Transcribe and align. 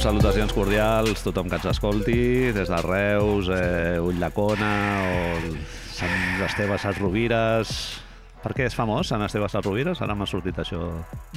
Go! 0.00 0.04
Salutacions 0.10 0.52
cordials, 0.56 1.20
tothom 1.22 1.48
que 1.50 1.58
ens 1.58 1.66
escolti, 1.74 2.52
des 2.56 2.68
de 2.72 2.78
Reus, 2.82 3.48
eh, 3.52 3.98
Ulldecona 4.00 4.70
o 5.04 5.50
Sant 5.92 6.40
Esteve 6.46 6.78
Rovires. 6.98 8.00
Per 8.40 8.54
què 8.56 8.64
és 8.64 8.74
famós 8.74 9.10
Sant 9.12 9.20
Esteve 9.26 9.46
Rovires? 9.60 10.00
Ara 10.00 10.14
m'ha 10.16 10.26
sortit 10.26 10.56
això, 10.56 10.80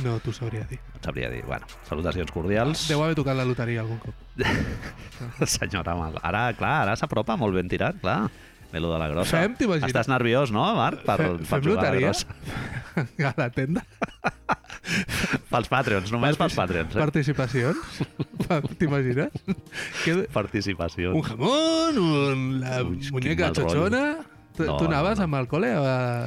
No, 0.04 0.20
t'ho 0.20 0.31
sabria 0.31 0.63
dir. 0.70 0.80
et 0.95 1.04
sabria 1.04 1.30
dir. 1.30 1.44
Bueno, 1.45 1.66
salutacions 1.90 2.31
cordials. 2.31 2.88
Deu 2.88 3.04
haver 3.04 3.16
tocat 3.16 3.35
la 3.35 3.44
loteria 3.45 3.81
algun 3.81 3.99
cop. 3.99 4.13
Senyora. 5.45 5.98
Ara, 6.23 6.54
clar, 6.54 6.82
ara 6.88 6.95
s'apropa 6.95 7.35
molt 7.35 7.54
ben 7.55 7.68
tirat, 7.68 7.99
clar. 7.99 8.30
Ve 8.71 8.80
lo 8.80 8.91
de 8.91 8.98
la 8.98 9.07
grossa. 9.07 9.38
Fem, 9.43 9.54
t'imagines? 9.55 9.91
Estàs 9.91 10.07
nerviós, 10.09 10.49
no, 10.52 10.63
Marc? 10.76 11.04
Per, 11.05 11.18
Fem- 11.20 11.38
per 11.38 11.45
fem 11.45 11.59
a 11.62 11.76
loteria? 11.76 12.07
grossa. 12.07 12.26
A 13.30 13.34
la 13.38 13.49
tenda. 13.49 13.84
Pels 15.49 15.70
Patreons, 15.70 16.12
només 16.13 16.38
pels 16.38 16.54
Patreons. 16.57 16.95
Eh? 16.95 16.99
Participacions. 16.99 17.77
T'imagines? 18.80 19.32
Que... 20.04 20.16
Participació. 20.40 21.14
Un 21.16 21.22
jamón, 21.24 21.98
un... 21.98 22.60
la 22.62 22.82
Ui, 22.84 23.00
muñeca 23.12 23.52
xoxona... 23.56 24.06
Tu, 24.54 24.68
No, 24.68 24.76
tu 24.78 24.86
anaves 24.86 25.18
no, 25.18 25.24
no. 25.24 25.30
amb 25.32 25.36
el 25.40 25.48
col·le? 25.50 25.72
A... 25.74 26.26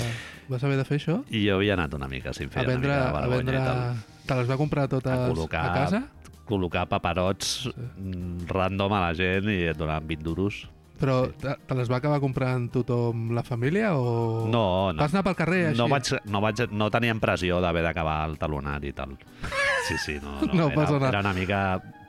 Vas 0.50 0.62
haver 0.66 0.76
de 0.80 0.84
fer 0.86 0.96
això? 0.98 1.20
I 1.30 1.44
jo 1.46 1.56
havia 1.60 1.74
anat 1.76 1.92
una 1.94 2.08
mica, 2.10 2.32
si 2.34 2.42
em 2.42 2.50
A 2.50 2.56
feia 2.56 2.66
vendre... 2.72 2.90
una 2.90 2.98
mica 2.98 3.06
de 3.06 3.06
A 3.06 3.20
vergonya 3.20 3.36
vendre... 3.36 3.58
i 3.58 3.66
tal. 3.66 4.22
Te 4.26 4.38
les 4.40 4.48
va 4.50 4.56
comprar 4.58 4.88
totes 4.90 5.12
A 5.14 5.28
col·locar, 5.30 5.62
a 5.62 5.74
casa? 5.76 6.00
col·locar 6.46 6.84
paperots 6.90 7.68
mm, 7.74 8.46
random 8.50 8.92
a 8.98 9.00
la 9.08 9.12
gent 9.18 9.46
i 9.50 9.60
et 9.70 9.78
donaven 9.78 10.06
20 10.10 10.26
duros. 10.26 10.58
Però 10.98 11.26
te, 11.38 11.52
te 11.68 11.74
les 11.76 11.90
va 11.92 11.98
acabar 12.00 12.18
comprant 12.22 12.66
tothom 12.72 13.28
la 13.36 13.42
família 13.46 13.92
o... 13.94 14.46
No, 14.50 14.64
no. 14.94 14.98
Vas 15.02 15.12
anar 15.14 15.22
pel 15.26 15.36
carrer 15.38 15.60
així? 15.68 15.78
No, 15.78 15.86
vaig, 15.92 16.10
no, 16.26 16.40
vaig, 16.42 16.62
no 16.72 16.88
teníem 16.94 17.20
pressió 17.22 17.58
d'haver 17.62 17.82
d'acabar 17.86 18.22
el 18.30 18.38
talonari 18.42 18.90
i 18.90 18.96
tal. 18.96 19.14
Sí, 19.86 19.94
sí, 20.02 20.16
no, 20.18 20.32
no, 20.50 20.64
No 20.74 20.82
era, 20.82 21.08
era 21.12 21.20
una 21.20 21.32
mica 21.32 21.58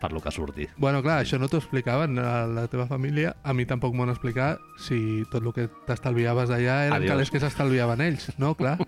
per 0.02 0.12
lo 0.14 0.22
que 0.22 0.32
surti. 0.32 0.68
Bueno, 0.78 1.02
clar, 1.04 1.24
això 1.24 1.40
no 1.40 1.48
t'ho 1.50 1.58
explicaven 1.62 2.20
a 2.20 2.46
la 2.48 2.68
teva 2.68 2.86
família. 2.88 3.36
A 3.44 3.54
mi 3.54 3.66
tampoc 3.66 3.96
m'ho 3.96 4.04
han 4.06 4.12
explicat 4.14 4.60
si 4.78 5.24
tot 5.32 5.44
el 5.44 5.54
que 5.54 5.68
t'estalviaves 5.88 6.50
allà 6.54 6.78
eren 6.88 6.98
Adiós. 7.00 7.12
calés 7.16 7.32
que 7.34 7.40
s'estalviaven 7.42 8.02
ells, 8.02 8.32
no? 8.38 8.56
Clar. 8.56 8.78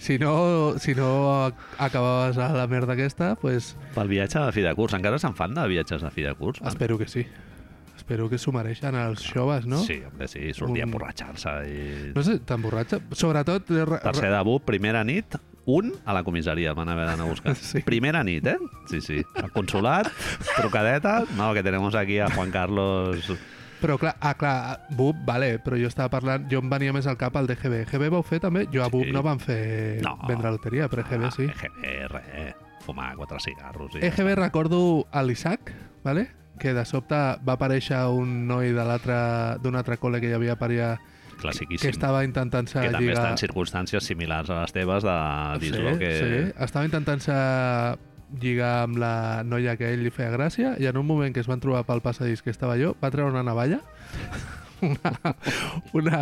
Si 0.00 0.16
no, 0.18 0.78
si 0.80 0.94
no 0.94 1.52
acabaves 1.76 2.38
a 2.38 2.46
la 2.54 2.66
merda 2.66 2.94
aquesta, 2.94 3.34
pues 3.36 3.74
Pel 3.94 4.08
viatge 4.08 4.40
de 4.40 4.52
fi 4.56 4.62
de 4.64 4.72
curs. 4.74 4.94
Encara 4.96 5.18
se'n 5.20 5.34
fan 5.36 5.52
de 5.52 5.66
viatges 5.68 6.00
de 6.00 6.08
fi 6.10 6.22
de 6.24 6.32
curs? 6.38 6.62
Espero 6.64 6.96
que 6.96 7.06
sí. 7.06 7.26
Espero 7.98 8.30
que 8.30 8.38
s'ho 8.40 8.50
mereixen 8.50 8.96
els 8.96 9.20
joves, 9.28 9.66
no? 9.68 9.76
Sí, 9.84 10.00
hombre, 10.08 10.26
sí, 10.26 10.54
sortir 10.56 10.80
a 10.82 10.86
Un- 10.86 10.88
emborratxar-se. 10.88 11.52
I... 11.68 12.12
No 12.16 12.22
sé, 12.24 12.38
t'emborratxa? 12.48 12.98
Sobretot... 13.12 13.68
eh, 13.76 13.84
re- 13.84 14.00
Tercer 14.02 14.32
de 14.32 14.40
BUP, 14.48 14.64
primera 14.64 15.04
nit, 15.04 15.36
un 15.66 15.92
a 16.04 16.12
la 16.14 16.22
comissaria, 16.24 16.72
van 16.74 16.88
haver 16.88 17.06
d'anar 17.06 17.26
a 17.26 17.30
buscar. 17.30 17.54
Sí. 17.70 17.82
Primera 17.82 18.22
nit, 18.24 18.46
eh? 18.46 18.58
Sí, 18.88 19.00
sí. 19.00 19.22
Al 19.42 19.50
consulat, 19.52 20.08
trucadeta, 20.56 21.24
no, 21.36 21.52
que 21.54 21.62
tenemos 21.62 21.94
aquí 21.94 22.18
a 22.18 22.30
Juan 22.30 22.50
Carlos... 22.50 23.32
Però 23.80 23.94
clar, 23.96 24.14
ah, 24.20 24.34
clar, 24.36 24.82
BUP, 24.92 25.22
vale, 25.24 25.54
però 25.64 25.78
jo 25.80 25.88
estava 25.88 26.10
parlant, 26.12 26.42
jo 26.52 26.58
em 26.60 26.68
venia 26.68 26.92
més 26.92 27.06
al 27.08 27.16
cap 27.16 27.36
al 27.40 27.46
DGB. 27.48 27.78
EGB 27.86 28.10
vau 28.12 28.20
fer 28.22 28.36
també? 28.42 28.66
Jo 28.68 28.82
a 28.84 28.90
BUP 28.92 29.06
Sí. 29.06 29.12
no 29.16 29.22
van 29.24 29.38
fer 29.40 30.02
No. 30.04 30.18
vendre 30.28 30.50
loteria, 30.52 30.86
però 30.92 31.00
EGB 31.06 31.30
sí. 31.32 31.46
EGB, 31.48 31.86
res, 32.12 32.54
fumar 32.84 33.14
quatre 33.16 33.40
cigarros. 33.40 33.94
I 33.96 34.04
EGB 34.10 34.34
recordo 34.36 35.06
a 35.10 35.22
l'Isaac, 35.22 35.72
vale? 36.04 36.28
que 36.60 36.74
de 36.76 36.84
sobte 36.84 37.16
va 37.16 37.54
aparèixer 37.56 38.02
un 38.12 38.46
noi 38.46 38.74
de 38.76 38.84
l'altre 38.84 39.16
d'un 39.64 39.76
altre 39.80 39.96
col·le 39.96 40.20
que 40.20 40.28
hi 40.28 40.34
havia 40.36 40.58
per 40.60 40.68
allà 40.68 40.90
que 41.40 41.48
Classiquíssim. 41.48 41.90
estava 41.94 42.22
intentant-se 42.26 42.78
que 42.78 42.92
també 42.92 43.08
lligar... 43.08 43.24
està 43.24 43.32
en 43.34 43.40
circumstàncies 43.40 44.06
similars 44.12 44.52
a 44.52 44.60
les 44.60 44.76
teves 44.76 45.06
de 45.06 45.16
dir-lo 45.64 45.96
sí, 45.96 45.98
que... 46.04 46.12
sí. 46.20 46.40
Estava 46.68 46.84
intentant-se 46.88 47.36
lligar 48.40 48.74
amb 48.84 49.00
la 49.02 49.14
noia 49.42 49.74
que 49.80 49.88
a 49.88 49.94
ell 49.96 50.04
li 50.06 50.12
feia 50.14 50.30
gràcia 50.30 50.76
i 50.78 50.86
en 50.86 51.00
un 51.00 51.06
moment 51.08 51.34
que 51.34 51.42
es 51.42 51.48
van 51.50 51.62
trobar 51.62 51.82
pel 51.88 52.04
passadís 52.04 52.44
que 52.46 52.52
estava 52.54 52.76
jo, 52.78 52.94
va 53.02 53.10
treure 53.10 53.32
una 53.32 53.42
navalla 53.42 53.80
una, 54.86 55.34
una, 55.92 56.20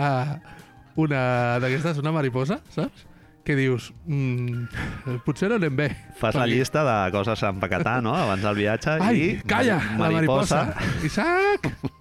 una 0.97 1.23
d'aquestes, 1.62 2.01
una 2.03 2.12
mariposa, 2.12 2.61
saps? 2.75 3.07
Que 3.47 3.55
dius, 3.57 3.93
mm, 4.05 5.21
potser 5.25 5.49
no 5.49 5.57
anem 5.57 5.77
bé. 5.78 5.87
Fas 6.19 6.37
la 6.37 6.45
llista 6.51 6.83
de 6.84 6.97
coses 7.15 7.45
a 7.45 7.53
empaquetar, 7.55 8.03
no?, 8.05 8.12
abans 8.19 8.45
del 8.45 8.59
viatge 8.59 8.99
Ai, 9.01 9.15
i... 9.23 9.31
calla, 9.49 9.78
la 9.97 10.11
mariposa. 10.12 10.67
Isaac! 11.07 11.71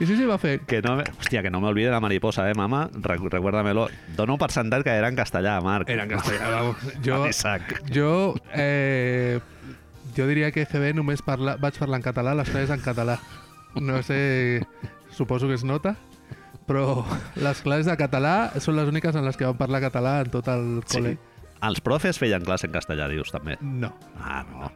I 0.00 0.06
sí, 0.08 0.16
sí, 0.16 0.24
va 0.24 0.38
fer. 0.40 0.60
Que 0.64 0.80
no, 0.80 0.94
me- 0.96 1.04
hòstia, 1.04 1.42
que 1.42 1.50
no 1.50 1.60
me 1.60 1.68
olvide 1.68 1.90
la 1.92 2.00
mariposa, 2.00 2.48
eh, 2.50 2.54
mama? 2.54 2.88
Re 2.94 3.18
recuérdamelo. 3.18 3.88
Dono 4.16 4.38
per 4.38 4.50
sentat 4.50 4.82
que 4.82 4.90
era 4.96 5.08
en 5.08 5.16
castellà, 5.16 5.60
Marc. 5.60 5.90
Era 5.92 6.04
en 6.04 6.10
castellà, 6.16 6.48
vamos. 6.50 6.76
Jo, 7.04 7.26
jo, 7.92 8.34
eh, 8.54 9.40
jo 10.16 10.26
diria 10.26 10.50
que 10.52 10.62
EGB 10.64 10.94
només 10.96 11.20
parla, 11.22 11.56
vaig 11.60 11.76
parlar 11.78 12.00
en 12.00 12.06
català, 12.08 12.34
les 12.34 12.48
classes 12.48 12.70
en 12.70 12.80
català. 12.80 13.18
No 13.76 14.02
sé, 14.02 14.66
suposo 15.12 15.46
que 15.48 15.54
es 15.54 15.64
nota, 15.64 15.96
però 16.66 17.04
les 17.36 17.60
classes 17.60 17.86
de 17.86 17.96
català 18.00 18.52
són 18.58 18.76
les 18.80 18.88
úniques 18.88 19.14
en 19.14 19.24
les 19.28 19.36
que 19.36 19.44
van 19.44 19.58
parlar 19.60 19.82
català 19.84 20.20
en 20.24 20.30
tot 20.32 20.48
el 20.48 20.80
Sí. 20.86 20.96
col·le. 20.96 21.18
Els 21.60 21.82
profes 21.84 22.16
feien 22.18 22.40
classe 22.42 22.66
en 22.66 22.72
castellà, 22.72 23.06
dius, 23.12 23.30
també. 23.30 23.58
No. 23.60 23.92
Ah, 24.18 24.46
no. 24.48 24.72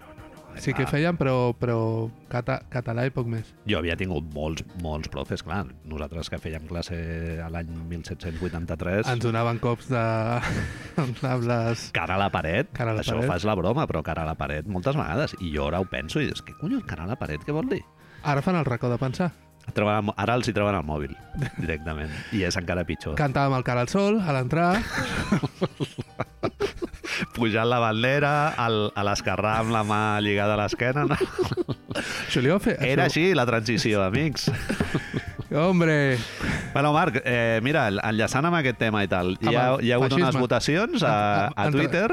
Sí 0.62 0.72
que 0.72 0.87
feien, 0.87 1.16
però, 1.19 1.53
però 1.59 1.76
cata, 2.31 2.60
català 2.72 3.04
i 3.09 3.12
poc 3.15 3.26
més. 3.28 3.48
Jo 3.69 3.78
havia 3.81 3.97
tingut 3.98 4.28
molts, 4.34 4.62
molts 4.82 5.09
profes, 5.12 5.42
clar. 5.44 5.65
Nosaltres 5.91 6.31
que 6.31 6.38
fèiem 6.41 6.66
classe 6.70 6.94
a 7.42 7.48
l'any 7.53 7.70
1783... 7.91 9.09
Ens 9.12 9.25
donaven 9.25 9.59
cops 9.62 9.88
de... 9.91 10.03
amb 11.03 11.25
les... 11.48 11.88
cara 11.97 12.14
a 12.16 12.20
la 12.22 12.31
paret, 12.32 12.70
Cara 12.76 12.94
a 12.94 12.98
la 12.98 13.03
això 13.04 13.16
paret. 13.19 13.31
fas 13.32 13.44
la 13.48 13.56
broma, 13.59 13.87
però 13.91 14.03
cara 14.06 14.22
a 14.22 14.26
la 14.31 14.37
paret 14.38 14.69
moltes 14.70 14.97
vegades. 14.97 15.34
I 15.43 15.50
jo 15.56 15.66
ara 15.69 15.81
ho 15.82 15.88
penso 15.91 16.22
i 16.22 16.26
dius, 16.31 16.44
què 16.47 16.54
collons, 16.60 16.87
cara 16.88 17.04
a 17.09 17.12
la 17.12 17.19
paret, 17.20 17.43
què 17.44 17.53
vol 17.54 17.69
dir? 17.72 17.82
Ara 18.25 18.41
fan 18.44 18.56
el 18.56 18.64
racó 18.69 18.88
de 18.93 18.98
pensar. 19.03 19.32
Mo- 20.04 20.12
ara 20.20 20.34
els 20.37 20.48
hi 20.48 20.53
treuen 20.53 20.76
el 20.76 20.84
mòbil, 20.84 21.14
directament. 21.56 22.10
I 22.37 22.43
és 22.44 22.56
encara 22.60 22.84
pitjor. 22.84 23.14
Cantàvem 23.16 23.56
el 23.59 23.64
cara 23.64 23.81
al 23.84 23.88
sol 23.88 24.20
a 24.20 24.32
l'entrar. 24.37 24.75
Pujant 27.34 27.69
la 27.69 27.78
bandera, 27.82 28.32
al, 28.56 28.91
a 28.94 29.03
l'esquerrà 29.04 29.59
amb 29.60 29.70
la 29.75 29.82
mà 29.84 30.03
lligada 30.25 30.54
a 30.54 30.60
l'esquena. 30.62 31.04
No? 31.10 31.16
Això 31.94 32.41
li 32.42 32.50
va 32.50 32.59
fer... 32.62 32.76
Era 32.81 33.04
això- 33.06 33.20
així 33.25 33.34
la 33.37 33.44
transició, 33.47 34.03
amics. 34.03 34.48
Hombre, 35.54 36.19
Bueno, 36.72 36.93
Marc, 36.93 37.20
eh, 37.25 37.60
mira, 37.62 37.87
enllaçant 38.03 38.48
amb 38.48 38.56
aquest 38.59 38.78
tema 38.81 39.04
i 39.04 39.09
tal, 39.09 39.37
hi 39.38 39.53
ha, 39.54 39.66
hi 39.78 39.93
ha 39.93 39.98
hagut 40.00 40.10
feixisme. 40.10 40.25
unes 40.32 40.41
votacions 40.41 41.04
a, 41.06 41.47
a 41.54 41.69
Twitter 41.70 42.09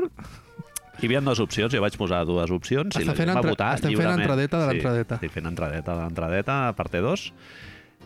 hi 1.01 1.07
havia 1.07 1.21
dues 1.25 1.39
opcions, 1.41 1.73
jo 1.73 1.81
vaig 1.81 1.95
posar 1.97 2.19
dues 2.29 2.51
opcions 2.53 2.93
i 2.99 3.05
la 3.07 3.15
fent 3.15 3.23
gent 3.23 3.31
va 3.33 3.39
entre- 3.39 3.55
votar 3.55 3.69
estem 3.79 3.89
fent 3.89 3.97
lliurement. 4.03 4.21
entradeta 4.21 4.59
de 4.61 4.67
l'entradeta. 4.69 5.17
Sí, 5.17 5.25
estic 5.25 5.33
fent 5.39 5.49
entradeta 5.49 5.95
de 5.95 6.03
l'entradeta, 6.03 6.57
parte 6.77 7.01
2. 7.01 7.23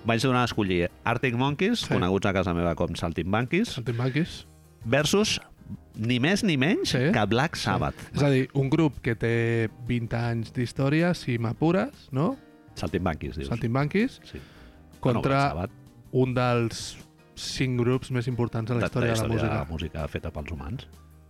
Vaig 0.05 0.21
donar 0.23 0.45
a 0.45 0.47
escollir 0.47 0.85
Arctic 1.03 1.35
Monkeys, 1.35 1.81
Sí. 1.81 1.91
coneguts 1.91 2.29
a 2.29 2.33
casa 2.37 2.53
meva 2.53 2.75
com 2.79 2.95
Saltimbanquis, 2.95 3.73
Saltimbanquis. 3.75 4.45
versus 4.85 5.41
ni 5.95 6.19
més 6.19 6.43
ni 6.43 6.57
menys 6.57 6.89
Sí. 6.91 7.11
que 7.13 7.25
Black 7.25 7.55
Sabbath. 7.55 7.95
És 8.13 8.21
a 8.23 8.29
dir, 8.29 8.49
un 8.53 8.69
grup 8.69 8.99
que 9.01 9.15
té 9.15 9.69
20 9.87 10.13
anys 10.31 10.51
d'història, 10.53 11.13
si 11.13 11.37
m'apures, 11.37 12.09
no? 12.11 12.35
Saltimbanquis, 12.75 13.37
dius. 13.37 13.47
Saltimbanquis, 13.49 14.19
Sí. 14.23 14.39
contra 14.99 15.29
Black 15.29 15.49
Sabbath, 15.49 15.71
un 16.11 16.33
dels 16.33 16.97
cinc 17.35 17.79
grups 17.79 18.11
més 18.11 18.27
importants 18.27 18.69
de 18.69 18.75
la 18.79 18.85
història 18.85 19.13
de 19.13 19.21
la 19.21 19.27
música. 19.27 19.47
de 19.49 19.55
la 19.55 19.65
música 19.65 20.07
feta 20.07 20.31
pels 20.31 20.51
humans. 20.51 20.87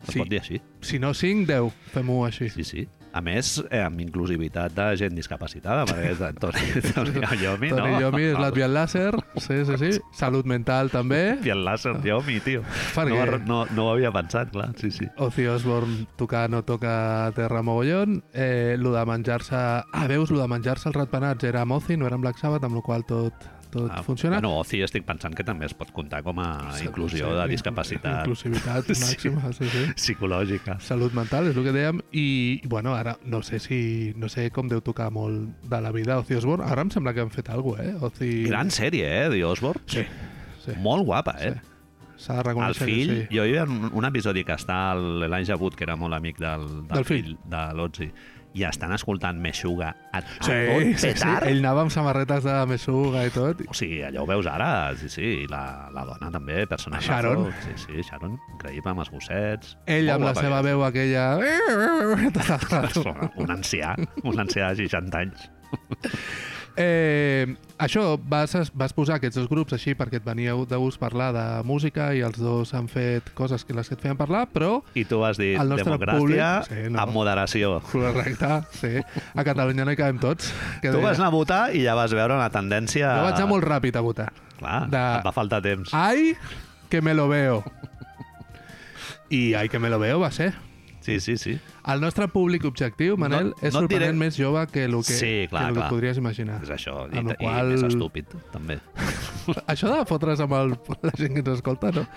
Es 0.08 0.14
Sí. 0.14 0.20
pot 0.20 0.30
dir 0.30 0.40
així? 0.40 0.62
Si 0.82 1.00
no 1.00 1.14
5, 1.14 1.46
10. 1.48 1.74
Fem-ho 1.94 2.26
així. 2.26 2.50
Sí, 2.50 2.64
sí. 2.64 2.88
A 3.16 3.22
més, 3.24 3.62
eh, 3.70 3.80
amb 3.80 4.02
inclusivitat 4.04 4.74
de 4.76 4.86
gent 5.00 5.14
discapacitada, 5.16 5.86
perquè 5.88 6.10
és 6.12 6.20
de 6.20 6.32
Toni, 6.36 6.66
Toni 6.96 7.22
Iommi, 7.46 7.70
no? 7.72 7.78
Toni 7.80 8.02
Iommi 8.04 8.24
és 8.34 8.40
l'Adrián 8.42 8.74
Láser. 8.76 9.14
Sí, 9.40 9.62
sí, 9.70 9.78
sí. 9.80 9.92
Salut 10.20 10.44
mental 10.52 10.92
també. 10.92 11.22
I 11.48 11.54
el 11.54 11.64
láser 11.64 11.96
Iommi, 12.04 12.42
tio. 12.44 12.66
Per 12.92 13.08
No, 13.08 13.24
no, 13.48 13.62
no 13.72 13.86
ho 13.86 13.94
havia 13.94 14.12
pensat, 14.12 14.52
clar, 14.52 14.74
sí, 14.82 14.92
sí. 14.92 15.08
Ozzy 15.24 15.48
Osbourne 15.48 16.10
tocar 16.20 16.50
no 16.52 16.66
toca 16.68 17.32
terra 17.38 17.64
mogollon. 17.64 18.20
Eh, 18.34 18.76
lo 18.80 18.92
de 18.92 19.06
menjar-se... 19.08 19.56
Ah, 19.56 20.08
veus, 20.12 20.34
lo 20.36 20.42
de 20.42 20.50
menjar-se 20.52 20.90
els 20.92 21.00
ratpenats 21.00 21.48
era 21.48 21.64
amb 21.64 21.78
Ozzy, 21.78 21.96
no 21.96 22.10
era 22.10 22.20
amb 22.20 22.28
Black 22.28 22.42
Sabbath, 22.42 22.68
amb 22.68 22.82
la 22.82 22.84
qual 22.84 23.08
tot, 23.08 23.48
tot 23.76 23.92
Ah, 23.92 24.02
funciona. 24.08 24.38
Bueno, 24.40 24.54
Oci 24.64 24.80
estic 24.86 25.04
pensant 25.06 25.36
que 25.38 25.44
també 25.46 25.68
es 25.68 25.76
pot 25.78 25.92
comptar 25.94 26.24
com 26.26 26.40
a 26.42 26.72
Sí, 26.78 26.88
inclusió 26.88 27.28
sí, 27.30 27.36
de 27.42 27.48
discapacitat 27.52 28.24
Inclusivitat 28.26 28.88
Sí. 28.96 29.04
màxima, 29.04 29.52
sí, 29.54 29.68
sí. 29.70 29.84
psicològica. 30.00 30.80
Salut 30.80 31.14
mental, 31.14 31.52
és 31.52 31.58
el 31.60 31.68
que 31.68 31.76
dèiem. 31.76 32.02
I, 32.16 32.26
bueno, 32.72 32.96
ara 32.96 33.18
no 33.26 33.44
sé 33.44 33.60
si... 33.60 34.14
No 34.16 34.30
sé 34.32 34.48
com 34.56 34.68
deu 34.72 34.82
tocar 34.82 35.12
molt 35.12 35.60
de 35.68 35.82
la 35.84 35.92
vida 35.92 36.18
Ozzy 36.24 36.40
Osbourne. 36.40 36.66
Ara 36.66 36.82
em 36.88 36.90
sembla 36.96 37.14
que 37.14 37.22
han 37.22 37.30
fet 37.36 37.50
alguna 37.54 37.84
cosa, 37.84 37.90
eh? 37.92 37.96
Ozzy... 38.10 38.34
Gran 38.50 38.72
sèrie, 38.72 39.06
eh, 39.26 39.30
The 39.30 39.44
Osborne. 39.46 39.82
Sí, 39.92 40.06
sí. 40.66 40.72
Molt 40.82 41.06
guapa, 41.06 41.36
eh? 41.42 41.56
S'ha 42.18 42.38
de 42.38 42.40
El 42.40 42.46
reconèixer 42.48 42.86
fill, 42.88 43.10
que 43.12 43.16
sí. 43.28 43.36
jo 43.36 43.44
hi 43.44 43.50
havia 43.58 43.64
un, 43.68 43.90
un 43.92 44.06
episodi 44.08 44.46
que 44.48 44.54
està 44.56 44.94
el- 44.96 45.20
l'Elijah 45.20 45.58
Wood, 45.60 45.76
que 45.76 45.84
era 45.84 45.98
molt 46.00 46.16
amic 46.16 46.38
del, 46.40 46.64
del, 46.64 46.88
Del 46.94 47.04
fill, 47.06 47.26
fill. 47.34 47.38
de 47.52 47.64
l'Ozzy, 47.76 48.08
i 48.56 48.64
estan 48.64 48.94
escoltant 48.96 49.38
Meshuga 49.44 49.90
a, 50.16 50.20
a 50.20 50.22
Sí, 50.24 50.56
tot 50.70 50.84
sí, 50.86 50.94
sí. 50.96 51.10
petar. 51.12 51.44
Ell 51.50 51.60
anava 51.60 51.84
amb 51.84 51.92
samarretes 51.92 52.46
de 52.48 52.54
Mesuga 52.70 53.26
i 53.28 53.34
tot. 53.36 53.62
O 53.68 53.76
sigui, 53.76 54.00
allò 54.08 54.24
ho 54.24 54.30
veus 54.30 54.48
ara, 54.48 54.70
sí, 55.00 55.10
sí, 55.12 55.32
la, 55.52 55.90
la 55.96 56.06
dona 56.08 56.32
també, 56.32 56.64
persona 56.72 57.02
Sharon. 57.04 57.50
Sí, 57.66 57.76
sí, 57.84 58.06
Sharon, 58.08 58.38
increïble, 58.56 58.94
amb 58.96 59.04
els 59.04 59.12
gossets. 59.12 59.76
Ell 59.92 60.10
amb 60.14 60.28
la 60.30 60.34
seva 60.40 60.62
veu 60.66 60.86
aquella... 60.88 61.28
Un 63.44 63.52
ancià, 63.60 63.96
un 64.24 64.40
ancià 64.40 64.72
de 64.72 64.86
60 64.88 65.24
anys. 65.26 65.50
Eh, 66.78 67.56
això, 67.80 68.18
vas, 68.28 68.52
vas 68.76 68.92
posar 68.94 69.16
aquests 69.16 69.38
dos 69.40 69.48
grups 69.48 69.72
així 69.78 69.94
perquè 69.96 70.18
et 70.20 70.26
veníeu 70.26 70.66
de 70.68 70.76
gust 70.76 71.00
parlar 71.00 71.30
de 71.32 71.44
música 71.64 72.10
i 72.14 72.20
els 72.26 72.36
dos 72.38 72.74
han 72.76 72.90
fet 72.92 73.30
coses 73.38 73.64
que 73.64 73.74
les 73.74 73.88
que 73.88 73.96
et 73.96 74.02
feien 74.04 74.18
parlar, 74.20 74.46
però 74.52 74.82
I 74.94 75.06
tu 75.08 75.20
vas 75.22 75.38
dir 75.40 75.54
democràcia 75.58 76.20
públic- 76.20 76.68
sí, 76.68 76.90
no. 76.92 77.00
amb 77.00 77.14
moderació. 77.16 77.78
correcte, 77.92 78.50
sí. 78.76 78.94
A 79.36 79.44
Catalunya 79.48 79.86
no 79.86 79.92
hi 79.96 80.00
cabem 80.00 80.20
tots. 80.20 80.52
Que 80.82 80.90
Tu 80.92 80.98
deia. 80.98 81.08
vas 81.08 81.18
anar 81.20 81.32
a 81.32 81.36
votar 81.38 81.64
i 81.76 81.84
ja 81.86 81.96
vas 81.96 82.12
veure 82.12 82.36
una 82.36 82.50
tendència... 82.52 83.16
Jo 83.22 83.24
vaig 83.30 83.36
anar 83.40 83.48
molt 83.56 83.64
ràpid 83.64 83.96
a 83.96 84.02
votar. 84.04 84.30
Clar, 84.60 84.90
de- 84.92 85.06
et 85.20 85.26
va 85.26 85.32
faltar 85.36 85.62
temps. 85.64 85.94
Ai, 85.94 86.34
que 86.90 87.02
me 87.02 87.14
lo 87.14 87.30
veo. 87.30 87.64
I 89.30 89.54
ai, 89.56 89.70
que 89.70 89.80
me 89.80 89.90
lo 89.90 89.98
veo 90.00 90.20
va 90.20 90.32
ser. 90.32 90.54
Sí, 91.06 91.20
sí, 91.22 91.36
sí. 91.38 91.52
El 91.86 92.02
nostre 92.02 92.26
públic 92.34 92.64
objectiu, 92.66 93.14
Manel, 93.22 93.52
No- 93.52 93.56
és 93.62 93.74
no 93.76 93.82
diré- 93.86 94.08
sorprenent 94.10 94.18
més 94.18 94.38
jove 94.40 94.64
que 94.74 94.86
el 94.88 94.96
que, 95.06 95.14
Sí, 95.14 95.34
clar, 95.52 95.62
que, 95.62 95.68
el 95.70 95.74
que 95.76 95.80
clar. 95.84 95.90
podries 95.92 96.18
imaginar. 96.18 96.64
És 96.64 96.72
això, 96.74 96.96
i, 97.14 97.20
Amb 97.22 97.36
i 97.36 97.36
qual- 97.44 97.70
més 97.76 97.84
estúpid, 97.84 98.26
també. 98.52 98.80
Això 99.70 99.92
de 99.94 100.00
fotre's 100.10 100.40
amb 100.42 100.54
el, 100.58 100.74
la 101.06 101.12
gent 101.16 101.36
que 101.38 101.44
ens 101.46 101.52
escolta, 101.60 101.92
no? 101.94 102.08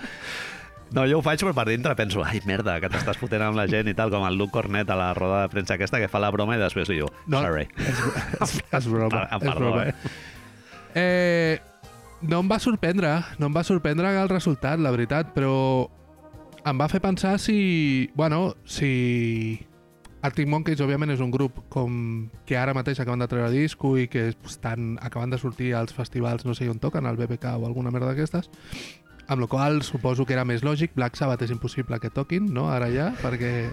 No, 0.91 1.03
jo 1.05 1.19
ho 1.19 1.21
faig, 1.21 1.37
però 1.45 1.53
per 1.53 1.67
dintre 1.69 1.93
penso, 1.93 2.23
ai, 2.25 2.39
merda, 2.49 2.79
que 2.81 2.89
t'estàs 2.89 3.19
fotent 3.21 3.43
amb 3.45 3.55
la 3.61 3.67
gent 3.69 3.91
i 3.91 3.93
tal, 3.93 4.09
com 4.09 4.25
el 4.25 4.39
Luc 4.41 4.49
Cornet 4.49 4.89
a 4.89 4.95
la 4.97 5.11
roda 5.13 5.43
de 5.43 5.49
premsa 5.53 5.75
aquesta, 5.77 5.99
que 6.01 6.07
fa 6.09 6.17
la 6.17 6.31
broma 6.33 6.55
i 6.57 6.59
després 6.63 6.89
diu, 6.89 7.05
No, 7.29 7.43
sorry. 7.45 7.67
És, 7.77 8.01
és, 8.41 8.55
és 8.79 8.87
broma. 8.89 9.27
Ah, 9.29 9.37
és 9.37 9.53
broma. 9.53 9.83
eh? 9.85 9.93
Eh, 10.95 11.59
no 12.25 12.39
em 12.41 12.49
va 12.49 12.57
sorprendre, 12.57 13.13
no 13.37 13.51
em 13.51 13.53
va 13.55 13.63
sorprendre 13.63 14.09
el 14.19 14.29
resultat, 14.33 14.79
la 14.81 14.89
veritat, 14.89 15.29
però 15.35 15.53
em 16.65 16.79
va 16.81 16.87
fer 16.91 17.01
pensar 17.01 17.37
si... 17.39 18.09
Bueno, 18.15 18.55
si... 18.65 19.65
Arctic 20.21 20.49
Monkeys, 20.51 20.81
òbviament, 20.83 21.13
és 21.13 21.21
un 21.23 21.29
grup 21.31 21.61
com 21.71 21.93
que 22.45 22.57
ara 22.59 22.73
mateix 22.75 22.99
acaben 22.99 23.21
de 23.23 23.27
treure 23.31 23.53
disco 23.53 23.93
i 23.97 24.09
que 24.11 24.33
estan 24.33 24.97
acabant 24.99 25.31
de 25.31 25.37
sortir 25.39 25.69
als 25.79 25.93
festivals, 25.95 26.43
no 26.43 26.51
sé 26.57 26.67
on 26.67 26.79
toquen, 26.83 27.07
al 27.07 27.15
BBK 27.15 27.53
o 27.55 27.63
alguna 27.69 27.87
merda 27.95 28.09
d'aquestes, 28.11 28.49
amb 29.31 29.39
la 29.45 29.47
qual 29.47 29.79
suposo 29.87 30.25
que 30.27 30.35
era 30.35 30.43
més 30.43 30.59
lògic. 30.67 30.91
Black 30.97 31.15
Sabbath 31.15 31.45
és 31.47 31.53
impossible 31.55 32.01
que 32.03 32.11
toquin, 32.11 32.49
no?, 32.51 32.65
ara 32.67 32.89
ja, 32.91 33.13
perquè... 33.21 33.69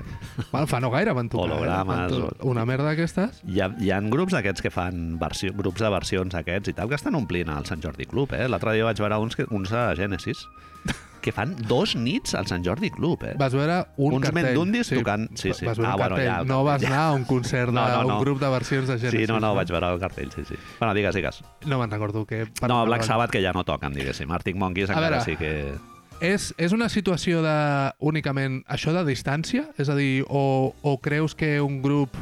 Bueno, 0.53 0.69
fa 0.71 0.79
no 0.79 0.93
gaire 0.95 1.17
van 1.19 1.27
tocar. 1.33 1.49
Hologrames, 1.51 1.99
Eh? 1.99 2.21
Van 2.21 2.31
to- 2.39 2.47
Una 2.53 2.63
merda 2.69 2.93
d'aquestes. 2.93 3.43
Hi 3.51 3.65
ha, 3.65 3.73
hi 3.83 3.91
ha 3.91 3.99
grups 4.07 4.37
d'aquests 4.39 4.63
que 4.63 4.71
fan 4.71 5.17
versió, 5.19 5.51
grups 5.57 5.83
de 5.83 5.91
versions 5.91 6.39
aquests 6.39 6.71
i 6.71 6.77
tal, 6.79 6.87
que 6.93 6.95
estan 7.01 7.19
omplint 7.19 7.51
el 7.51 7.67
Sant 7.67 7.83
Jordi 7.83 8.07
Club, 8.07 8.39
eh? 8.39 8.47
L'altre 8.47 8.77
dia 8.79 8.87
vaig 8.87 9.03
veure 9.03 9.19
uns, 9.19 9.35
uns 9.51 9.75
de 9.75 9.83
Genesis 9.99 10.47
que 11.27 11.33
fan 11.35 11.57
dos 11.67 11.97
nits 11.99 12.37
al 12.39 12.47
Sant 12.47 12.63
Jordi 12.65 12.89
Club, 12.95 13.25
eh? 13.27 13.33
Vas 13.37 13.53
veure 13.59 13.81
un 13.99 14.15
Uns 14.15 14.29
cartell. 14.29 14.45
Mendundis 14.53 14.93
tocant- 14.95 15.27
sí, 15.35 15.51
sí. 15.53 15.67
Vas 15.67 15.77
veure 15.77 15.91
Ah, 15.91 15.97
un 15.97 16.01
bueno, 16.01 16.17
cartell. 16.17 16.31
ja, 16.33 16.45
no 16.47 16.63
vas 16.65 16.81
ja. 16.83 16.89
anar 16.89 17.01
a 17.09 17.13
un 17.19 17.25
concert 17.27 17.67
d'un 17.73 17.75
No, 17.75 17.89
no, 18.03 18.09
no. 18.15 18.21
grup 18.21 18.39
de 18.41 18.49
versions 18.55 18.87
de 18.89 18.99
Genesis. 18.99 19.27
Sí, 19.27 19.27
no, 19.33 19.41
no, 19.43 19.55
vaig 19.59 19.69
veure 19.75 19.91
el 19.93 19.99
cartell, 20.01 20.31
sí, 20.33 20.45
sí. 20.47 20.55
Bueno, 20.79 20.95
digues, 20.95 21.15
digues. 21.15 21.43
No 21.67 21.79
me'n 21.83 21.91
recordo 21.91 22.25
que... 22.25 22.47
per- 22.47 22.69
No, 22.71 22.85
Black 22.87 23.03
Sabbath 23.03 23.31
que 23.31 23.43
ja 23.43 23.53
no 23.53 23.65
toquen, 23.65 23.93
diguéssim. 23.93 24.31
Arctic 24.31 24.57
Monkeys 24.57 24.89
A 24.91 24.95
encara 24.95 25.19
veure. 25.19 25.25
sí 25.27 25.37
que... 25.37 25.75
És, 26.21 26.55
és 26.57 26.73
una 26.73 26.89
situació 26.89 27.43
de, 27.45 27.93
únicament 28.01 28.63
això 28.73 28.95
de 28.97 29.03
distància? 29.05 29.67
És 29.77 29.91
a 29.91 29.95
dir, 29.99 30.25
o, 30.31 30.73
o 30.81 30.99
creus 31.05 31.35
que 31.35 31.61
un 31.61 31.83
grup 31.83 32.15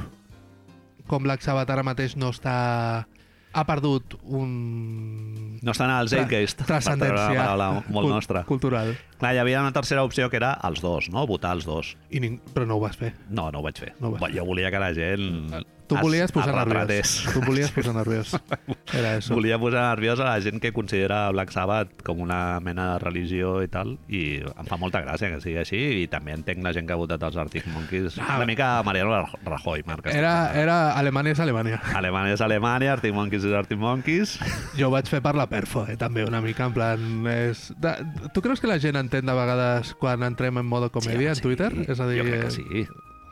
com 1.06 1.22
Black 1.22 1.42
Sabbath 1.44 1.70
ara 1.70 1.84
mateix 1.86 2.16
no 2.16 2.30
està... 2.32 3.06
ha 3.54 3.64
perdut 3.68 4.16
un... 4.24 5.58
No 5.64 5.72
estan 5.72 5.92
al 5.94 6.10
Zeitgeist, 6.12 6.64
transcendència 6.68 7.30
una 7.30 7.38
paraula 7.38 7.68
molt 7.94 8.10
nostra. 8.10 8.42
cultural. 8.48 8.92
Clar, 9.20 9.34
hi 9.36 9.40
havia 9.40 9.62
una 9.62 9.72
tercera 9.72 10.04
opció 10.04 10.28
que 10.30 10.36
era 10.40 10.52
els 10.68 10.82
dos, 10.84 11.08
no? 11.14 11.24
Votar 11.30 11.54
els 11.56 11.64
dos. 11.68 11.94
I 12.10 12.20
ning... 12.24 12.40
Però 12.54 12.66
no 12.68 12.76
ho 12.76 12.82
vas 12.82 12.98
fer. 13.00 13.14
No, 13.30 13.48
no 13.54 13.62
ho 13.62 13.66
vaig 13.66 13.80
fer. 13.80 13.94
No 14.00 14.10
ho 14.10 14.18
vas 14.18 14.34
jo 14.34 14.44
volia 14.44 14.72
que 14.74 14.82
la 14.82 14.92
gent 14.96 15.64
Tu 15.94 16.00
es- 16.00 16.02
volies 16.04 16.32
posar 16.34 16.54
es 16.54 16.66
nerviós. 16.74 17.12
Tu 17.32 17.40
volies 17.46 17.70
posar 17.74 17.94
nerviós. 17.94 18.34
Era 18.98 19.14
això. 19.18 19.34
Volia 19.38 19.58
posar 19.58 19.84
nerviós 19.94 20.20
a 20.20 20.26
la 20.28 20.40
gent 20.44 20.60
que 20.62 20.72
considera 20.76 21.30
Black 21.32 21.50
Sabbath 21.54 22.02
com 22.04 22.20
una 22.20 22.58
mena 22.60 22.92
de 22.92 22.98
religió 23.02 23.56
i 23.64 23.68
tal, 23.72 23.96
i 24.08 24.40
em 24.44 24.66
fa 24.68 24.76
molta 24.80 25.00
gràcia 25.04 25.30
que 25.32 25.40
sigui 25.42 25.56
així, 25.62 25.80
i 26.02 26.06
també 26.10 26.34
entenc 26.36 26.62
la 26.66 26.72
gent 26.76 26.86
que 26.88 26.94
ha 26.94 27.00
votat 27.00 27.22
els 27.26 27.38
Arctic 27.40 27.66
Monkeys. 27.72 28.18
Ah. 28.18 28.36
Una 28.38 28.46
mica 28.50 28.68
Mariano 28.86 29.24
Rajoy, 29.44 29.82
Marc. 29.86 30.06
Era, 30.12 30.52
era 30.58 30.76
Alemanya 30.98 31.32
és 31.32 31.40
Alemanya. 31.40 31.80
Alemanya 32.02 32.34
és 32.36 32.44
Alemanya, 32.44 32.92
Arctic 32.98 33.14
Monkeys 33.14 33.44
és 33.48 33.56
Arctic 33.56 33.78
Monkeys. 33.78 34.36
Jo 34.78 34.88
ho 34.88 34.94
vaig 34.94 35.08
fer 35.10 35.22
per 35.24 35.34
la 35.38 35.48
perfo, 35.50 35.86
eh, 35.88 35.96
també, 36.00 36.24
una 36.28 36.40
mica, 36.44 36.66
en 36.68 36.74
plan... 36.76 37.26
És... 37.30 37.68
De... 37.80 37.94
Tu 38.34 38.42
creus 38.44 38.60
que 38.60 38.68
la 38.70 38.78
gent 38.82 38.96
entén 39.00 39.26
de 39.26 39.34
vegades 39.36 39.94
quan 40.00 40.22
entrem 40.26 40.58
en 40.60 40.66
modo 40.66 40.90
comèdia 40.92 41.34
Sí, 41.34 41.40
en 41.40 41.42
Twitter? 41.48 41.72
sí. 41.72 41.86
És 41.90 42.00
a 42.00 42.08
dir... 42.10 42.20
Jo 42.22 42.28
crec 42.28 42.40
eh, 42.40 42.44
que 42.44 42.50
sí. 42.54 42.86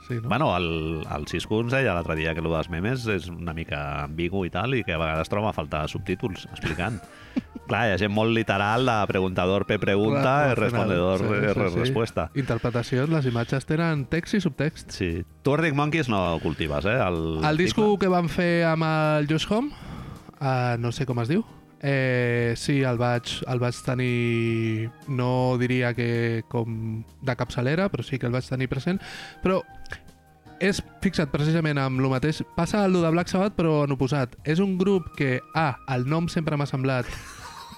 Sí 0.06 0.19
no? 0.20 0.28
Bueno, 0.28 0.56
el, 0.56 1.04
el 1.06 1.26
Cisco 1.31 1.60
ens 1.62 1.72
deia 1.75 1.94
l'altre 1.94 2.16
dia 2.19 2.34
que 2.34 2.43
el 2.43 2.50
dels 2.50 2.70
memes 2.72 3.06
és 3.10 3.28
una 3.32 3.54
mica 3.56 3.81
ambigu 4.04 4.44
i 4.46 4.52
tal, 4.52 4.75
i 4.75 4.82
que 4.87 4.96
a 4.96 5.00
vegades 5.00 5.31
troba 5.32 5.50
a 5.50 5.56
faltar 5.56 5.84
subtítols 5.90 6.46
explicant. 6.50 7.00
Clar, 7.69 7.87
hi 7.87 7.94
ha 7.94 8.00
gent 8.00 8.12
molt 8.12 8.34
literal 8.34 8.84
de 8.88 8.96
preguntador 9.08 9.64
P 9.69 9.78
pregunta, 9.81 10.52
Relacionat. 10.52 10.56
R 10.56 10.60
respondedor 10.64 11.25
R 11.52 11.69
respuesta. 11.78 12.28
Interpretacions, 12.34 13.08
les 13.12 13.31
imatges 13.31 13.69
tenen 13.69 14.04
text 14.10 14.37
i 14.37 14.43
subtext. 14.43 14.93
Sí. 14.93 15.10
Tu 15.43 15.54
Arctic 15.54 15.78
Monkeys 15.78 16.10
no 16.12 16.22
cultives, 16.43 16.87
eh? 16.90 16.99
El, 17.00 17.40
El 17.46 17.62
disco 17.62 17.94
que 17.99 18.10
van 18.12 18.28
fer 18.32 18.66
amb 18.69 18.88
el 18.88 19.31
Josh 19.31 19.49
Home, 19.50 19.72
uh, 20.40 20.76
no 20.82 20.93
sé 20.93 21.06
com 21.06 21.22
es 21.22 21.31
diu, 21.31 21.46
eh, 21.82 22.54
sí, 22.56 22.81
el 22.82 22.96
vaig, 22.96 23.28
el 23.50 23.60
vaig 23.60 23.78
tenir, 23.84 24.90
no 25.08 25.58
diria 25.58 25.93
que 25.94 26.44
com 26.49 27.02
de 27.02 27.37
capçalera, 27.37 27.88
però 27.93 28.06
sí 28.06 28.19
que 28.19 28.31
el 28.31 28.34
vaig 28.34 28.46
tenir 28.49 28.70
present, 28.70 29.02
però 29.43 29.60
és 30.62 30.79
fixat 31.03 31.32
precisament 31.32 31.81
amb 31.82 32.00
el 32.00 32.09
mateix. 32.12 32.43
Passa 32.56 32.85
el 32.87 32.94
de 32.94 33.11
Black 33.11 33.32
Sabbath, 33.32 33.56
però 33.59 33.82
en 33.87 33.97
oposat. 33.97 34.37
És 34.47 34.62
un 34.62 34.76
grup 34.79 35.11
que, 35.19 35.41
ah, 35.59 35.75
el 35.94 36.06
nom 36.06 36.31
sempre 36.31 36.56
m'ha 36.56 36.69
semblat 36.70 37.09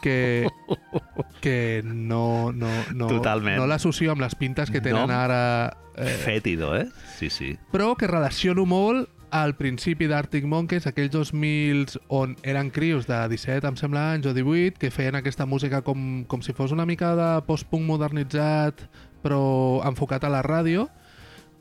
que, 0.05 0.47
que 1.41 1.83
no, 1.85 2.53
no, 2.53 2.69
no, 2.93 3.09
Totalment. 3.09 3.57
no 3.57 3.67
l'associo 3.67 4.13
amb 4.13 4.21
les 4.21 4.37
pintes 4.37 4.71
que 4.71 4.85
tenen 4.85 5.09
Nom 5.09 5.17
ara 5.17 5.73
eh, 5.97 6.13
Fétido, 6.21 6.75
eh? 6.77 6.91
Sí, 7.17 7.31
sí. 7.33 7.55
però 7.73 7.95
que 7.97 8.11
relaciono 8.11 8.67
molt 8.69 9.09
al 9.35 9.57
principi 9.59 10.07
d'Arctic 10.07 10.45
Monkeys, 10.47 10.85
aquells 10.87 11.11
2000 11.11 11.97
on 12.15 12.37
eren 12.47 12.69
crios 12.71 13.09
de 13.09 13.17
17, 13.33 13.67
em 13.67 13.79
sembla, 13.81 14.05
anys 14.15 14.29
o 14.31 14.35
18, 14.37 14.79
que 14.79 14.93
feien 14.95 15.17
aquesta 15.19 15.49
música 15.49 15.81
com, 15.83 16.23
com 16.31 16.45
si 16.45 16.55
fos 16.55 16.71
una 16.71 16.87
mica 16.87 17.17
de 17.19 17.31
post-punk 17.49 17.89
modernitzat, 17.89 18.85
però 19.25 19.41
enfocat 19.89 20.29
a 20.29 20.31
la 20.31 20.45
ràdio, 20.47 20.87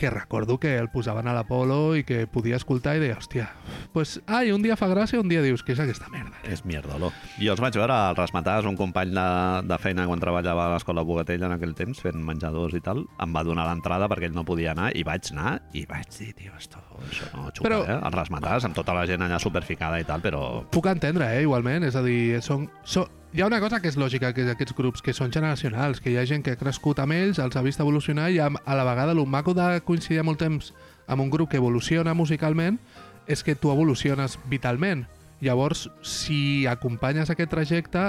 que 0.03 0.10
recordo 0.10 0.57
que 0.60 0.75
el 0.77 0.89
posaven 0.89 1.29
a 1.31 1.33
l'Apolo 1.33 1.93
i 1.95 2.01
que 2.03 2.25
podia 2.27 2.57
escoltar 2.60 2.98
i 2.98 3.00
deia, 3.00 3.15
hòstia, 3.15 3.45
pues, 3.93 4.17
ai, 4.27 4.50
un 4.51 4.60
dia 4.60 4.75
fa 4.75 4.89
gràcia, 4.91 5.22
un 5.24 5.29
dia 5.31 5.39
dius, 5.39 5.62
què 5.63 5.72
és 5.77 5.79
aquesta 5.79 6.10
merda? 6.12 6.36
És 6.43 6.65
mierdolo. 6.67 7.13
Jo 7.39 7.53
els 7.53 7.62
vaig 7.63 7.77
veure 7.79 7.95
al 7.95 8.17
Rasmatàs, 8.17 8.67
un 8.67 8.75
company 8.75 9.13
de, 9.15 9.24
de 9.63 9.77
feina 9.79 10.03
quan 10.10 10.19
treballava 10.19 10.65
a 10.65 10.74
l'escola 10.74 11.05
Bogatell 11.07 11.48
en 11.48 11.55
aquell 11.55 11.72
temps, 11.77 12.03
fent 12.03 12.19
menjadors 12.19 12.75
i 12.75 12.83
tal, 12.83 13.05
em 13.24 13.31
va 13.31 13.45
donar 13.48 13.63
l'entrada 13.69 14.12
perquè 14.12 14.27
ell 14.27 14.36
no 14.36 14.43
podia 14.43 14.74
anar, 14.75 14.91
i 14.91 15.07
vaig 15.07 15.31
anar 15.31 15.55
i 15.72 15.86
vaig 15.88 16.12
dir, 16.19 16.33
tio, 16.36 16.51
esto, 16.60 16.83
això 17.07 17.31
no 17.38 17.48
xupa, 17.53 17.63
Però- 17.69 17.81
eh? 17.88 17.95
El 18.03 18.19
Rasmatàs, 18.19 18.67
amb 18.67 18.75
tota 18.75 18.91
la 19.00 19.07
gent 19.07 19.24
allà 19.24 19.39
superficada 19.39 20.03
i 20.03 20.10
tal, 20.12 20.19
però... 20.19 20.65
Puc 20.67 20.91
entendre, 20.91 21.31
eh, 21.38 21.48
igualment, 21.48 21.88
és 21.88 21.95
a 21.95 22.03
dir, 22.03 22.41
són, 22.43 22.67
són, 22.83 23.07
hi 23.34 23.42
ha 23.42 23.48
una 23.48 23.60
cosa 23.60 23.80
que 23.82 23.90
és 23.90 23.96
lògica, 23.98 24.30
que 24.38 24.44
aquests 24.52 24.75
grups 24.78 25.02
que 25.02 25.13
són 25.18 25.32
generacionals, 25.34 25.98
que 25.98 26.12
hi 26.12 26.20
ha 26.22 26.25
gent 26.30 26.44
que 26.46 26.52
ha 26.54 26.60
crescut 26.60 27.00
amb 27.02 27.16
ells, 27.16 27.40
els 27.42 27.56
ha 27.58 27.63
vist 27.66 27.82
evolucionar 27.82 28.28
i 28.30 28.38
amb, 28.38 28.60
a 28.62 28.75
la 28.78 28.86
vegada 28.86 29.16
el 29.16 29.25
maco 29.25 29.56
de 29.58 29.80
coincidir 29.88 30.22
molt 30.22 30.38
temps 30.38 30.70
amb 31.08 31.25
un 31.25 31.32
grup 31.34 31.50
que 31.50 31.58
evoluciona 31.58 32.13
musicalment 32.13 32.78
és 33.25 33.42
que 33.42 33.56
tu 33.56 33.72
evoluciones 33.74 34.38
vitalment. 34.52 35.08
Llavors, 35.42 35.88
si 36.06 36.68
acompanyes 36.70 37.34
aquest 37.34 37.50
trajecte, 37.50 38.04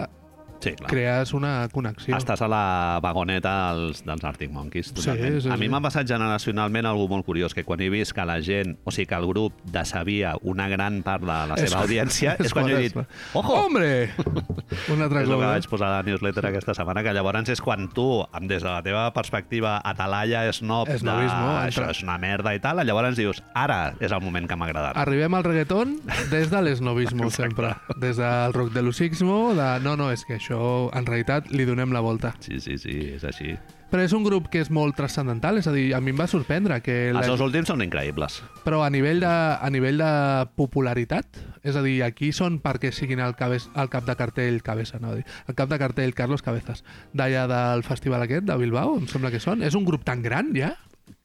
Sí, 0.64 0.72
clar. 0.78 0.88
crees 0.90 1.32
una 1.36 1.68
connexió. 1.72 2.16
Estàs 2.16 2.40
a 2.44 2.48
la 2.48 2.98
vagoneta 3.04 3.52
dels, 3.76 4.02
dels 4.06 4.24
Arctic 4.24 4.50
Monkeys, 4.54 4.92
totalment. 4.96 5.38
Sí, 5.40 5.46
sí, 5.46 5.52
a 5.52 5.56
mi 5.60 5.66
sí. 5.66 5.72
m'ha 5.72 5.80
passat 5.84 6.08
generacionalment 6.08 6.86
algú 6.88 7.06
molt 7.10 7.26
curiós, 7.26 7.52
que 7.54 7.64
quan 7.64 7.80
he 7.84 7.90
vist 7.92 8.12
que 8.16 8.24
la 8.24 8.40
gent, 8.42 8.78
o 8.84 8.90
sigui, 8.94 9.06
que 9.10 9.18
el 9.18 9.26
grup 9.28 9.52
decebia 9.70 10.34
una 10.42 10.68
gran 10.68 11.02
part 11.06 11.22
de 11.24 11.38
la 11.52 11.56
seva 11.60 11.82
audiència, 11.84 12.36
és, 12.38 12.46
és 12.48 12.54
quan 12.56 12.68
jo 12.70 12.78
he 12.78 12.82
dit, 12.88 12.96
es- 12.96 13.34
ojo, 13.34 13.54
Hombre! 13.64 14.10
Una 14.92 15.04
altra 15.06 15.20
és 15.22 15.28
el 15.28 15.34
que 15.34 15.40
cosa. 15.40 15.50
vaig 15.52 15.68
posar 15.70 15.88
a 15.88 15.96
la 15.98 16.02
newsletter 16.08 16.46
aquesta 16.48 16.74
setmana, 16.74 17.02
que 17.04 17.12
llavors 17.14 17.48
és 17.52 17.60
quan 17.60 17.88
tu, 17.92 18.06
amb 18.32 18.48
des 18.50 18.62
de 18.64 18.68
la 18.70 18.80
teva 18.82 19.04
perspectiva 19.14 19.76
atalaya, 19.84 20.46
snob, 20.52 20.88
de, 20.88 20.96
Esnobismo, 20.98 21.50
això 21.60 21.88
és 21.90 22.02
una 22.06 22.16
merda 22.18 22.54
i 22.54 22.60
tal, 22.62 22.80
llavors 22.86 23.16
dius, 23.18 23.42
ara 23.54 23.94
és 24.00 24.12
el 24.12 24.22
moment 24.24 24.48
que 24.48 24.56
m'ha 24.56 24.68
agradat. 24.70 24.96
Arribem 25.00 25.34
al 25.34 25.44
reggaeton 25.44 25.96
des 26.30 26.50
de 26.50 26.62
l'esnovismo, 26.62 27.30
sempre. 27.34 27.74
Des 28.00 28.16
del 28.16 28.54
rock 28.56 28.72
de 28.72 28.82
l'usixmo, 28.86 29.52
de 29.58 29.68
no, 29.84 29.96
no, 30.00 30.10
és 30.14 30.24
que 30.24 30.38
això 30.38 30.53
això, 30.54 30.90
en 30.94 31.06
realitat, 31.06 31.50
li 31.50 31.64
donem 31.64 31.92
la 31.92 32.00
volta. 32.00 32.34
Sí, 32.40 32.60
sí, 32.60 32.78
sí, 32.78 33.14
és 33.14 33.24
així. 33.24 33.54
Però 33.90 34.02
és 34.02 34.12
un 34.16 34.24
grup 34.24 34.48
que 34.50 34.58
és 34.58 34.70
molt 34.74 34.96
transcendental, 34.98 35.58
és 35.60 35.68
a 35.70 35.72
dir, 35.72 35.92
a 35.94 36.00
mi 36.02 36.10
em 36.10 36.18
va 36.18 36.26
sorprendre 36.26 36.80
que... 36.82 37.10
Els 37.12 37.28
seus 37.28 37.42
últims 37.44 37.68
són 37.70 37.82
increïbles. 37.84 38.40
Però 38.64 38.82
a 38.82 38.88
nivell, 38.90 39.20
de, 39.22 39.30
a 39.30 39.70
nivell 39.70 40.00
de 40.00 40.10
popularitat, 40.58 41.38
és 41.62 41.78
a 41.78 41.82
dir, 41.84 42.00
aquí 42.02 42.32
són 42.34 42.58
perquè 42.64 42.90
siguin 42.94 43.22
el, 43.22 43.36
cabez, 43.38 43.68
el 43.78 43.90
cap 43.92 44.06
de 44.08 44.16
cartell 44.18 44.62
Cabeza, 44.66 44.98
no? 44.98 45.14
El 45.14 45.54
cap 45.58 45.70
de 45.70 45.78
cartell 45.78 46.14
Carlos 46.14 46.42
Cabezas, 46.42 46.82
d'allà 47.12 47.46
del 47.50 47.86
festival 47.86 48.26
aquest, 48.26 48.48
de 48.48 48.58
Bilbao, 48.58 48.98
em 48.98 49.06
sembla 49.10 49.30
que 49.30 49.42
són. 49.42 49.62
És 49.62 49.78
un 49.78 49.86
grup 49.86 50.02
tan 50.06 50.24
gran, 50.26 50.50
ja? 50.58 50.74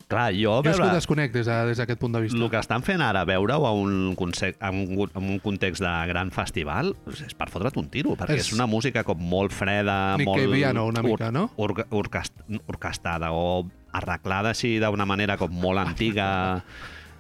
Clar, 0.10 0.32
jo, 0.34 0.56
Jo 0.64 0.72
és 0.72 0.76
que 0.76 0.82
ho 0.82 0.86
veure, 0.88 0.96
desconec 0.98 1.32
des 1.32 1.46
de- 1.46 1.66
des 1.68 1.78
d'aquest 1.78 2.00
punt 2.02 2.16
de 2.16 2.22
vista. 2.24 2.38
el 2.38 2.50
que 2.50 2.58
estan 2.58 2.82
fent 2.82 3.00
ara, 3.06 3.24
veure-ho 3.30 3.68
a 3.68 3.72
un, 3.78 4.16
conce- 4.18 4.56
a 4.60 4.72
un, 4.72 5.10
a 5.14 5.20
un 5.20 5.38
context 5.40 5.84
de 5.84 5.92
gran 6.10 6.32
festival, 6.32 6.96
és 7.14 7.36
per 7.38 7.48
fotre't 7.54 7.78
un 7.78 7.90
tiro, 7.94 8.16
perquè 8.18 8.34
és, 8.40 8.48
És- 8.48 8.54
una 8.54 8.66
música 8.66 9.04
com 9.04 9.20
molt 9.22 9.52
freda, 9.54 10.18
Nick 10.18 10.26
molt... 10.26 10.42
Cave 10.42 10.56
piano, 10.56 10.88
una 10.88 11.04
mica, 11.04 11.32
no? 11.32 11.52
Or, 11.58 11.86
orquest, 11.92 12.34
orquestada 12.66 13.32
o 13.32 13.70
arreglada 13.94 14.50
així 14.50 14.80
d'una 14.80 15.06
manera 15.06 15.38
com 15.38 15.52
molt 15.52 15.78
antiga. 15.78 16.64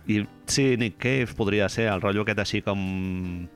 I 0.08 0.26
sí, 0.48 0.76
Nick 0.78 0.98
Cave 0.98 1.28
podria 1.38 1.70
ser 1.70 1.86
el 1.94 2.02
rotllo 2.02 2.24
aquest 2.26 2.40
així 2.40 2.62
com 2.66 3.48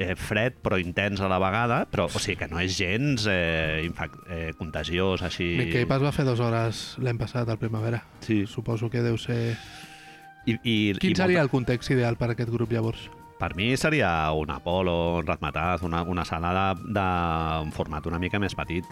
eh, 0.00 0.16
fred 0.16 0.56
però 0.64 0.78
intens 0.80 1.20
a 1.20 1.28
la 1.30 1.38
vegada, 1.42 1.84
però 1.90 2.08
o 2.08 2.18
sigui 2.22 2.38
que 2.40 2.48
no 2.50 2.58
és 2.62 2.74
gens 2.78 3.26
eh, 3.30 3.84
eh, 3.84 4.50
contagiós 4.58 5.22
així... 5.26 5.52
Cave 5.70 6.00
es 6.00 6.04
va 6.08 6.12
fer 6.16 6.24
dues 6.26 6.40
hores 6.40 6.82
l'any 7.04 7.20
passat, 7.20 7.48
al 7.48 7.60
Primavera. 7.60 8.02
Sí. 8.24 8.42
Suposo 8.48 8.90
que 8.90 9.04
deu 9.04 9.18
ser... 9.20 9.54
I, 10.48 10.56
i, 10.64 10.76
Quin 10.96 11.12
i 11.12 11.16
seria 11.16 11.42
molta- 11.42 11.42
el 11.44 11.52
context 11.52 11.92
ideal 11.92 12.16
per 12.16 12.30
a 12.30 12.34
aquest 12.34 12.50
grup, 12.50 12.72
llavors? 12.72 13.10
Per 13.40 13.54
mi 13.56 13.70
seria 13.80 14.08
un 14.36 14.50
Apolo, 14.52 15.18
un 15.20 15.26
Razmataz, 15.28 15.84
una, 15.88 16.02
una 16.02 16.24
sala 16.28 16.50
de, 16.56 16.90
de 16.96 17.04
un 17.64 17.70
format 17.72 18.04
una 18.08 18.18
mica 18.20 18.40
més 18.40 18.56
petit. 18.56 18.84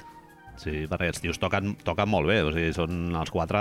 Sí, 0.59 0.87
perquè 0.91 1.11
els 1.12 1.21
tios 1.23 1.38
toquen, 1.38 1.77
toquen 1.87 2.09
molt 2.11 2.27
bé, 2.27 2.41
o 2.43 2.50
sigui, 2.50 2.73
són 2.75 3.12
els 3.15 3.31
quatre, 3.31 3.61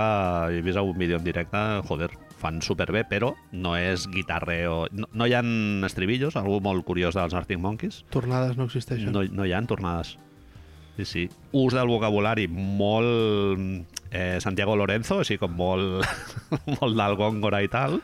he 0.50 0.62
vist 0.66 0.80
un 0.80 0.96
vídeo 0.98 1.20
en 1.20 1.24
directe, 1.28 1.60
joder, 1.86 2.08
fan 2.38 2.62
superbé, 2.64 3.04
però 3.08 3.34
no 3.52 3.74
és 3.78 4.06
guitarreo... 4.12 4.86
No, 4.92 5.10
no 5.12 5.28
hi 5.28 5.34
ha 5.36 5.42
estribillos, 5.88 6.38
algú 6.38 6.60
molt 6.64 6.86
curiós 6.88 7.18
dels 7.18 7.36
Arctic 7.36 7.60
Monkeys, 7.62 8.04
Tornades 8.14 8.56
no 8.58 8.68
existeixen. 8.70 9.12
no, 9.12 9.24
no 9.26 9.46
hi 9.46 9.52
ha 9.52 9.62
tornades. 9.68 10.16
Sí, 10.98 11.04
sí. 11.04 11.28
Ús 11.54 11.76
del 11.76 11.86
vocabulari 11.86 12.48
molt 12.50 13.86
eh, 14.10 14.38
Santiago 14.42 14.74
Lorenzo, 14.76 15.20
així 15.22 15.38
com 15.38 15.54
molt, 15.54 16.02
molt 16.80 16.98
del 16.98 17.14
Góngora 17.20 17.62
i 17.62 17.70
tal, 17.70 18.00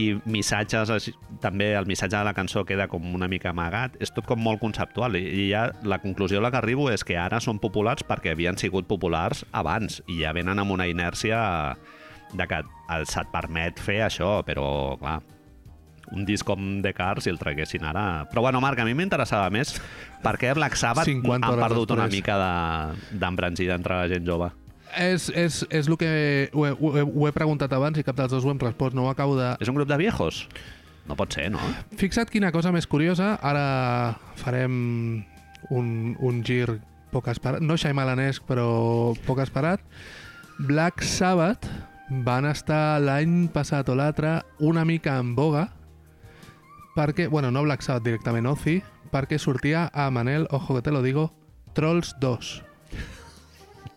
i 0.00 0.14
missatges, 0.24 0.90
així, 0.90 1.12
també 1.42 1.70
el 1.76 1.86
missatge 1.86 2.16
de 2.16 2.24
la 2.26 2.34
cançó 2.34 2.64
queda 2.66 2.88
com 2.90 3.04
una 3.14 3.28
mica 3.30 3.52
amagat, 3.52 3.98
és 4.02 4.12
tot 4.16 4.26
com 4.26 4.40
molt 4.42 4.58
conceptual, 4.62 5.18
i, 5.20 5.22
i 5.22 5.46
ja 5.52 5.68
la 5.86 6.00
conclusió 6.02 6.40
a 6.40 6.46
la 6.46 6.50
que 6.50 6.60
arribo 6.62 6.88
és 6.90 7.04
que 7.06 7.18
ara 7.20 7.40
són 7.44 7.60
populars 7.62 8.06
perquè 8.08 8.34
havien 8.34 8.58
sigut 8.60 8.88
populars 8.90 9.44
abans, 9.52 10.00
i 10.08 10.22
ja 10.24 10.34
venen 10.36 10.58
amb 10.58 10.74
una 10.74 10.88
inèrcia 10.90 11.40
de 12.32 12.46
que 12.46 12.60
el, 12.62 13.06
se't 13.10 13.30
permet 13.32 13.80
fer 13.82 14.00
això, 14.06 14.40
però 14.46 14.96
clar, 15.00 15.18
un 16.14 16.24
disc 16.26 16.46
com 16.46 16.80
The 16.82 16.92
Cars 16.94 17.24
si 17.26 17.30
el 17.30 17.38
traguessin 17.38 17.84
ara... 17.86 18.24
Però 18.30 18.42
bueno, 18.42 18.60
Marc, 18.62 18.80
a 18.82 18.86
mi 18.86 18.94
m'interessava 18.98 19.50
més 19.54 19.76
perquè 20.24 20.54
Black 20.58 20.74
Sabbath 20.78 21.06
50 21.06 21.46
han 21.46 21.60
perdut 21.62 21.92
una 21.94 22.08
després. 22.08 22.16
mica 22.18 22.38
de- 22.40 23.18
d'embranzida 23.20 23.76
entre 23.78 23.94
la 24.00 24.08
gent 24.10 24.26
jove. 24.26 24.50
És, 24.98 25.28
és, 25.38 25.60
és 25.70 25.86
el 25.86 25.94
que 26.00 26.08
ho 26.52 26.64
he, 26.66 26.72
ho, 26.74 26.88
he, 26.98 27.02
ho 27.06 27.28
he 27.28 27.32
preguntat 27.32 27.70
abans 27.76 27.98
i 28.00 28.02
cap 28.02 28.16
dels 28.18 28.32
dos 28.34 28.42
ho 28.44 28.50
hem 28.50 28.58
respost. 28.58 28.96
No 28.98 29.04
ho 29.06 29.10
acabo 29.12 29.36
de... 29.38 29.52
És 29.62 29.70
un 29.70 29.78
grup 29.78 29.86
de 29.90 29.98
viejos? 30.00 30.48
No 31.06 31.14
pot 31.18 31.30
ser, 31.34 31.46
no? 31.54 31.62
Fixa't 31.98 32.30
quina 32.30 32.50
cosa 32.50 32.72
més 32.74 32.86
curiosa. 32.90 33.36
Ara 33.42 34.16
farem 34.38 34.74
un, 35.70 35.92
un 36.18 36.42
gir 36.46 36.80
poc 37.14 37.30
esperat. 37.30 37.62
No 37.62 37.78
xaimalanesc, 37.78 38.42
però 38.50 39.14
poc 39.28 39.38
esperat. 39.46 39.82
Black 40.58 41.06
Sabbath 41.06 41.70
van 42.10 42.46
estar 42.50 42.98
l'any 43.00 43.46
passat 43.54 43.88
o 43.88 43.94
l'altre 43.94 44.40
una 44.58 44.84
mica 44.84 45.16
en 45.22 45.36
boga 45.36 45.68
perquè, 46.96 47.28
bueno, 47.30 47.52
no 47.54 47.62
Black 47.62 47.82
Sabbath 47.86 48.04
directament, 48.04 48.48
Ozzy, 48.50 48.80
perquè 49.12 49.38
sortia 49.38 49.86
a 49.94 50.10
Manel, 50.10 50.48
ojo 50.50 50.74
que 50.74 50.82
te 50.82 50.90
lo 50.90 51.02
digo, 51.02 51.32
Trolls 51.72 52.16
2. 52.20 52.50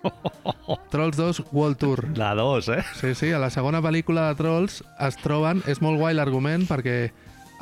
Trolls 0.92 1.18
2 1.18 1.44
World 1.52 1.78
Tour. 1.78 2.06
La 2.16 2.36
2, 2.36 2.70
eh? 2.70 2.84
Sí, 2.94 3.16
sí, 3.16 3.32
a 3.32 3.40
la 3.42 3.50
segona 3.50 3.82
pel·lícula 3.82 4.30
de 4.30 4.38
Trolls 4.38 4.84
es 5.02 5.18
troben... 5.24 5.64
És 5.68 5.82
molt 5.82 5.98
guai 6.00 6.14
l'argument 6.14 6.68
perquè 6.70 7.10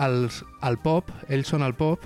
els, 0.03 0.43
el 0.67 0.77
pop, 0.83 1.09
ells 1.29 1.47
són 1.47 1.63
el 1.63 1.77
pop, 1.79 2.03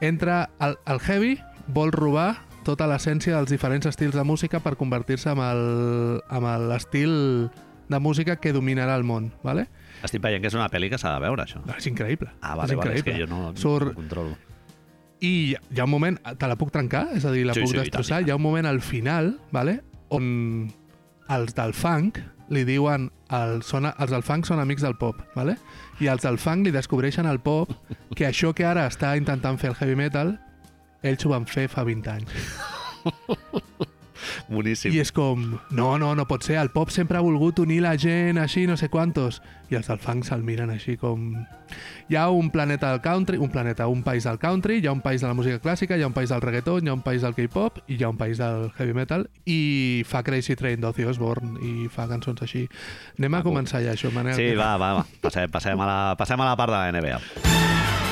entra 0.00 0.48
el, 0.64 0.78
el 0.88 1.00
heavy, 1.04 1.36
vol 1.68 1.92
robar 1.92 2.45
tota 2.66 2.88
l'essència 2.90 3.36
dels 3.38 3.52
diferents 3.52 3.86
estils 3.86 4.14
de 4.18 4.24
música 4.26 4.58
per 4.60 4.74
convertir-se 4.76 5.30
en 5.30 6.68
l'estil 6.68 7.48
de 7.88 7.98
música 8.02 8.36
que 8.42 8.52
dominarà 8.52 8.96
el 8.98 9.04
món, 9.06 9.30
¿vale? 9.46 9.68
Estic 10.02 10.20
veient 10.22 10.42
que 10.42 10.50
és 10.50 10.56
una 10.58 10.66
pel·li 10.72 10.88
que 10.90 10.98
s'ha 10.98 11.12
de 11.14 11.20
veure, 11.22 11.44
això. 11.46 11.60
No, 11.64 11.76
és 11.78 11.86
increïble. 11.86 12.28
Ah, 12.42 12.52
és 12.54 12.58
vale, 12.58 12.76
vale, 12.76 12.94
és 12.96 13.00
increïble. 13.00 13.12
que 13.12 13.20
jo 13.22 13.28
no, 13.30 13.52
no 13.52 13.56
Surt, 13.56 13.92
ho 13.92 13.94
controlo. 13.94 14.34
i 15.22 15.54
hi 15.54 15.80
ha 15.80 15.84
un 15.86 15.90
moment, 15.94 16.18
te 16.36 16.48
la 16.50 16.56
puc 16.60 16.72
trencar, 16.74 17.06
és 17.16 17.24
a 17.24 17.30
dir, 17.32 17.46
la 17.46 17.54
Sí, 17.54 17.62
puc 17.62 17.70
sí, 17.72 17.78
destrossar, 17.78 18.22
hi 18.26 18.30
ha 18.30 18.36
un 18.36 18.42
moment 18.42 18.66
al 18.66 18.82
final, 18.82 19.36
vale? 19.54 19.78
on 20.10 20.68
els 21.34 21.54
del 21.56 21.72
funk 21.74 22.18
li 22.54 22.62
diuen, 22.68 23.08
el, 23.34 23.62
són, 23.66 23.86
els 23.90 24.10
del 24.12 24.22
funk 24.22 24.46
són 24.46 24.60
amics 24.62 24.82
del 24.84 24.94
pop, 25.00 25.22
vale? 25.34 25.56
i 25.98 26.06
els 26.12 26.22
del 26.22 26.36
funk 26.38 26.66
li 26.66 26.70
descobreixen 26.74 27.26
al 27.26 27.40
pop 27.42 27.72
que 28.14 28.26
això 28.28 28.52
que 28.54 28.66
ara 28.66 28.84
està 28.86 29.16
intentant 29.18 29.58
fer 29.58 29.70
el 29.72 29.78
heavy 29.80 29.96
metal, 29.98 30.36
ells 31.02 31.26
ho 31.26 31.34
van 31.34 31.46
fer 31.50 31.68
fa 31.72 31.84
20 31.84 32.14
anys. 32.14 32.30
Boníssim. 34.48 34.94
I 34.94 35.00
és 35.02 35.12
com, 35.14 35.42
no, 35.74 35.88
no, 35.98 36.14
no 36.16 36.24
pot 36.28 36.44
ser, 36.46 36.58
el 36.60 36.70
pop 36.74 36.90
sempre 36.94 37.18
ha 37.18 37.24
volgut 37.24 37.60
unir 37.62 37.80
la 37.84 37.96
gent 38.00 38.38
així, 38.42 38.66
no 38.66 38.76
sé 38.78 38.88
quantos. 38.92 39.40
I 39.70 39.78
els 39.78 39.88
del 39.90 39.98
funk 39.98 40.26
se'l 40.26 40.44
miren 40.46 40.70
així 40.70 40.96
com... 41.00 41.32
Hi 42.06 42.14
ha 42.14 42.28
un 42.30 42.52
planeta 42.54 42.92
del 42.92 43.00
country, 43.02 43.40
un 43.42 43.50
planeta, 43.50 43.88
un 43.90 44.04
país 44.06 44.24
del 44.28 44.38
country, 44.38 44.78
hi 44.78 44.86
ha 44.86 44.94
un 44.94 45.02
país 45.02 45.24
de 45.24 45.26
la 45.26 45.34
música 45.34 45.58
clàssica, 45.62 45.98
hi 45.98 46.04
ha 46.06 46.10
un 46.10 46.14
país 46.14 46.30
del 46.30 46.44
reggaeton, 46.44 46.86
hi 46.86 46.92
ha 46.92 46.94
un 46.94 47.02
país 47.02 47.26
del 47.26 47.34
K-pop 47.34 47.82
i 47.88 47.98
hi 47.98 48.06
ha 48.06 48.12
un 48.12 48.20
país 48.20 48.38
del 48.38 48.70
heavy 48.78 48.94
metal 48.94 49.26
i 49.44 50.04
fa 50.06 50.22
Crazy 50.22 50.54
Train 50.54 50.80
d'Ozzy 50.84 51.08
Osbourne 51.10 51.58
i 51.66 51.90
fa 51.90 52.06
cançons 52.10 52.46
així. 52.46 52.68
Anem 53.18 53.32
a 53.32 53.40
Maco. 53.40 53.50
començar 53.50 53.82
ja 53.82 53.96
això, 53.98 54.14
Manel. 54.14 54.38
Sí, 54.38 54.52
va, 54.54 54.76
va, 54.78 54.94
va. 55.00 55.06
Passem, 55.26 55.50
passem, 55.50 55.80
a 55.80 55.90
la, 55.90 56.00
passem 56.18 56.38
a 56.38 56.52
la 56.52 56.58
part 56.58 56.76
de 56.76 56.78
la 56.78 57.00
NBA. 57.00 58.05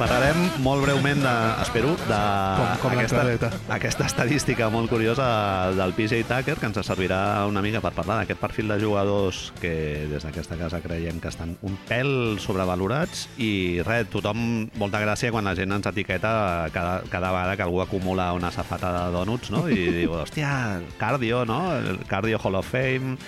Parlarem 0.00 0.38
molt 0.64 0.80
breument, 0.80 1.18
de, 1.20 1.32
espero, 1.60 1.90
de 2.08 2.18
Com- 2.56 2.78
com 2.80 2.94
aquesta, 3.74 4.06
estadística 4.08 4.70
molt 4.72 4.88
curiosa 4.88 5.26
del 5.76 5.92
PJ 5.92 6.22
Tucker 6.24 6.54
que 6.56 6.68
ens 6.70 6.78
servirà 6.86 7.18
una 7.50 7.60
mica 7.60 7.82
per 7.84 7.92
parlar 7.92 8.16
d'aquest 8.22 8.40
perfil 8.40 8.72
de 8.72 8.78
jugadors 8.80 9.50
que 9.60 10.06
des 10.08 10.24
d'aquesta 10.24 10.56
casa 10.56 10.80
creiem 10.80 11.20
que 11.20 11.28
estan 11.28 11.52
un 11.60 11.76
pèl 11.90 12.40
sobrevalorats 12.40 13.26
i 13.36 13.82
res, 13.84 14.08
tothom, 14.08 14.70
molta 14.80 15.02
gràcia 15.04 15.34
quan 15.34 15.44
la 15.44 15.54
gent 15.58 15.76
ens 15.76 15.90
etiqueta 15.92 16.32
cada, 16.72 17.02
cada 17.12 17.34
vegada 17.36 17.58
que 17.60 17.68
algú 17.68 17.82
acumula 17.84 18.32
una 18.32 18.50
safata 18.50 18.94
de 18.96 19.04
donuts, 19.18 19.52
no? 19.52 19.66
I 19.68 19.90
diu, 20.00 20.16
hòstia, 20.16 20.80
cardio, 20.96 21.44
no? 21.44 21.60
El 21.76 22.00
cardio 22.08 22.40
Hall 22.42 22.56
of 22.62 22.72
Fame... 22.72 23.18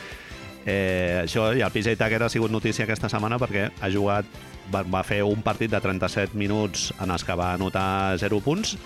Eh, 0.65 1.23
això, 1.25 1.49
i 1.57 1.61
el 1.65 1.71
PJ 1.75 1.97
Tucker 1.99 2.23
ha 2.23 2.29
sigut 2.31 2.51
notícia 2.55 2.85
aquesta 2.87 3.09
setmana 3.11 3.39
perquè 3.43 3.65
ha 3.83 3.89
jugat, 3.91 4.27
va, 4.73 4.85
va 4.87 5.03
fer 5.03 5.23
un 5.27 5.43
partit 5.43 5.71
de 5.73 5.81
37 5.83 6.37
minuts 6.39 6.93
en 7.03 7.11
els 7.11 7.25
que 7.27 7.35
va 7.35 7.53
anotar 7.57 8.15
0 8.23 8.39
punts 8.45 8.77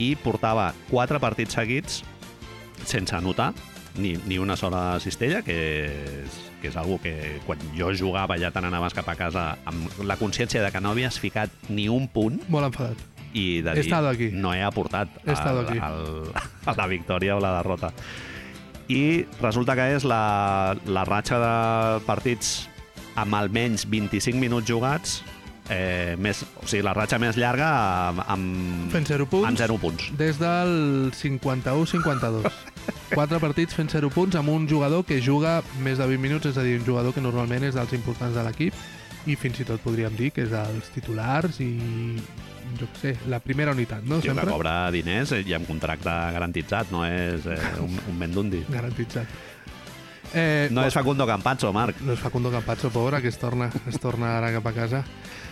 i 0.00 0.14
portava 0.16 0.70
4 0.88 1.20
partits 1.20 1.58
seguits 1.58 1.98
sense 2.88 3.12
anotar 3.14 3.50
ni, 4.00 4.14
ni 4.24 4.38
una 4.40 4.56
sola 4.56 4.96
cistella, 5.02 5.42
que 5.44 5.56
és, 6.24 6.38
que 6.62 6.68
és 6.70 6.76
algo 6.80 6.96
que 7.02 7.40
quan 7.44 7.58
jo 7.76 7.90
jugava 7.92 8.38
ja 8.40 8.48
te 8.54 8.60
n'anaves 8.62 8.94
cap 8.96 9.08
a 9.12 9.16
casa 9.18 9.44
amb 9.68 10.00
la 10.06 10.16
consciència 10.16 10.62
de 10.64 10.70
que 10.72 10.80
no 10.80 10.94
havies 10.94 11.18
ficat 11.20 11.50
ni 11.68 11.88
un 11.92 12.06
punt 12.08 12.40
Molt 12.48 12.70
enfadat. 12.70 12.96
i 13.34 13.60
de 13.60 13.74
dir, 13.74 13.82
aquí. 14.08 14.30
no 14.32 14.54
he 14.54 14.62
aportat 14.64 15.10
aquí. 15.68 15.78
al- 15.82 16.32
a 16.64 16.76
la 16.78 16.86
victòria 16.86 17.36
o 17.36 17.40
la 17.44 17.56
derrota. 17.58 17.92
I 18.90 19.26
resulta 19.38 19.76
que 19.78 19.86
és 19.94 20.06
la, 20.08 20.74
la 20.90 21.04
ratxa 21.06 21.38
de 21.38 21.52
partits 22.08 22.64
amb 23.20 23.36
almenys 23.38 23.84
25 23.90 24.40
minuts 24.40 24.66
jugats, 24.66 25.20
eh, 25.70 26.16
més, 26.18 26.42
o 26.58 26.66
sigui, 26.66 26.82
la 26.86 26.94
ratxa 26.96 27.20
més 27.22 27.38
llarga 27.38 27.68
amb, 28.10 28.24
amb, 28.26 28.90
Fent 28.92 29.06
0 29.06 29.26
punts. 29.30 29.48
amb 29.48 29.60
0 29.60 29.78
punts. 29.82 30.10
Des 30.18 30.40
del 30.40 31.12
51-52. 31.14 32.50
Quatre 33.14 33.40
partits 33.42 33.74
fent 33.74 33.90
0 33.90 34.10
punts 34.14 34.38
amb 34.38 34.50
un 34.50 34.66
jugador 34.70 35.04
que 35.06 35.20
juga 35.22 35.60
més 35.84 35.98
de 35.98 36.06
20 36.06 36.22
minuts, 36.22 36.50
és 36.50 36.58
a 36.58 36.66
dir, 36.66 36.78
un 36.80 36.86
jugador 36.86 37.14
que 37.14 37.22
normalment 37.22 37.66
és 37.66 37.78
dels 37.78 37.94
importants 37.98 38.34
de 38.34 38.46
l'equip 38.46 38.74
i 39.28 39.36
fins 39.36 39.58
i 39.60 39.66
tot 39.68 39.82
podríem 39.84 40.14
dir 40.16 40.30
que 40.32 40.46
és 40.46 40.52
dels 40.52 40.88
titulars 40.94 41.60
i, 41.60 41.74
jo 42.78 42.86
què 42.92 43.00
sé, 43.00 43.12
la 43.28 43.40
primera 43.40 43.72
unitat, 43.72 44.02
no? 44.04 44.20
Que 44.20 44.28
Sempre 44.30 44.46
cobra 44.50 44.90
diners 44.94 45.32
i 45.40 45.54
amb 45.56 45.66
contracte 45.68 46.10
garantitzat, 46.36 46.90
no 46.94 47.04
és 47.06 47.46
eh, 47.46 47.58
un, 47.86 47.96
un 48.10 48.18
mendundi. 48.18 48.64
garantitzat. 48.68 49.26
Eh, 50.32 50.68
No 50.70 50.84
és 50.86 50.94
Facundo 50.94 51.26
Campazzo, 51.26 51.72
Marc. 51.74 51.98
No 52.06 52.12
és 52.14 52.20
Facundo 52.22 52.50
Campazzo, 52.52 52.90
pobre, 52.94 53.18
que 53.20 53.28
es 53.28 53.38
torna, 53.38 53.70
es 53.90 53.98
torna 53.98 54.36
ara 54.38 54.52
cap 54.54 54.66
a 54.70 54.72
casa. 54.72 55.04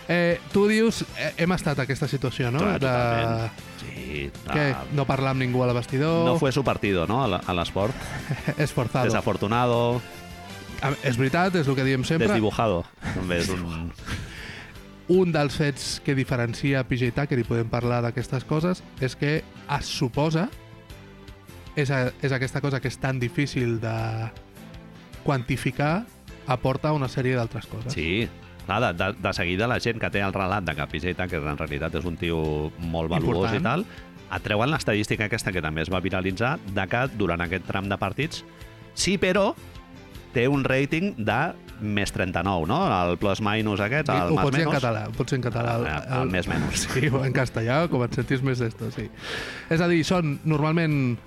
Eh, 0.07 0.39
tu 0.53 0.63
dius, 0.67 1.03
eh, 1.19 1.33
hem 1.37 1.51
estat 1.51 1.77
aquesta 1.83 2.07
situació, 2.07 2.49
no? 2.49 2.59
Clar, 2.63 2.79
de... 2.79 2.87
totalment. 2.87 3.51
Sí, 3.81 4.31
Què? 4.47 4.63
ah, 4.73 4.85
No 4.95 5.05
parlar 5.05 5.35
amb 5.35 5.43
ningú 5.43 5.61
a 5.63 5.67
la 5.69 5.73
vestidor, 5.75 6.23
no 6.25 6.37
fue 6.39 6.51
su 6.55 6.63
partido, 6.63 7.05
no?, 7.07 7.23
a 7.25 7.53
l'esport. 7.53 7.93
esforzado. 8.57 9.05
Desafortunado, 9.05 10.01
És 11.03 11.17
veritat, 11.19 11.55
és 11.59 11.67
el 11.67 11.75
que 11.75 11.83
diem 11.83 12.05
sempre. 12.07 12.29
desdibujado. 12.29 12.85
També 13.13 13.41
és 13.43 13.49
un... 13.51 13.91
Un 15.09 15.31
dels 15.33 15.55
fets 15.57 15.99
que 16.05 16.13
diferencia 16.13 16.83
PJ 16.85 17.11
Tucker, 17.17 17.39
i 17.41 17.47
podem 17.47 17.69
parlar 17.71 18.03
d'aquestes 18.05 18.45
coses, 18.45 18.83
és 19.01 19.15
que 19.17 19.39
es 19.41 19.89
suposa, 19.89 20.47
és, 21.75 21.89
a, 21.89 22.11
és 22.21 22.35
aquesta 22.35 22.61
cosa 22.61 22.81
que 22.81 22.91
és 22.91 22.99
tan 23.01 23.19
difícil 23.21 23.79
de 23.81 23.95
quantificar, 25.25 26.05
aporta 26.49 26.93
una 26.93 27.09
sèrie 27.09 27.35
d'altres 27.37 27.65
coses. 27.69 27.93
Sí, 27.93 28.27
clar, 28.65 28.79
de, 28.85 28.93
de, 28.97 29.09
de 29.21 29.33
seguida 29.33 29.67
la 29.69 29.79
gent 29.81 29.99
que 30.01 30.11
té 30.13 30.21
el 30.25 30.35
relat 30.35 30.67
de 30.67 30.77
que 30.77 30.87
PJ 30.93 31.15
Tucker 31.17 31.41
en 31.41 31.57
realitat 31.57 31.97
és 31.99 32.05
un 32.05 32.17
tio 32.17 32.39
molt 32.77 33.09
valuós 33.11 33.49
Important. 33.49 33.59
i 33.59 33.65
tal, 33.65 33.85
atreuen 34.29 34.69
l'estadística 34.69 35.25
aquesta 35.25 35.53
que 35.53 35.61
també 35.65 35.81
es 35.81 35.89
va 35.89 36.01
viralitzar 36.05 36.57
de 36.69 36.85
que 36.89 37.05
durant 37.17 37.41
aquest 37.41 37.65
tram 37.65 37.89
de 37.89 37.97
partits 37.97 38.43
sí, 38.93 39.17
però 39.17 39.55
té 40.35 40.45
un 40.47 40.63
rating 40.63 41.15
de 41.17 41.39
més 41.81 42.11
39, 42.11 42.67
no? 42.69 42.77
El 42.93 43.17
plus-minus 43.21 43.79
aquest, 43.85 44.09
el 44.13 44.31
ho 44.33 44.35
más 44.37 44.45
pots 44.49 44.55
dir 44.57 44.63
en 44.63 44.69
menos. 44.69 44.81
català, 44.81 45.03
ho 45.07 45.13
pots 45.17 45.31
dir 45.31 45.37
en 45.39 45.43
català. 45.45 45.75
El- 45.79 46.21
el 46.21 46.31
més 46.33 46.47
menys. 46.51 46.87
Sí, 46.93 47.05
en 47.07 47.33
castellà, 47.35 47.81
com 47.91 48.03
et 48.05 48.15
sentis 48.19 48.41
més 48.45 48.59
d'esto, 48.59 48.91
sí. 48.95 49.09
És 49.69 49.81
a 49.81 49.87
dir, 49.91 50.03
són 50.07 50.39
normalment... 50.45 51.17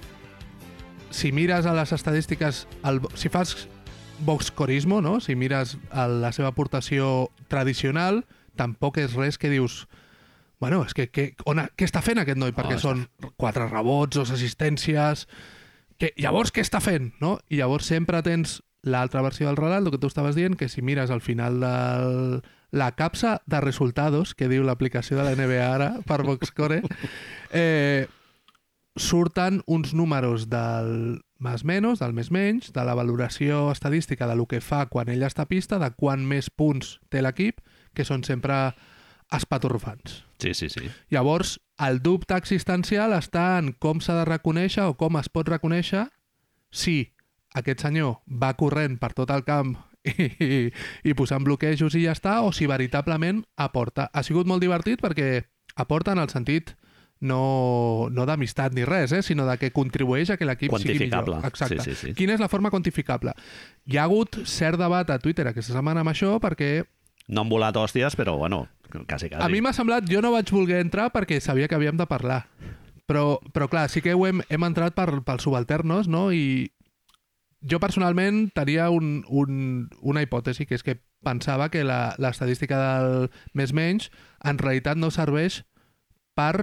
Si 1.13 1.33
mires 1.33 1.67
a 1.69 1.75
les 1.77 1.93
estadístiques... 1.93 2.67
El, 2.89 3.01
si 3.15 3.29
fas 3.29 3.69
boxcorismo, 4.25 5.01
no? 5.05 5.19
Si 5.21 5.35
mires 5.37 5.77
a 5.91 6.07
la 6.09 6.31
seva 6.33 6.49
aportació 6.53 7.29
tradicional, 7.53 8.23
tampoc 8.57 8.99
és 9.03 9.15
res 9.19 9.39
que 9.39 9.51
dius... 9.53 9.87
Bueno, 10.63 10.85
és 10.87 10.95
que, 10.95 11.09
que 11.11 11.33
on, 11.51 11.59
què 11.75 11.85
està 11.89 12.01
fent 12.07 12.21
aquest 12.23 12.39
noi? 12.39 12.53
Perquè 12.55 12.77
està- 12.79 12.93
són 12.93 13.07
quatre 13.37 13.67
rebots, 13.69 14.17
dos 14.21 14.31
assistències... 14.33 15.27
Que, 16.03 16.09
llavors, 16.19 16.51
què 16.51 16.63
està 16.65 16.81
fent? 16.83 17.13
No? 17.23 17.37
I 17.53 17.61
llavors 17.61 17.87
sempre 17.87 18.23
tens 18.27 18.57
l'altra 18.83 19.23
versió 19.23 19.47
del 19.47 19.57
relat, 19.57 19.85
el 19.85 19.91
que 19.95 19.99
tu 19.99 20.11
estaves 20.11 20.35
dient, 20.35 20.57
que 20.59 20.69
si 20.69 20.83
mires 20.83 21.11
al 21.11 21.21
final 21.21 21.61
de 21.61 22.43
la 22.73 22.93
capsa 22.93 23.43
de 23.47 23.61
resultados 23.61 24.35
que 24.35 24.49
diu 24.49 24.65
l'aplicació 24.65 25.19
de 25.19 25.27
la 25.27 25.37
NBA 25.37 25.69
ara 25.75 25.91
per 26.09 26.23
Boxcore, 26.27 26.81
eh, 27.53 28.09
surten 28.97 29.63
uns 29.67 29.95
números 29.95 30.49
del 30.51 31.21
més 31.43 31.65
menys, 31.67 32.01
del 32.01 32.15
més 32.15 32.31
menys, 32.31 32.73
de 32.73 32.85
la 32.85 32.95
valoració 32.95 33.71
estadística 33.73 34.27
de 34.27 34.37
lo 34.37 34.47
que 34.47 34.61
fa 34.61 34.87
quan 34.87 35.11
ell 35.13 35.25
està 35.27 35.47
a 35.47 35.51
pista, 35.51 35.79
de 35.79 35.91
quan 35.97 36.27
més 36.27 36.51
punts 36.51 36.99
té 37.11 37.23
l'equip, 37.23 37.61
que 37.95 38.07
són 38.09 38.25
sempre 38.25 38.73
espatorrofants. 39.33 40.23
Sí, 40.43 40.55
sí, 40.55 40.69
sí. 40.69 40.89
Llavors, 41.11 41.59
el 41.81 42.03
dubte 42.03 42.37
existencial 42.37 43.15
està 43.17 43.59
en 43.61 43.73
com 43.79 44.01
s'ha 44.01 44.17
de 44.21 44.27
reconèixer 44.29 44.85
o 44.89 44.97
com 44.99 45.17
es 45.21 45.29
pot 45.33 45.49
reconèixer 45.49 46.07
si 46.73 47.13
aquest 47.55 47.85
senyor 47.85 48.21
va 48.27 48.55
corrent 48.59 48.99
per 49.01 49.13
tot 49.17 49.31
el 49.35 49.45
camp 49.45 49.77
i, 50.09 50.69
i 51.05 51.15
posant 51.19 51.45
bloquejos 51.47 51.95
i 51.99 52.07
ja 52.07 52.15
està, 52.17 52.41
o 52.43 52.53
si 52.53 52.67
veritablement 52.71 53.43
aporta. 53.57 54.09
Ha 54.13 54.25
sigut 54.27 54.49
molt 54.51 54.65
divertit 54.65 55.03
perquè 55.03 55.45
aporta 55.77 56.17
en 56.17 56.23
el 56.23 56.33
sentit 56.33 56.75
no, 57.23 58.09
no 58.11 58.27
d'amistat 58.27 58.75
ni 58.75 58.85
res, 58.85 59.13
eh, 59.15 59.23
sinó 59.23 59.47
de 59.47 59.55
que 59.61 59.71
contribueix 59.71 60.33
a 60.35 60.37
que 60.37 60.49
l'equip 60.49 60.75
sigui 60.75 60.99
millor. 61.07 61.23
Quantificable. 61.23 61.39
Exacte. 61.47 61.79
Sí, 61.85 61.95
sí, 61.95 62.09
sí. 62.09 62.15
Quina 62.19 62.35
és 62.35 62.43
la 62.43 62.51
forma 62.51 62.73
quantificable? 62.75 63.37
Hi 63.87 64.01
ha 64.01 64.09
hagut 64.09 64.43
cert 64.51 64.81
debat 64.81 65.09
a 65.11 65.21
Twitter 65.23 65.47
aquesta 65.49 65.77
setmana 65.77 66.03
amb 66.03 66.13
això 66.13 66.35
perquè 66.43 66.83
No 67.31 67.45
han 67.45 67.51
volat 67.53 67.77
hòsties, 67.79 68.17
però 68.19 68.35
bueno, 68.37 68.65
quasi, 68.91 69.29
quasi. 69.31 69.39
a 69.39 69.49
mi 69.49 69.61
m'ha 69.63 69.71
semblat, 69.73 70.09
jo 70.11 70.19
no 70.21 70.33
vaig 70.35 70.51
voler 70.51 70.81
entrar 70.83 71.13
perquè 71.15 71.39
sabia 71.41 71.69
que 71.71 71.77
havíem 71.79 71.97
de 71.97 72.07
parlar. 72.11 72.43
Però, 73.07 73.39
però 73.55 73.69
clar, 73.71 73.87
sí 73.89 74.03
que 74.03 74.15
ho 74.15 74.27
hem, 74.27 74.43
hem 74.51 74.65
entrat 74.67 74.97
per, 74.99 75.23
pels 75.23 75.47
subalternos, 75.47 76.11
no? 76.11 76.33
I 76.35 76.73
jo 77.69 77.79
personalment 77.81 78.51
tenia 78.55 78.89
un, 78.91 79.25
un, 79.29 79.89
una 80.03 80.23
hipòtesi, 80.25 80.67
que 80.67 80.75
és 80.79 80.83
que 80.83 80.97
pensava 81.23 81.69
que 81.71 81.85
la- 81.87 82.15
l'estadística 82.19 82.79
del 82.81 83.29
més 83.55 83.73
menys 83.73 84.11
en 84.45 84.59
realitat 84.59 84.97
no 84.99 85.11
serveix 85.15 85.63
per 86.35 86.57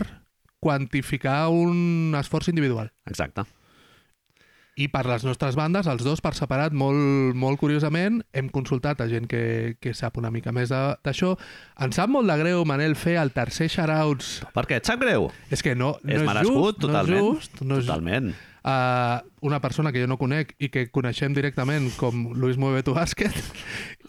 quantificar 0.59 1.47
un 1.53 2.15
esforç 2.19 2.49
individual. 2.51 2.91
Exacte. 3.07 3.45
I 4.79 4.85
per 4.87 5.01
les 5.09 5.25
nostres 5.27 5.57
bandes, 5.59 5.87
els 5.91 6.03
dos 6.07 6.21
per 6.23 6.31
separat, 6.37 6.71
molt, 6.71 7.35
molt 7.35 7.59
curiosament, 7.59 8.21
hem 8.31 8.47
consultat 8.47 9.01
a 9.03 9.09
gent 9.11 9.25
que, 9.27 9.75
que 9.83 9.91
sap 9.93 10.15
una 10.21 10.31
mica 10.31 10.53
més 10.55 10.71
d'això. 10.71 11.33
Ens 11.83 11.97
sap 11.99 12.07
molt 12.13 12.31
de 12.31 12.37
greu, 12.39 12.63
Manel, 12.67 12.95
fer 12.95 13.17
el 13.19 13.33
tercer 13.35 13.67
shoutouts. 13.67 14.37
Per 14.55 14.63
què 14.69 14.77
et 14.79 14.87
sap 14.87 15.01
greu? 15.03 15.27
És 15.51 15.63
que 15.65 15.75
no, 15.75 15.97
no 15.99 16.13
és 16.15 16.21
és, 16.21 16.27
merescut, 16.29 16.77
just, 16.79 16.85
totalment. 16.85 17.19
no 17.19 17.33
és 17.33 17.41
just. 17.49 17.61
No 17.67 17.79
és, 17.81 17.89
Totalment. 17.89 18.31
Uh, 18.69 19.25
una 19.41 19.59
persona 19.63 19.91
que 19.91 20.03
jo 20.03 20.09
no 20.09 20.19
conec 20.21 20.53
i 20.61 20.69
que 20.69 20.85
coneixem 20.93 21.33
directament 21.33 21.89
com 21.97 22.29
Luis 22.37 22.59
Mueve 22.61 22.83
tu 22.85 22.93
Bàsquet 22.97 23.33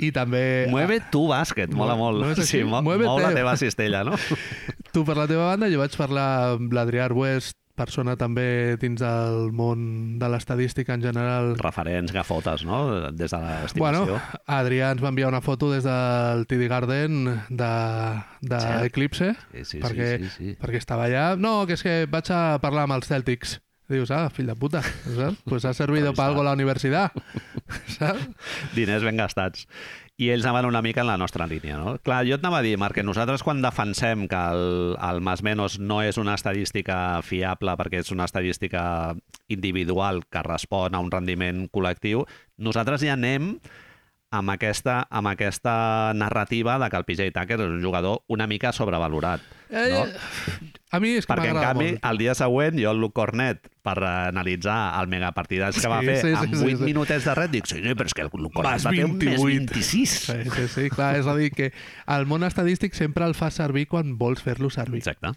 i 0.00 0.12
també... 0.12 0.66
Mueve 0.72 1.00
tu 1.12 1.26
bàsquet, 1.30 1.72
mola 1.76 1.96
molt. 1.98 2.24
no 2.24 2.44
sí, 2.44 2.62
mo 2.64 2.82
mou 2.84 3.20
la 3.20 3.32
teva 3.36 3.56
cistella, 3.60 4.04
no? 4.06 4.18
Tu 4.90 5.04
per 5.06 5.14
la 5.14 5.28
teva 5.30 5.52
banda, 5.52 5.68
jo 5.70 5.78
vaig 5.78 5.94
parlar 5.94 6.28
amb 6.56 6.72
l'Adrià 6.74 7.04
Arbuest, 7.06 7.54
persona 7.80 8.16
també 8.20 8.76
dins 8.80 9.00
del 9.00 9.52
món 9.56 10.18
de 10.20 10.28
l'estadística 10.32 10.96
en 10.96 11.04
general. 11.04 11.54
Referents, 11.60 12.12
gafotes, 12.12 12.64
no? 12.68 12.82
Des 13.16 13.32
de 13.32 13.40
Bueno, 13.40 14.04
l'estimació. 14.04 14.18
Adrià 14.58 14.90
ens 14.96 15.04
va 15.04 15.12
enviar 15.14 15.30
una 15.30 15.42
foto 15.44 15.70
des 15.72 15.86
del 15.86 16.44
TD 16.50 16.68
Garden 16.72 17.22
de, 17.48 17.72
de. 18.42 18.60
Eclipse, 18.90 19.32
sí, 19.54 19.64
sí, 19.64 19.82
perquè, 19.84 20.12
sí, 20.18 20.28
sí, 20.28 20.36
sí. 20.36 20.54
perquè 20.60 20.82
estava 20.82 21.08
allà. 21.08 21.32
No, 21.40 21.60
que 21.68 21.78
és 21.78 21.86
que 21.86 21.96
vaig 22.10 22.32
a 22.34 22.58
parlar 22.62 22.88
amb 22.88 22.98
els 22.98 23.10
Celtics. 23.10 23.58
Dius, 23.90 24.12
ah, 24.14 24.28
fill 24.30 24.46
de 24.46 24.54
puta, 24.54 24.82
saps? 24.82 25.40
Pues 25.50 25.64
ha 25.64 25.74
servido 25.74 26.14
para 26.14 26.28
algo 26.30 26.44
la 26.44 26.52
universitat, 26.52 27.12
saps? 27.98 28.28
Diners 28.76 29.02
ben 29.02 29.18
gastats. 29.18 29.66
I 30.20 30.28
ells 30.30 30.44
anaven 30.44 30.68
una 30.68 30.82
mica 30.84 31.00
en 31.00 31.08
la 31.08 31.16
nostra 31.16 31.46
línia, 31.48 31.78
no? 31.80 31.94
Clar, 32.04 32.20
jo 32.28 32.36
et 32.36 32.42
anava 32.44 32.58
a 32.60 32.62
dir, 32.62 32.76
Marc, 32.78 32.98
que 32.98 33.02
nosaltres 33.02 33.42
quan 33.42 33.62
defensem 33.64 34.26
que 34.28 34.40
el, 34.52 34.94
el 35.00 35.22
más 35.24 35.42
menos 35.42 35.78
no 35.80 36.02
és 36.04 36.20
una 36.20 36.34
estadística 36.36 37.22
fiable 37.24 37.72
perquè 37.80 38.02
és 38.04 38.12
una 38.12 38.28
estadística 38.28 38.82
individual 39.48 40.20
que 40.28 40.44
respon 40.44 40.94
a 40.94 41.00
un 41.00 41.08
rendiment 41.10 41.64
col·lectiu, 41.72 42.26
nosaltres 42.60 43.00
ja 43.02 43.16
anem 43.16 43.54
amb 44.30 44.50
aquesta, 44.52 45.00
amb 45.10 45.26
aquesta 45.32 46.12
narrativa 46.14 46.78
de 46.78 46.88
que 46.90 46.98
el 47.00 47.06
PJ 47.06 47.32
Tucker 47.34 47.58
és 47.58 47.66
un 47.66 47.80
jugador 47.82 48.20
una 48.30 48.46
mica 48.46 48.70
sobrevalorat. 48.72 49.42
No? 49.70 50.04
Eh, 50.06 50.70
a 50.90 51.00
mi 51.02 51.16
és 51.18 51.26
que 51.26 51.34
Perquè, 51.34 51.50
en 51.50 51.58
canvi, 51.58 51.88
molt. 51.96 52.06
el 52.10 52.20
dia 52.22 52.34
següent, 52.38 52.78
jo 52.78 52.92
el 52.94 53.02
Luke 53.02 53.14
Cornet, 53.18 53.66
per 53.82 53.96
analitzar 54.06 54.78
el 55.00 55.10
megapartidàs 55.10 55.74
que 55.78 55.82
Sí, 55.82 55.90
va 55.90 56.00
fer 56.06 56.16
sí, 56.22 56.30
sí, 56.30 56.38
amb 56.38 56.54
sí, 56.54 56.62
8 56.62 56.78
sí. 56.78 56.86
minutets 56.86 57.26
de 57.26 57.36
red, 57.38 57.50
dic, 57.50 57.66
sí, 57.70 57.82
però 57.82 58.06
és 58.06 58.14
que 58.14 58.26
el 58.26 58.30
Luke 58.34 58.54
Cornet 58.54 58.86
va 58.86 58.94
fer 58.94 59.04
un 59.08 59.18
més 59.18 59.42
28. 59.42 59.74
26. 59.74 60.16
Sí, 60.30 60.38
sí, 60.56 60.66
sí, 60.76 60.88
clar, 60.94 61.12
és 61.18 61.26
a 61.26 61.36
dir, 61.38 61.50
que 61.54 61.72
el 62.06 62.26
món 62.30 62.46
estadístic 62.46 62.94
sempre 62.98 63.26
el 63.26 63.34
fa 63.38 63.50
servir 63.50 63.88
quan 63.90 64.14
vols 64.18 64.42
fer-lo 64.46 64.70
servir. 64.70 65.02
Exacte. 65.02 65.34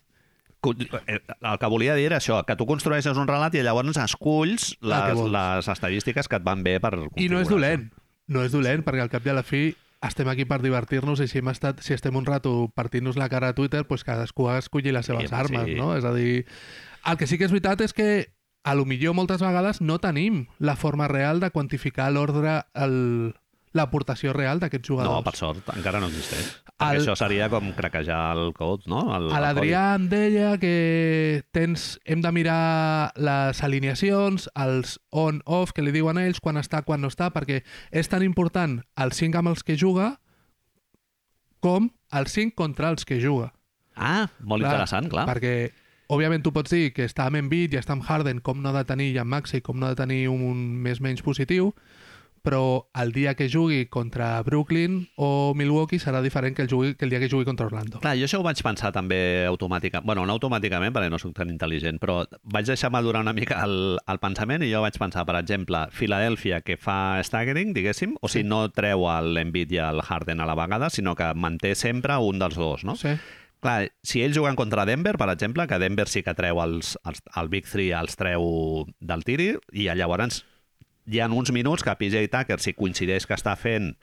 Eh, 0.63 1.19
El 1.41 1.58
que 1.60 1.67
volia 1.67 1.95
dir 1.97 2.06
era 2.08 2.21
això, 2.21 2.38
que 2.47 2.56
tu 2.56 2.65
construeixes 2.69 3.17
un 3.19 3.27
relat 3.27 3.56
i 3.58 3.63
llavors 3.65 3.97
esculls 3.99 4.69
les, 4.79 5.19
les 5.34 5.67
estadístiques 5.67 6.29
que 6.32 6.39
et 6.39 6.45
van 6.45 6.63
bé 6.63 6.77
per 6.79 6.93
I 7.19 7.27
no 7.27 7.41
és 7.43 7.51
dolent, 7.51 7.89
no 8.27 8.43
és 8.43 8.51
dolent, 8.51 8.83
perquè 8.86 9.01
al 9.03 9.09
cap 9.12 9.25
i 9.25 9.29
a 9.29 9.33
la 9.38 9.43
fi 9.43 9.75
estem 10.03 10.27
aquí 10.27 10.43
per 10.45 10.62
divertir-nos 10.62 11.21
i 11.23 11.27
si, 11.31 11.39
hem 11.39 11.47
estat, 11.47 11.79
si 11.81 11.93
estem 11.95 12.15
un 12.19 12.25
rato 12.25 12.69
partint-nos 12.75 13.15
la 13.15 13.29
cara 13.31 13.49
a 13.49 13.55
Twitter, 13.55 13.86
pues 13.88 14.03
cadascú 14.03 14.49
ha 14.49 14.55
d'escollir 14.59 14.91
les 14.93 15.05
seves 15.05 15.29
Sí, 15.29 15.36
armes, 15.36 15.65
sí. 15.69 15.75
no? 15.75 15.95
És 15.95 16.03
a 16.03 16.13
dir, 16.13 16.45
el 17.05 17.17
que 17.17 17.27
sí 17.27 17.38
que 17.38 17.45
és 17.45 17.51
veritat 17.51 17.81
és 17.81 17.93
que 17.93 18.33
a 18.63 18.75
lo 18.75 18.86
millor 18.86 19.13
moltes 19.15 19.41
vegades 19.43 19.81
no 19.81 19.99
tenim 19.99 20.45
la 20.59 20.75
forma 20.75 21.07
real 21.07 21.39
de 21.39 21.51
quantificar 21.51 22.12
l'ordre, 22.12 22.63
el- 22.73 23.33
l'aportació 23.73 24.33
real 24.33 24.59
d'aquests 24.62 24.88
jugadors. 24.88 25.09
No, 25.12 25.23
per 25.25 25.36
sort, 25.36 25.69
encara 25.75 25.99
no 25.99 26.07
existeix. 26.12 26.51
El- 26.83 26.99
això 26.99 27.15
seria 27.17 27.47
com 27.49 27.71
craquejar 27.73 28.36
el 28.38 28.51
code, 28.53 28.83
no? 28.91 29.03
El, 29.15 29.29
A 29.33 29.39
l'Adrià 29.41 29.95
em 29.95 30.07
deia 30.09 30.57
que 30.62 31.43
tens, 31.55 31.99
hem 32.05 32.21
de 32.21 32.31
mirar 32.36 33.13
les 33.15 33.62
alineacions, 33.63 34.49
els 34.55 34.99
on-off, 35.12 35.71
que 35.73 35.81
li 35.86 35.93
diuen 35.95 36.17
ells, 36.21 36.41
quan 36.43 36.57
està, 36.62 36.83
quan 36.83 37.01
no 37.01 37.09
està, 37.13 37.31
perquè 37.33 37.63
és 37.91 38.09
tan 38.09 38.23
important 38.25 38.81
els 38.97 39.17
5 39.21 39.38
amb 39.41 39.53
els 39.53 39.63
que 39.63 39.77
juga 39.77 40.17
com 41.63 41.89
els 42.12 42.33
5 42.36 42.55
contra 42.55 42.89
els 42.91 43.05
que 43.05 43.19
juga. 43.21 43.53
Ah, 43.95 44.27
molt 44.41 44.63
Clar, 44.63 44.73
interessant, 44.73 45.07
clar. 45.09 45.25
Perquè, 45.29 45.71
òbviament, 46.12 46.43
tu 46.43 46.51
pots 46.51 46.73
dir 46.73 46.91
que 46.93 47.05
està 47.07 47.27
amb 47.29 47.39
Embiid 47.39 47.73
i 47.73 47.79
està 47.79 47.93
amb 47.95 48.03
Harden, 48.03 48.41
com 48.41 48.62
no 48.62 48.69
ha 48.73 48.77
de 48.81 48.86
tenir 48.89 49.12
i 49.13 49.19
amb 49.21 49.31
Maxey, 49.31 49.62
com 49.62 49.79
no 49.79 49.88
ha 49.88 49.93
de 49.93 50.01
tenir 50.01 50.27
un 50.33 50.57
més 50.83 50.99
menys 50.99 51.23
positiu, 51.23 51.71
però 52.43 52.89
el 52.99 53.13
dia 53.15 53.34
que 53.39 53.47
jugui 53.49 53.88
contra 53.88 54.41
Brooklyn 54.43 55.08
o 55.15 55.53
Milwaukee 55.56 55.99
serà 55.99 56.21
diferent 56.21 56.56
que 56.58 56.65
el, 56.65 56.69
jugui, 56.69 56.93
que 56.99 57.08
el 57.08 57.13
dia 57.13 57.21
que 57.23 57.29
jugui 57.32 57.47
contra 57.47 57.65
Orlando. 57.65 58.01
Clar, 58.03 58.17
jo 58.19 58.27
això 58.27 58.41
ho 58.41 58.45
vaig 58.45 58.60
pensar 58.62 58.91
també 58.93 59.47
automàticament. 59.47 60.06
bueno, 60.06 60.25
no 60.27 60.36
automàticament, 60.36 60.93
perquè 60.93 61.10
no 61.10 61.19
sóc 61.21 61.34
tan 61.38 61.49
intel·ligent, 61.53 62.01
però 62.03 62.21
vaig 62.43 62.67
deixar 62.67 62.91
madurar 62.91 63.23
una 63.23 63.34
mica 63.34 63.63
el, 63.63 63.97
el 63.97 64.19
pensament 64.19 64.67
i 64.67 64.71
jo 64.73 64.84
vaig 64.84 64.99
pensar, 64.99 65.25
per 65.25 65.38
exemple, 65.39 65.88
Filadèlfia, 65.95 66.62
que 66.62 66.77
fa 66.77 67.23
staggering, 67.23 67.73
diguéssim, 67.73 68.17
o 68.19 68.27
sigui, 68.27 68.49
no 68.49 68.67
treu 68.75 69.08
l'Embiid 69.08 69.71
i 69.71 69.79
el 69.79 70.03
Harden 70.03 70.43
a 70.43 70.49
la 70.49 70.60
vegada, 70.60 70.91
sinó 70.91 71.15
que 71.15 71.32
manté 71.34 71.75
sempre 71.79 72.19
un 72.19 72.43
dels 72.43 72.60
dos, 72.60 72.84
no? 72.84 72.97
Sí. 72.99 73.15
Clar, 73.63 73.93
si 74.03 74.19
ells 74.19 74.36
juguen 74.36 74.58
contra 74.60 74.84
Denver, 74.86 75.15
per 75.15 75.29
exemple, 75.32 75.63
que 75.71 75.79
Denver 75.79 76.10
sí 76.12 76.21
que 76.23 76.36
treu 76.36 76.60
els, 76.60 76.97
els, 77.08 77.23
el 77.39 77.47
Big 77.47 77.69
Three, 77.71 77.93
els 77.95 78.19
treu 78.19 78.43
del 78.99 79.23
tiri, 79.23 79.53
i 79.71 79.88
llavors 79.95 80.43
hi 81.05 81.19
ha 81.19 81.27
uns 81.27 81.51
minuts 81.51 81.83
que 81.83 81.95
PJ 81.95 82.27
Tucker, 82.31 82.59
si 82.59 82.73
coincideix 82.73 83.25
que 83.27 83.35
està 83.35 83.55
fent 83.59 83.93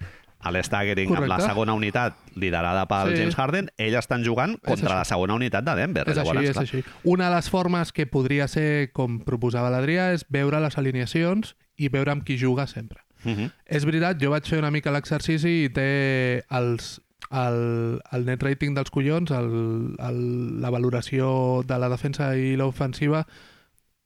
l'staggering 0.49 1.13
amb 1.13 1.29
la 1.29 1.37
segona 1.43 1.75
unitat 1.77 2.17
liderada 2.35 2.87
pel 2.89 3.11
Sí. 3.11 3.19
James 3.21 3.37
Harden, 3.37 3.69
ells 3.77 3.99
estan 3.99 4.25
jugant 4.25 4.57
contra 4.65 4.95
la 4.95 5.05
segona 5.05 5.35
unitat 5.35 5.65
de 5.65 5.75
Denver. 5.77 6.09
És 6.09 6.17
així, 6.17 6.47
és 6.47 6.53
clar, 6.53 6.63
així. 6.63 6.85
Una 7.05 7.29
de 7.29 7.35
les 7.37 7.51
formes 7.51 7.93
que 7.93 8.07
podria 8.07 8.49
ser, 8.49 8.91
com 8.93 9.21
proposava 9.21 9.71
l'Adrià, 9.71 10.15
és 10.15 10.25
veure 10.31 10.61
les 10.61 10.79
alineacions 10.79 11.57
i 11.77 11.89
veure 11.89 12.13
amb 12.13 12.25
qui 12.25 12.39
juga 12.39 12.67
sempre. 12.67 13.01
Uh 13.25 13.33
-huh. 13.33 13.53
És 13.67 13.85
veritat, 13.85 14.17
jo 14.21 14.31
vaig 14.31 14.47
fer 14.47 14.59
una 14.59 14.71
mica 14.71 14.91
l'exercici 14.91 15.65
i 15.65 15.69
té 15.69 16.43
els, 16.49 17.01
el, 17.31 18.01
el 18.13 18.25
net 18.25 18.43
rating 18.43 18.75
dels 18.75 18.91
collons, 18.91 19.31
el, 19.31 19.95
el, 19.99 20.61
la 20.61 20.71
valoració 20.71 21.63
de 21.67 21.79
la 21.79 21.89
defensa 21.89 22.35
i 22.37 22.57
l'ofensiva, 22.57 23.27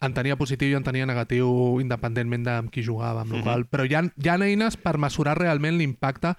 en 0.05 0.15
tenia 0.15 0.37
positiu 0.37 0.71
i 0.71 0.77
en 0.79 0.85
tenia 0.87 1.07
negatiu 1.09 1.81
independentment 1.83 2.45
de 2.47 2.55
amb 2.59 2.73
qui 2.73 2.85
jugava, 2.85 3.23
amb 3.23 3.33
local. 3.33 3.61
Mm 3.61 3.65
-hmm. 3.65 3.71
Però 3.71 3.85
hi 3.85 3.95
ha, 3.95 4.03
hi 4.03 4.29
ha 4.29 4.45
eines 4.45 4.77
per 4.77 4.99
mesurar 4.99 5.39
realment 5.39 5.79
l'impacte, 5.79 6.35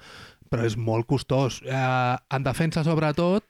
però 0.49 0.65
és 0.65 0.77
molt 0.77 1.05
costós. 1.05 1.61
Eh, 1.65 2.17
en 2.29 2.43
defensa, 2.43 2.83
sobretot, 2.83 3.43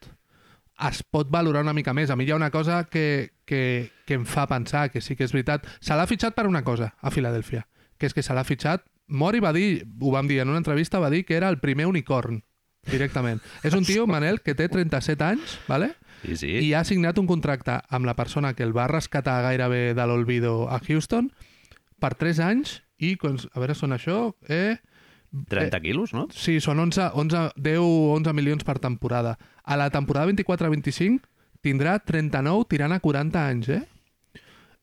es 0.89 1.03
pot 1.03 1.29
valorar 1.31 1.61
una 1.61 1.73
mica 1.73 1.93
més. 1.93 2.09
A 2.09 2.15
mi 2.15 2.25
hi 2.25 2.31
ha 2.31 2.35
una 2.35 2.51
cosa 2.51 2.85
que, 2.85 3.31
que, 3.45 3.91
que 4.05 4.13
em 4.13 4.25
fa 4.25 4.47
pensar, 4.47 4.89
que 4.91 5.01
sí 5.01 5.15
que 5.15 5.23
és 5.23 5.33
veritat. 5.33 5.65
Se 5.79 5.95
l'ha 5.95 6.07
fitxat 6.07 6.35
per 6.35 6.47
una 6.47 6.63
cosa, 6.63 6.93
a 7.01 7.11
Filadèlfia, 7.11 7.67
que 7.97 8.09
és 8.09 8.13
que 8.13 8.23
se 8.23 8.33
l'ha 8.33 8.43
fitxat... 8.43 8.83
Mori 9.07 9.37
va 9.37 9.51
dir, 9.53 9.85
ho 10.01 10.09
vam 10.09 10.25
dir 10.25 10.39
en 10.41 10.49
una 10.49 10.57
entrevista, 10.57 10.97
va 10.97 11.11
dir 11.11 11.25
que 11.25 11.35
era 11.37 11.49
el 11.49 11.59
primer 11.61 11.85
unicorn, 11.85 12.39
directament. 12.89 13.37
és 13.61 13.75
un 13.77 13.85
tio, 13.85 14.07
Manel, 14.09 14.41
que 14.41 14.55
té 14.57 14.65
37 14.67 15.21
anys, 15.23 15.59
¿vale? 15.67 15.91
Sí, 16.23 16.37
sí. 16.39 16.51
i 16.65 16.73
ha 16.73 16.83
signat 16.87 17.19
un 17.21 17.27
contracte 17.27 17.79
amb 17.89 18.07
la 18.07 18.15
persona 18.15 18.53
que 18.55 18.63
el 18.63 18.73
va 18.75 18.87
rescatar 18.91 19.41
gairebé 19.45 19.93
de 19.93 20.07
l'olvido 20.07 20.69
a 20.69 20.79
Houston 20.79 21.31
per 21.99 22.15
3 22.15 22.41
anys 22.45 22.79
i, 22.97 23.15
a 23.19 23.59
veure, 23.59 23.75
són 23.75 23.93
això, 23.95 24.35
eh, 24.47 24.77
30 25.49 25.81
quilos, 25.81 26.13
no? 26.15 26.27
Sí, 26.31 26.59
són 26.63 26.79
11, 26.79 27.09
11, 27.13 27.41
10 27.59 27.81
o 27.83 28.13
11 28.15 28.33
milions 28.33 28.63
per 28.63 28.79
temporada. 28.79 29.35
A 29.63 29.75
la 29.75 29.89
temporada 29.91 30.31
24-25 30.31 31.27
tindrà 31.65 31.97
39 31.99 32.69
tirant 32.71 32.95
a 32.95 33.01
40 33.03 33.43
anys, 33.49 33.69
eh? 33.69 33.83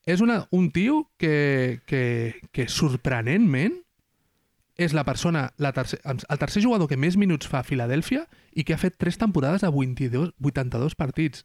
És 0.05 0.21
una, 0.21 0.43
un 0.51 0.71
tio 0.75 1.07
que, 1.17 1.81
que, 1.87 2.35
que 2.51 2.67
sorprenentment 2.69 3.82
és 4.81 4.95
la 4.97 5.05
persona, 5.05 5.51
la 5.59 5.73
tercer, 5.77 6.01
el 6.05 6.39
tercer 6.41 6.63
jugador 6.65 6.89
que 6.89 6.97
més 6.97 7.17
minuts 7.21 7.49
fa 7.49 7.61
a 7.61 7.67
Filadèlfia 7.67 8.27
i 8.57 8.65
que 8.65 8.75
ha 8.75 8.81
fet 8.81 8.97
3 8.99 9.19
temporades 9.21 9.61
de 9.65 9.71
22, 9.73 10.33
82 10.41 10.95
partits. 10.97 11.45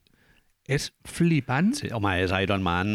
És 0.67 0.89
flipant. 1.07 1.69
Sí, 1.79 1.87
home, 1.95 2.11
és 2.19 2.31
Iron 2.43 2.59
Man... 2.59 2.89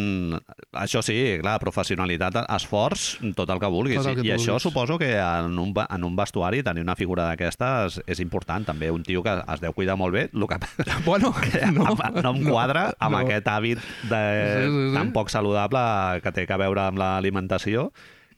Això 0.76 1.00
sí, 1.00 1.14
clar, 1.40 1.54
professionalitat, 1.62 2.36
esforç, 2.52 3.14
tot 3.36 3.48
el 3.48 3.62
que 3.62 3.70
vulguis. 3.72 3.96
El 4.04 4.18
que 4.18 4.26
I 4.26 4.28
tu 4.28 4.34
això 4.34 4.58
vulguis. 4.58 4.66
suposo 4.66 4.98
que 5.00 5.08
en 5.16 5.56
un, 5.58 5.72
en 5.80 6.04
un 6.04 6.14
vestuari 6.18 6.60
tenir 6.62 6.84
una 6.84 6.96
figura 7.00 7.24
d'aquestes 7.30 8.02
és 8.04 8.20
important. 8.20 8.66
També 8.68 8.90
un 8.92 9.00
tio 9.08 9.22
que 9.24 9.38
es 9.40 9.64
deu 9.64 9.72
cuidar 9.72 9.96
molt 9.96 10.12
bé, 10.12 10.26
el 10.34 10.46
que 10.50 10.60
Bueno, 11.06 11.32
no, 11.72 11.86
no, 11.96 12.10
no 12.20 12.34
em 12.36 12.44
quadra 12.44 12.90
amb 12.98 13.16
no. 13.16 13.22
aquest 13.24 13.48
hàbit 13.48 13.80
de, 14.04 14.20
Sí, 14.20 14.68
sí, 14.68 14.88
sí. 14.90 14.94
tan 14.98 15.12
poc 15.16 15.32
saludable 15.32 16.20
que 16.20 16.32
té 16.36 16.44
que 16.46 16.60
veure 16.60 16.90
amb 16.90 17.00
l'alimentació. 17.00 17.88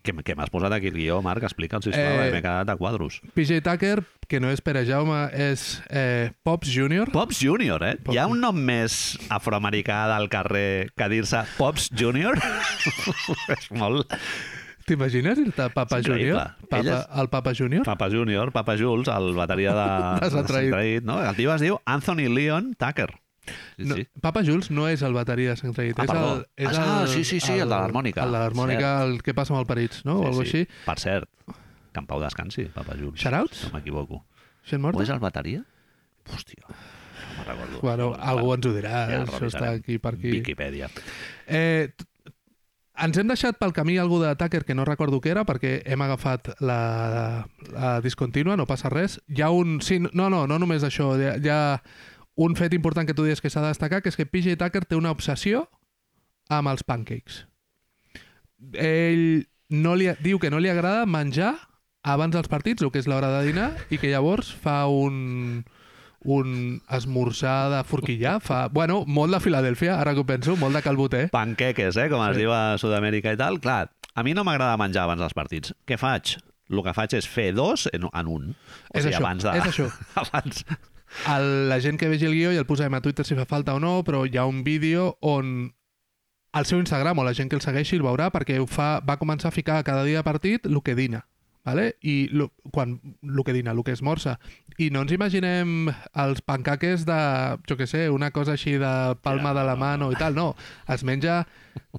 Què, 0.04 0.12
què 0.20 0.34
m'has 0.36 0.50
posat 0.52 0.74
aquí 0.76 0.90
el 0.92 0.98
guió, 0.98 1.22
Marc? 1.24 1.46
Explica'm, 1.48 1.80
sisplau, 1.80 2.18
Eh, 2.20 2.26
eh... 2.28 2.32
m'he 2.34 2.42
quedat 2.44 2.68
a 2.68 2.76
quadros. 2.76 3.22
PJ 3.32 3.62
Tucker, 3.64 4.02
que 4.28 4.40
no 4.40 4.50
és 4.52 4.60
Pere 4.60 4.82
Jaume, 4.84 5.22
és 5.32 5.62
eh, 5.88 6.28
Pops 6.44 6.68
Jr. 6.68 7.08
Pops 7.14 7.40
Junior, 7.40 7.80
eh? 7.88 7.94
Pops. 7.96 8.12
Hi 8.12 8.20
ha 8.20 8.26
un 8.28 8.42
nom 8.44 8.52
més 8.68 9.16
afroamericà 9.32 10.02
del 10.12 10.28
carrer 10.28 10.90
que 10.94 11.08
dir-se 11.08 11.40
Pops 11.56 11.88
Junior? 11.96 12.36
és 13.56 13.70
molt... 13.72 14.12
T'imagines 14.84 15.38
dir-te 15.40 15.70
Papa 15.72 15.96
És 15.96 16.04
increïble. 16.04 16.36
Junior? 16.44 16.68
Papa, 16.68 16.82
Elles- 16.82 17.06
El 17.22 17.28
Papa 17.32 17.54
Junior? 17.56 17.84
Papa 17.88 18.10
Junior, 18.12 18.50
Papa 18.52 18.74
Jules, 18.76 19.08
el 19.08 19.30
bateria 19.32 19.72
de, 19.72 19.86
De 20.26 20.28
Sant 20.34 20.44
Traït. 20.50 20.68
Traït, 20.74 21.06
no? 21.08 21.16
El 21.24 21.38
tio 21.40 21.54
es 21.56 21.64
diu 21.64 21.78
Anthony 21.88 22.26
Leon 22.28 22.74
Tucker. 22.76 23.08
Sí, 23.44 23.84
No, 23.84 23.96
sí. 23.96 24.06
Papa 24.20 24.42
Jules 24.46 24.70
no 24.70 24.86
és 24.88 25.02
el 25.02 25.12
bateria 25.16 25.50
de 25.54 25.56
Sant 25.60 25.74
Traït. 25.76 25.98
Ah, 25.98 26.04
és 26.04 26.14
el, 26.14 26.44
és 26.56 26.78
Ah, 26.78 27.02
el, 27.02 27.08
sí, 27.12 27.24
sí, 27.24 27.40
sí, 27.40 27.52
el 27.58 27.68
de 27.68 27.74
l'harmònica. 27.74 28.24
El 28.24 28.32
de 28.32 28.38
l'harmònica, 28.38 28.92
el 29.04 29.20
que 29.22 29.34
passa 29.34 29.52
amb 29.54 29.60
el 29.60 29.66
Parits, 29.66 30.04
no? 30.04 30.20
o 30.20 30.26
alguna 30.28 30.46
sí, 30.48 30.62
així. 30.64 30.64
sí. 30.70 30.82
Per 30.86 30.98
cert, 31.02 31.28
que 31.92 32.00
en 32.00 32.06
pau 32.06 32.22
descansi, 32.22 32.64
Papa 32.74 32.96
Jules. 32.98 33.20
Shoutouts? 33.20 33.66
No 33.68 33.78
m'equivoco. 33.78 34.24
Gent 34.64 34.80
O 34.80 34.86
morta? 34.88 35.02
és 35.04 35.10
el 35.12 35.20
bateria? 35.20 35.60
Hòstia, 36.24 36.64
no 36.64 37.36
me'n 37.36 37.46
recordo. 37.50 37.80
Bueno, 37.84 38.08
algú 38.16 38.54
ens 38.54 38.66
ho 38.66 38.72
dirà, 38.72 38.96
Ja 39.10 39.20
el 39.22 39.28
això 39.28 39.46
està 39.52 39.70
aquí 39.76 39.98
per 40.00 40.14
aquí. 40.16 40.30
Viquipèdia. 40.38 40.88
Eh, 41.46 41.90
ens 43.04 43.18
hem 43.18 43.26
deixat 43.28 43.58
pel 43.58 43.72
camí 43.76 43.98
algú 43.98 44.20
de 44.22 44.30
Tucker 44.38 44.62
que 44.64 44.74
no 44.78 44.84
recordo 44.86 45.18
què 45.20 45.32
era 45.34 45.42
perquè 45.44 45.82
hem 45.84 46.00
agafat 46.06 46.52
la, 46.62 47.44
la 47.74 48.00
discontínua, 48.00 48.56
no 48.56 48.64
passa 48.70 48.88
res. 48.88 49.18
Hi 49.28 49.42
ha 49.42 49.50
un... 49.50 49.80
Sí, 49.82 49.98
no, 50.00 50.30
no, 50.30 50.46
no 50.46 50.58
només 50.62 50.84
això. 50.86 51.12
Hi 51.18 51.26
ha, 51.26 51.36
hi 51.42 51.50
ha 51.50 51.82
un 52.36 52.56
fet 52.58 52.74
important 52.74 53.06
que 53.06 53.14
tu 53.14 53.24
dius 53.24 53.40
que 53.40 53.50
s'ha 53.50 53.62
de 53.62 53.70
destacar, 53.72 54.02
que 54.02 54.10
és 54.10 54.16
que 54.18 54.26
PJ 54.26 54.56
Tucker 54.58 54.84
té 54.84 54.96
una 54.98 55.12
obsessió 55.14 55.68
amb 56.50 56.68
els 56.72 56.82
pancakes. 56.82 57.44
Ell 58.74 59.46
no 59.70 59.94
li, 59.98 60.10
diu 60.24 60.38
que 60.42 60.50
no 60.50 60.58
li 60.62 60.70
agrada 60.72 61.06
menjar 61.06 61.54
abans 62.04 62.34
dels 62.36 62.50
partits, 62.52 62.82
el 62.84 62.90
que 62.92 63.00
és 63.00 63.08
l'hora 63.08 63.30
de 63.38 63.46
dinar, 63.48 63.70
i 63.90 63.98
que 63.98 64.10
llavors 64.12 64.52
fa 64.52 64.84
un 64.90 65.64
un 66.24 66.80
esmorzar 66.88 67.68
de 67.68 67.82
forquillar, 67.84 68.38
fa... 68.40 68.68
Bueno, 68.72 69.02
molt 69.04 69.34
de 69.34 69.40
Filadèlfia, 69.44 69.98
ara 70.00 70.14
que 70.16 70.22
ho 70.22 70.24
penso, 70.24 70.54
molt 70.56 70.72
de 70.72 70.80
calboter. 70.80 71.26
Panqueques, 71.34 71.98
eh? 72.00 72.06
Com 72.08 72.22
es 72.24 72.32
Sí. 72.32 72.40
diu 72.40 72.52
a 72.56 72.78
Sud-amèrica 72.80 73.34
i 73.34 73.36
tal. 73.36 73.58
Clar, 73.60 73.90
a 74.14 74.22
mi 74.24 74.32
no 74.32 74.40
m'agrada 74.42 74.78
menjar 74.80 75.02
abans 75.04 75.20
dels 75.20 75.34
partits. 75.36 75.74
Què 75.84 75.98
faig? 76.00 76.38
El 76.72 76.80
que 76.82 76.94
faig 76.96 77.12
és 77.18 77.28
fer 77.28 77.50
dos 77.52 77.90
en, 77.92 78.08
en 78.08 78.26
un. 78.32 78.46
O 78.88 78.96
És 78.96 79.04
sigui, 79.04 79.12
això, 79.12 79.20
abans 79.20 79.44
de... 79.44 79.52
és 79.60 79.68
això. 79.68 79.90
abans... 80.24 80.64
El, 81.30 81.68
la 81.70 81.80
gent 81.80 81.98
que 82.00 82.08
vegi 82.10 82.26
el 82.28 82.34
guió 82.36 82.52
ja 82.52 82.60
el 82.62 82.68
posarem 82.68 82.94
a 82.98 83.00
Twitter 83.00 83.24
si 83.24 83.36
fa 83.38 83.46
falta 83.48 83.74
o 83.74 83.80
no, 83.80 84.02
però 84.04 84.24
hi 84.26 84.36
ha 84.36 84.46
un 84.50 84.62
vídeo 84.64 85.16
on 85.20 85.74
al 86.54 86.66
seu 86.66 86.78
Instagram 86.78 87.18
o 87.18 87.24
la 87.26 87.34
gent 87.34 87.50
que 87.50 87.56
el 87.58 87.62
segueixi 87.64 87.96
el 87.98 88.04
veurà 88.06 88.30
perquè 88.34 88.60
ho 88.62 88.66
fa, 88.70 89.00
va 89.02 89.18
començar 89.18 89.50
a 89.50 89.54
ficar 89.54 89.82
cada 89.86 90.04
dia 90.06 90.20
de 90.22 90.26
partit 90.26 90.66
el 90.70 90.82
que 90.82 90.94
dina. 90.94 91.24
Vale? 91.64 91.96
I 92.04 92.28
lo, 92.28 92.50
quan, 92.70 92.98
el 93.22 93.44
que 93.44 93.54
dina, 93.56 93.72
el 93.72 93.82
que 93.84 93.92
esmorza. 93.96 94.38
I 94.76 94.90
no 94.92 95.00
ens 95.04 95.14
imaginem 95.14 95.88
els 96.12 96.42
pancaques 96.44 97.06
de, 97.08 97.16
jo 97.64 97.76
que 97.78 97.86
sé, 97.88 98.10
una 98.12 98.32
cosa 98.36 98.52
així 98.58 98.74
de 98.80 98.90
palma 99.24 99.54
Ja, 99.54 99.60
de 99.60 99.64
la 99.70 99.76
no, 99.78 99.80
mano 99.80 100.10
i 100.12 100.18
tal. 100.20 100.36
No, 100.36 100.50
es 100.92 101.04
menja 101.08 101.44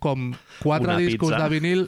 com 0.03 0.33
quatre 0.61 0.93
Una 0.93 0.97
discos 1.01 1.33
pizza. 1.33 1.43
de 1.43 1.49
vinil, 1.49 1.85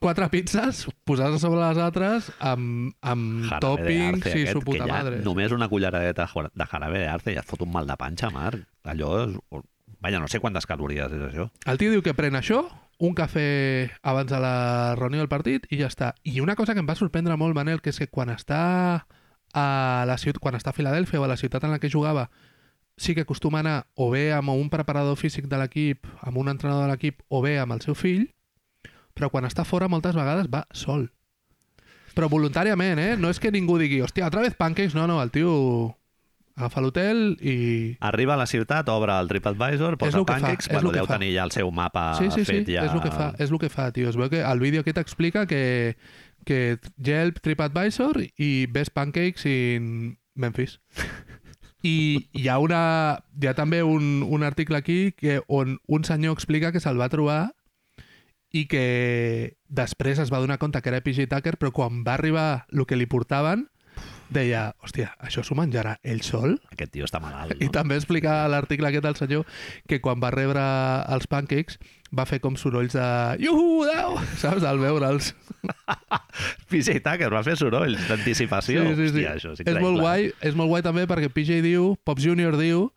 quatre 0.00 0.28
pizzas 0.32 0.86
posades 1.04 1.42
sobre 1.44 1.60
les 1.60 1.78
altres 1.82 2.32
amb, 2.40 2.94
amb 3.02 3.44
Jarabe 3.50 3.98
arce 4.08 4.36
i 4.40 4.46
su 4.48 4.62
puta 4.64 4.86
madre. 4.88 5.20
Només 5.24 5.52
una 5.52 5.68
culleradeta 5.68 6.28
de 6.32 6.66
jarabe 6.70 7.02
de 7.02 7.08
arce 7.12 7.34
ja 7.34 7.44
et 7.44 7.50
fot 7.50 7.62
un 7.66 7.72
mal 7.74 7.86
de 7.86 7.96
panxa, 8.00 8.32
Marc. 8.32 8.64
Allò 8.88 9.14
és... 9.26 9.36
Vaja, 10.00 10.20
no 10.22 10.28
sé 10.30 10.38
quantes 10.38 10.64
calories 10.70 11.10
és 11.10 11.22
això. 11.32 11.48
El 11.66 11.78
tio 11.80 11.90
diu 11.90 12.02
que 12.06 12.14
pren 12.14 12.38
això, 12.38 12.62
un 12.98 13.14
cafè 13.14 13.90
abans 14.02 14.30
de 14.30 14.40
la 14.42 14.94
reunió 14.98 15.22
del 15.22 15.30
partit 15.30 15.66
i 15.70 15.78
ja 15.80 15.86
està. 15.86 16.12
I 16.24 16.40
una 16.42 16.56
cosa 16.58 16.74
que 16.74 16.82
em 16.82 16.88
va 16.88 16.98
sorprendre 16.98 17.36
molt, 17.38 17.54
Manel, 17.54 17.80
que 17.80 17.90
és 17.94 17.98
que 17.98 18.10
quan 18.10 18.30
està 18.34 19.06
a 19.54 20.04
la 20.06 20.18
ciutat, 20.18 20.42
quan 20.42 20.58
està 20.58 20.70
a 20.70 20.76
Filadèlfia 20.76 21.20
o 21.20 21.24
a 21.24 21.30
la 21.30 21.38
ciutat 21.38 21.64
en 21.64 21.72
la 21.72 21.78
que 21.78 21.90
jugava, 21.90 22.28
sí 22.98 23.14
que 23.14 23.22
acostuma 23.22 23.58
a 23.58 23.62
anar 23.62 23.76
o 23.94 24.10
bé 24.10 24.32
amb 24.34 24.50
un 24.50 24.68
preparador 24.70 25.16
físic 25.16 25.46
de 25.46 25.60
l'equip, 25.60 26.06
amb 26.20 26.38
un 26.38 26.50
entrenador 26.50 26.86
de 26.86 26.92
l'equip, 26.92 27.22
o 27.28 27.40
bé 27.42 27.58
amb 27.62 27.78
el 27.78 27.80
seu 27.80 27.94
fill, 27.94 28.26
però 29.14 29.30
quan 29.30 29.46
està 29.46 29.64
fora 29.64 29.88
moltes 29.88 30.18
vegades 30.18 30.50
va 30.50 30.66
sol. 30.74 31.08
Però 32.18 32.28
voluntàriament, 32.28 32.98
eh? 32.98 33.16
No 33.16 33.30
és 33.30 33.38
que 33.38 33.52
ningú 33.54 33.78
digui, 33.78 34.02
hòstia, 34.02 34.26
otra 34.26 34.42
vez 34.42 34.58
pancakes. 34.58 34.96
No, 34.98 35.06
no, 35.06 35.22
el 35.22 35.30
tio 35.30 35.94
agafa 36.58 36.82
l'hotel 36.82 37.36
i... 37.40 37.56
Arriba 38.04 38.34
a 38.34 38.40
la 38.40 38.46
ciutat, 38.50 38.90
obre 38.90 39.14
el 39.14 39.30
TripAdvisor, 39.30 39.96
posa 40.00 40.18
el 40.18 40.26
que 40.26 40.34
fa, 40.34 40.40
pancakes, 40.42 40.68
que 40.68 40.82
deu 40.82 41.06
fa. 41.06 41.16
tenir 41.16 41.32
ja 41.36 41.46
el 41.46 41.54
seu 41.54 41.70
mapa 41.74 42.10
Sí, 42.18 42.30
sí, 42.34 42.42
sí, 42.42 42.60
fet 42.60 42.72
ja... 42.74 42.86
és 42.88 42.94
el 42.96 43.02
que 43.04 43.12
fa, 43.14 43.30
és 43.38 43.52
el 43.54 43.62
que 43.62 43.70
fa, 43.72 43.90
tio. 43.94 44.10
Es 44.10 44.18
veu 44.18 44.30
que 44.32 44.42
el 44.42 44.62
vídeo 44.62 44.82
aquest 44.82 44.98
explica 45.00 45.46
que, 45.46 45.96
que 46.48 46.78
Yelp, 46.98 47.40
TripAdvisor 47.44 48.20
i 48.36 48.66
Best 48.74 48.92
Pancakes 48.96 49.46
in 49.48 50.18
Memphis. 50.34 50.80
I 51.86 52.26
hi 52.34 52.48
ha, 52.50 52.58
una, 52.58 52.82
hi 53.38 53.46
ha 53.46 53.54
també 53.54 53.84
un, 53.86 54.24
un 54.26 54.42
article 54.42 54.80
aquí 54.82 55.12
que 55.14 55.38
on 55.46 55.78
un 55.86 56.04
senyor 56.04 56.34
explica 56.34 56.72
que 56.74 56.82
se'l 56.82 56.98
va 56.98 57.10
trobar 57.12 57.54
i 58.50 58.64
que 58.66 59.58
després 59.68 60.18
es 60.18 60.32
va 60.32 60.40
donar 60.40 60.58
compte 60.58 60.80
que 60.82 60.90
era 60.90 61.02
PJ 61.04 61.28
Tucker, 61.30 61.58
però 61.60 61.70
quan 61.72 62.02
va 62.06 62.16
arribar 62.16 62.66
el 62.72 62.86
que 62.88 62.96
li 62.96 63.06
portaven, 63.06 63.68
deia, 64.32 64.72
hòstia, 64.84 65.12
això 65.24 65.42
s'ho 65.44 65.56
menjarà 65.58 65.96
ell 66.06 66.20
sol? 66.26 66.56
Aquest 66.72 66.92
tio 66.94 67.06
està 67.08 67.20
malalt, 67.22 67.56
I 67.60 67.68
no? 67.68 67.74
també 67.74 67.96
explica 67.98 68.40
l'article 68.50 68.90
aquest 68.90 69.06
del 69.06 69.16
senyor 69.18 69.60
que 69.88 70.00
quan 70.04 70.20
va 70.22 70.30
rebre 70.34 70.62
els 71.14 71.28
pancakes 71.30 71.78
va 72.14 72.24
fer 72.28 72.38
com 72.40 72.56
sorolls 72.56 72.96
de 72.96 73.06
Iuhu, 73.44 73.84
Déu! 73.88 74.18
Saps? 74.42 74.64
Al 74.68 74.80
veure'ls. 74.80 75.34
PJ 76.70 77.00
Tucker 77.04 77.30
va 77.32 77.44
fer 77.46 77.56
sorolls 77.60 78.08
d'anticipació. 78.08 78.84
Hòstia, 78.92 79.36
això 79.36 79.54
és 79.56 79.64
és 79.64 79.80
molt 79.80 80.00
guai, 80.00 80.30
és 80.44 80.58
molt 80.58 80.72
guai 80.72 80.84
també 80.86 81.06
perquè 81.10 81.32
PJ 81.32 81.62
diu, 81.64 81.94
Pops 82.08 82.24
Junior 82.24 82.56
diu 82.60 82.88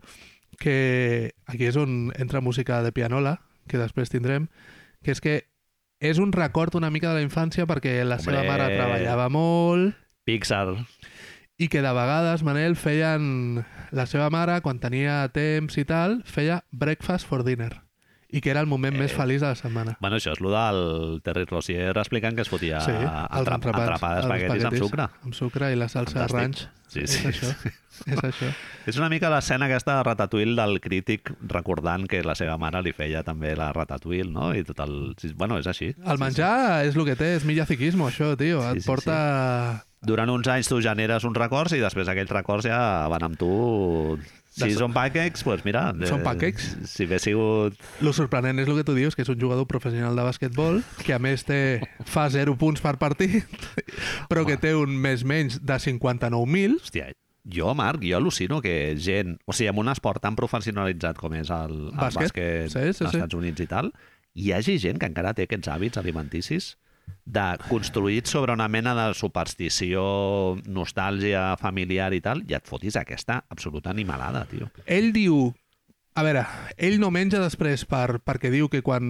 que 0.62 1.32
aquí 1.50 1.66
és 1.68 1.78
on 1.80 2.12
entra 2.22 2.44
música 2.44 2.84
de 2.86 2.92
pianola, 2.94 3.40
que 3.68 3.80
després 3.82 4.12
tindrem, 4.14 4.46
que 5.02 5.16
és 5.16 5.24
que 5.24 5.40
és 6.02 6.20
un 6.22 6.32
record 6.34 6.76
una 6.76 6.90
mica 6.90 7.12
de 7.12 7.20
la 7.22 7.26
infància 7.26 7.68
perquè 7.70 8.00
la 8.06 8.18
seva 8.22 8.42
Hombre. 8.42 8.52
mare 8.52 8.70
treballava 8.76 9.28
molt 9.30 9.98
Pixar. 10.26 10.78
I 11.62 11.68
que 11.70 11.84
de 11.86 11.92
vegades, 11.94 12.42
Manel, 12.48 12.76
feien... 12.80 13.64
La 13.92 14.06
seva 14.08 14.30
mare, 14.32 14.62
quan 14.64 14.78
tenia 14.80 15.26
temps 15.36 15.76
i 15.78 15.84
tal, 15.84 16.22
feia 16.24 16.62
breakfast 16.72 17.28
for 17.28 17.44
dinner. 17.44 17.74
I 18.32 18.40
que 18.40 18.48
era 18.54 18.62
el 18.64 18.68
moment 18.72 18.96
més 18.96 19.12
Eh. 19.12 19.16
feliç 19.18 19.42
de 19.44 19.50
la 19.50 19.56
setmana. 19.60 19.98
Bueno, 20.00 20.16
això 20.16 20.32
és 20.32 20.40
el 20.40 20.48
del 20.54 21.20
Terry 21.26 21.44
Rossier 21.50 21.90
explicant 22.00 22.38
que 22.38 22.46
es 22.46 22.48
fotia 22.48 22.80
Sí, 22.80 22.94
atrap, 22.96 23.66
els 23.68 23.76
d'espaguetis 23.76 24.24
amb 24.24 24.48
espaguetis. 24.56 24.80
sucre. 24.80 25.08
Amb 25.28 25.34
sucre 25.36 25.74
i 25.74 25.76
la 25.76 25.90
salsa 25.92 26.22
Fantàstic. 26.22 26.38
ranch. 26.40 26.64
Sí, 26.88 27.02
és 27.04 27.12
sí. 27.18 27.28
això. 27.28 27.52
És 28.08 28.24
això. 28.24 28.54
És 28.88 28.98
una 28.98 29.10
mica 29.12 29.30
l'escena 29.30 29.68
aquesta 29.68 29.98
de 29.98 30.04
Ratatouille 30.08 30.56
del 30.56 30.80
crític 30.80 31.34
recordant 31.52 32.08
que 32.08 32.24
la 32.24 32.34
seva 32.40 32.56
mare 32.58 32.80
li 32.82 32.94
feia 32.96 33.22
també 33.28 33.52
la 33.60 33.74
Ratatouille, 33.76 34.32
no? 34.32 34.54
I 34.56 34.64
tot 34.64 34.80
el... 34.88 35.14
sí, 35.20 35.34
Bueno, 35.36 35.60
és 35.60 35.68
així. 35.68 35.92
El 36.08 36.18
menjar 36.18 36.86
és 36.88 36.96
el 36.96 37.04
que 37.12 37.18
té, 37.20 37.36
és 37.36 37.44
millaciquismo, 37.44 38.08
això, 38.08 38.38
tio. 38.40 38.62
Sí, 38.72 38.78
Et 38.78 38.84
sí, 38.84 38.88
porta... 38.88 39.84
Durant 40.02 40.32
uns 40.34 40.48
anys 40.50 40.66
tu 40.72 40.80
generes 40.82 41.26
uns 41.28 41.38
records 41.38 41.76
i 41.78 41.82
després 41.82 42.08
aquells 42.10 42.32
records 42.34 42.66
ja 42.66 42.80
van 43.12 43.28
amb 43.28 43.38
tu... 43.38 44.18
Si 44.52 44.66
De- 44.68 44.74
són 44.76 44.92
pancakes, 44.92 45.46
doncs 45.48 45.62
mira... 45.64 45.84
Són 46.10 46.20
eh, 46.20 46.26
pancakes? 46.26 46.66
Si 46.90 47.06
hagués 47.06 47.24
sigut... 47.24 47.78
Lo 48.04 48.12
sorprenent 48.12 48.60
és 48.60 48.68
el 48.68 48.76
que 48.82 48.84
tu 48.84 48.96
dius, 48.98 49.16
que 49.16 49.24
és 49.24 49.30
un 49.32 49.38
jugador 49.40 49.64
professional 49.70 50.18
de 50.18 50.26
basquetbol, 50.28 50.82
que 51.06 51.14
a 51.16 51.20
més 51.24 51.46
té, 51.48 51.60
fa 52.10 52.26
0 52.34 52.58
punts 52.60 52.84
per 52.84 52.98
partit, 53.00 53.48
però 54.32 54.44
que 54.50 54.58
té 54.60 54.74
un 54.76 54.92
més 55.06 55.24
menys 55.24 55.62
de 55.64 55.78
59.000. 55.80 56.82
Hòstia, 56.82 57.08
jo, 57.48 57.72
Marc, 57.80 58.04
jo 58.04 58.18
al·lucino 58.20 58.60
que 58.66 58.76
gent... 59.00 59.38
O 59.48 59.56
sigui, 59.56 59.70
en 59.72 59.80
un 59.86 59.94
esport 59.94 60.20
tan 60.26 60.36
professionalitzat 60.36 61.22
com 61.22 61.38
és 61.40 61.48
el, 61.56 61.78
el 61.94 62.02
Bàsquet. 62.02 62.34
bàsquet, 62.34 62.74
Sí, 62.74 62.80
sí, 62.90 62.90
als 62.90 63.00
sí. 63.06 63.22
Estats 63.22 63.38
Units 63.40 63.64
i 63.64 63.70
tal, 63.72 63.94
hi 64.36 64.52
hagi 64.58 64.76
gent 64.84 65.00
que 65.00 65.08
encara 65.14 65.32
té 65.38 65.48
aquests 65.48 65.72
hàbits 65.72 66.02
alimenticis 66.02 66.74
de 67.32 67.46
construïts 67.70 68.34
sobre 68.34 68.54
una 68.54 68.68
mena 68.68 68.94
de 68.98 69.08
superstició, 69.16 70.04
nostàlgia 70.68 71.56
familiar 71.62 72.12
i 72.14 72.22
tal, 72.24 72.44
i 72.50 72.58
et 72.58 72.68
fotis 72.68 72.98
aquesta 73.00 73.42
absoluta 73.50 73.92
animalada, 73.94 74.46
tio. 74.52 74.72
Ell 74.86 75.12
diu... 75.16 75.50
A 76.12 76.26
veure, 76.28 76.42
ell 76.76 76.98
no 77.00 77.08
menja 77.08 77.40
després 77.40 77.86
per, 77.88 78.20
perquè 78.20 78.50
diu 78.52 78.68
que 78.68 78.82
quan 78.84 79.06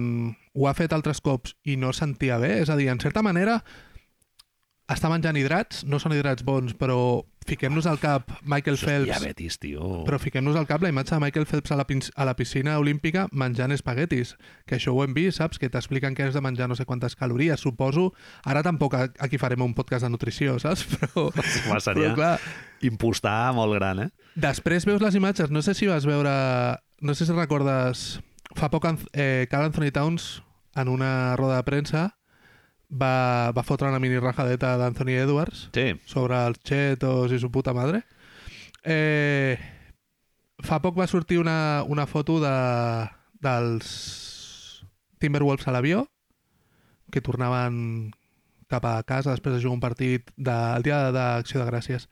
ho 0.54 0.68
ha 0.70 0.74
fet 0.78 0.92
altres 0.94 1.18
cops 1.18 1.56
i 1.66 1.74
no 1.74 1.90
sentia 1.90 2.36
bé, 2.38 2.60
és 2.62 2.70
a 2.70 2.76
dir, 2.78 2.86
en 2.92 3.02
certa 3.02 3.24
manera 3.26 3.56
està 4.86 5.10
menjant 5.10 5.34
hidrats, 5.34 5.82
no 5.82 5.98
són 5.98 6.14
hidrats 6.14 6.46
bons, 6.46 6.76
però 6.78 7.24
fiquem-nos 7.46 7.86
al 7.90 7.98
cap 8.02 8.28
Michael 8.42 8.76
Això 8.76 8.88
Phelps, 8.88 9.10
diabetis, 9.10 9.58
tio. 9.62 10.02
però 10.06 10.18
fiquem-nos 10.22 10.56
al 10.58 10.66
cap 10.68 10.82
la 10.82 10.90
imatge 10.92 11.14
de 11.14 11.20
Michael 11.22 11.46
Phelps 11.46 11.72
a 11.72 11.78
la, 11.80 11.86
a 11.86 12.26
la 12.28 12.34
piscina 12.38 12.78
olímpica 12.78 13.26
menjant 13.32 13.72
espaguetis, 13.74 14.36
que 14.66 14.78
això 14.78 14.94
ho 14.94 15.02
hem 15.04 15.14
vist, 15.16 15.38
saps? 15.40 15.58
Que 15.58 15.70
t'expliquen 15.72 16.14
que 16.14 16.26
has 16.26 16.34
de 16.34 16.42
menjar 16.44 16.68
no 16.70 16.76
sé 16.78 16.86
quantes 16.86 17.16
calories, 17.16 17.60
suposo. 17.60 18.12
Ara 18.44 18.62
tampoc 18.62 18.96
aquí 18.96 19.38
farem 19.38 19.62
un 19.64 19.74
podcast 19.74 20.06
de 20.06 20.12
nutrició, 20.12 20.58
saps? 20.62 20.86
Però, 20.94 21.28
Home, 21.68 21.80
seria 21.80 22.12
però 22.12 22.14
clar, 22.16 22.32
impostar 22.82 23.52
molt 23.56 23.76
gran, 23.78 24.06
eh? 24.06 24.10
Després 24.34 24.86
veus 24.88 25.02
les 25.02 25.18
imatges, 25.18 25.50
no 25.50 25.62
sé 25.62 25.74
si 25.74 25.90
vas 25.90 26.06
veure... 26.08 26.32
No 27.02 27.14
sé 27.18 27.26
si 27.26 27.34
recordes... 27.34 28.20
Fa 28.52 28.68
poc 28.68 28.84
eh, 29.16 29.48
Carl 29.48 29.70
Anthony 29.70 29.90
Towns, 29.90 30.42
en 30.76 30.88
una 30.92 31.36
roda 31.36 31.56
de 31.56 31.64
premsa, 31.64 32.02
va, 32.92 33.52
va 33.56 33.64
fotre 33.64 33.88
una 33.88 34.00
mini 34.02 34.20
rajadeta 34.20 34.76
d'Anthony 34.76 35.16
Edwards 35.22 35.68
Sí, 35.72 35.92
sobre 36.06 36.38
els 36.46 36.60
chetos 36.62 37.32
i 37.32 37.40
su 37.40 37.50
puta 37.50 37.72
madre. 37.72 38.02
Eh, 38.84 39.56
fa 40.62 40.80
poc 40.82 40.98
va 40.98 41.08
sortir 41.08 41.38
una, 41.40 41.84
una 41.88 42.06
foto 42.06 42.38
de, 42.42 42.56
dels 43.42 43.92
Timberwolves 45.22 45.68
a 45.68 45.74
l'avió, 45.74 46.06
que 47.12 47.22
tornaven 47.22 48.12
cap 48.72 48.84
a 48.88 48.96
casa 49.04 49.34
després 49.34 49.54
de 49.54 49.62
jugar 49.62 49.76
un 49.76 49.84
partit 49.84 50.30
del 50.36 50.84
dia 50.86 51.10
d'Acció 51.12 51.60
de 51.60 51.68
Gràcies. 51.68 52.08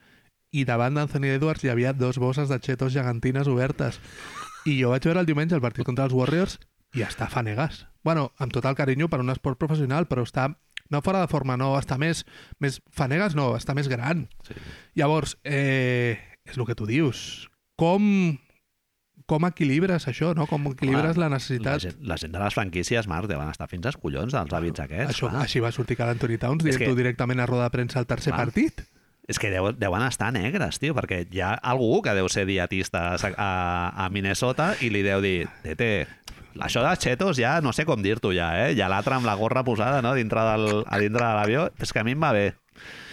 I 0.53 0.67
davant 0.67 0.97
d'Anthony 0.99 1.31
Edwards 1.37 1.65
hi 1.65 1.71
havia 1.73 1.95
dos 1.95 2.19
bosses 2.19 2.51
de 2.51 2.59
chetos 2.61 2.93
gegantines 2.93 3.49
obertes. 3.49 4.01
I 4.67 4.77
jo 4.83 4.91
vaig 4.93 5.07
veure 5.07 5.23
el 5.23 5.29
diumenge 5.29 5.57
el 5.57 5.65
partit 5.65 5.87
contra 5.87 6.05
els 6.05 6.15
Warriors 6.15 6.59
i 6.95 7.05
està 7.07 7.31
fanegas. 7.31 7.87
Bueno, 8.05 8.33
amb 8.39 8.53
tot 8.53 8.67
el 8.67 8.77
carinyo 8.77 9.09
per 9.09 9.23
un 9.23 9.31
esport 9.31 9.59
professional, 9.59 10.09
però 10.11 10.27
està 10.27 10.51
no 10.91 11.01
fora 11.03 11.21
de 11.23 11.29
forma, 11.31 11.57
no, 11.57 11.73
està 11.79 11.97
més, 11.99 12.25
més 12.59 12.81
fanegas 12.91 13.35
no, 13.39 13.53
està 13.57 13.75
més 13.79 13.89
gran. 13.89 14.27
sí. 14.47 14.55
Llavors, 14.99 15.37
eh, 15.45 16.19
és 16.45 16.59
el 16.59 16.67
que 16.67 16.75
tu 16.75 16.87
dius. 16.87 17.49
Com, 17.79 18.37
com 19.31 19.47
equilibres 19.47 20.09
això, 20.11 20.33
no? 20.35 20.47
Com 20.51 20.67
equilibres 20.73 21.15
Clar, 21.15 21.23
la 21.23 21.29
La 21.31 21.37
necessitat... 21.39 21.81
gent, 21.81 22.01
la 22.03 22.17
gent 22.19 22.33
de 22.35 22.41
les 22.43 22.55
franquícies, 22.57 23.07
Marc, 23.09 23.29
deuen 23.31 23.49
estar 23.49 23.69
fins 23.71 23.87
als 23.87 23.97
collons 23.97 24.35
dels 24.35 24.53
hàbits 24.53 24.83
aquests. 24.83 25.15
Això, 25.15 25.31
clar. 25.31 25.45
així 25.47 25.63
va 25.63 25.71
sortir 25.73 25.97
Carl 25.97 26.11
Anthony 26.17 26.37
Towns 26.43 26.65
dient-ho 26.67 26.91
que- 26.91 26.97
directament 26.99 27.41
a 27.41 27.47
roda 27.47 27.69
de 27.69 27.77
premsa 27.79 28.01
al 28.03 28.07
tercer 28.11 28.33
Clar. 28.35 28.47
partit. 28.49 28.83
És 29.31 29.39
que 29.39 29.47
deu, 29.53 29.69
deuen 29.79 30.03
estar 30.03 30.33
negres, 30.35 30.81
tio, 30.83 30.91
perquè 30.97 31.21
hi 31.31 31.39
ha 31.45 31.53
algú 31.55 32.01
que 32.03 32.11
deu 32.19 32.27
ser 32.33 32.49
dietista 32.49 33.13
a, 33.15 33.29
a, 33.39 34.07
a 34.07 34.09
Minnesota 34.11 34.73
i 34.83 34.89
li 34.91 35.05
deu 35.07 35.21
dir, 35.23 35.47
tete, 35.63 36.09
això 36.59 36.83
dels 36.83 36.99
xetos 37.03 37.39
ja 37.39 37.61
no 37.61 37.73
sé 37.73 37.85
com 37.87 38.03
dir-t'ho 38.03 38.33
ja, 38.35 38.51
eh? 38.67 38.75
Ja 38.77 38.89
l'altre 38.91 39.15
amb 39.15 39.27
la 39.29 39.35
gorra 39.39 39.63
posada 39.65 40.03
no? 40.03 40.15
dintre 40.15 40.43
del, 40.49 40.83
a 40.87 40.99
dintre 40.99 41.23
de 41.25 41.35
l'avió, 41.39 41.69
és 41.79 41.93
que 41.93 42.01
a 42.01 42.05
mi 42.05 42.13
em 42.17 42.23
va 42.23 42.33
bé, 42.37 42.47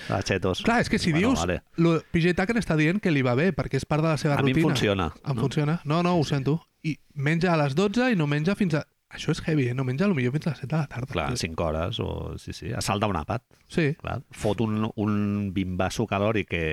els 0.10 0.26
xetos. 0.26 0.62
Clar, 0.64 0.80
és 0.82 0.90
que 0.90 1.00
si 1.00 1.12
Bueno, 1.12 1.34
dius... 1.36 1.40
vale. 1.46 1.62
Lo, 1.78 1.98
PJ 2.12 2.34
Tucker 2.38 2.58
està 2.58 2.78
dient 2.80 3.02
que 3.04 3.12
li 3.12 3.22
va 3.22 3.36
bé, 3.36 3.52
perquè 3.54 3.78
és 3.82 3.86
part 3.86 4.02
de 4.04 4.10
la 4.14 4.18
seva 4.18 4.38
A 4.38 4.42
mi 4.42 4.52
em 4.52 4.56
rutina. 4.56 4.70
funciona. 4.72 5.08
Em 5.26 5.36
no? 5.36 5.42
funciona. 5.42 5.80
No, 5.86 6.02
no, 6.04 6.16
ho 6.18 6.24
sento. 6.24 6.62
I 6.84 6.98
menja 7.14 7.54
a 7.54 7.58
les 7.60 7.76
12 7.76 8.14
i 8.14 8.16
no 8.16 8.28
menja 8.28 8.56
fins 8.56 8.78
a... 8.80 8.86
Això 9.18 9.34
és 9.34 9.42
heavy, 9.48 9.66
eh? 9.72 9.74
No 9.76 9.84
menja 9.88 10.06
potser 10.08 10.32
fins 10.36 10.46
a 10.48 10.52
les 10.54 10.60
7 10.62 10.70
de 10.72 10.78
la 10.78 10.88
tarda. 10.92 11.10
Clar, 11.12 11.26
5 11.42 11.64
hores 11.66 12.00
o... 12.00 12.08
Sí, 12.38 12.54
sí, 12.54 12.70
a 12.72 12.82
salt 12.86 13.02
d'un 13.04 13.18
àpat. 13.18 13.42
Sí. 13.74 13.88
Clar, 13.98 14.20
fot 14.32 14.62
un, 14.62 14.86
un 14.96 15.18
bimbasso 15.56 16.06
calòric 16.08 16.48
que 16.54 16.64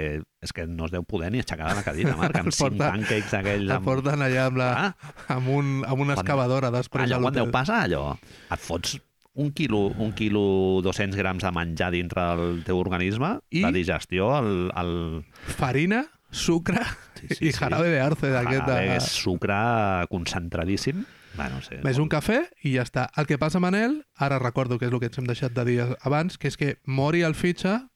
és 0.45 0.53
que 0.53 0.67
no 0.69 0.85
es 0.85 0.93
deu 0.93 1.03
poder 1.09 1.31
ni 1.33 1.41
aixecar 1.41 1.71
de 1.73 1.79
la 1.81 1.85
cadira, 1.87 2.13
Marc, 2.21 2.37
amb 2.37 2.53
El 2.53 2.55
5 2.55 2.69
porta- 2.77 2.91
pancakes 2.93 3.33
aquells... 3.41 3.67
La 3.73 3.81
Amb... 3.81 3.89
porten 3.89 4.23
allà 4.29 4.47
amb, 4.51 4.61
la, 4.61 4.69
Ah, 4.85 5.15
amb, 5.39 5.49
un, 5.49 5.73
amb 5.89 6.05
una 6.05 6.15
Quan- 6.15 6.21
excavadora 6.23 6.71
després 6.75 7.09
allò 7.09 7.19
a 7.23 7.27
quan 7.27 7.39
deu 7.41 7.51
passar, 7.55 7.81
allò? 7.89 8.05
Et 8.53 8.61
fots 8.61 8.99
un 9.35 9.49
quilo, 9.57 9.89
un 9.99 10.13
quilo 10.15 10.45
200 10.85 11.17
grams 11.19 11.43
de 11.43 11.51
menjar 11.51 11.89
dintre 11.91 12.23
del 12.39 12.61
teu 12.69 12.79
organisme, 12.79 13.39
I? 13.51 13.65
De 13.65 13.73
digestió, 13.75 14.29
el, 14.39 14.69
el 14.79 14.93
Farina, 15.57 16.05
sucre 16.31 16.79
Sí, 17.19 17.27
sí, 17.33 17.49
i 17.49 17.51
sí. 17.51 17.57
jarabe 17.57 17.89
de 17.89 17.99
arce 18.05 18.29
d'aquest... 18.31 18.67
jarabe, 18.69 18.85
De... 18.93 18.97
és 19.01 19.09
sucre 19.25 19.57
concentradíssim. 20.13 21.03
Bueno, 21.37 21.57
no 21.57 21.63
sé, 21.63 21.81
Més 21.83 21.99
un 21.99 22.09
cafè 22.09 22.43
i 22.63 22.75
ja 22.77 22.83
està. 22.87 23.09
El 23.17 23.27
que 23.27 23.39
passa, 23.39 23.61
Manel, 23.61 24.05
ara 24.17 24.39
recordo 24.39 24.79
que 24.79 24.87
és 24.87 24.93
el 24.93 25.01
que 25.01 25.07
ens 25.11 25.19
hem 25.19 25.27
deixat 25.27 25.53
de 25.53 25.65
dir 25.65 25.81
abans, 26.03 26.39
que 26.39 26.49
és 26.49 26.57
que 26.57 26.79
Mori 26.87 27.23
el 27.23 27.35
fitxa, 27.35 27.89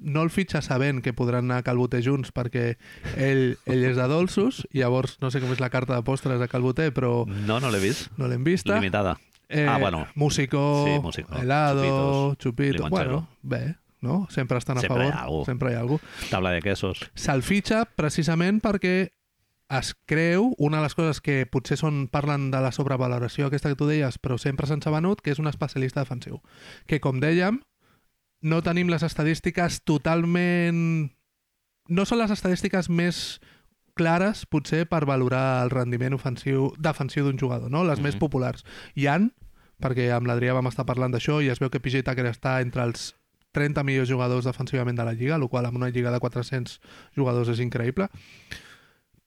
no 0.00 0.22
el 0.22 0.30
fitxa 0.30 0.60
sabent 0.60 1.00
que 1.02 1.12
podran 1.16 1.46
anar 1.46 1.58
a 1.62 1.62
Calboter 1.66 2.02
junts 2.04 2.32
perquè 2.36 2.76
ell, 3.16 3.56
ell 3.66 3.84
és 3.84 3.96
de 3.96 4.06
dolços, 4.10 4.66
llavors 4.76 5.16
no 5.22 5.30
sé 5.30 5.40
com 5.40 5.52
és 5.54 5.60
la 5.60 5.70
carta 5.70 5.94
de 5.96 6.02
postres 6.04 6.38
de 6.40 6.48
Calboter, 6.48 6.92
però 6.92 7.24
No, 7.26 7.60
no 7.60 7.70
l'he 7.70 7.80
vist. 7.80 8.10
no 8.18 8.28
l'hem 8.28 8.44
vista. 8.44 8.74
Limitada. 8.76 9.16
Eh, 9.48 9.66
Ah, 9.66 9.78
bueno. 9.78 10.06
Músico, 10.14 10.84
Sí, 10.86 11.00
músico. 11.02 11.34
helado, 11.36 12.34
Chupitos, 12.36 12.38
chupito... 12.38 12.88
Bueno, 12.90 13.28
bé, 13.42 13.76
no? 14.00 14.28
Sempre 14.30 14.58
estan 14.58 14.78
a 14.78 14.80
Sempre 14.80 15.06
hi 15.06 15.08
ha 15.08 15.12
favor. 15.12 15.24
algú. 15.24 15.44
Sempre 15.44 15.70
hi 15.72 15.74
ha 15.74 15.80
algú. 15.80 16.00
Tabla 16.30 16.50
de 16.52 16.60
quesos. 16.62 17.10
Se'l 17.14 17.42
fitxa 17.42 17.84
precisament 17.84 18.60
perquè 18.62 19.10
es 19.70 19.94
creu, 20.06 20.54
una 20.58 20.78
de 20.78 20.82
les 20.82 20.94
coses 20.98 21.20
que 21.22 21.44
potser 21.46 21.76
són, 21.78 22.08
parlen 22.10 22.48
de 22.50 22.58
la 22.60 22.72
sobrevaloració 22.74 23.46
aquesta 23.46 23.70
que 23.70 23.78
tu 23.78 23.86
deies, 23.86 24.18
però 24.18 24.36
sempre 24.38 24.66
se'ns 24.66 24.86
ha 24.86 24.90
venut, 24.90 25.20
que 25.22 25.30
és 25.30 25.38
un 25.38 25.46
especialista 25.46 26.02
defensiu. 26.02 26.40
Que, 26.90 26.98
com 27.00 27.20
dèiem, 27.22 27.60
no 28.42 28.62
tenim 28.66 28.90
les 28.90 29.02
estadístiques 29.06 29.82
totalment... 29.86 31.10
No 31.90 32.04
són 32.06 32.20
les 32.20 32.30
estadístiques 32.30 32.88
més 32.90 33.40
clares, 33.98 34.44
potser, 34.46 34.84
per 34.88 35.04
valorar 35.06 35.62
el 35.64 35.70
rendiment 35.70 36.14
ofensiu, 36.14 36.70
defensiu 36.78 37.26
d'un 37.26 37.38
jugador, 37.38 37.70
no? 37.70 37.84
Les 37.84 38.00
més 38.00 38.14
Mhm. 38.14 38.20
populars. 38.20 38.64
Hi 38.94 39.06
han, 39.06 39.32
perquè 39.80 40.10
amb 40.14 40.26
l'Adrià 40.26 40.54
vam 40.54 40.66
estar 40.68 40.86
parlant 40.86 41.12
d'això, 41.12 41.42
i 41.42 41.48
es 41.48 41.58
veu 41.58 41.70
que 41.70 41.80
PJ 41.80 42.02
Tucker 42.02 42.26
està 42.26 42.60
entre 42.60 42.82
els 42.84 43.14
30 43.52 43.82
millors 43.82 44.08
jugadors 44.08 44.44
defensivament 44.44 44.96
de 44.96 45.04
la 45.04 45.12
Lliga, 45.14 45.34
el 45.36 45.48
qual 45.48 45.66
amb 45.66 45.76
una 45.76 45.90
lliga 45.90 46.10
de 46.12 46.20
400 46.20 46.80
jugadors 47.16 47.48
és 47.48 47.58
increïble. 47.58 48.08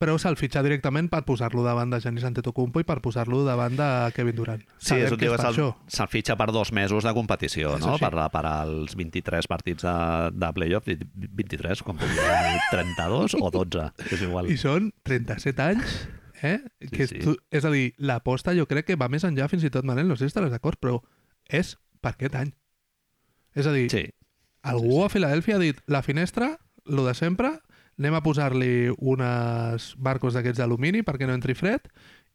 Però 0.04 0.18
se'l 0.20 0.36
fitxa 0.36 0.60
directament 0.66 1.08
per 1.12 1.22
posar-lo 1.24 1.64
davant 1.64 1.94
de 1.94 2.02
Giannis 2.04 2.26
Antetokounmpo 2.28 2.82
i 2.84 2.88
per 2.88 2.98
posar-lo 3.04 3.44
davant 3.48 3.78
de 3.80 3.88
Kevin 4.18 4.36
Durant. 4.36 4.64
Sí, 4.76 4.90
Sabem 4.92 5.06
és 5.08 5.14
que 5.22 5.30
és 5.30 5.36
per 5.40 5.54
se'l 5.56 5.70
se 5.96 6.08
fitxa 6.12 6.36
per 6.40 6.50
dos 6.52 6.74
mesos 6.76 7.08
de 7.08 7.14
competició, 7.16 7.78
És 7.78 7.86
no? 7.86 7.94
així. 7.96 8.04
Per, 8.04 8.26
per 8.34 8.44
als 8.50 8.98
23 9.00 9.48
partits 9.48 9.88
de, 9.88 9.94
de 10.36 10.50
playoff. 10.60 10.92
23, 10.92 11.84
com 11.88 11.98
podria 12.02 12.36
dir, 12.50 12.60
32 12.74 13.38
o 13.40 13.52
12, 13.56 13.88
és 14.12 14.26
igual. 14.28 14.52
I 14.52 14.60
són 14.60 14.92
37 15.08 15.64
anys, 15.70 15.96
eh? 16.44 16.58
Sí, 16.84 16.92
que 16.92 17.08
sí. 17.08 17.24
Tu, 17.24 17.38
és 17.56 17.64
a 17.64 17.72
dir, 17.72 17.94
l'aposta 18.04 18.52
jo 18.58 18.68
crec 18.68 18.92
que 18.92 19.00
va 19.00 19.08
més 19.08 19.24
enllà 19.24 19.48
fins 19.48 19.64
i 19.64 19.72
tot, 19.72 19.88
Manel, 19.88 20.10
no 20.12 20.20
sé 20.20 20.28
si 20.28 20.34
estaràs 20.36 20.52
d'acord, 20.52 20.82
però 20.84 21.00
és 21.48 21.78
per 22.04 22.18
aquest 22.18 22.36
any. 22.36 22.52
És 23.56 23.68
a 23.70 23.72
dir, 23.72 23.88
Sí, 23.94 24.04
algú 24.68 24.92
sí, 24.92 25.00
sí. 25.00 25.06
a 25.08 25.14
Filadèlfia 25.16 25.56
ha 25.56 25.64
dit 25.64 25.80
la 25.88 26.04
finestra, 26.04 26.58
lo 26.84 27.06
de 27.08 27.14
sempre, 27.16 27.56
anem 28.00 28.16
a 28.18 28.24
posar-li 28.26 28.90
unes 28.98 29.94
barcos 30.02 30.34
d'aquests 30.38 30.60
d'alumini 30.64 31.04
perquè 31.06 31.28
no 31.30 31.36
entri 31.38 31.54
fred 31.58 31.86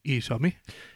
i 0.09 0.21
som-hi. 0.23 0.53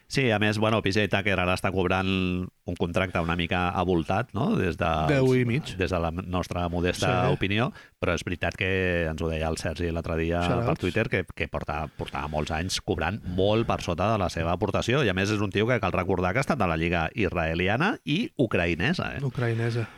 Sí, 0.07 0.29
a 0.31 0.37
més, 0.39 0.57
bueno, 0.61 0.77
PJ 0.81 1.09
Tucker 1.11 1.33
ara 1.35 1.53
està 1.57 1.69
cobrant 1.73 2.07
un 2.07 2.75
contracte 2.79 3.19
una 3.21 3.35
mica 3.35 3.65
avoltat, 3.77 4.29
no? 4.33 4.53
Des 4.55 4.77
de, 4.79 4.89
Deu 5.09 5.33
i 5.35 5.43
mig. 5.45 5.73
Des 5.77 5.91
de 5.91 5.99
la 5.99 6.09
nostra 6.11 6.63
modesta 6.71 7.09
Sí. 7.27 7.33
opinió, 7.33 7.71
però 7.99 8.13
és 8.15 8.23
veritat 8.23 8.55
que 8.55 9.05
ens 9.09 9.21
ho 9.21 9.27
deia 9.29 9.49
el 9.51 9.57
Sergi 9.57 9.91
l'altre 9.91 10.15
dia 10.21 10.41
Shoutouts. 10.41 10.65
per 10.69 10.77
Twitter, 10.77 11.09
que, 11.09 11.23
que 11.35 11.47
porta, 11.51 11.87
portava 11.97 12.29
molts 12.31 12.51
anys 12.55 12.79
cobrant 12.81 13.19
molt 13.35 13.67
per 13.67 13.81
sota 13.81 14.11
de 14.13 14.17
la 14.23 14.29
seva 14.29 14.53
aportació, 14.53 15.03
i 15.03 15.09
a 15.09 15.13
més 15.13 15.29
és 15.29 15.41
un 15.41 15.51
tio 15.51 15.67
que 15.67 15.79
cal 15.83 15.91
recordar 15.91 16.31
que 16.31 16.39
ha 16.39 16.45
estat 16.47 16.61
a 16.61 16.67
la 16.67 16.77
lliga 16.77 17.09
israeliana 17.13 17.97
i 18.05 18.31
ucraïnesa, 18.37 19.17
eh? 19.17 19.21
Ucraïnesa. 19.25 19.89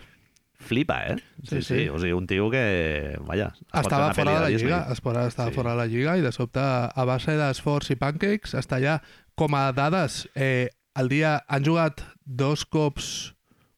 Flipa, 0.66 0.98
eh? 1.08 1.16
Sí, 1.44 1.62
sí. 1.62 1.88
O 1.90 2.00
sigui, 2.02 2.12
un 2.18 2.26
tio 2.28 2.50
que, 2.50 3.18
vaja... 3.28 3.52
es 3.56 3.62
pot 3.70 3.86
Estava 3.86 4.14
fora 4.18 4.34
de 4.34 4.40
la 4.42 4.48
Disney. 4.50 4.66
lliga, 4.72 4.80
estava, 4.92 5.28
estava 5.28 5.50
Sí. 5.52 5.56
fora 5.56 5.72
de 5.72 5.78
la 5.78 5.86
lliga 5.88 6.18
i 6.18 6.22
de 6.26 6.32
sobte, 6.34 6.60
a 6.64 7.06
base 7.06 7.36
d'esforç 7.38 7.92
i 7.94 8.00
pancakes, 8.02 8.56
està 8.58 8.80
allà. 8.82 8.98
Com 9.36 9.54
a 9.56 9.68
dades, 9.76 10.24
eh, 10.36 10.70
el 10.96 11.10
dia 11.10 11.38
han 11.48 11.64
jugat 11.66 12.02
dos 12.26 12.66
cops 12.66 13.34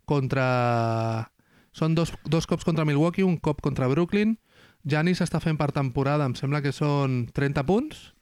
contra... 0.06 1.32
Són 1.78 1.94
dos, 1.94 2.10
dos 2.26 2.48
cops 2.50 2.66
contra 2.66 2.86
Milwaukee, 2.86 3.24
un 3.28 3.38
cop 3.38 3.60
contra 3.62 3.88
Brooklyn. 3.92 4.38
Giannis 4.88 5.20
està 5.22 5.38
fent 5.44 5.58
per 5.60 5.72
temporada, 5.76 6.26
em 6.26 6.34
sembla 6.34 6.62
que 6.64 6.72
són 6.74 7.28
30 7.36 7.64
punts. 7.68 8.14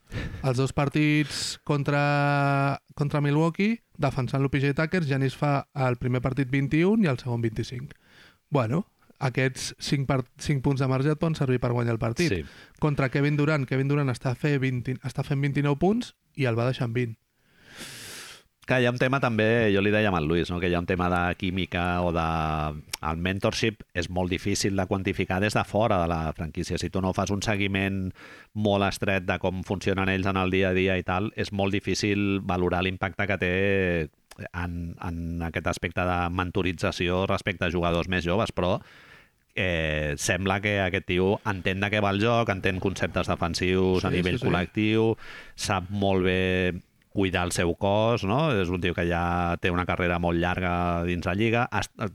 Els 0.44 0.58
dos 0.58 0.72
partits 0.76 1.56
contra, 1.64 2.78
contra 2.94 3.20
Milwaukee, 3.24 3.80
defensant 3.98 4.42
l'UPG 4.44 4.74
Tucker, 4.76 5.02
Giannis 5.08 5.34
fa 5.38 5.66
el 5.86 5.96
primer 5.98 6.20
partit 6.22 6.50
21 6.52 7.02
i 7.06 7.08
el 7.10 7.18
segon 7.18 7.40
25. 7.42 7.96
Bueno, 8.50 8.86
aquests 9.18 9.74
5, 9.78 10.06
par 10.06 10.24
5 10.38 10.62
punts 10.62 10.80
de 10.80 10.88
marge 10.88 11.12
et 11.12 11.20
poden 11.20 11.36
servir 11.38 11.60
per 11.60 11.72
guanyar 11.72 11.96
el 11.96 12.02
partit. 12.02 12.32
Sí. 12.32 12.42
Contra 12.80 13.08
Kevin 13.10 13.36
Durant, 13.36 13.66
Kevin 13.66 13.88
Durant 13.88 14.12
està, 14.12 14.34
fer 14.36 14.58
20, 14.62 15.00
està 15.06 15.24
fent 15.26 15.40
29 15.40 15.80
punts 15.80 16.14
i 16.36 16.48
el 16.48 16.58
va 16.58 16.68
deixar 16.68 16.90
en 16.90 16.96
20. 16.96 17.16
Que 18.66 18.80
hi 18.82 18.86
ha 18.88 18.90
un 18.90 18.98
tema 18.98 19.20
també, 19.22 19.70
jo 19.70 19.78
li 19.78 19.92
deia 19.94 20.10
amb 20.10 20.18
el 20.18 20.24
Luis, 20.26 20.48
no? 20.50 20.58
que 20.58 20.66
hi 20.66 20.74
ha 20.74 20.80
un 20.82 20.88
tema 20.90 21.06
de 21.12 21.22
química 21.38 22.02
o 22.02 22.10
de... 22.10 22.26
El 23.06 23.20
mentorship 23.22 23.84
és 23.94 24.08
molt 24.10 24.32
difícil 24.32 24.74
de 24.74 24.88
quantificar 24.90 25.38
des 25.38 25.54
de 25.54 25.62
fora 25.62 26.00
de 26.00 26.08
la 26.10 26.32
franquícia. 26.34 26.74
Si 26.74 26.90
tu 26.90 26.98
no 27.00 27.12
fas 27.14 27.30
un 27.30 27.44
seguiment 27.46 28.08
molt 28.58 28.88
estret 28.88 29.22
de 29.28 29.38
com 29.38 29.62
funcionen 29.62 30.10
ells 30.10 30.26
en 30.26 30.40
el 30.40 30.50
dia 30.50 30.72
a 30.72 30.74
dia 30.74 30.96
i 30.98 31.06
tal, 31.06 31.30
és 31.38 31.52
molt 31.54 31.76
difícil 31.76 32.40
valorar 32.42 32.82
l'impacte 32.82 33.28
que 33.30 33.38
té 33.38 33.54
en, 34.52 34.94
en 35.02 35.42
aquest 35.48 35.66
aspecte 35.72 36.04
de 36.06 36.16
mentorització 36.30 37.24
respecte 37.30 37.66
a 37.66 37.72
jugadors 37.72 38.08
més 38.12 38.24
joves, 38.26 38.52
però 38.52 38.76
eh, 39.56 40.14
sembla 40.20 40.60
que 40.60 40.76
aquest 40.84 41.06
tio 41.08 41.40
entén 41.48 41.80
de 41.80 41.90
què 41.90 42.02
va 42.04 42.12
el 42.14 42.20
joc, 42.20 42.52
entén 42.52 42.78
conceptes 42.82 43.30
defensius 43.32 44.04
Sí, 44.04 44.08
a 44.08 44.12
nivell 44.12 44.36
sí, 44.36 44.42
sí. 44.44 44.46
col·lectiu, 44.46 45.08
sap 45.56 45.88
molt 45.90 46.26
bé 46.28 46.40
cuidar 47.16 47.46
el 47.48 47.52
seu 47.56 47.72
cos, 47.80 48.26
no? 48.28 48.50
És 48.52 48.68
un 48.68 48.82
tio 48.84 48.92
que 48.94 49.06
ja 49.08 49.56
té 49.62 49.72
una 49.72 49.86
carrera 49.88 50.18
molt 50.22 50.36
llarga 50.38 51.02
dins 51.08 51.24
la 51.24 51.34
lliga. 51.38 51.64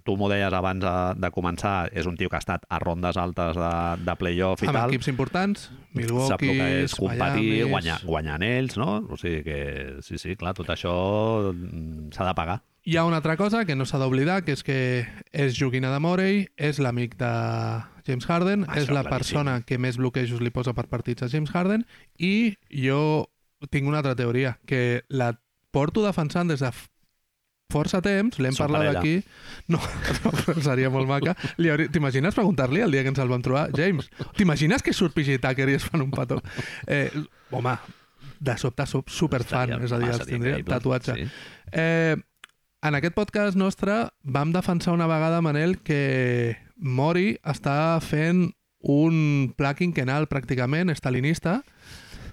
Tu 0.05 0.15
m'ho 0.17 0.29
deies 0.29 0.53
abans 0.53 0.83
de, 0.85 0.93
de 1.17 1.31
començar, 1.33 1.89
és 1.91 2.05
un 2.05 2.15
tio 2.19 2.29
que 2.29 2.37
ha 2.37 2.43
estat 2.43 2.67
a 2.69 2.79
rondes 2.83 3.17
altes 3.17 3.57
de, 3.57 3.73
de 4.05 4.15
playoff 4.21 4.61
i 4.61 4.69
Amb 4.69 4.77
tal. 4.77 4.93
equips 4.93 5.09
importants, 5.11 5.69
Sap 5.71 5.97
Milwaukee, 5.97 6.51
el 6.53 6.57
que 6.61 6.83
és 6.85 6.93
competir, 6.95 7.47
Miami... 7.49 7.69
guanyar, 7.73 7.99
guanyant 8.05 8.45
ells, 8.45 8.77
no? 8.79 9.01
O 9.09 9.17
sigui 9.19 9.41
que, 9.47 9.61
sí, 10.05 10.21
sí, 10.21 10.37
clar, 10.39 10.53
tot 10.57 10.69
això 10.71 10.93
mm, 11.51 12.11
s'ha 12.15 12.27
de 12.29 12.35
pagar. 12.37 12.61
Hi 12.85 12.95
ha 12.97 13.03
una 13.05 13.19
altra 13.19 13.35
cosa 13.37 13.65
que 13.65 13.75
no 13.77 13.85
s'ha 13.85 13.99
d'oblidar, 14.01 14.39
que 14.45 14.55
és 14.57 14.63
que 14.65 14.77
és 15.31 15.53
joguina 15.53 15.91
de 15.93 15.99
Morey, 16.01 16.47
és 16.57 16.79
l'amic 16.81 17.13
de 17.19 17.29
James 18.07 18.25
Harden, 18.25 18.63
Això 18.65 18.87
és 18.87 18.89
la 18.89 19.03
claríssim. 19.03 19.11
persona 19.11 19.53
que 19.61 19.77
més 19.77 19.99
bloquejos 20.01 20.41
li 20.41 20.49
posa 20.49 20.73
per 20.73 20.87
partits 20.89 21.21
a 21.21 21.29
James 21.29 21.53
Harden, 21.53 21.85
i 22.17 22.55
jo 22.73 23.27
tinc 23.69 23.87
una 23.87 23.99
altra 24.01 24.15
teoria, 24.15 24.57
que 24.65 25.03
la 25.09 25.33
porto 25.71 26.03
defensant 26.05 26.49
des 26.49 26.59
de 26.63 26.71
força 27.71 28.01
temps, 28.03 28.35
l'hem 28.43 28.55
parlat 28.57 28.97
aquí... 28.99 29.21
No, 29.71 29.79
no, 30.25 30.31
però 30.35 30.57
seria 30.61 30.89
molt 30.91 31.07
maca. 31.07 31.35
Li 31.61 31.69
hauria- 31.71 31.87
T'imagines 31.93 32.35
preguntar-li 32.35 32.81
el 32.83 32.91
dia 32.91 33.03
que 33.05 33.13
ens 33.13 33.21
el 33.23 33.29
vam 33.31 33.41
trobar? 33.45 33.69
James, 33.77 34.09
t'imagines 34.35 34.83
que 34.83 34.91
surt 34.93 35.15
PJ 35.15 35.37
Tucker 35.39 35.69
i 35.71 35.77
es 35.77 35.85
fan 35.87 36.03
un 36.03 36.11
petó? 36.11 36.41
Eh, 36.87 37.07
home, 37.51 37.77
de 38.41 38.57
sobte 38.59 38.83
sóc 38.89 39.07
superfan, 39.09 39.71
Estaria- 39.77 39.85
és 39.85 39.93
a 39.95 40.01
dir, 40.01 40.09
els 40.11 40.27
tindria 40.27 40.59
tatuatge. 40.67 41.15
Sí. 41.15 41.29
Eh, 41.71 42.17
en 42.81 42.97
aquest 42.97 43.15
podcast 43.15 43.55
nostre 43.55 44.09
vam 44.23 44.51
defensar 44.51 44.91
una 44.97 45.07
vegada, 45.07 45.39
Manel, 45.45 45.77
que 45.79 46.57
Mori 46.75 47.37
està 47.45 48.01
fent 48.03 48.49
un 48.81 49.53
pla 49.55 49.75
quinquenal 49.77 50.25
pràcticament 50.27 50.89
estalinista 50.91 51.61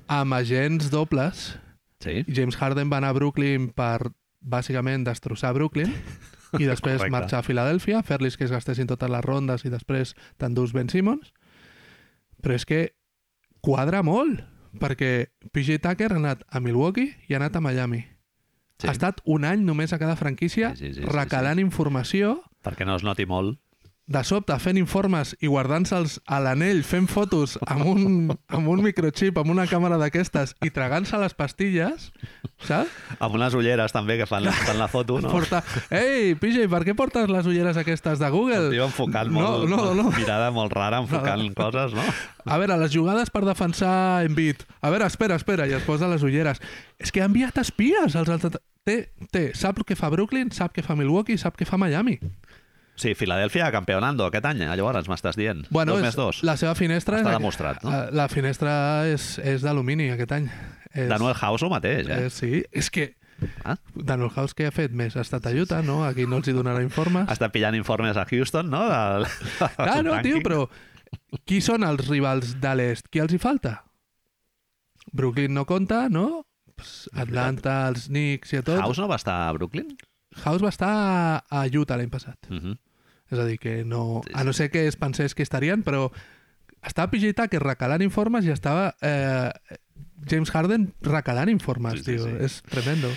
amb 0.09 0.35
agents 0.35 0.91
dobles. 0.91 1.59
Sí. 2.01 2.23
James 2.27 2.57
Harden 2.57 2.91
va 2.91 2.99
anar 3.01 3.11
a 3.13 3.17
Brooklyn 3.19 3.71
per 3.77 4.11
bàsicament 4.41 5.05
destrossar 5.07 5.53
Brooklyn 5.57 5.91
i 6.63 6.65
després 6.65 6.97
Correcte. 7.01 7.13
marxar 7.13 7.41
a 7.43 7.47
Filadèlfia, 7.47 8.03
fer-los 8.07 8.37
que 8.39 8.47
es 8.47 8.53
gastessin 8.55 8.89
totes 8.89 9.11
les 9.11 9.25
rondes 9.25 9.65
i 9.67 9.73
després 9.73 10.15
t'endús 10.39 10.73
Ben 10.73 10.89
Simmons. 10.89 11.33
Però 12.43 12.55
és 12.55 12.65
que 12.65 12.83
quadra 13.61 14.05
molt, 14.07 14.45
perquè 14.79 15.29
PJ 15.53 15.81
Tucker 15.83 16.13
ha 16.15 16.21
anat 16.21 16.45
a 16.49 16.61
Milwaukee 16.63 17.17
i 17.29 17.35
ha 17.35 17.41
anat 17.43 17.59
a 17.59 17.61
Miami. 17.65 18.05
Sí. 18.79 18.87
Ha 18.87 18.93
estat 18.95 19.19
un 19.27 19.43
any 19.45 19.65
només 19.67 19.91
a 19.93 19.99
cada 19.99 20.15
franquícia 20.15 20.71
Sí, 20.79 20.93
sí, 20.93 21.01
sí, 21.01 21.03
sí, 21.03 21.09
recalant 21.11 21.59
informació, 21.59 22.39
Perquè 22.63 22.87
no 22.87 22.95
es 22.99 23.05
noti 23.07 23.27
molt. 23.27 23.59
De 24.09 24.23
sobte 24.25 24.55
fent 24.57 24.79
informes 24.81 25.35
i 25.45 25.51
guardant-se'ls 25.53 26.15
a 26.25 26.39
l'anell, 26.41 26.81
fent 26.89 27.05
fotos 27.13 27.59
amb 27.69 27.85
un, 27.91 28.07
amb 28.57 28.71
un 28.73 28.81
microchip, 28.81 29.37
amb 29.37 29.53
una 29.53 29.67
càmera 29.69 29.99
d'aquestes 30.01 30.55
i 30.65 30.71
tragant-se 30.73 31.21
les 31.21 31.37
pastilles, 31.37 32.09
saps? 32.65 32.95
Amb 33.21 33.37
unes 33.37 33.53
ulleres 33.59 33.93
també 33.93 34.17
que 34.17 34.25
fan, 34.29 34.49
fan 34.65 34.81
la 34.81 34.89
foto, 34.89 35.19
no? 35.21 35.29
Porta... 35.33 35.61
Ei, 35.93 36.33
PJ, 36.41 36.65
per 36.73 36.81
què 36.89 36.97
portes 36.97 37.29
les 37.29 37.51
ulleres 37.53 37.77
aquestes 37.77 38.23
de 38.23 38.33
Google? 38.33 38.71
El 38.71 38.79
tio 38.79 38.89
enfocant 38.89 39.29
No, 39.29 39.45
molt, 39.45 39.69
no, 39.69 39.93
no. 39.99 40.09
mirada 40.17 40.49
molt 40.57 40.73
rara, 40.73 41.03
enfocant 41.05 41.45
coses, 41.59 41.93
no? 41.93 42.07
A 42.49 42.57
veure, 42.57 42.81
les 42.81 42.95
jugades 42.95 43.29
per 43.29 43.45
defensar 43.45 44.25
Embiid. 44.25 44.65
A 44.81 44.89
veure, 44.89 45.05
espera, 45.05 45.37
espera, 45.37 45.69
i 45.69 45.77
es 45.77 45.85
posa 45.85 46.09
les 46.09 46.25
ulleres. 46.25 46.63
És 46.97 47.13
que 47.13 47.21
ha 47.21 47.29
enviat 47.29 47.61
espies 47.61 48.17
als 48.17 48.33
altres... 48.33 48.57
Té, 48.89 49.11
té, 49.35 49.51
sap 49.53 49.77
el 49.77 49.85
que 49.85 49.99
fa 50.01 50.09
Brooklyn, 50.09 50.49
sap 50.57 50.73
què 50.73 50.81
fa 50.81 50.97
Milwaukee, 50.97 51.37
sap 51.37 51.59
què 51.61 51.67
fa 51.69 51.77
Miami. 51.77 52.17
Sí, 52.99 53.13
Filadèlfia 53.15 53.69
campeonando 53.71 54.27
aquest 54.27 54.45
any, 54.51 54.65
eh? 54.67 54.73
llavors 54.77 55.07
m'estàs 55.09 55.37
dient. 55.39 55.65
Bueno, 55.71 55.93
dos 55.95 56.01
és, 56.03 56.07
més 56.09 56.17
dos. 56.19 56.41
la 56.43 56.57
seva 56.59 56.75
finestra... 56.75 57.21
Està 57.23 57.31
és- 57.31 57.39
demostrat, 57.39 57.85
no? 57.87 57.93
eh, 57.95 58.09
La 58.13 58.27
finestra 58.29 59.07
és, 59.07 59.37
és 59.39 59.63
d'alumini 59.63 60.11
aquest 60.11 60.33
any. 60.35 60.49
És, 60.93 61.09
Daniel 61.09 61.35
House 61.39 61.63
el 61.63 61.71
mateix, 61.71 62.09
eh? 62.09 62.25
eh, 62.27 62.31
sí, 62.31 62.65
és 62.73 62.91
que 62.91 63.15
Ah? 63.63 63.77
Daniel 63.95 64.33
House 64.35 64.51
que 64.53 64.67
ha 64.67 64.73
fet 64.75 64.91
més? 64.91 65.15
Ha 65.15 65.23
estat 65.23 65.45
a 65.47 65.53
Utah, 65.55 65.79
no? 65.87 66.01
Aquí 66.03 66.25
no 66.27 66.41
els 66.41 66.49
hi 66.51 66.53
donarà 66.57 66.81
informes. 66.83 67.29
Està 67.31 67.47
pillant 67.55 67.77
informes 67.79 68.17
a 68.19 68.25
Houston, 68.27 68.67
no? 68.69 68.81
Del, 68.91 69.27
Ah, 69.79 70.03
no, 70.03 70.17
tio, 70.27 70.41
però 70.43 70.65
qui 71.47 71.61
són 71.63 71.85
els 71.87 72.03
rivals 72.09 72.57
de 72.61 72.73
l'est? 72.75 73.07
Qui 73.15 73.23
els 73.23 73.33
hi 73.33 73.39
falta? 73.39 73.85
Brooklyn 75.13 75.55
no 75.55 75.65
compta, 75.71 76.09
no? 76.11 76.43
Atlanta, 77.15 77.89
els 77.93 78.09
Knicks 78.11 78.53
i 78.55 78.59
a 78.59 78.63
tot. 78.67 78.81
House 78.83 78.99
no 79.01 79.07
va 79.11 79.17
estar 79.23 79.39
a 79.49 79.53
Brooklyn? 79.55 79.95
House 80.45 80.63
va 80.63 80.69
estar 80.75 80.91
a- 80.91 81.43
a 81.49 81.65
Utah 81.79 81.97
l'any 81.97 82.11
passat. 82.11 82.37
Uh 82.51 82.59
-huh. 82.59 82.77
És 83.31 83.39
a 83.39 83.45
dir, 83.45 83.59
que 83.61 83.83
no... 83.85 84.23
A 84.35 84.45
no 84.45 84.53
ser 84.57 84.71
que 84.73 84.87
es 84.89 84.97
pensés 84.97 85.35
que 85.35 85.43
estarien, 85.45 85.83
però 85.85 86.07
estava 86.83 87.11
PJ 87.13 87.35
Tucker 87.37 87.61
recalant 87.65 88.03
informes 88.07 88.47
i 88.47 88.53
estava 88.55 88.95
eh, 89.03 89.51
James 90.31 90.51
Harden 90.55 90.93
recalant 91.05 91.51
informes, 91.53 92.01
Sí, 92.01 92.05
sí, 92.05 92.17
tio. 92.17 92.25
sí. 92.25 92.37
És 92.47 92.63
tremendo. 92.63 93.11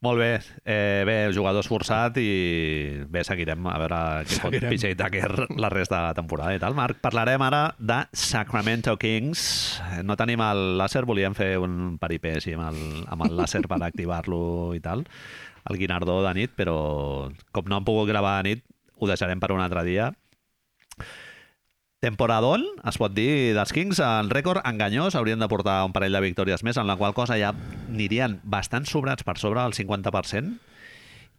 Molt 0.00 0.20
bé. 0.22 0.38
Eh, 0.62 1.02
bé, 1.04 1.14
jugador 1.34 1.64
esforçat 1.64 2.20
i 2.22 3.02
bé, 3.10 3.24
seguirem 3.26 3.64
a 3.66 3.72
veure 3.82 3.96
què 4.30 4.36
pot 4.38 4.52
Seguirem. 4.54 4.70
PJ 4.70 4.92
Tucker 4.94 5.48
la 5.64 5.68
resta 5.74 5.96
de 5.98 6.02
la 6.06 6.14
temporada 6.14 6.54
i 6.54 6.60
tal. 6.62 6.76
Marc, 6.78 7.00
parlarem 7.02 7.42
ara 7.42 7.64
de 7.82 7.96
Sacramento 8.14 8.94
Kings. 8.96 9.42
No 10.06 10.14
tenim 10.16 10.38
el 10.46 10.62
làser, 10.78 11.02
volíem 11.04 11.34
fer 11.34 11.56
un 11.58 11.96
peripé 11.98 12.36
així 12.38 12.54
amb 12.54 12.68
el, 12.70 12.80
amb 13.10 13.26
el 13.26 13.34
làser 13.42 13.64
per 13.66 13.80
activar-lo 13.82 14.70
i 14.78 14.80
tal, 14.80 15.02
el 15.68 15.76
Guinardó 15.82 16.20
de 16.24 16.32
nit, 16.44 16.54
però 16.56 16.78
com 17.50 17.66
no 17.66 17.80
hem 17.82 17.84
pogut 17.90 18.06
gravar 18.08 18.36
de 18.38 18.52
nit, 18.54 18.62
ho 18.98 19.08
deixarem 19.10 19.40
per 19.40 19.52
un 19.54 19.62
altre 19.64 19.84
dia. 19.86 20.12
Temporadón, 21.98 22.62
es 22.86 22.98
pot 23.00 23.10
dir, 23.10 23.56
dels 23.56 23.72
Kings, 23.74 23.98
en 23.98 24.28
rècord 24.30 24.62
enganyós, 24.62 25.16
haurien 25.18 25.40
de 25.42 25.48
portar 25.50 25.80
un 25.86 25.94
parell 25.94 26.14
de 26.14 26.22
victòries 26.22 26.62
més, 26.62 26.78
en 26.78 26.86
la 26.86 26.94
qual 27.00 27.14
cosa 27.14 27.38
ja 27.40 27.50
anirien 27.88 28.38
bastant 28.44 28.86
sobrats 28.86 29.26
per 29.26 29.34
sobre 29.42 29.64
del 29.64 29.74
50%, 29.74 30.60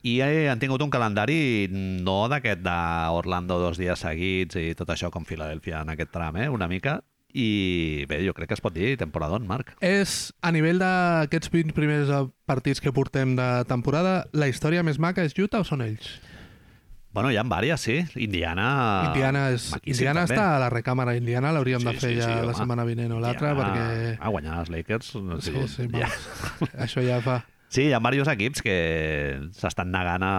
i 0.03 0.19
eh, 0.23 0.49
han 0.51 0.59
tingut 0.59 0.83
un 0.83 0.91
calendari 0.91 1.67
no 1.71 2.21
d'aquest 2.31 2.59
d'Orlando 2.63 3.59
dos 3.59 3.79
dies 3.79 4.03
seguits 4.03 4.59
i 4.59 4.73
tot 4.75 4.91
això 4.91 5.11
com 5.11 5.27
Filadèlfia 5.27 5.81
en 5.83 5.95
aquest 5.95 6.11
tram, 6.11 6.39
eh? 6.39 6.49
una 6.51 6.67
mica, 6.71 6.99
i 7.31 8.05
bé, 8.09 8.19
jo 8.25 8.33
crec 8.33 8.49
que 8.49 8.57
es 8.57 8.63
pot 8.63 8.73
dir 8.73 8.95
temporadón, 8.97 9.45
Marc. 9.47 9.75
És, 9.85 10.33
a 10.41 10.51
nivell 10.55 10.79
d'aquests 10.81 11.51
20 11.53 11.75
primers 11.77 12.11
partits 12.49 12.81
que 12.81 12.93
portem 12.95 13.35
de 13.37 13.49
temporada, 13.69 14.23
la 14.33 14.49
història 14.49 14.83
més 14.83 14.99
maca 14.99 15.23
és 15.23 15.37
Utah 15.37 15.61
o 15.61 15.67
són 15.67 15.85
ells? 15.85 16.17
Bueno, 17.11 17.31
hi 17.31 17.37
ha 17.37 17.41
diverses, 17.41 17.75
sí. 17.81 18.03
Indiana... 18.21 18.67
Indiana, 19.09 19.47
és, 19.55 19.71
maquíssim, 19.73 20.03
Indiana 20.05 20.25
també. 20.27 20.35
està 20.37 20.55
a 20.55 20.59
la 20.61 20.69
recàmera. 20.69 21.15
Indiana 21.17 21.51
l'hauríem 21.55 21.81
de 21.83 21.93
fer 21.97 22.11
ja 22.19 22.27
la 22.37 22.51
home. 22.51 22.57
setmana 22.59 22.85
vinent 22.85 23.11
o 23.15 23.19
l'altra, 23.19 23.53
Indiana 23.55 23.71
perquè... 23.73 24.17
Ha 24.21 24.29
guanyat 24.35 24.59
els 24.61 24.69
Lakers. 24.75 25.15
No 25.25 25.39
sé, 25.41 25.53
Sí, 25.55 25.67
sí, 25.73 25.87
ja. 25.95 26.09
Això 26.85 27.01
ja 27.05 27.17
fa... 27.25 27.39
Sí, 27.69 27.83
hi 27.85 27.91
ha 27.93 27.99
diversos 28.01 28.31
equips 28.33 28.63
que 28.65 28.75
s'estan 29.53 29.91
negant 29.93 30.23
a, 30.25 30.29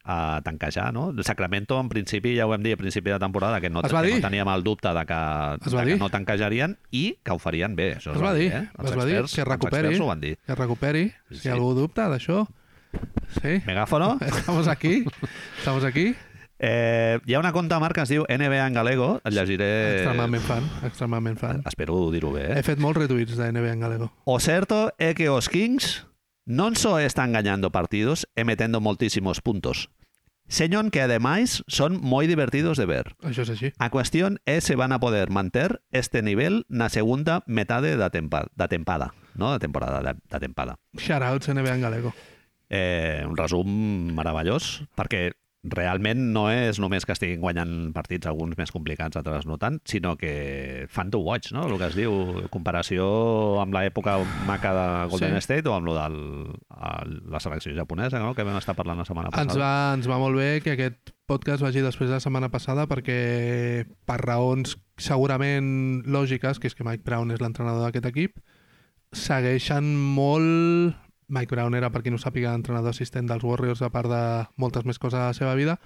a 0.00 0.18
tanquejar, 0.44 0.86
no? 0.96 1.10
El 1.12 1.24
Sacramento, 1.28 1.76
en 1.80 1.90
principi, 1.92 2.32
ja 2.38 2.46
ho 2.46 2.52
vam 2.54 2.62
dir 2.64 2.72
a 2.72 2.78
principi 2.80 3.12
de 3.12 3.18
temporada, 3.20 3.58
que 3.60 3.68
no, 3.68 3.82
Es 3.84 3.92
que 3.92 4.14
no 4.14 4.20
teníem 4.24 4.48
el 4.48 4.62
dubte 4.64 4.88
de 4.96 5.02
que, 5.04 5.18
Es 5.60 5.72
de 5.72 5.76
que 5.76 5.84
dir. 5.90 5.98
no 6.00 6.08
tanquejarien 6.08 6.78
i 6.90 7.18
que 7.22 7.32
ho 7.36 7.38
farien 7.38 7.76
bé. 7.76 7.96
Això 7.98 8.14
Es 8.16 8.22
va 8.24 8.32
dir, 8.32 8.48
eh? 8.52 8.62
Els 8.78 8.92
es 8.92 8.96
va 8.96 9.04
dir 9.04 9.18
que 9.28 9.44
recuperi. 9.44 9.92
Que 10.46 10.54
recuperi. 10.56 11.04
Sí, 11.28 11.34
Si 11.36 11.42
sí. 11.48 11.52
algú 11.52 11.74
dubta 11.76 12.08
d'això... 12.12 12.46
Sí, 13.40 13.62
Megàfono? 13.66 14.18
estamos 14.26 14.68
aquí. 14.68 15.04
Estamos 15.58 15.84
aquí. 15.84 16.14
Eh, 16.62 17.18
hi 17.24 17.34
ha 17.34 17.38
una 17.38 17.52
conta, 17.52 17.78
Marc, 17.80 17.94
que 17.94 18.02
es 18.02 18.10
diu 18.12 18.26
NBA 18.28 18.66
en 18.66 18.74
galego. 18.74 19.20
Et 19.24 19.32
llegiré... 19.32 19.68
Extremament 20.02 20.44
fan. 20.44 20.66
Extremament 20.84 21.38
fan. 21.40 21.62
Espero 21.64 22.10
dir-ho 22.12 22.32
bé. 22.34 22.50
He 22.52 22.58
Eh? 22.60 22.62
fet 22.66 22.78
molts 22.82 22.98
retuits 23.00 23.36
de 23.38 23.52
NBA 23.52 23.72
en 23.72 23.80
galego. 23.80 24.10
O 24.24 24.36
certo 24.40 24.92
é 24.98 25.14
que 25.14 25.30
os 25.32 25.48
Kings 25.48 26.04
non 26.44 26.74
só 26.76 26.98
están 27.00 27.32
gañando 27.32 27.70
partidos 27.72 28.26
e 28.36 28.44
metendo 28.44 28.82
moltísimos 28.82 29.40
puntos, 29.40 29.88
señón 30.50 30.90
que 30.90 31.00
ademais 31.00 31.62
son 31.70 31.96
moi 32.02 32.26
divertidos 32.28 32.76
de 32.76 32.84
ver. 32.90 33.14
Això 33.24 33.46
és 33.46 33.50
així. 33.54 33.68
A 33.78 33.88
cuestión 33.88 34.42
é 34.44 34.58
se 34.60 34.74
van 34.76 34.90
a 34.92 34.98
poder 35.00 35.30
manter 35.30 35.80
este 35.94 36.20
nivel 36.20 36.66
na 36.68 36.90
segunda 36.92 37.40
metade 37.46 37.94
da, 37.96 38.10
tempa, 38.10 38.50
da 38.52 38.66
tempada, 38.68 39.14
no? 39.38 39.48
da 39.54 39.62
temporada, 39.62 40.02
da, 40.04 40.12
da 40.28 40.38
tempada. 40.42 40.76
Shoutouts 40.98 41.48
NBA 41.54 41.78
en 41.78 41.80
galego. 41.86 42.10
Eh, 42.70 43.26
un 43.26 43.36
resum 43.36 43.70
meravellós, 44.14 44.80
perquè 44.94 45.30
realment 45.60 46.20
no 46.32 46.46
és 46.48 46.78
només 46.80 47.04
que 47.04 47.12
estiguin 47.12 47.42
guanyant 47.42 47.90
partits, 47.92 48.28
alguns 48.30 48.56
més 48.56 48.70
complicats, 48.72 49.18
altres 49.20 49.44
no 49.44 49.58
tant, 49.60 49.76
sinó 49.84 50.14
que 50.16 50.86
fan 50.88 51.10
to 51.12 51.20
watch, 51.20 51.52
no? 51.52 51.66
El 51.68 51.76
que 51.76 51.90
es 51.90 51.96
diu, 51.98 52.14
comparació 52.52 53.04
amb 53.60 53.76
l'època 53.76 54.16
maca 54.48 54.72
de 54.72 54.86
Golden 55.12 55.36
Sí. 55.36 55.44
State 55.44 55.68
o 55.68 55.74
amb 55.76 55.90
lo 55.90 55.96
del, 55.98 56.16
el, 56.80 57.18
la 57.28 57.40
selecció 57.44 57.74
japonesa, 57.76 58.18
no? 58.22 58.32
que 58.34 58.46
vam 58.46 58.56
estar 58.56 58.74
parlant 58.78 59.02
la 59.02 59.04
setmana 59.04 59.28
passada. 59.28 59.50
Ens 59.50 59.60
va, 59.60 59.74
ens 59.98 60.08
va 60.08 60.20
molt 60.22 60.40
bé 60.40 60.62
que 60.64 60.78
aquest 60.78 61.12
podcast 61.28 61.62
vagi 61.62 61.84
després 61.84 62.08
de 62.08 62.16
la 62.16 62.24
setmana 62.24 62.48
passada 62.50 62.88
perquè 62.88 63.84
per 64.08 64.18
raons 64.24 64.78
segurament 64.96 66.00
lògiques, 66.08 66.58
que 66.58 66.72
és 66.72 66.74
que 66.74 66.88
Mike 66.88 67.04
Brown 67.04 67.36
és 67.36 67.40
l'entrenador 67.44 67.84
d'aquest 67.84 68.08
equip, 68.08 68.40
segueixen 69.12 69.92
molt... 70.16 70.96
Mike 71.30 71.54
Brown 71.54 71.74
era, 71.78 71.88
per 71.94 72.02
qui 72.02 72.10
no 72.10 72.18
sàpiga, 72.18 72.52
entrenador 72.58 72.90
assistent 72.90 73.28
dels 73.30 73.44
Warriors, 73.46 73.80
a 73.86 73.90
part 73.94 74.10
de 74.10 74.22
moltes 74.60 74.84
més 74.84 74.98
coses 74.98 75.18
a 75.20 75.28
la 75.30 75.36
seva 75.36 75.54
vida, 75.54 75.78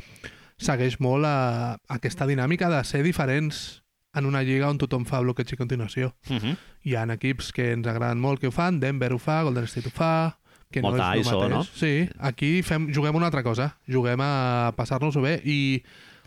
segueix 0.56 0.98
molt 1.02 1.26
a, 1.28 1.78
aquesta 1.88 2.26
dinàmica 2.26 2.70
de 2.72 2.82
ser 2.88 3.02
diferents 3.04 3.82
en 4.14 4.26
una 4.30 4.44
lliga 4.46 4.68
on 4.70 4.78
tothom 4.78 5.04
fa 5.08 5.20
bloqueig 5.20 5.50
i 5.52 5.56
continuació. 5.58 6.12
Uh 6.30 6.36
-huh. 6.38 6.56
Hi 6.84 6.94
ha 6.94 7.04
equips 7.12 7.52
que 7.52 7.72
ens 7.72 7.86
agraden 7.86 8.20
molt 8.20 8.40
que 8.40 8.46
ho 8.46 8.52
fan, 8.52 8.80
Denver 8.80 9.12
ho 9.12 9.18
fa, 9.18 9.42
Golden 9.42 9.64
State 9.66 9.88
ho 9.88 9.90
fa, 9.90 10.38
que 10.70 10.80
Molta 10.82 10.98
no 11.14 11.20
és 11.20 11.26
ISO, 11.26 11.36
mateix. 11.40 11.50
no? 11.52 11.62
Sí, 11.64 12.08
aquí 12.18 12.62
fem, 12.62 12.88
juguem 12.94 13.14
una 13.16 13.26
altra 13.26 13.42
cosa, 13.42 13.76
juguem 13.88 14.20
a 14.20 14.72
passar-nos-ho 14.76 15.20
bé 15.20 15.40
i, 15.44 15.82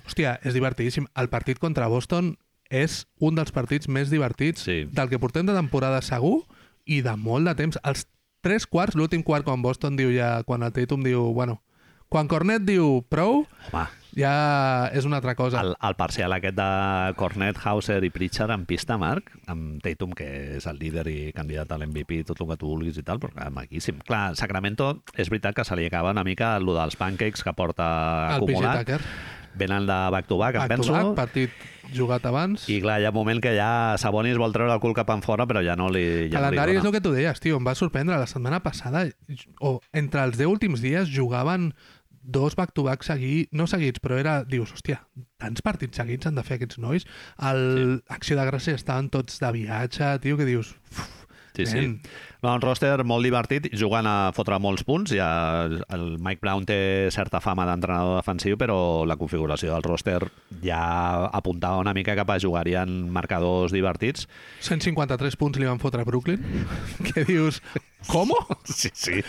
hòstia, 0.06 0.40
és 0.44 0.54
divertidíssim. 0.54 1.06
El 1.16 1.30
partit 1.30 1.60
contra 1.60 1.88
Boston 1.88 2.38
és 2.70 3.08
un 3.20 3.36
dels 3.36 3.52
partits 3.52 3.88
més 3.88 4.10
divertits 4.10 4.62
Sí. 4.64 4.86
del 4.92 5.10
que 5.10 5.20
portem 5.20 5.46
de 5.46 5.54
temporada 5.54 6.02
segur 6.02 6.44
i 6.86 7.02
de 7.02 7.16
molt 7.16 7.46
de 7.48 7.56
temps. 7.56 7.80
Els 7.84 8.06
tres 8.48 8.68
quarts, 8.68 8.96
l'últim 8.96 9.24
quart 9.28 9.46
quan 9.48 9.62
Boston 9.62 10.00
diu 10.00 10.16
ja, 10.16 10.42
quan 10.48 10.64
el 10.64 10.74
Tatum 10.76 11.04
diu, 11.04 11.32
bueno, 11.36 11.60
quan 12.08 12.30
Cornet 12.32 12.64
diu 12.64 13.02
prou, 13.12 13.42
Home, 13.68 13.84
ja 14.18 14.88
és 14.96 15.06
una 15.06 15.20
altra 15.20 15.36
cosa. 15.36 15.62
el, 15.62 15.74
el 15.76 15.96
parcial 16.00 16.34
aquest 16.34 16.56
de 16.58 16.68
Cornet, 17.20 17.60
Hauser 17.64 18.00
i 18.08 18.12
Pritchard 18.14 18.54
en 18.56 18.64
pista, 18.70 18.98
Marc, 18.98 19.34
amb 19.52 19.82
Tatum, 19.84 20.16
que 20.18 20.30
és 20.58 20.68
el 20.72 20.80
líder 20.80 21.06
i 21.12 21.18
candidat 21.36 21.72
a 21.72 21.80
l'MVP, 21.82 22.24
tot 22.30 22.42
el 22.42 22.54
que 22.54 22.60
tu 22.62 22.72
vulguis 22.72 22.98
i 22.98 23.06
tal, 23.06 23.20
però 23.22 23.36
clar, 23.36 23.50
maquíssim. 23.54 24.00
Clar, 24.08 24.32
Sacramento, 24.40 24.94
és 25.18 25.30
veritat 25.34 25.58
que 25.58 25.68
se 25.68 25.78
li 25.78 25.90
acaba 25.92 26.16
una 26.16 26.26
mica 26.28 26.56
el 26.58 26.72
dels 26.72 26.96
pancakes 27.00 27.44
que 27.44 27.54
porta 27.58 27.90
el 28.38 28.40
acumulat. 28.40 28.86
Tucker. 28.86 29.02
Venen 29.58 29.88
de 29.90 29.98
back-to-back, 30.14 30.56
em 30.56 30.62
Back 30.64 30.70
to 30.70 30.76
penso. 30.78 30.94
back, 30.94 31.16
partit 31.18 31.94
jugat 31.96 32.26
abans. 32.30 32.68
I 32.70 32.80
clar, 32.84 33.00
hi 33.02 33.08
ha 33.08 33.12
un 33.14 33.18
moment 33.18 33.42
que 33.44 33.56
ja 33.58 33.96
Sabonis 33.98 34.38
vol 34.38 34.54
treure 34.56 34.74
el 34.76 34.82
cul 34.84 34.94
cap 34.98 35.10
enfora, 35.16 35.48
però 35.50 35.64
ja 35.66 35.76
no 35.80 35.90
li, 35.94 36.28
ja 36.32 36.40
calendari 36.40 36.76
no 36.78 36.82
és 36.84 36.86
el 36.90 36.96
que 36.98 37.04
tu 37.04 37.14
deies, 37.16 37.40
tio, 37.44 37.58
em 37.58 37.68
va 37.68 37.76
sorprendre. 37.80 38.18
La 38.20 38.28
setmana 38.30 38.62
passada, 38.66 39.06
o 39.60 39.78
entre 39.94 40.24
els 40.28 40.38
10 40.38 40.48
últims 40.52 40.84
dies, 40.86 41.10
jugaven 41.14 41.72
dos 42.28 42.58
back-to-back 42.60 43.06
seguits, 43.08 43.54
no 43.56 43.68
seguits, 43.72 44.02
però 44.04 44.18
era, 44.20 44.42
dius, 44.44 44.74
hòstia, 44.76 45.00
tants 45.40 45.64
partits 45.64 45.96
seguits 45.96 46.28
han 46.28 46.36
de 46.36 46.44
fer 46.44 46.58
aquests 46.60 46.78
nois. 46.84 47.08
El 47.40 47.62
sí. 47.64 48.02
Acció 48.12 48.36
de 48.36 48.48
Gràcia 48.50 48.76
estaven 48.76 49.08
tots 49.10 49.40
de 49.40 49.52
viatge, 49.56 50.18
tio, 50.26 50.36
que 50.38 50.50
dius... 50.50 50.76
Uf, 50.92 51.14
Sí, 51.58 51.66
sí. 51.66 51.80
No, 52.44 52.52
un 52.54 52.62
roster 52.62 53.04
molt 53.04 53.26
divertit, 53.26 53.66
jugant 53.74 54.06
a 54.06 54.32
fotre 54.36 54.60
molts 54.62 54.84
punts. 54.86 55.10
Ja 55.16 55.66
el 55.66 56.04
Mike 56.22 56.40
Brown 56.44 56.66
té 56.70 57.08
certa 57.14 57.40
fama 57.42 57.66
d'entrenador 57.66 58.20
defensiu, 58.20 58.58
però 58.62 59.06
la 59.10 59.16
configuració 59.18 59.74
del 59.74 59.84
roster 59.88 60.20
ja 60.64 61.26
apuntava 61.34 61.80
una 61.82 61.96
mica 61.98 62.16
cap 62.16 62.30
a 62.30 62.40
jugar-hi 62.40 62.76
en 62.78 63.10
marcadors 63.12 63.74
divertits. 63.74 64.28
153 64.62 65.36
punts 65.36 65.58
li 65.58 65.66
van 65.66 65.80
fotre 65.82 66.02
a 66.06 66.06
Brooklyn. 66.06 66.44
que 67.10 67.26
dius, 67.26 67.62
com? 68.08 68.30
Sí, 68.70 68.92
sí. 68.94 69.24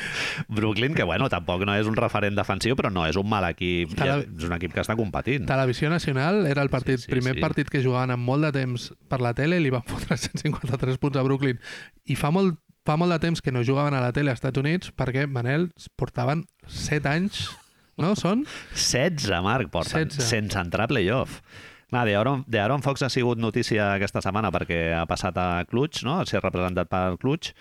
Brooklyn, 0.49 0.95
que 0.95 1.03
bueno, 1.09 1.31
tampoc 1.33 1.65
no 1.65 1.75
és 1.81 1.89
un 1.89 1.97
referent 1.97 2.37
defensiu, 2.37 2.77
però 2.77 2.93
no 2.93 3.07
és 3.09 3.17
un 3.17 3.29
mal 3.29 3.49
equip. 3.49 3.97
Te 3.97 4.05
la- 4.05 4.19
Ja, 4.19 4.21
és 4.37 4.45
un 4.47 4.53
equip 4.61 4.77
que 4.77 4.85
està 4.85 4.97
competint. 5.01 5.49
Televisió 5.49 5.89
Nacional 5.91 6.45
era 6.47 6.63
el 6.63 6.69
partit, 6.71 6.99
Sí, 7.01 7.07
sí, 7.09 7.13
primer 7.17 7.35
sí. 7.37 7.41
partit 7.41 7.71
que 7.73 7.83
jugaven 7.83 8.13
amb 8.15 8.25
molt 8.29 8.45
de 8.45 8.53
temps 8.61 8.91
per 9.09 9.21
la 9.25 9.33
tele 9.35 9.57
i 9.57 9.65
li 9.65 9.71
van 9.75 9.83
fotre 9.89 10.17
153 10.29 10.99
punts 11.01 11.17
a 11.17 11.25
Brooklyn. 11.25 11.59
I 12.05 12.15
fa 12.17 12.31
molt, 12.31 12.59
fa 12.89 12.97
molt 12.97 13.13
de 13.13 13.21
temps 13.21 13.43
que 13.45 13.53
no 13.53 13.65
jugaven 13.67 13.93
a 13.93 14.01
la 14.01 14.15
tele 14.17 14.33
als 14.33 14.41
Estats 14.41 14.61
Units 14.61 14.93
perquè, 14.97 15.27
Manel, 15.29 15.69
portaven 16.01 16.47
7 16.65 17.11
anys, 17.11 17.43
no? 18.01 18.15
Són? 18.17 18.47
16, 18.73 19.29
Marc, 19.45 19.69
porten, 19.75 20.09
16. 20.09 20.25
sense 20.25 20.57
entrar 20.61 20.89
a 20.89 20.93
playoff. 20.95 21.43
Clar, 21.89 22.07
de 22.09 22.17
Aaron, 22.17 22.45
de 22.49 22.61
Aaron 22.61 22.85
Fox 22.85 23.05
ha 23.05 23.13
sigut 23.13 23.41
notícia 23.41 23.95
aquesta 23.95 24.23
setmana 24.25 24.51
perquè 24.53 24.93
ha 24.97 25.05
passat 25.09 25.37
a 25.41 25.65
Clutch, 25.69 26.03
no? 26.05 26.19
a 26.21 26.27
ser 26.29 26.43
representat 26.45 26.89
per 26.89 27.17
Clutch, 27.21 27.53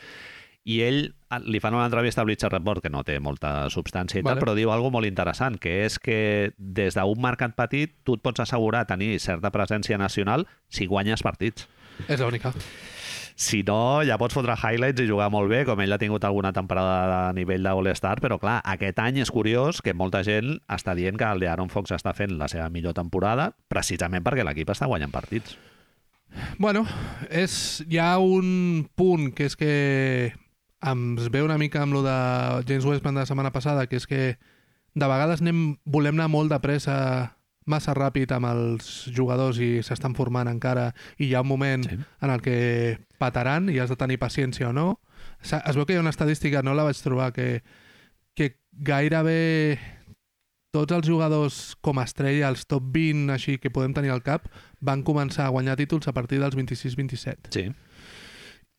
i 0.67 0.81
ell 0.83 0.99
ah, 1.31 1.39
li 1.39 1.61
fan 1.63 1.75
una 1.75 1.87
entrevista 1.87 2.23
a 2.23 2.27
Bleacher 2.27 2.51
Report 2.51 2.83
que 2.83 2.91
no 2.91 3.03
té 3.07 3.21
molta 3.23 3.69
substància 3.71 4.19
i 4.19 4.23
Vale. 4.23 4.35
tal, 4.35 4.43
però 4.43 4.55
diu 4.55 4.71
algo 4.71 4.91
molt 4.95 5.07
interessant, 5.07 5.55
que 5.63 5.81
és 5.85 5.95
que 5.99 6.19
des 6.57 6.95
d'un 6.99 7.23
mercat 7.23 7.55
petit 7.55 7.95
tu 8.07 8.15
et 8.19 8.23
pots 8.23 8.43
assegurar 8.43 8.83
tenir 8.87 9.15
certa 9.23 9.51
presència 9.51 9.99
nacional 9.99 10.47
si 10.67 10.87
guanyes 10.87 11.23
partits. 11.23 11.67
És 12.07 12.19
l'única. 12.19 12.51
Si 13.37 13.59
no, 13.61 14.01
ja 14.01 14.15
pots 14.17 14.33
fotre 14.33 14.55
highlights 14.57 15.03
i 15.03 15.05
jugar 15.05 15.27
molt 15.29 15.51
bé, 15.51 15.59
com 15.67 15.77
ell 15.83 15.93
ha 15.93 15.99
tingut 16.01 16.23
alguna 16.25 16.49
temporada 16.55 17.27
a 17.27 17.33
nivell 17.37 17.61
de 17.61 17.69
All-Star, 17.69 18.15
però 18.17 18.39
clar, 18.41 18.55
aquest 18.65 18.97
any 19.03 19.19
és 19.21 19.29
curiós 19.29 19.83
que 19.85 19.93
molta 19.93 20.23
gent 20.25 20.55
està 20.73 20.95
dient 20.97 21.21
que 21.21 21.27
el 21.29 21.45
de 21.45 21.51
Aaron 21.51 21.69
Fox 21.69 21.93
està 21.93 22.15
fent 22.17 22.33
la 22.39 22.49
seva 22.49 22.65
millor 22.73 22.97
temporada 22.97 23.51
precisament 23.69 24.25
perquè 24.25 24.41
l'equip 24.41 24.73
està 24.73 24.89
guanyant 24.89 25.13
partits. 25.13 25.53
Bueno, 26.57 26.81
és, 27.29 27.85
hi 27.85 28.01
ha 28.01 28.17
un 28.17 28.87
punt 28.97 29.29
que 29.37 29.51
és 29.51 29.55
que 29.55 29.71
ens 30.81 31.29
ve 31.29 31.45
una 31.45 31.61
mica 31.61 31.85
amb 31.85 31.93
lo 31.93 32.01
de 32.01 32.17
James 32.65 32.89
Westman 32.89 33.21
de 33.21 33.21
la 33.21 33.29
setmana 33.29 33.53
passada, 33.53 33.85
que 33.85 34.01
és 34.01 34.09
que 34.09 34.37
de 34.97 35.13
vegades 35.13 35.45
anem, 35.45 35.77
volem 35.85 36.17
anar 36.17 36.31
molt 36.33 36.49
de 36.49 36.57
pressa 36.63 36.97
massa 37.67 37.93
ràpid 37.93 38.31
amb 38.35 38.47
els 38.49 38.87
jugadors 39.13 39.59
i 39.61 39.83
s'estan 39.83 40.15
formant 40.17 40.47
encara 40.49 40.89
i 41.19 41.27
hi 41.29 41.33
ha 41.35 41.41
un 41.43 41.49
moment 41.51 41.83
Sí. 41.87 41.97
en 42.21 42.29
el 42.33 42.41
que 42.41 42.97
pataran 43.19 43.69
i 43.69 43.79
has 43.79 43.89
de 43.91 43.95
tenir 43.99 44.17
paciència 44.19 44.69
o 44.69 44.73
no. 44.73 44.99
Es 45.43 45.75
veu 45.75 45.85
que 45.85 45.93
hi 45.93 45.97
ha 45.97 46.01
una 46.03 46.13
estadística, 46.13 46.63
no 46.63 46.73
la 46.73 46.83
vaig 46.87 46.97
trobar, 47.03 47.31
que, 47.33 47.61
que 48.35 48.55
gairebé 48.71 49.77
tots 50.73 50.93
els 50.93 51.07
jugadors 51.07 51.75
com 51.81 51.97
a 51.99 52.03
estrella, 52.05 52.49
els 52.49 52.65
top 52.69 52.83
20 52.93 53.31
així 53.33 53.57
que 53.57 53.71
podem 53.73 53.93
tenir 53.97 54.11
al 54.13 54.21
cap, 54.21 54.47
van 54.81 55.03
començar 55.03 55.45
a 55.47 55.53
guanyar 55.53 55.77
títols 55.79 56.07
a 56.07 56.13
partir 56.13 56.39
dels 56.39 56.55
26-27. 56.55 57.49
Sí. 57.53 57.71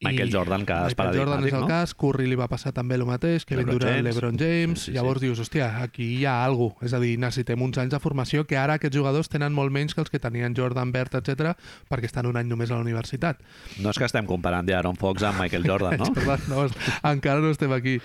Michael 0.00 0.30
Jordan, 0.30 0.62
cas 0.64 0.92
Michael 0.92 1.16
Jordan 1.18 1.46
és 1.48 1.52
el 1.56 1.64
no? 1.64 1.66
cas, 1.66 1.92
Curry 1.98 2.28
li 2.30 2.36
va 2.38 2.46
passar 2.46 2.70
també 2.72 2.94
el 2.94 3.02
mateix, 3.08 3.42
Kevin 3.48 3.66
LeBron 3.66 3.80
Durant, 3.80 3.96
James. 3.96 4.06
LeBron 4.14 4.36
James, 4.38 4.78
Sí, 4.78 4.84
sí, 4.84 4.90
sí. 4.92 4.94
llavors 4.94 5.20
dius, 5.24 5.40
hòstia, 5.42 5.70
aquí 5.82 6.06
hi 6.20 6.24
ha 6.24 6.36
alguna 6.44 6.74
cosa. 6.76 6.86
És 6.86 6.94
a 6.94 7.00
dir, 7.02 7.16
necessitem 7.18 7.64
uns 7.66 7.80
anys 7.82 7.90
de 7.96 7.98
formació 7.98 8.44
que 8.46 8.56
ara 8.56 8.76
aquests 8.78 8.94
jugadors 8.96 9.28
tenen 9.32 9.52
molt 9.56 9.74
menys 9.74 9.96
que 9.96 10.00
els 10.04 10.10
que 10.14 10.20
tenien 10.22 10.54
Jordan, 10.54 10.92
Bert, 10.94 11.16
etc 11.18 11.56
perquè 11.90 12.06
estan 12.06 12.26
un 12.30 12.38
any 12.38 12.46
només 12.46 12.70
a 12.70 12.76
la 12.78 12.84
universitat. 12.86 13.42
No 13.82 13.90
és 13.90 13.98
que 13.98 14.06
estem 14.06 14.26
comparant 14.26 14.66
d'Aaron 14.68 14.94
Fox 14.96 15.26
amb 15.26 15.42
Michael 15.42 15.66
Jordan, 15.66 15.98
no? 16.00 16.12
Tant, 16.14 16.46
no, 16.46 16.68
encara 17.10 17.42
no 17.42 17.50
estem 17.50 17.72
aquí. 17.74 17.98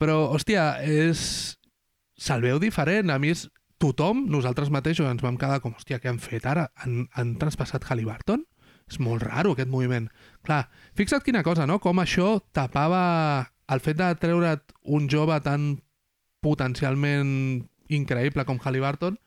Però, 0.00 0.30
hòstia, 0.32 0.78
és... 0.80 1.58
Se'l 2.16 2.40
veu 2.40 2.58
diferent. 2.58 3.10
A 3.12 3.18
mi 3.20 3.34
és... 3.36 3.44
Tothom, 3.76 4.22
nosaltres 4.32 4.70
mateixos, 4.72 5.04
ens 5.04 5.20
vam 5.20 5.36
quedar 5.36 5.58
com, 5.60 5.74
hòstia, 5.76 5.98
què 6.00 6.08
han 6.08 6.16
fet 6.16 6.46
ara? 6.48 6.70
Han, 6.80 7.10
han 7.12 7.34
traspassat 7.36 7.84
Halliburton? 7.84 8.46
És 8.88 8.96
molt 9.04 9.20
raro, 9.26 9.52
aquest 9.52 9.68
moviment. 9.68 10.06
Clar, 10.46 10.62
fixa't 10.96 11.22
quina 11.24 11.44
cosa, 11.46 11.66
no? 11.68 11.78
Com 11.82 12.00
això 12.02 12.36
tapava 12.56 13.52
el 13.68 13.82
fet 13.82 13.98
de 13.98 14.08
treure't 14.20 14.62
un 14.84 15.08
jove 15.10 15.36
tan 15.44 15.76
potencialment 16.44 17.66
increïble 17.92 18.44
com 18.46 18.58
Halliburton, 18.62 19.18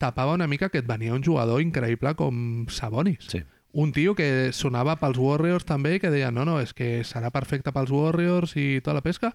tapava 0.00 0.34
una 0.36 0.48
mica 0.48 0.70
que 0.72 0.80
et 0.80 0.88
venia 0.88 1.14
un 1.14 1.24
jugador 1.24 1.60
increïble 1.60 2.14
com 2.16 2.66
Sabonis 2.72 3.26
Sí. 3.28 3.42
un 3.72 3.92
tio 3.92 4.14
que 4.14 4.50
sonava 4.52 4.96
pels 4.98 5.18
Warriors 5.20 5.64
també 5.64 5.94
i 5.96 6.00
que 6.00 6.10
deia, 6.10 6.30
no, 6.30 6.44
no, 6.44 6.58
és 6.60 6.72
que 6.74 7.02
serà 7.04 7.30
perfecte 7.30 7.72
pels 7.72 7.90
Warriors 7.92 8.56
i 8.56 8.80
tota 8.80 8.94
la 8.94 9.02
pesca. 9.04 9.34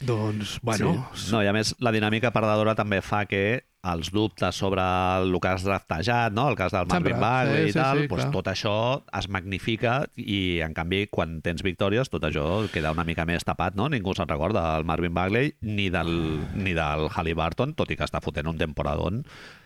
Doncs, 0.00 0.58
bueno... 0.62 1.08
Sí. 1.14 1.30
No, 1.32 1.42
i 1.42 1.46
a 1.46 1.52
més, 1.54 1.74
la 1.78 1.92
dinàmica 1.94 2.32
perdedora 2.34 2.74
també 2.74 3.00
fa 3.00 3.24
que 3.30 3.64
els 3.84 4.10
dubtes 4.14 4.56
sobre 4.56 4.82
el 5.20 5.34
que 5.40 5.50
has 5.50 5.64
draftejat, 5.66 6.32
no? 6.32 6.48
el 6.50 6.56
cas 6.56 6.72
del 6.72 6.88
Sempre, 6.88 7.12
Marvin 7.12 7.20
Bagley 7.20 7.64
sí, 7.64 7.68
i 7.68 7.72
sí, 7.72 7.78
tal, 7.78 8.00
sí, 8.00 8.08
doncs 8.08 8.22
clar. 8.22 8.32
tot 8.32 8.50
això 8.52 8.76
es 9.20 9.28
magnifica 9.28 9.96
i, 10.16 10.60
en 10.64 10.76
canvi, 10.76 11.04
quan 11.12 11.38
tens 11.44 11.64
victòries, 11.66 12.08
tot 12.12 12.24
això 12.24 12.46
queda 12.72 12.94
una 12.96 13.04
mica 13.04 13.26
més 13.28 13.44
tapat, 13.44 13.76
no? 13.76 13.90
Ningú 13.92 14.16
se'n 14.16 14.30
recorda 14.30 14.64
del 14.74 14.88
Marvin 14.88 15.14
Bagley 15.16 15.52
ni 15.60 15.90
del, 15.92 16.14
ni 16.56 16.72
del 16.76 17.10
Halliburton, 17.10 17.76
tot 17.76 17.92
i 17.92 17.98
que 18.00 18.08
està 18.08 18.22
fotent 18.24 18.48
un 18.48 18.60
temporadón. 18.60 19.24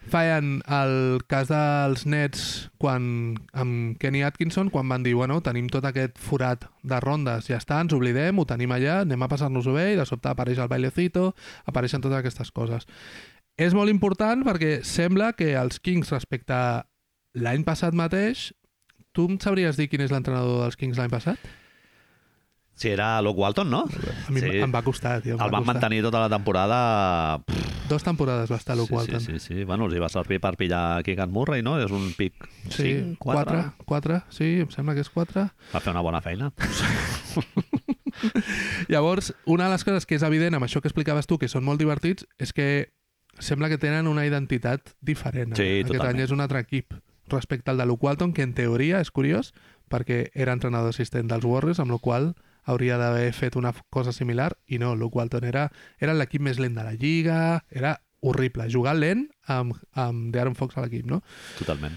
Feien 0.09 0.63
el 0.73 1.21
cas 1.29 1.51
dels 1.53 2.07
Nets 2.09 2.43
quan, 2.81 3.37
amb 3.53 3.99
Kenny 4.01 4.25
Atkinson, 4.25 4.73
quan 4.73 4.89
van 4.89 5.05
dir, 5.05 5.15
bueno, 5.19 5.41
tenim 5.45 5.69
tot 5.71 5.85
aquest 5.85 6.19
forat 6.19 6.65
de 6.83 7.01
rondes, 7.05 7.51
ja 7.51 7.59
està, 7.61 7.83
ens 7.85 7.95
oblidem, 7.95 8.39
ho 8.41 8.47
tenim 8.49 8.73
allà, 8.73 9.03
anem 9.05 9.23
a 9.23 9.31
passar-nos-ho 9.31 9.75
bé, 9.77 9.93
i 9.93 9.99
de 9.99 10.07
sobte 10.09 10.31
apareix 10.31 10.63
el 10.63 10.71
bailecito, 10.71 11.33
apareixen 11.69 12.03
totes 12.03 12.23
aquestes 12.23 12.55
coses. 12.55 12.89
És 13.59 13.75
molt 13.75 13.91
important 13.91 14.45
perquè 14.47 14.79
sembla 14.87 15.33
que 15.35 15.53
els 15.59 15.81
Kings 15.83 16.13
respecte 16.15 16.55
a 16.55 16.85
l'any 17.39 17.65
passat 17.67 17.95
mateix, 17.99 18.53
tu 19.13 19.27
em 19.29 19.39
sabries 19.43 19.77
dir 19.79 19.89
quin 19.91 20.05
és 20.05 20.13
l'entrenador 20.15 20.63
dels 20.63 20.79
Kings 20.79 20.99
l'any 21.01 21.11
passat? 21.11 21.39
Si 22.79 22.93
era 22.93 23.17
Luke 23.27 23.41
Walton, 23.43 23.67
no? 23.73 23.81
A 23.91 24.31
mi 24.31 24.39
Sí. 24.41 24.53
em 24.63 24.71
va 24.71 24.83
costar, 24.87 25.17
tio. 25.21 25.35
Em 25.35 25.41
El 25.41 25.49
va 25.51 25.59
van 25.59 25.65
costar. 25.65 25.75
mantenir 25.75 26.03
tota 26.07 26.21
la 26.21 26.29
temporada... 26.31 27.41
Pff, 27.45 27.67
Dos 27.89 28.03
temporades 28.05 28.53
va 28.53 28.57
estar 28.61 28.77
Luke 28.77 28.91
sí, 28.91 28.95
Walton. 28.95 29.21
sí, 29.21 29.39
sí, 29.41 29.55
sí. 29.57 29.65
Bueno, 29.65 29.87
els 29.87 29.95
hi 29.97 29.99
va 29.99 30.11
servir 30.13 30.39
per 30.41 30.55
pillar 30.61 31.03
Keegan 31.03 31.33
Murray, 31.33 31.63
no? 31.63 31.79
És 31.83 31.91
un 31.91 32.13
pic 32.17 32.35
Sí, 32.69 33.01
5, 33.01 33.17
4. 33.19 33.19
quatre, 33.19 33.63
quatre, 33.87 34.21
sí, 34.29 34.61
em 34.61 34.69
sembla 34.71 34.95
que 34.95 35.01
és 35.01 35.09
quatre. 35.11 35.49
Va 35.73 35.81
fer 35.81 35.91
una 35.91 36.03
bona 36.05 36.21
feina. 36.21 36.53
Llavors, 38.89 39.35
una 39.47 39.65
de 39.65 39.71
les 39.71 39.85
coses 39.85 40.07
que 40.07 40.15
és 40.19 40.23
evident 40.23 40.55
amb 40.55 40.65
això 40.69 40.81
que 40.83 40.89
explicaves 40.91 41.27
tu, 41.27 41.39
que 41.39 41.49
són 41.49 41.65
molt 41.65 41.81
divertits, 41.81 42.27
és 42.39 42.53
que 42.53 42.93
sembla 43.39 43.69
que 43.69 43.79
tenen 43.79 44.07
una 44.07 44.27
identitat 44.27 44.95
diferent. 45.01 45.55
Sí, 45.57 45.63
Aquest 45.81 45.93
totalment. 45.93 46.17
any 46.17 46.25
és 46.25 46.35
un 46.35 46.41
altre 46.41 46.61
equip 46.65 46.95
respecte 47.29 47.71
al 47.71 47.79
de 47.79 47.87
Luke 47.87 48.07
Walton, 48.07 48.33
que 48.33 48.43
en 48.43 48.55
teoria 48.55 49.01
és 49.05 49.11
curiós, 49.11 49.53
perquè 49.89 50.31
era 50.35 50.55
entrenador 50.57 50.95
assistent 50.95 51.29
dels 51.29 51.45
Warriors, 51.45 51.81
amb 51.81 51.93
la 51.93 51.99
qual 51.99 52.35
hauria 52.69 52.99
d'haver 53.01 53.33
fet 53.33 53.57
una 53.57 53.73
cosa 53.91 54.13
similar, 54.13 54.55
i 54.67 54.79
no, 54.79 54.95
Luke 54.97 55.17
Walton 55.17 55.45
era, 55.45 55.71
era 56.01 56.15
l'equip 56.15 56.43
més 56.45 56.59
lent 56.61 56.77
de 56.77 56.85
la 56.85 56.95
lliga, 56.97 57.65
era 57.71 57.99
horrible, 58.21 58.67
jugar 58.73 58.97
lent 58.97 59.29
amb, 59.47 59.77
amb 59.93 60.33
De'Aaron 60.35 60.57
Fox 60.59 60.77
a 60.77 60.85
l'equip, 60.85 61.07
no? 61.07 61.23
Totalment. 61.59 61.97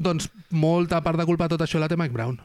Doncs 0.00 0.30
molta 0.50 1.02
part 1.04 1.18
de 1.20 1.26
culpa 1.28 1.46
de 1.46 1.56
tot 1.56 1.66
això 1.66 1.78
la 1.82 1.88
té 1.90 1.98
Mike 1.98 2.14
Brown. 2.14 2.38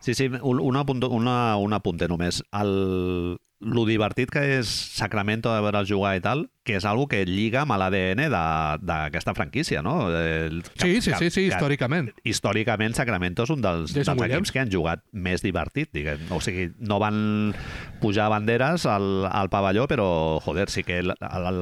Sí, 0.00 0.14
sí, 0.14 0.30
un, 0.30 0.60
un, 0.60 0.76
apunt, 0.76 1.02
una, 1.10 1.56
un 1.60 1.74
apunte 1.76 2.08
només. 2.08 2.40
El, 2.56 3.36
lo 3.60 3.84
divertit 3.84 4.30
que 4.32 4.40
és 4.58 4.68
Sacramento 4.96 5.52
de 5.52 5.60
veure'ls 5.60 5.88
jugar 5.90 6.14
i 6.16 6.22
tal, 6.24 6.46
que 6.64 6.76
és 6.76 6.84
algo 6.84 7.06
que 7.08 7.22
lliga 7.26 7.62
amb 7.64 7.72
l'ADN 7.76 8.26
d'aquesta 8.84 9.34
franquícia, 9.36 9.82
no? 9.82 10.08
El, 10.12 10.62
Sí, 10.80 11.00
sí, 11.00 11.12
sí, 11.18 11.30
sí, 11.32 11.44
històricament. 11.48 12.10
històricament 12.24 12.94
Sacramento 12.96 13.44
és 13.44 13.52
un 13.52 13.60
dels, 13.64 13.92
Jason 13.92 14.14
dels 14.16 14.22
Williams. 14.22 14.36
equips 14.40 14.52
que 14.52 14.60
han 14.60 14.72
jugat 14.72 15.02
més 15.12 15.42
divertit, 15.44 15.90
diguem. 15.92 16.24
O 16.32 16.40
sigui, 16.40 16.70
no 16.78 16.98
van 17.02 17.54
pujar 18.00 18.28
banderes 18.32 18.86
al, 18.88 19.26
al 19.26 19.50
pavelló, 19.52 19.86
però, 19.90 20.40
joder, 20.44 20.68
sí 20.72 20.84
que 20.84 21.00
el, 21.00 21.12
el, 21.20 21.60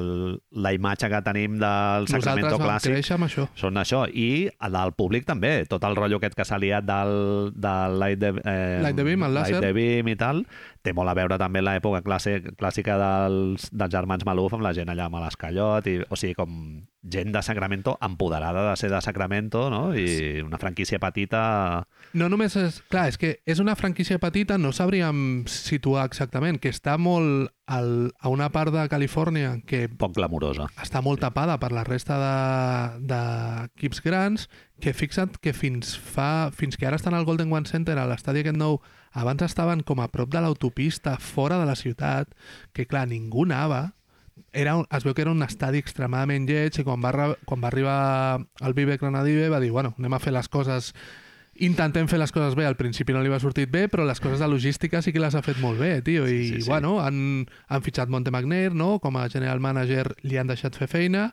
la 0.50 0.72
imatge 0.74 1.08
que 1.10 1.22
tenim 1.26 1.58
del 1.58 2.06
Sacramento 2.10 2.58
Nosaltres 2.58 2.86
clàssic 2.86 3.14
amb 3.16 3.28
això. 3.28 3.48
són 3.58 3.78
això. 3.80 4.04
I 4.10 4.50
del 4.68 4.92
públic 4.98 5.26
també. 5.26 5.64
Tot 5.70 5.82
el 5.88 5.96
rotllo 5.96 6.18
aquest 6.22 6.36
que 6.38 6.44
s'ha 6.46 6.58
liat 6.58 6.84
del, 6.86 7.52
del 7.54 7.98
Light, 7.98 8.18
de, 8.22 8.34
eh, 8.44 8.80
Light 8.82 8.96
the 8.98 9.06
Beam, 9.06 9.22
el 9.24 9.34
Light 9.34 9.60
the 9.62 9.72
Beam 9.72 10.08
i 10.08 10.16
tal, 10.16 10.44
té 10.88 10.94
molt 10.96 11.12
a 11.12 11.16
veure 11.18 11.36
també 11.40 11.60
amb 11.60 11.68
l'època 11.68 12.00
clàssic, 12.06 12.54
clàssica 12.58 12.96
dels, 13.00 13.68
dels 13.70 13.92
germans 13.92 14.24
Maluf 14.28 14.56
amb 14.56 14.64
la 14.64 14.72
gent 14.76 14.88
allà 14.88 15.06
amb 15.10 15.20
l'Escallot, 15.20 15.86
i, 15.92 15.98
o 16.08 16.16
sigui, 16.16 16.34
com 16.38 16.54
gent 17.08 17.30
de 17.32 17.42
Sacramento 17.44 17.94
empoderada 18.04 18.64
de 18.70 18.76
ser 18.80 18.90
de 18.90 19.00
Sacramento, 19.04 19.68
no? 19.70 19.92
I 19.96 20.40
una 20.44 20.58
franquícia 20.58 20.98
petita... 20.98 21.84
No 22.16 22.28
només 22.32 22.56
és... 22.58 22.80
Clar, 22.88 23.06
és 23.12 23.20
que 23.20 23.36
és 23.48 23.60
una 23.62 23.76
franquícia 23.78 24.18
petita, 24.22 24.58
no 24.58 24.72
sabríem 24.76 25.44
situar 25.48 26.06
exactament, 26.08 26.58
que 26.62 26.72
està 26.72 26.96
molt 26.98 27.52
al, 27.68 28.10
a 28.18 28.32
una 28.32 28.48
part 28.52 28.72
de 28.74 28.86
Califòrnia 28.90 29.58
que 29.68 29.86
poc 30.00 30.16
glamurosa. 30.16 30.68
està 30.80 31.02
molt 31.04 31.20
tapada 31.20 31.58
per 31.60 31.70
la 31.76 31.84
resta 31.86 32.16
de- 32.18 33.08
d'equips 33.12 34.02
de, 34.02 34.08
grans, 34.08 34.48
que 34.80 34.94
fixa't 34.96 35.36
que 35.42 35.52
fins 35.52 35.96
fa 35.98 36.50
fins 36.54 36.78
que 36.78 36.86
ara 36.88 36.96
estan 36.96 37.14
al 37.14 37.26
Golden 37.28 37.52
One 37.52 37.68
Center, 37.68 37.98
a 37.98 38.06
l'estadi 38.08 38.44
aquest 38.44 38.56
nou, 38.58 38.80
abans 39.12 39.42
estaven 39.46 39.82
com 39.82 40.00
a 40.00 40.08
prop 40.08 40.30
de 40.32 40.40
l'autopista, 40.40 41.16
fora 41.18 41.58
de 41.58 41.66
la 41.66 41.76
ciutat, 41.76 42.34
que 42.72 42.86
clar, 42.86 43.06
ningú 43.08 43.44
anava, 43.48 43.92
era 44.52 44.76
un, 44.78 44.86
es 44.94 45.04
veu 45.04 45.14
que 45.14 45.22
era 45.22 45.32
un 45.34 45.42
estadi 45.42 45.80
extremadament 45.82 46.46
lleig 46.48 46.78
i 46.78 46.84
quan 46.86 47.02
va, 47.02 47.34
quan 47.44 47.62
va 47.62 47.68
arribar 47.68 47.98
el 48.64 48.74
Vivek 48.74 49.00
Granadive 49.02 49.48
va 49.52 49.60
dir, 49.60 49.70
bueno, 49.74 49.94
anem 49.98 50.14
a 50.14 50.20
fer 50.22 50.32
les 50.32 50.48
coses 50.48 50.92
intentem 51.58 52.06
fer 52.06 52.20
les 52.20 52.30
coses 52.30 52.54
bé, 52.54 52.64
al 52.68 52.76
principi 52.78 53.12
no 53.12 53.20
li 53.22 53.32
va 53.32 53.40
sortit 53.42 53.70
bé, 53.70 53.88
però 53.90 54.04
les 54.06 54.20
coses 54.22 54.38
de 54.38 54.46
logística 54.46 55.02
sí 55.02 55.12
que 55.12 55.18
les 55.18 55.34
ha 55.34 55.42
fet 55.42 55.58
molt 55.58 55.80
bé, 55.82 55.96
tio, 56.06 56.28
i 56.30 56.36
Sí, 56.38 56.52
sí, 56.52 56.62
sí. 56.62 56.68
bueno, 56.70 57.00
han, 57.02 57.48
han 57.66 57.82
fitxat 57.82 58.08
Monte 58.08 58.30
McNair, 58.30 58.74
no? 58.78 59.00
com 59.02 59.16
a 59.18 59.28
general 59.28 59.58
manager 59.58 60.12
li 60.22 60.38
han 60.38 60.46
deixat 60.46 60.78
fer 60.78 60.86
feina, 60.86 61.32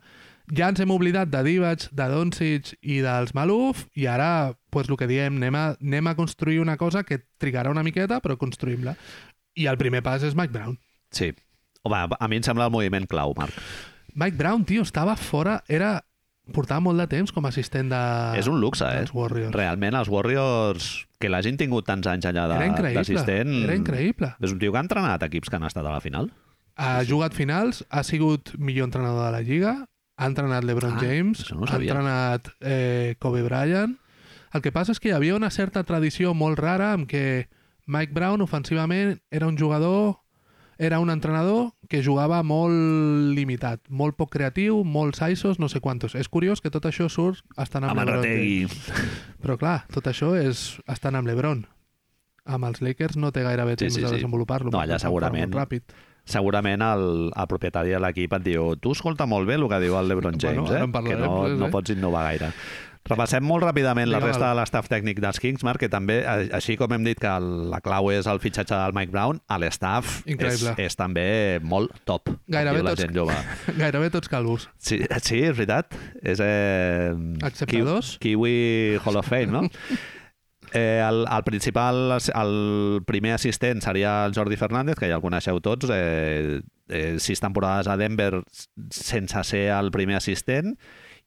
ja 0.53 0.67
ens 0.69 0.79
hem 0.83 0.91
oblidat 0.93 1.29
de 1.33 1.41
Divac, 1.47 1.87
de 1.95 2.07
Doncic 2.11 2.73
i 2.81 2.99
dels 3.05 3.33
Maluf, 3.37 3.85
i 3.97 4.05
ara, 4.11 4.53
pues, 4.69 4.89
el 4.89 4.97
que 4.99 5.07
diem, 5.09 5.37
anem 5.41 5.55
a, 5.57 5.65
anem 5.81 6.07
a 6.11 6.15
construir 6.15 6.59
una 6.61 6.77
cosa 6.77 7.03
que 7.03 7.21
trigarà 7.41 7.71
una 7.73 7.83
miqueta, 7.83 8.19
però 8.21 8.37
construïm-la. 8.37 8.95
I 9.55 9.65
el 9.71 9.77
primer 9.79 10.03
pas 10.03 10.23
és 10.23 10.35
Mike 10.35 10.53
Brown. 10.53 10.77
Sí. 11.15 11.31
Home, 11.85 12.03
a 12.19 12.27
mi 12.27 12.37
em 12.41 12.43
sembla 12.43 12.65
el 12.67 12.73
moviment 12.73 13.05
clau, 13.07 13.33
Marc. 13.37 13.55
Mike 14.15 14.37
Brown, 14.37 14.65
tio, 14.65 14.83
estava 14.83 15.15
fora, 15.15 15.61
era 15.67 15.99
portava 16.53 16.79
molt 16.85 17.01
de 17.01 17.07
temps 17.09 17.31
com 17.33 17.45
a 17.47 17.49
assistent 17.49 17.89
de... 17.89 17.99
és 18.37 18.45
un 18.47 18.59
luxe, 18.61 18.85
eh? 18.85 19.05
Warriors. 19.17 19.53
Realment, 19.55 19.95
els 19.97 20.09
Warriors, 20.13 20.89
que 21.19 21.29
l'hagin 21.31 21.57
tingut 21.57 21.87
tants 21.87 22.05
anys 22.11 22.27
allà 22.29 22.45
de- 22.51 22.59
Era 22.67 22.91
d'assistent... 22.99 23.49
era 23.63 23.73
increïble. 23.77 24.29
És 24.45 24.53
un 24.53 24.59
tio 24.61 24.71
que 24.71 24.77
ha 24.77 24.85
entrenat 24.85 25.25
equips 25.25 25.49
que 25.49 25.57
han 25.57 25.65
estat 25.65 25.85
a 25.85 25.95
la 25.95 26.03
final. 26.03 26.29
Ha 26.77 26.99
jugat 27.07 27.33
finals, 27.33 27.81
ha 27.89 28.03
sigut 28.03 28.53
millor 28.59 28.89
entrenador 28.91 29.25
de 29.25 29.31
la 29.33 29.41
Lliga, 29.41 29.73
ha 30.17 30.25
entrenat 30.29 30.63
LeBron 30.63 30.95
Ah, 30.97 31.01
James, 31.01 31.43
no 31.51 31.65
ha 31.67 31.75
entrenat 31.79 32.49
eh, 32.61 33.15
Kobe 33.19 33.43
Bryant... 33.43 33.97
El 34.55 34.61
que 34.63 34.71
passa 34.71 34.93
és 34.95 35.01
que 35.03 35.09
hi 35.09 35.11
havia 35.11 35.35
una 35.35 35.49
certa 35.51 35.81
tradició 35.83 36.29
molt 36.33 36.55
rara 36.61 36.93
en 36.95 37.01
què 37.11 37.49
Mike 37.91 38.13
Brown, 38.15 38.39
ofensivament, 38.39 39.17
era 39.29 39.49
un 39.51 39.57
jugador 39.59 40.21
era 40.77 40.99
un 40.99 41.09
entrenador 41.09 41.73
que 41.89 41.99
jugava 42.03 42.41
molt 42.43 42.71
limitat, 43.35 43.81
molt 43.89 44.15
poc 44.15 44.31
creatiu, 44.31 44.81
molts 44.87 45.19
ISOs, 45.23 45.59
no 45.59 45.67
sé 45.67 45.79
quantos. 45.83 46.15
És 46.15 46.27
curiós 46.31 46.59
que 46.63 46.71
tot 46.71 46.87
això 46.87 47.09
surt 47.11 47.43
estant 47.59 47.83
amb, 47.83 47.99
Amb 47.99 48.07
LeBron. 48.07 48.23
James. 48.23 48.91
Però 49.43 49.57
clar, 49.59 49.85
tot 49.91 50.07
això 50.07 50.33
és 50.39 50.79
estant 50.87 51.15
amb 51.19 51.27
LeBron. 51.27 51.65
Amb 52.45 52.67
els 52.71 52.79
Lakers 52.83 53.15
no 53.19 53.31
té 53.35 53.43
gairebé 53.43 53.75
Sí, 53.75 53.85
temps 53.85 53.95
sí, 53.99 54.01
de 54.03 54.07
sí. 54.11 54.15
desenvolupar-lo. 54.21 54.71
No, 54.71 54.79
allà 54.83 54.99
segurament. 55.03 55.47
Molt 55.51 55.63
ràpid. 55.63 55.95
Segurament 56.25 56.81
el, 56.81 57.29
el 57.37 57.47
propietari 57.47 57.93
de 57.93 57.99
l'equip 58.01 58.33
et 58.33 58.43
diu 58.47 58.73
tu 58.81 58.91
escolta 58.97 59.27
molt 59.29 59.45
bé 59.47 59.59
el 59.59 59.67
que 59.69 59.79
diu 59.83 59.93
el 59.99 60.07
LeBron 60.09 60.39
James, 60.41 60.65
Bueno, 60.69 60.99
eh? 60.99 61.03
que 61.09 61.15
no, 61.15 61.31
pues, 61.43 61.57
no 61.59 61.67
eh? 61.67 61.71
pots 61.71 61.93
innovar 61.93 62.25
gaire. 62.31 62.51
Repassem 63.05 63.43
molt 63.45 63.61
ràpidament 63.61 64.09
la 64.09 64.17
resta 64.17 64.47
de 64.49 64.55
l'estaf 64.57 64.87
tècnic 64.89 65.19
dels 65.21 65.37
Kings, 65.37 65.61
Marc, 65.61 65.77
que 65.83 65.89
també, 65.93 66.23
a- 66.25 66.39
així 66.57 66.73
com 66.75 66.89
hem 66.95 67.03
dit 67.05 67.19
que 67.21 67.29
la 67.69 67.77
clau 67.85 68.09
és 68.09 68.25
el 68.25 68.39
fitxatge 68.41 68.73
del 68.73 68.95
Mike 68.97 69.11
Brown, 69.13 69.37
l'estaf 69.61 70.23
és, 70.25 70.63
és 70.81 70.97
també 70.97 71.59
molt 71.61 71.93
top. 72.09 72.31
Gairebé 72.49 72.81
la 72.81 72.95
tots- 72.95 73.03
gent 73.05 73.13
jove. 73.13 73.35
Gairebé 73.77 74.09
tots 74.09 74.27
calvos. 74.27 74.65
Sí, 74.81 74.97
sí, 75.21 75.43
és 75.45 75.53
veritat. 75.53 75.93
És, 76.23 76.41
eh, 76.41 77.13
Excepte 77.45 77.75
Ki- 77.75 77.85
dos. 77.85 78.15
Kiwi 78.25 78.97
Hall 79.05 79.21
of 79.21 79.29
Fame, 79.29 79.53
no? 79.53 79.67
Eh, 80.75 80.99
el, 80.99 81.25
el 81.31 81.43
principal, 81.45 82.17
el 82.35 83.03
primer 83.07 83.31
assistent 83.37 83.79
seria 83.79 84.25
el 84.25 84.33
Jordi 84.35 84.57
Fernández, 84.59 84.97
que 84.99 85.07
ja 85.07 85.15
el 85.15 85.23
coneixeu 85.23 85.61
tots, 85.63 85.87
eh, 85.95 86.59
eh, 86.89 87.15
sis 87.23 87.39
temporades 87.39 87.87
a 87.87 87.95
Denver 87.95 88.41
sense 88.91 89.43
ser 89.47 89.69
el 89.71 89.93
primer 89.95 90.17
assistent 90.19 90.73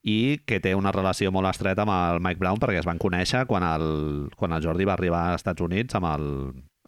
i 0.05 0.39
que 0.45 0.61
té 0.61 0.75
una 0.77 0.93
relació 0.93 1.33
molt 1.33 1.49
estreta 1.49 1.87
amb 1.87 1.95
el 1.97 2.21
Mike 2.21 2.43
Brown 2.43 2.61
perquè 2.61 2.83
es 2.83 2.89
van 2.91 3.01
conèixer 3.01 3.47
quan 3.49 3.65
el, 3.65 4.29
quan 4.37 4.53
el 4.53 4.63
Jordi 4.63 4.85
va 4.85 4.99
arribar 4.99 5.25
als 5.31 5.41
Estats 5.41 5.65
Units 5.65 5.97
amb 5.97 6.11
el, 6.13 6.29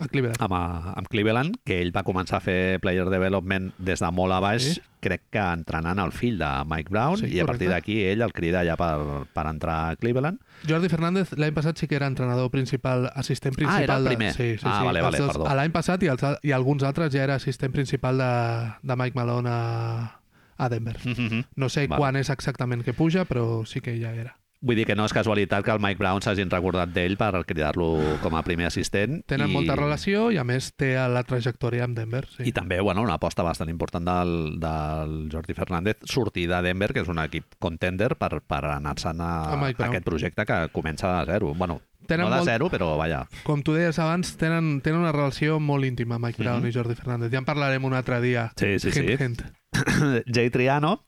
A 0.01 0.09
Cleveland. 0.09 0.41
amb, 0.41 0.53
a- 0.55 0.93
amb 0.97 1.07
Cleveland, 1.09 1.57
que 1.65 1.81
ell 1.83 1.93
va 1.95 2.03
començar 2.03 2.39
a 2.39 2.41
fer 2.41 2.81
player 2.81 3.05
development 3.11 3.73
des 3.79 4.01
de 4.01 4.11
molt 4.11 4.33
a 4.33 4.41
baix, 4.41 4.63
Sí. 4.75 4.81
crec 5.01 5.23
que 5.31 5.39
entrenant 5.39 5.99
el 5.99 6.13
fill 6.13 6.39
de 6.39 6.49
Mike 6.67 6.91
Brown, 6.91 7.17
Sí, 7.19 7.27
i 7.27 7.41
a 7.41 7.47
partir 7.47 7.69
correcte. 7.69 7.93
d'aquí 7.93 8.05
ell 8.11 8.23
el 8.23 8.33
crida 8.33 8.65
ja 8.65 8.77
per, 8.77 9.27
per 9.33 9.47
entrar 9.47 9.91
a 9.91 9.97
Cleveland. 9.97 10.41
Jordi 10.69 10.89
Fernández 10.89 11.33
l'any 11.37 11.53
passat 11.55 11.77
sí 11.79 11.87
que 11.87 11.95
era 11.97 12.07
entrenador 12.07 12.51
principal, 12.51 13.11
assistent 13.15 13.55
principal. 13.55 13.81
Ah, 13.81 13.85
era 13.85 13.97
el 13.97 14.05
de- 14.05 14.11
primer. 14.11 14.33
Sí, 14.35 14.57
sí, 14.59 14.65
Ah, 14.65 14.79
sí. 14.81 14.87
vale, 14.87 14.99
Els 15.01 15.05
vale, 15.11 15.19
dos- 15.19 15.37
perdó. 15.37 15.55
L'any 15.55 15.71
passat 15.73 16.03
i, 16.03 16.07
els, 16.09 16.23
i 16.43 16.53
alguns 16.53 16.83
altres 16.83 17.13
ja 17.13 17.23
era 17.23 17.35
assistent 17.37 17.73
principal 17.73 18.19
de, 18.19 18.73
de 18.83 18.97
Mike 18.97 19.15
Malone 19.17 19.49
a, 19.51 20.21
a 20.59 20.69
Denver. 20.69 20.97
No 21.57 21.69
sé 21.69 21.87
Vale. 21.87 21.99
quan 22.01 22.17
és 22.17 22.29
exactament 22.31 22.83
que 22.85 22.93
puja, 22.93 23.25
però 23.25 23.65
sí 23.67 23.81
que 23.81 23.99
ja 24.01 24.13
era. 24.15 24.37
Vull 24.63 24.77
dir 24.77 24.85
que 24.85 24.93
no 24.95 25.07
és 25.09 25.13
casualitat 25.17 25.65
que 25.65 25.73
el 25.73 25.79
Mike 25.81 25.97
Brown 25.97 26.21
s'hagin 26.21 26.51
recordat 26.53 26.91
d'ell 26.93 27.15
per 27.17 27.31
cridar-lo 27.49 28.19
com 28.21 28.35
a 28.37 28.43
primer 28.45 28.67
assistent. 28.69 29.23
Tenen 29.25 29.49
i, 29.49 29.55
molta 29.55 29.73
relació 29.79 30.27
i 30.31 30.37
a 30.37 30.45
més 30.45 30.75
té 30.77 30.91
la 31.09 31.23
trajectòria 31.25 31.87
amb 31.87 31.97
Denver. 31.97 32.27
Sí. 32.29 32.45
I 32.45 32.53
també, 32.53 32.77
bueno, 32.85 33.01
una 33.01 33.15
aposta 33.17 33.43
bastant 33.43 33.71
important 33.73 34.05
del, 34.05 34.35
del 34.61 35.15
Jordi 35.33 35.57
Fernández 35.57 35.97
sortir 36.05 36.45
de 36.51 36.61
Denver, 36.61 36.91
que 36.93 37.01
és 37.01 37.09
un 37.09 37.23
equip 37.25 37.57
contender, 37.59 38.11
per, 38.21 38.43
per 38.45 38.61
anar-se'n 38.75 39.23
a, 39.25 39.31
A 39.57 39.71
aquest 39.71 40.05
projecte 40.05 40.45
que 40.45 40.61
comença 40.77 41.09
de 41.21 41.33
zero. 41.33 41.55
Bueno, 41.55 41.81
Tenen 42.07 42.27
no 42.27 42.31
de 42.35 42.43
molt- 42.43 42.51
zero, 42.51 42.69
però 42.69 42.97
vaja. 42.99 43.23
Com 43.47 43.63
tu 43.65 43.73
deies 43.73 43.97
abans, 43.99 44.35
tenen, 44.37 44.83
tenen 44.85 45.01
una 45.01 45.13
relació 45.13 45.57
molt 45.61 45.85
íntima 45.89 46.19
Mike 46.19 46.37
Brown 46.43 46.61
Mhm. 46.61 46.69
i 46.69 46.73
Jordi 46.77 46.95
Fernández. 47.01 47.31
Ja 47.33 47.39
en 47.39 47.47
parlarem 47.49 47.85
un 47.85 47.95
altre 47.95 48.21
dia. 48.21 48.51
Sí, 48.57 48.79
sí, 48.79 48.93
sí. 48.93 49.07
Hint, 49.09 49.21
hint. 49.21 49.43
Jay 50.35 50.51
Triano, 50.51 51.05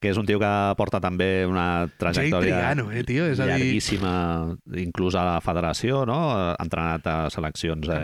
que 0.00 0.12
és 0.12 0.18
un 0.20 0.26
tio 0.28 0.38
que 0.38 0.50
porta 0.78 1.00
també 1.02 1.44
una 1.46 1.88
trajectòria 1.98 2.58
Triano, 2.60 2.84
eh, 2.92 3.02
tio? 3.04 3.24
És 3.26 3.40
a 3.40 3.46
dir- 3.46 3.56
llarguíssima, 3.56 4.12
inclús 4.78 5.16
a 5.18 5.24
la 5.26 5.40
federació, 5.42 6.04
no? 6.06 6.18
Ha 6.36 6.54
entrenat 6.62 7.06
a 7.10 7.16
seleccions 7.34 7.88
eh, 7.88 7.96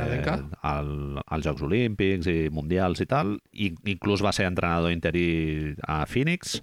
al, 0.63 1.21
als 1.25 1.45
Jocs 1.47 1.63
Olímpics 1.63 2.27
i 2.27 2.49
Mundials 2.51 3.01
i 3.01 3.07
tal, 3.07 3.37
i 3.53 3.71
inclús 3.87 4.25
va 4.27 4.33
ser 4.35 4.47
entrenador 4.51 4.91
interí 4.91 5.75
a 5.87 6.05
Phoenix, 6.07 6.61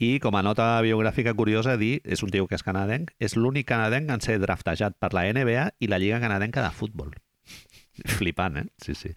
i 0.00 0.18
com 0.18 0.34
a 0.38 0.42
nota 0.42 0.80
biogràfica 0.80 1.34
curiosa 1.36 1.74
dir, 1.76 2.00
és 2.04 2.22
un 2.22 2.30
tio 2.32 2.46
que 2.48 2.54
és 2.56 2.62
canadenc, 2.64 3.10
és 3.20 3.34
l'únic 3.36 3.66
canadenc 3.68 4.08
en 4.08 4.22
ser 4.24 4.38
draftejat 4.40 4.94
per 4.98 5.12
la 5.12 5.26
NBA 5.28 5.66
i 5.80 5.90
la 5.92 5.98
Lliga 5.98 6.20
Canadenca 6.22 6.62
de 6.64 6.70
Futbol. 6.70 7.10
Flipant, 8.06 8.56
eh? 8.62 8.66
Sí, 8.82 8.94
sí. 8.94 9.12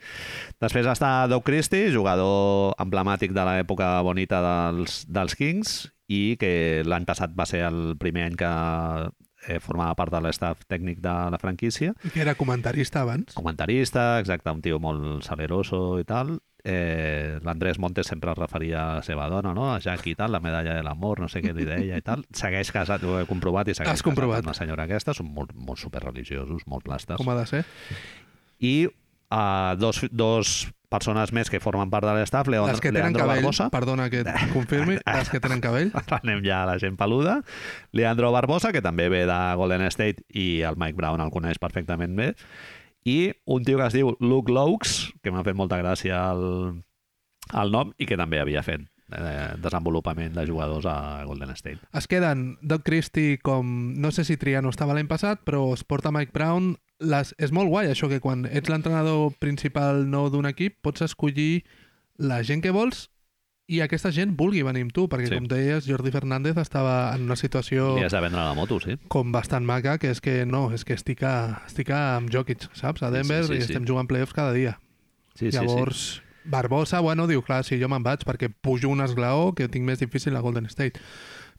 Després 0.62 0.88
està 0.90 1.28
Doug 1.32 1.44
Christie, 1.48 1.92
jugador 1.94 2.74
emblemàtic 2.82 3.34
de 3.36 3.46
l'època 3.48 3.96
bonita 4.06 4.42
dels, 4.44 5.04
dels 5.08 5.36
Kings 5.40 5.76
i 6.12 6.36
que 6.40 6.84
l'any 6.86 7.06
passat 7.08 7.32
va 7.38 7.46
ser 7.50 7.64
el 7.68 7.96
primer 7.98 8.28
any 8.28 8.36
que 8.38 8.50
eh, 9.48 9.60
formava 9.64 9.96
part 9.96 10.12
de 10.14 10.20
l'estaf 10.24 10.66
tècnic 10.70 11.00
de 11.04 11.14
la 11.34 11.40
franquícia. 11.42 11.94
I 12.04 12.12
que 12.14 12.22
era 12.24 12.36
comentarista 12.36 13.02
abans. 13.02 13.34
Comentarista, 13.36 14.20
exacte, 14.20 14.52
un 14.52 14.62
tio 14.62 14.80
molt 14.84 15.24
saleroso 15.26 16.00
i 16.00 16.06
tal. 16.08 16.38
Eh, 16.64 17.40
L'Andrés 17.44 17.76
Montes 17.80 18.08
sempre 18.08 18.32
es 18.32 18.38
referia 18.38 18.78
a 18.84 18.94
la 19.00 19.04
seva 19.04 19.26
dona, 19.28 19.52
no? 19.54 19.66
A 19.74 19.82
Jackie 19.84 20.14
i 20.14 20.16
tal, 20.16 20.32
la 20.32 20.40
medalla 20.40 20.78
de 20.78 20.84
l'amor, 20.86 21.20
no 21.20 21.28
sé 21.28 21.42
què 21.44 21.52
li 21.52 21.66
deia 21.68 21.98
i 22.00 22.04
tal. 22.06 22.24
Segueix 22.32 22.72
casat, 22.72 23.04
ho 23.04 23.18
he 23.20 23.26
comprovat 23.28 23.68
i 23.68 23.76
segueix 23.76 23.98
Has 23.98 24.04
comprovat. 24.06 24.38
casat 24.40 24.46
amb 24.48 24.54
la 24.54 24.60
senyora 24.62 24.86
aquesta. 24.88 25.12
Són 25.18 25.28
molt, 25.36 25.52
molt 25.56 25.82
superreligiosos, 25.82 26.64
molt 26.72 26.86
plastes 26.88 27.20
Com 27.20 27.28
ha 27.34 27.36
de 27.42 27.46
ser? 27.52 27.64
I 28.64 28.88
uh, 28.88 29.76
dos, 29.80 30.03
dos 30.11 30.53
persones 30.93 31.34
més 31.34 31.49
que 31.49 31.59
formen 31.64 31.89
part 31.89 32.05
de 32.05 32.14
l'estaf, 32.16 32.47
Leon, 32.51 32.70
Les 32.70 32.80
que 32.82 32.91
tenen 32.91 33.09
Leandro 33.09 33.26
cabell, 33.26 33.41
Barbosa. 33.41 33.70
perdona 33.74 34.05
que 34.14 34.22
et 34.22 34.30
confirmi, 34.53 34.99
les 35.01 35.32
que 35.32 35.41
tenen 35.43 35.64
cabell. 35.64 35.91
Anem 36.22 36.43
ja 36.45 36.61
a 36.64 36.70
la 36.70 36.78
gent 36.82 36.97
peluda. 36.99 37.39
Leandro 37.91 38.32
Barbosa, 38.36 38.72
que 38.76 38.84
també 38.86 39.09
ve 39.09 39.26
de 39.30 39.41
Golden 39.59 39.88
State 39.89 40.24
i 40.30 40.61
el 40.61 40.78
Mike 40.78 40.97
Brown 40.99 41.24
el 41.24 41.34
coneix 41.34 41.59
perfectament 41.61 42.16
bé. 42.20 42.32
I 43.09 43.34
un 43.51 43.66
tio 43.68 43.82
que 43.82 43.89
es 43.89 43.97
diu 43.97 44.14
Luke 44.24 44.53
Laux, 44.53 45.11
que 45.24 45.34
m'ha 45.34 45.43
fet 45.43 45.57
molta 45.59 45.82
gràcia 45.82 46.22
el, 46.32 46.84
el 47.51 47.74
nom 47.74 47.91
i 47.99 48.07
que 48.07 48.16
també 48.20 48.39
havia 48.39 48.64
fet 48.64 48.86
eh, 49.12 49.54
desenvolupament 49.62 50.34
de 50.36 50.45
jugadors 50.47 50.86
a 50.86 51.24
Golden 51.26 51.51
State. 51.58 51.80
Es 51.93 52.08
queden 52.08 52.58
Doug 52.62 52.84
Christie 52.84 53.38
com... 53.41 53.93
No 53.99 54.12
sé 54.12 54.24
si 54.24 54.38
Triano 54.38 54.70
estava 54.70 54.93
l'any 54.93 55.08
passat, 55.08 55.41
però 55.45 55.74
es 55.74 55.84
porta 55.84 56.12
Mike 56.12 56.32
Brown. 56.34 56.76
Les... 57.04 57.34
És 57.38 57.51
molt 57.51 57.70
guai 57.70 57.89
això 57.91 58.08
que 58.10 58.22
quan 58.24 58.45
ets 58.47 58.70
l'entrenador 58.72 59.34
principal 59.39 60.06
nou 60.10 60.30
d'un 60.32 60.45
equip 60.47 60.80
pots 60.82 61.04
escollir 61.04 61.64
la 62.18 62.43
gent 62.43 62.62
que 62.64 62.72
vols 62.72 63.10
i 63.68 63.80
aquesta 63.80 64.12
gent 64.12 64.34
vulgui 64.38 64.62
venir 64.62 64.82
amb 64.84 64.91
tu, 64.93 65.08
perquè 65.08 65.30
Sí. 65.30 65.36
com 65.39 65.45
deies, 65.47 65.86
Jordi 65.88 66.12
Fernández 66.12 66.58
estava 66.60 67.16
en 67.16 67.24
una 67.24 67.38
situació 67.39 67.93
Li 67.97 68.04
has 68.04 68.12
de 68.12 68.20
vendre 68.20 68.41
la 68.43 68.54
moto, 68.54 68.80
sí. 68.84 68.97
com 69.08 69.32
bastant 69.32 69.64
maca, 69.66 69.97
que 69.97 70.12
és 70.12 70.20
que 70.22 70.45
no, 70.45 70.72
és 70.76 70.84
que 70.84 70.93
estic, 70.93 71.24
a, 71.24 71.64
estic 71.66 71.89
a, 71.89 72.18
amb 72.18 72.30
Jokic, 72.30 72.68
saps? 72.76 73.01
A 73.01 73.08
Sí, 73.10 73.14
sí, 73.14 73.18
Denver 73.22 73.43
sí, 73.47 73.54
i 73.54 73.62
sí. 73.62 73.72
estem 73.72 73.88
jugant 73.88 74.08
playoffs 74.08 74.34
cada 74.36 74.51
dia. 74.51 74.80
Sí, 75.34 75.49
sí, 75.49 75.58
Llavors, 75.58 76.22
Barbosa, 76.46 77.00
bueno, 77.00 77.28
diu, 77.28 77.41
clar, 77.46 77.64
si 77.64 77.80
jo 77.82 77.89
me'n 77.91 78.04
vaig 78.04 78.26
perquè 78.28 78.50
pujo 78.52 78.89
un 78.91 79.02
esglaó 79.06 79.54
que 79.56 79.70
tinc 79.72 79.86
més 79.88 80.00
difícil 80.00 80.36
a 80.36 80.41
Golden 80.44 80.68
State. 80.72 81.00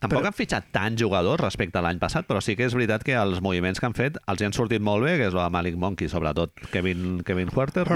Tampoc 0.00 0.20
Però- 0.20 0.26
han 0.28 0.36
fitxat 0.36 0.66
tants 0.74 1.00
jugadors 1.00 1.40
respecte 1.40 1.78
a 1.78 1.82
l'any 1.82 1.98
passat, 2.02 2.26
però 2.28 2.42
sí 2.44 2.56
que 2.56 2.66
és 2.66 2.74
veritat 2.74 3.04
que 3.06 3.14
els 3.16 3.40
moviments 3.40 3.80
que 3.80 3.86
han 3.86 3.94
fet 3.96 4.18
els 4.28 4.42
han 4.42 4.52
sortit 4.52 4.82
molt 4.82 5.04
bé, 5.06 5.16
que 5.16 5.28
és 5.30 5.34
la 5.34 5.48
Malik 5.48 5.76
Monkey, 5.76 6.08
sobretot 6.08 6.52
Kevin, 6.72 7.22
Kevin 7.24 7.48
Huerter, 7.54 7.86
no? 7.88 7.94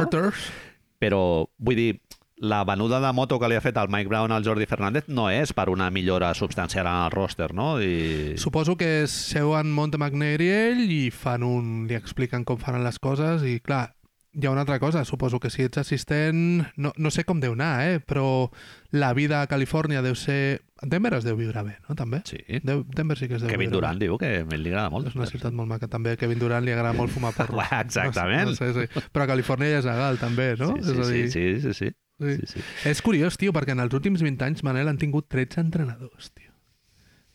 Però 0.98 1.20
vull 1.58 1.76
dir, 1.76 2.00
la 2.38 2.64
venuda 2.64 3.00
de 3.00 3.12
moto 3.12 3.38
que 3.38 3.48
li 3.50 3.56
ha 3.58 3.60
fet 3.60 3.76
el 3.76 3.90
Mike 3.90 4.08
Brown 4.08 4.32
al 4.32 4.44
Jordi 4.46 4.66
Fernández 4.66 5.08
no 5.08 5.28
és 5.30 5.52
per 5.52 5.68
una 5.68 5.90
millora 5.90 6.32
substancial 6.38 6.86
en 6.86 7.04
el 7.04 7.10
roster, 7.10 7.52
no? 7.54 7.80
I... 7.82 8.38
Suposo 8.38 8.76
que 8.76 9.06
seuen 9.10 9.72
Monte 9.74 9.98
McNair 9.98 10.40
i 10.40 10.48
ell 10.54 10.82
i 10.86 11.02
fan 11.10 11.42
un... 11.42 11.86
li 11.90 11.98
expliquen 11.98 12.46
com 12.48 12.58
faran 12.62 12.86
les 12.86 12.98
coses 13.02 13.42
i, 13.42 13.58
clar, 13.60 13.97
hi 14.38 14.46
ha 14.46 14.50
una 14.50 14.62
altra 14.62 14.78
cosa. 14.78 15.04
Suposo 15.04 15.40
que 15.40 15.50
si 15.50 15.64
ets 15.66 15.78
assistent... 15.78 16.64
No, 16.76 16.92
no 16.96 17.10
sé 17.10 17.24
com 17.26 17.40
deu 17.42 17.56
anar, 17.56 17.82
eh? 17.88 17.98
Però 18.00 18.50
la 18.94 19.12
vida 19.16 19.42
a 19.42 19.48
Califòrnia 19.50 20.02
deu 20.04 20.14
ser... 20.14 20.62
Denver 20.78 21.16
es 21.16 21.24
deu 21.26 21.34
viure 21.36 21.62
bé, 21.66 21.74
no? 21.88 21.96
També? 21.98 22.20
Sí. 22.28 22.38
Deu, 22.62 22.84
Denver 22.94 23.18
sí 23.18 23.26
que 23.26 23.34
es 23.34 23.42
deu 23.42 23.50
Kevin 23.50 23.72
viure 23.72 23.80
Durant 23.80 23.98
bé. 23.98 24.06
diu 24.06 24.18
que 24.20 24.30
li 24.54 24.70
agrada 24.70 24.92
molt. 24.94 25.08
És 25.10 25.16
una 25.18 25.26
ciutat 25.26 25.56
molt 25.58 25.70
maca. 25.70 25.88
També 25.90 26.14
a 26.14 26.20
Kevin 26.20 26.38
Durant 26.38 26.62
li 26.64 26.74
agrada 26.74 26.94
molt 26.94 27.10
fumar 27.14 27.32
porro. 27.38 27.64
Exactament. 27.80 28.52
No, 28.52 28.54
no 28.54 28.58
sé, 28.60 28.70
sí. 28.76 29.06
Però 29.10 29.26
a 29.26 29.30
Califòrnia 29.32 29.72
ja 29.74 29.80
és 29.82 29.88
legal, 29.88 30.20
també, 30.22 30.52
no? 30.60 30.76
Sí, 30.76 30.84
sí, 30.86 30.92
és 30.94 31.00
a 31.02 31.08
dir, 31.10 31.24
sí, 31.32 31.32
sí, 31.32 31.48
sí, 31.64 31.72
sí. 31.74 31.90
sí. 31.90 32.36
sí, 32.36 32.52
sí. 32.52 32.66
És 32.92 33.02
curiós, 33.02 33.40
tio, 33.40 33.54
perquè 33.56 33.74
en 33.74 33.82
els 33.82 33.96
últims 33.98 34.22
20 34.22 34.46
anys, 34.46 34.62
Manel, 34.66 34.92
han 34.92 35.02
tingut 35.02 35.26
13 35.34 35.66
entrenadors, 35.66 36.30
tio. 36.30 36.52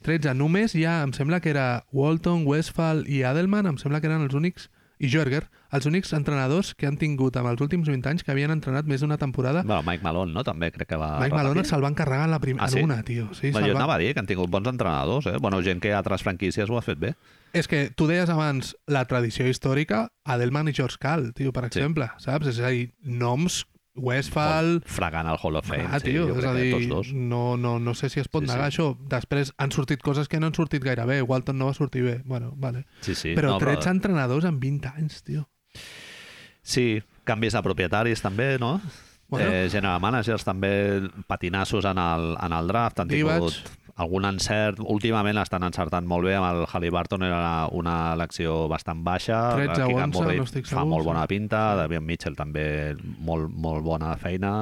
13. 0.04 0.36
Només 0.40 0.76
ja, 0.76 1.02
em 1.04 1.12
sembla 1.16 1.40
que 1.44 1.52
era 1.52 1.86
Walton, 1.96 2.48
Westphal 2.48 3.06
i 3.12 3.24
Adelman, 3.28 3.68
em 3.72 3.80
sembla 3.80 4.00
que 4.04 4.12
eren 4.12 4.24
els 4.24 4.36
únics, 4.36 4.70
i 5.04 5.10
Jorger, 5.12 5.42
els 5.76 5.86
únics 5.90 6.14
entrenadors 6.16 6.72
que 6.80 6.88
han 6.88 6.96
tingut 7.02 7.36
amb 7.40 7.50
els 7.52 7.62
últims 7.66 7.90
20 7.92 8.08
anys 8.10 8.24
que 8.24 8.32
havien 8.32 8.54
entrenat 8.54 8.88
més 8.88 9.02
d'una 9.04 9.18
temporada. 9.20 9.64
Bueno, 9.66 9.84
Mike 9.84 10.04
Malone, 10.06 10.32
no? 10.32 10.44
També 10.48 10.70
crec 10.72 10.88
que 10.94 11.00
va 11.02 11.18
Mike 11.20 11.36
Malone 11.36 11.66
se'l 11.68 11.84
van 11.84 11.98
carregar 11.98 12.26
en, 12.30 12.32
la 12.32 12.40
prim... 12.40 12.58
Ah, 12.62 12.70
sí? 12.72 12.80
en 12.80 12.86
una, 12.90 13.02
tio. 13.04 13.28
Sí, 13.36 13.52
Bueno, 13.52 13.68
jo 13.68 13.74
va... 13.76 13.82
anava 13.84 13.96
a 13.96 14.02
dir 14.04 14.14
que 14.14 14.24
han 14.24 14.30
tingut 14.30 14.50
bons 14.54 14.70
entrenadors, 14.72 15.28
eh? 15.28 15.36
Bueno, 15.42 15.62
gent 15.66 15.82
que 15.84 15.92
a 15.94 16.00
altres 16.00 16.24
franquícies 16.24 16.70
ho 16.70 16.78
ha 16.80 16.86
fet 16.86 17.00
bé. 17.02 17.14
És 17.54 17.68
que 17.70 17.90
tu 17.94 18.08
deies 18.10 18.30
abans 18.34 18.76
la 18.88 19.04
tradició 19.06 19.46
històrica, 19.50 20.08
Adelman 20.26 20.72
i 20.72 20.74
George 20.74 20.98
Cal, 21.00 21.34
tio, 21.38 21.52
per 21.54 21.66
Sí. 21.68 21.80
exemple, 21.80 22.08
saps? 22.18 22.48
És 22.48 22.60
a 22.64 22.70
dir, 22.74 22.94
noms, 23.04 23.66
Westphal, 23.96 24.82
Fregant 24.86 25.28
el 25.30 25.38
Hall 25.42 25.56
of 25.56 25.68
Fame, 25.68 25.86
Ah, 25.92 26.00
sí, 26.00 26.12
tio, 26.12 26.28
jo 26.28 26.34
és 26.34 26.40
crec 26.40 26.50
a 26.50 26.54
dir, 26.58 26.72
tots 26.74 26.88
dos. 26.90 27.12
no, 27.14 27.58
no, 27.58 27.78
no 27.80 27.94
sé 27.94 28.10
si 28.10 28.20
es 28.20 28.28
pot 28.28 28.44
Sí, 28.44 28.50
negar 28.50 28.72
sí. 28.72 28.78
això. 28.82 28.98
Després 29.10 29.54
han 29.58 29.72
sortit 29.72 30.02
coses 30.02 30.28
que 30.28 30.40
no 30.40 30.48
han 30.48 30.56
sortit 30.58 30.84
gaire 30.84 31.06
bé. 31.06 31.22
Walton 31.22 31.58
no 31.58 31.68
va 31.70 31.74
sortir 31.78 32.02
bé. 32.04 32.22
Bueno, 32.26 32.54
vale. 32.58 32.86
Sí, 33.02 33.14
sí. 33.16 33.36
però 33.36 33.52
no, 33.54 33.58
13 33.60 33.90
entrenadors 33.90 34.46
en 34.46 34.60
20 34.60 34.94
anys, 34.98 35.22
tio. 35.24 35.48
Sí, 36.64 37.02
canvis 37.24 37.54
de 37.54 37.62
propietaris 37.62 38.22
també, 38.22 38.58
no? 38.60 38.80
Bueno. 39.28 39.50
Eh, 39.52 39.70
general 39.72 40.00
managers 40.02 40.44
també, 40.46 41.02
patinassos 41.28 41.86
en 41.86 41.98
el, 41.98 42.36
en 42.42 42.54
el 42.54 42.68
draft, 42.68 43.00
han 43.00 43.08
tingut 43.10 43.62
algun 43.96 44.26
encert. 44.26 44.80
Últimament 44.80 45.38
estan 45.42 45.66
encertant 45.68 46.08
molt 46.10 46.28
bé 46.28 46.36
amb 46.40 46.50
el 46.50 46.66
Halliburton, 46.66 47.26
era 47.28 47.68
una 47.72 48.14
elecció 48.18 48.68
bastant 48.72 49.04
baixa. 49.06 49.56
13 49.58 49.86
o 49.86 49.88
Keegan 49.92 50.12
11, 50.12 50.20
Murray 50.20 50.42
no 50.42 50.50
estic 50.50 50.68
Fa 50.68 50.80
segur, 50.80 50.90
molt 50.96 51.06
sí. 51.06 51.10
bona 51.12 51.26
pinta, 51.30 51.64
Davion 51.80 52.06
Mitchell 52.08 52.38
també 52.40 52.68
molt, 52.98 53.50
molt 53.54 53.86
bona 53.86 54.16
feina. 54.22 54.54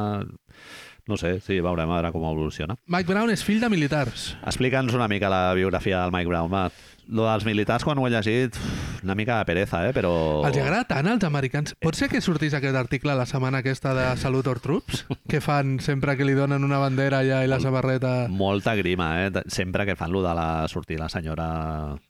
No 1.09 1.17
sé, 1.17 1.39
sí, 1.41 1.57
veurem 1.63 1.89
a 1.89 1.97
veure 1.97 2.11
com 2.13 2.23
evoluciona. 2.29 2.75
Mike 2.91 3.09
Brown 3.09 3.31
és 3.33 3.41
fill 3.43 3.59
de 3.63 3.71
militars. 3.73 4.35
Explica'ns 4.47 4.93
una 4.95 5.07
mica 5.11 5.31
la 5.33 5.53
biografia 5.57 6.03
del 6.03 6.13
Mike 6.13 6.29
Brown, 6.29 6.51
va. 6.51 6.67
Lo 7.11 7.25
dels 7.27 7.43
militars, 7.43 7.83
quan 7.83 7.99
ho 7.99 8.05
he 8.07 8.11
llegit, 8.13 8.55
una 9.03 9.15
mica 9.15 9.37
de 9.37 9.45
pereza, 9.45 9.81
eh? 9.89 9.91
però... 9.91 10.45
Els 10.47 10.55
agrada 10.61 10.85
tant 10.87 11.09
als 11.11 11.25
americans. 11.27 11.73
Pot 11.83 11.97
ser 11.99 12.07
que 12.07 12.21
sortís 12.23 12.53
aquest 12.55 12.77
article 12.79 13.11
la 13.19 13.25
setmana 13.27 13.59
aquesta 13.59 13.91
de 13.97 14.05
Salut 14.15 14.47
or 14.47 14.61
Troops, 14.63 15.03
que 15.27 15.41
fan 15.43 15.79
sempre 15.83 16.15
que 16.15 16.23
li 16.23 16.37
donen 16.37 16.63
una 16.63 16.79
bandera 16.79 17.19
allà 17.19 17.41
i 17.43 17.51
la 17.51 17.59
samarreta... 17.59 18.29
Molta 18.31 18.77
grima, 18.79 19.09
eh? 19.25 19.43
Sempre 19.51 19.85
que 19.89 19.97
fan 19.99 20.15
lo 20.15 20.23
de 20.23 20.33
la 20.37 20.47
sortir 20.71 21.01
la 21.03 21.09
senyora... 21.11 21.49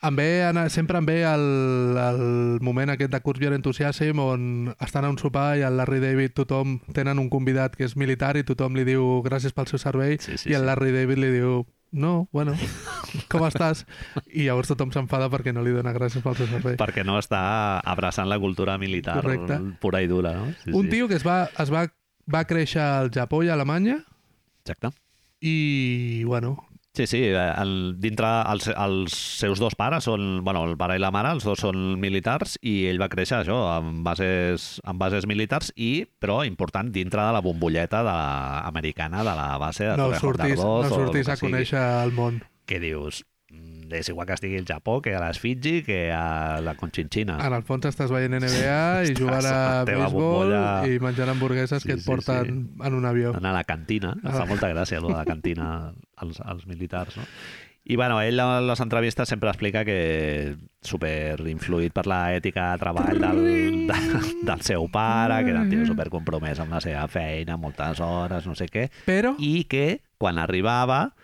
Em 0.06 0.22
ve, 0.22 0.30
sempre 0.70 1.02
em 1.02 1.10
ve 1.10 1.20
el, 1.26 1.98
el 1.98 2.24
moment 2.62 2.94
aquest 2.94 3.18
de 3.18 3.24
Curb 3.26 3.42
Your 3.42 3.58
Enthusiasm 3.58 4.22
on 4.22 4.76
estan 4.78 5.10
a 5.10 5.10
un 5.10 5.18
sopar 5.18 5.56
i 5.58 5.66
el 5.66 5.82
Larry 5.82 5.98
David 6.04 6.38
tothom 6.38 6.78
tenen 6.94 7.18
un 7.18 7.34
convidat 7.34 7.74
que 7.74 7.90
és 7.90 7.98
militar 7.98 8.36
i 8.38 8.46
tothom 8.46 8.78
li 8.78 8.86
diu 8.86 9.24
gràcies 9.26 9.58
pel 9.58 9.66
seu 9.72 9.82
servei 9.82 10.20
Sí, 10.22 10.38
sí, 10.38 10.52
i 10.52 10.58
el 10.58 10.62
sí. 10.62 10.70
Larry 10.70 10.94
David 10.94 11.26
li 11.26 11.38
diu 11.42 11.62
no, 11.92 12.28
bueno, 12.32 12.56
com 13.32 13.44
estàs? 13.48 13.84
I 14.32 14.48
llavors 14.48 14.72
tothom 14.72 14.94
s'enfada 14.96 15.30
perquè 15.32 15.54
no 15.54 15.64
li 15.66 15.74
dona 15.76 15.94
gràcies 15.96 16.24
pel 16.24 16.38
seu 16.40 16.48
servei. 16.52 16.78
Perquè 16.80 17.04
no 17.08 17.18
està 17.20 17.42
abraçant 17.84 18.30
la 18.32 18.40
cultura 18.40 18.78
militar 18.82 19.20
Correcte. 19.20 19.60
pura 19.84 20.02
i 20.02 20.10
dura, 20.12 20.34
no? 20.40 20.52
Sí, 20.64 20.72
un 20.72 20.88
sí. 20.88 20.96
tio 20.96 21.10
que 21.12 21.20
es 21.20 21.28
va, 21.28 21.44
es 21.60 21.72
va, 21.74 21.86
va 22.32 22.46
créixer 22.48 22.82
al 22.82 23.12
Japó 23.14 23.44
i 23.44 23.52
a 23.52 23.58
Alemanya 23.60 24.00
Exacte. 24.64 24.94
i, 25.42 26.24
bueno, 26.26 26.56
Sí, 26.94 27.08
sí, 27.08 27.22
eh, 27.24 27.54
el, 27.62 27.96
dintre 28.04 28.28
els, 28.52 28.66
els 28.68 29.14
seus 29.16 29.62
dos 29.64 29.78
pares 29.80 30.04
són, 30.10 30.42
bueno, 30.44 30.66
el 30.68 30.76
pare 30.80 30.98
i 30.98 31.00
la 31.00 31.12
mare, 31.16 31.32
els 31.32 31.46
dos 31.48 31.62
són 31.64 31.78
militars 32.04 32.58
i 32.68 32.82
ell 32.90 33.00
va 33.00 33.08
créixer 33.12 33.38
això, 33.38 33.62
amb 33.78 34.02
bases, 34.04 34.74
amb 34.84 35.00
bases 35.00 35.28
militars 35.30 35.72
i, 35.80 36.04
però 36.20 36.42
important, 36.44 36.92
dintre 36.92 37.24
de 37.24 37.32
la 37.38 37.44
bombolleta 37.46 38.04
de 38.04 38.12
la, 38.12 38.60
americana 38.68 39.24
de 39.24 39.36
la 39.40 39.48
base 39.62 39.88
de 39.88 39.96
no 39.96 40.10
Torrejón 40.10 40.36
sortís, 40.36 40.58
d'Ardoz 40.58 40.90
no 40.90 40.98
sortís 40.98 41.30
que 41.30 41.38
a 41.38 41.42
conèixer 41.46 41.86
el 42.04 42.12
món. 42.18 42.42
Que 42.68 42.84
dius, 42.84 43.24
és 43.94 44.10
igual 44.10 44.28
que 44.28 44.34
estigui 44.38 44.58
al 44.58 44.66
Japó, 44.66 45.00
que 45.02 45.14
a 45.16 45.22
les 45.28 45.40
Fiji, 45.40 45.82
que 45.84 46.12
a 46.12 46.60
la 46.62 46.76
Conchinchina. 46.76 47.38
En 47.46 47.54
el 47.54 47.64
fons 47.64 47.86
estàs 47.90 48.12
veient 48.12 48.34
NBA 48.40 49.10
i 49.12 49.16
jugant 49.18 49.46
a 49.50 49.84
béisbol 49.88 50.54
i 50.92 51.00
menjant 51.04 51.30
hamburgueses 51.34 51.82
Sí, 51.84 51.88
que 51.90 51.96
et 52.00 52.04
sí, 52.04 52.08
porten 52.10 52.70
en 52.84 52.94
un 52.94 53.06
avió. 53.06 53.36
anar 53.36 53.52
a 53.52 53.60
la 53.62 53.64
cantina. 53.64 54.16
Em 54.24 54.32
fa 54.32 54.44
Ah. 54.44 54.50
molta 54.50 54.70
gràcia, 54.74 54.98
allò 55.00 55.10
de 55.10 55.20
la 55.20 55.26
cantina 55.26 55.94
als, 56.18 56.40
als 56.42 56.66
militars, 56.68 57.18
no? 57.18 57.24
I, 57.84 57.96
bueno, 57.96 58.20
ell 58.22 58.40
a 58.40 58.62
les 58.62 58.80
entrevistes 58.80 59.28
sempre 59.28 59.50
explica 59.50 59.84
que 59.84 60.56
super 60.86 61.40
influït 61.50 61.92
per 61.96 62.06
la 62.06 62.20
ètica 62.36 62.68
de 62.74 62.78
treball 62.78 63.18
del, 63.20 63.40
de, 63.90 63.96
del 64.46 64.62
seu 64.62 64.86
pare, 64.94 65.44
que 65.44 65.50
era 65.50 65.62
un 65.66 65.70
tio 65.72 65.86
super 65.88 66.10
compromès 66.14 66.60
amb 66.62 66.72
la 66.76 66.80
seva 66.80 67.08
feina, 67.10 67.58
moltes 67.58 68.00
hores, 68.00 68.46
no 68.46 68.54
sé 68.54 68.68
què, 68.70 68.86
Però, 69.08 69.34
i 69.42 69.64
que 69.66 70.04
quan 70.22 70.38
arribava 70.38 71.16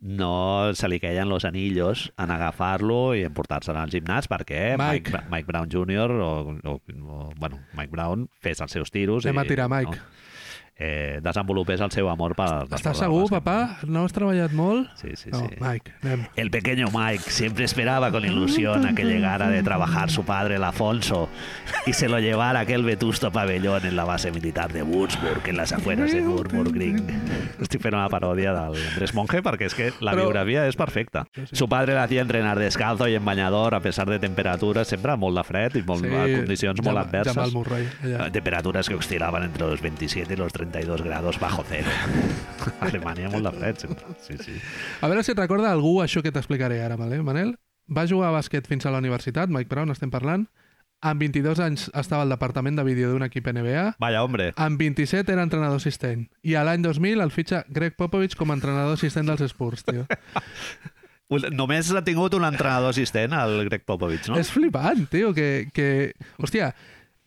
no 0.00 0.74
se 0.74 0.88
li 0.88 0.98
queien 1.00 1.28
los 1.28 1.44
anillos 1.44 2.12
en 2.18 2.30
agafar-lo 2.32 3.14
i 3.14 3.24
en 3.28 3.34
portar-se'n 3.36 3.76
al 3.76 3.92
gimnàs 3.92 4.30
perquè 4.32 4.76
Mike. 4.80 5.12
Mike, 5.12 5.26
Mike 5.32 5.48
Brown 5.50 5.68
Jr. 5.72 6.16
O, 6.16 6.30
o, 6.56 6.78
o, 6.80 7.20
bueno, 7.36 7.60
Mike 7.76 7.92
Brown 7.92 8.28
fes 8.40 8.64
els 8.64 8.72
seus 8.72 8.90
tiros 8.90 9.28
Anem 9.28 9.42
i, 9.42 9.44
a 9.44 9.52
tirar, 9.52 9.68
Mike. 9.72 9.96
No? 9.96 10.19
Eh, 10.82 11.20
desenvolupés 11.20 11.78
el 11.84 11.90
seu 11.92 12.08
amor 12.08 12.32
per 12.34 12.46
estàs 12.72 12.96
segur, 13.02 13.26
papà? 13.28 13.76
No 13.84 14.06
has 14.06 14.14
treballat 14.16 14.54
molt? 14.56 14.88
Sí, 14.96 15.10
sí, 15.14 15.28
no, 15.28 15.42
sí. 15.44 15.58
Mike, 15.60 15.92
anem. 16.00 16.22
El 16.40 16.50
pequeño 16.50 16.86
Mike 16.90 17.28
siempre 17.30 17.66
esperaba 17.66 18.10
con 18.10 18.24
ilusión 18.24 18.86
a 18.86 18.94
que 18.94 19.04
llegara 19.04 19.50
de 19.50 19.62
trabajar 19.62 20.10
su 20.10 20.24
padre, 20.24 20.54
el 20.56 20.64
Afonso, 20.64 21.28
y 21.84 21.92
se 21.92 22.08
lo 22.08 22.18
llevara 22.18 22.60
a 22.60 22.62
aquel 22.62 22.82
vetusto 22.84 23.30
pabellón 23.30 23.84
en 23.84 23.94
la 23.94 24.04
base 24.04 24.32
militar 24.32 24.72
de 24.72 24.82
Woodsburg, 24.82 25.42
en 25.48 25.58
las 25.58 25.70
afueras 25.72 26.12
de 26.12 26.22
Nürburgring. 26.22 27.04
Estic 27.60 27.82
fent 27.84 27.94
una 27.98 28.08
paròdia 28.08 28.54
del 28.56 28.78
Andrés 28.80 29.12
Monge 29.12 29.42
perquè 29.44 29.68
és 29.68 29.74
que 29.76 29.90
la 30.00 30.14
Però- 30.14 30.24
biografia 30.24 30.64
és 30.66 30.76
perfecta. 30.80 31.26
Sí, 31.34 31.44
sí. 31.46 31.56
Su 31.56 31.68
padre 31.68 31.92
le 31.92 32.00
hacía 32.00 32.22
entrenar 32.22 32.58
descalzo 32.58 33.06
y 33.06 33.14
en 33.16 33.24
bañador 33.24 33.74
a 33.74 33.80
pesar 33.80 34.08
de 34.08 34.18
temperaturas, 34.18 34.88
sempre 34.88 35.14
molt 35.20 35.36
de 35.36 35.44
fred 35.44 35.76
i 35.76 35.82
molt, 35.82 36.04
sí, 36.08 36.34
condicions 36.40 36.80
molt 36.82 36.98
adverses. 37.04 37.34
Jamal 37.36 37.52
Murray, 37.52 37.86
allà. 38.02 38.30
Temperaturas 38.32 38.88
que 38.88 38.94
oscilaban 38.94 39.42
entre 39.42 39.66
los 39.66 39.82
27 39.82 40.32
y 40.32 40.36
los 40.36 40.52
32 40.70 41.02
grados 41.02 41.38
bajo 41.40 41.64
cero. 41.68 41.90
Alemanya 42.80 43.28
molt 43.28 43.44
de 43.44 43.52
fred, 43.52 43.76
sempre. 43.76 44.04
Sí, 44.20 44.38
sí. 44.38 44.54
A 45.00 45.08
veure 45.08 45.24
si 45.26 45.34
et 45.34 45.38
recorda 45.38 45.72
algú 45.72 46.00
això 46.02 46.22
que 46.22 46.32
t'explicaré 46.32 46.80
ara, 46.84 46.96
vale? 46.96 47.20
Manel? 47.26 47.56
Va 47.90 48.06
jugar 48.06 48.30
a 48.30 48.36
bàsquet 48.38 48.68
fins 48.70 48.86
a 48.86 48.92
la 48.94 49.00
universitat, 49.02 49.50
Mike 49.50 49.70
Brown, 49.70 49.90
estem 49.90 50.10
parlant. 50.10 50.46
Amb 51.00 51.22
22 51.24 51.62
anys 51.64 51.86
estava 51.96 52.26
al 52.26 52.32
departament 52.32 52.76
de 52.76 52.84
vídeo 52.84 53.08
d'un 53.10 53.24
equip 53.24 53.48
NBA. 53.48 53.96
Vaya, 54.02 54.22
hombre. 54.22 54.50
Amb 54.60 54.78
27 54.78 55.32
era 55.32 55.46
entrenador 55.46 55.80
assistent. 55.80 56.28
I 56.44 56.54
a 56.60 56.64
l'any 56.68 56.84
2000 56.84 57.24
el 57.24 57.32
fitxa 57.32 57.64
Greg 57.68 57.96
Popovich 57.96 58.36
com 58.36 58.52
a 58.52 58.58
entrenador 58.58 58.98
assistent 58.98 59.32
dels 59.32 59.48
Spurs, 59.50 59.82
tio. 59.88 60.06
Només 61.54 61.88
ha 61.94 62.02
tingut 62.04 62.34
un 62.34 62.44
entrenador 62.44 62.92
assistent, 62.92 63.32
el 63.38 63.64
Greg 63.70 63.86
Popovich, 63.86 64.28
no? 64.28 64.38
És 64.38 64.50
flipant, 64.52 65.06
tio, 65.10 65.32
que, 65.32 65.70
que... 65.72 66.12
Hòstia, 66.42 66.74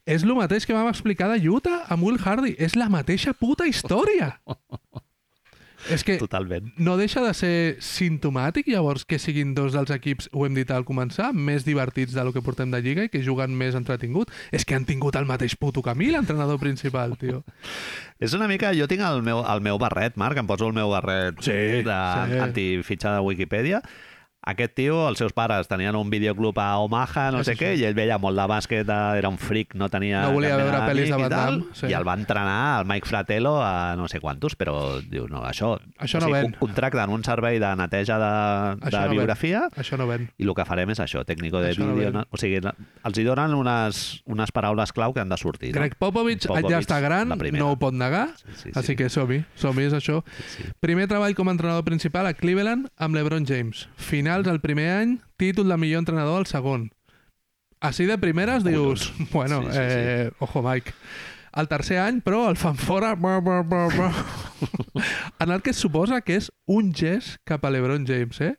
és 0.06 0.24
el 0.26 0.36
mateix 0.36 0.66
que 0.68 0.76
vam 0.76 0.89
explicar 0.91 1.30
de 1.32 1.39
Utah 1.49 1.86
amb 1.93 2.04
Will 2.04 2.20
Hardy. 2.24 2.56
És 2.60 2.76
la 2.76 2.89
mateixa 2.91 3.34
puta 3.34 3.68
història. 3.70 4.38
és 5.93 5.99
que 6.08 6.16
Totalment. 6.16 6.70
no 6.80 6.93
deixa 6.95 7.20
de 7.26 7.34
ser 7.36 7.56
simptomàtic, 7.84 8.70
llavors, 8.72 9.04
que 9.04 9.18
siguin 9.20 9.51
dos 9.56 9.74
dels 9.76 9.91
equips, 9.91 10.30
ho 10.32 10.45
hem 10.47 10.56
dit 10.56 10.70
al 10.72 10.86
començar, 10.88 11.34
més 11.36 11.66
divertits 11.68 12.16
del 12.16 12.32
que 12.32 12.43
portem 12.45 12.72
de 12.72 12.80
Lliga 12.80 13.04
i 13.04 13.12
que 13.12 13.20
juguen 13.24 13.51
més 13.60 13.76
entretingut. 13.76 14.32
És 14.56 14.64
que 14.64 14.78
han 14.78 14.86
tingut 14.88 15.18
el 15.20 15.28
mateix 15.28 15.58
puto 15.60 15.84
camí, 15.84 16.08
l'entrenador 16.14 16.60
principal, 16.62 17.18
tio. 17.20 17.43
És 18.24 18.32
una 18.38 18.47
mica... 18.47 18.72
Jo 18.78 18.88
tinc 18.88 19.04
el 19.04 19.22
meu, 19.28 19.43
el 19.43 19.62
meu 19.66 19.78
barret, 19.82 20.16
Marc, 20.16 20.39
em 20.39 20.47
poso 20.47 20.68
el 20.72 20.78
meu 20.78 20.91
barret 20.95 21.43
Sí, 21.43 21.60
de 21.84 21.99
sí. 22.32 22.39
antifitxa 22.47 23.18
de 23.18 23.28
Wikipedia. 23.28 23.84
Aquest 24.46 24.74
tio, 24.76 24.98
els 25.08 25.18
seus 25.22 25.32
pares 25.32 25.70
tenien 25.72 25.96
un 25.96 26.10
videoclub 26.12 26.58
a 26.60 26.78
Omaha, 26.84 27.30
no 27.32 27.39
És 27.39 27.48
sé 27.48 27.54
això. 27.54 27.62
què, 27.64 27.70
i 27.80 27.86
ell 27.88 27.94
veia 27.96 28.18
molt 28.20 28.36
de 28.36 28.44
bàsquet, 28.52 28.89
eh, 28.91 29.18
era 29.22 29.30
un 29.32 29.38
fric, 29.39 29.72
no 29.80 29.88
tenia... 29.88 30.26
No 30.26 30.34
volia 30.36 30.58
veure 30.60 30.82
pel·lis 30.84 31.08
de 31.14 31.30
Van 31.32 31.62
sí. 31.72 31.88
I 31.88 31.94
el 31.96 32.04
va 32.04 32.16
entrenar 32.20 32.82
el 32.82 32.86
Mike 32.89 33.08
Fratello 33.08 33.54
a 33.64 33.96
no 33.96 34.10
sé 34.12 34.20
quantos, 34.20 34.58
però 34.60 35.00
diu, 35.00 35.30
no, 35.32 35.46
això... 35.48 35.78
Això 35.98 36.20
no 36.20 36.28
ven. 36.30 36.52
con- 36.52 36.68
Contracten 36.74 37.10
un 37.16 37.24
servei 37.24 37.58
de 37.64 37.70
neteja 37.80 38.18
de, 38.20 38.32
de 38.82 38.88
Això 38.89 39.00
no 39.00 39.08
ven. 39.08 39.16
biografia 39.16 39.62
Això 39.78 39.98
no 39.98 40.08
ven. 40.12 40.28
i 40.38 40.44
el 40.44 40.54
que 40.58 40.66
farem 40.68 40.89
és 40.91 41.00
això, 41.00 41.24
tècnico 41.24 41.62
de 41.64 41.72
Això 41.72 41.86
no 41.88 41.94
vídeo. 41.96 42.12
ven. 42.12 42.20
No? 42.20 42.26
O 42.30 42.38
sigui, 42.41 42.60
els 42.60 43.18
hi 43.18 43.24
donen 43.24 43.54
unes, 43.56 44.24
unes 44.26 44.52
paraules 44.52 44.91
clau 44.91 45.14
que 45.16 45.22
han 45.24 45.30
de 45.32 45.38
sortir. 45.38 45.72
No? 45.72 45.80
Greg 45.80 45.96
Popovich, 45.96 46.48
Popovich, 46.48 46.70
ja 46.70 46.80
està 46.84 47.00
gran, 47.00 47.32
no 47.32 47.72
ho 47.72 47.80
pot 47.80 47.94
negar, 47.96 48.28
Sí, 48.44 48.52
sí, 48.66 48.72
així 48.76 48.88
sí. 48.91 48.96
que 49.00 49.08
som-hi, 49.10 49.39
som-hi, 49.56 49.88
és 49.88 49.94
això. 49.96 50.20
Sí. 50.52 50.68
Primer 50.84 51.08
treball 51.08 51.34
com 51.34 51.48
a 51.48 51.56
entrenador 51.56 51.86
principal 51.88 52.28
a 52.28 52.34
Cleveland 52.34 52.89
amb 52.98 53.16
LeBron 53.16 53.46
James. 53.48 53.88
Finals 54.34 54.47
el 54.47 54.61
primer 54.61 54.89
any, 54.97 55.19
títol 55.38 55.69
de 55.69 55.77
millor 55.77 55.99
entrenador 55.99 56.39
al 56.39 56.47
segon. 56.47 56.88
Així 57.84 58.05
de 58.09 58.17
primeres 58.17 58.63
dius, 58.63 59.11
bueno, 59.31 59.61
Sí, 59.63 59.67
sí, 59.67 59.73
sí. 59.73 59.79
eh, 59.79 60.31
ojo 60.39 60.63
Mike. 60.63 60.93
El 61.53 61.67
tercer 61.67 61.99
any, 61.99 62.21
però, 62.25 62.49
el 62.49 62.57
fan 62.57 62.75
fora 62.77 63.13
brr, 63.19 63.41
brr, 63.43 63.63
brr, 63.63 63.93
brr, 63.93 65.03
en 65.39 65.51
el 65.51 65.61
que 65.61 65.69
es 65.69 65.77
suposa 65.77 66.21
que 66.21 66.36
és 66.39 66.49
un 66.65 66.93
gest 66.95 67.38
cap 67.45 67.63
a 67.65 67.69
LeBron 67.69 68.07
James, 68.07 68.39
eh? 68.41 68.55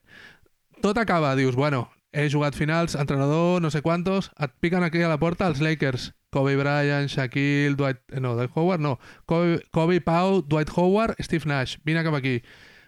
Tot 0.81 0.99
acaba, 0.99 1.35
dius, 1.35 1.57
bueno, 1.57 1.89
he 2.13 2.29
jugat 2.31 2.55
finals, 2.55 2.95
entrenador, 2.95 3.61
no 3.63 3.71
sé 3.73 3.83
quantos, 3.83 4.31
et 4.39 4.53
piquen 4.61 4.85
aquí 4.85 5.03
a 5.03 5.09
la 5.09 5.19
porta 5.19 5.49
els 5.49 5.61
Lakers. 5.61 6.13
Kobe 6.31 6.55
Bryant, 6.57 7.09
Shaquille, 7.09 7.75
Dwight... 7.77 7.99
eh, 8.13 8.21
No, 8.21 8.35
Dwight 8.37 8.51
Howard, 8.55 8.81
no. 8.81 8.99
Kobe, 9.27 9.63
Kobe 9.73 10.01
Pau, 10.01 10.43
Dwight 10.43 10.71
Howard, 10.77 11.15
Steve 11.23 11.47
Nash. 11.47 11.79
Vine 11.85 12.03
cap 12.05 12.15
aquí. 12.15 12.43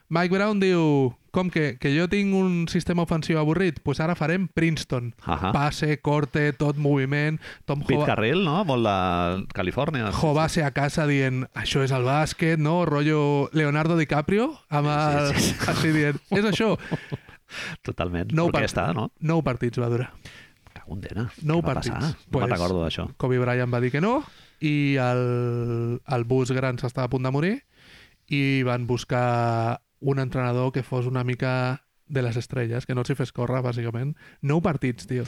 Mike 0.08 0.30
Brown 0.34 0.60
diu, 0.62 1.14
com 1.34 1.48
que, 1.50 1.76
que 1.82 1.90
jo 1.92 2.06
tinc 2.08 2.32
un 2.38 2.66
sistema 2.70 3.02
ofensiu 3.02 3.40
avorrit? 3.40 3.76
Doncs 3.80 3.84
pues 3.84 4.00
ara 4.00 4.14
farem 4.14 4.46
Princeton. 4.48 5.10
Ahà. 5.26 5.50
Passe, 5.52 5.98
corte, 6.00 6.52
tot 6.56 6.78
moviment. 6.78 7.40
Tom 7.66 7.82
Pete 7.82 7.98
Hova- 7.98 8.06
Carril, 8.12 8.44
no? 8.46 8.60
Molt 8.64 8.86
de 8.86 9.46
Califòrnia. 9.52 10.12
Jovase 10.14 10.62
a 10.64 10.70
casa 10.70 11.06
dient 11.10 11.44
això 11.58 11.82
és 11.82 11.90
el 11.92 12.06
bàsquet, 12.06 12.56
no? 12.62 12.84
Rollo 12.86 13.50
Leonardo 13.52 13.96
DiCaprio 13.98 14.52
amb 14.70 14.88
el... 14.94 15.34
Sí, 15.34 15.42
sí, 15.42 15.54
sí. 15.58 15.70
així 15.74 15.92
dient, 15.98 16.22
és 16.30 16.44
això. 16.52 16.72
Totalment. 17.86 18.32
Nou, 18.34 18.48
Orquesta, 18.50 18.88
no? 18.96 19.10
nou 19.20 19.42
partits 19.46 19.78
va 19.82 19.90
durar. 19.92 20.10
Cago 20.76 20.96
en 20.96 21.00
dena. 21.04 21.26
Nou 21.42 21.62
partits. 21.66 21.94
passar? 21.94 22.14
No 22.14 22.30
Pues- 22.30 22.46
me'n 22.46 22.54
recordo 22.56 22.82
d'això. 22.84 23.08
Kobe 23.16 23.38
Bryant 23.42 23.72
va 23.74 23.80
dir 23.82 23.90
que 23.94 24.00
no 24.02 24.22
i 24.60 24.96
el, 25.02 26.00
el 26.00 26.24
bus 26.24 26.50
gran 26.56 26.78
s'estava 26.78 27.06
a 27.06 27.12
punt 27.12 27.26
de 27.26 27.30
morir 27.34 27.54
i 28.32 28.62
van 28.66 28.86
buscar 28.88 29.82
un 30.00 30.18
entrenador 30.18 30.72
que 30.72 30.82
fos 30.82 31.06
una 31.06 31.24
mica 31.24 31.82
de 32.06 32.22
les 32.22 32.36
estrelles, 32.36 32.86
que 32.86 32.94
no 32.94 33.02
els 33.02 33.10
hi 33.10 33.16
fes 33.18 33.32
córrer, 33.34 33.62
bàsicament. 33.64 34.14
Nou 34.42 34.60
partits, 34.62 35.08
tio. 35.10 35.24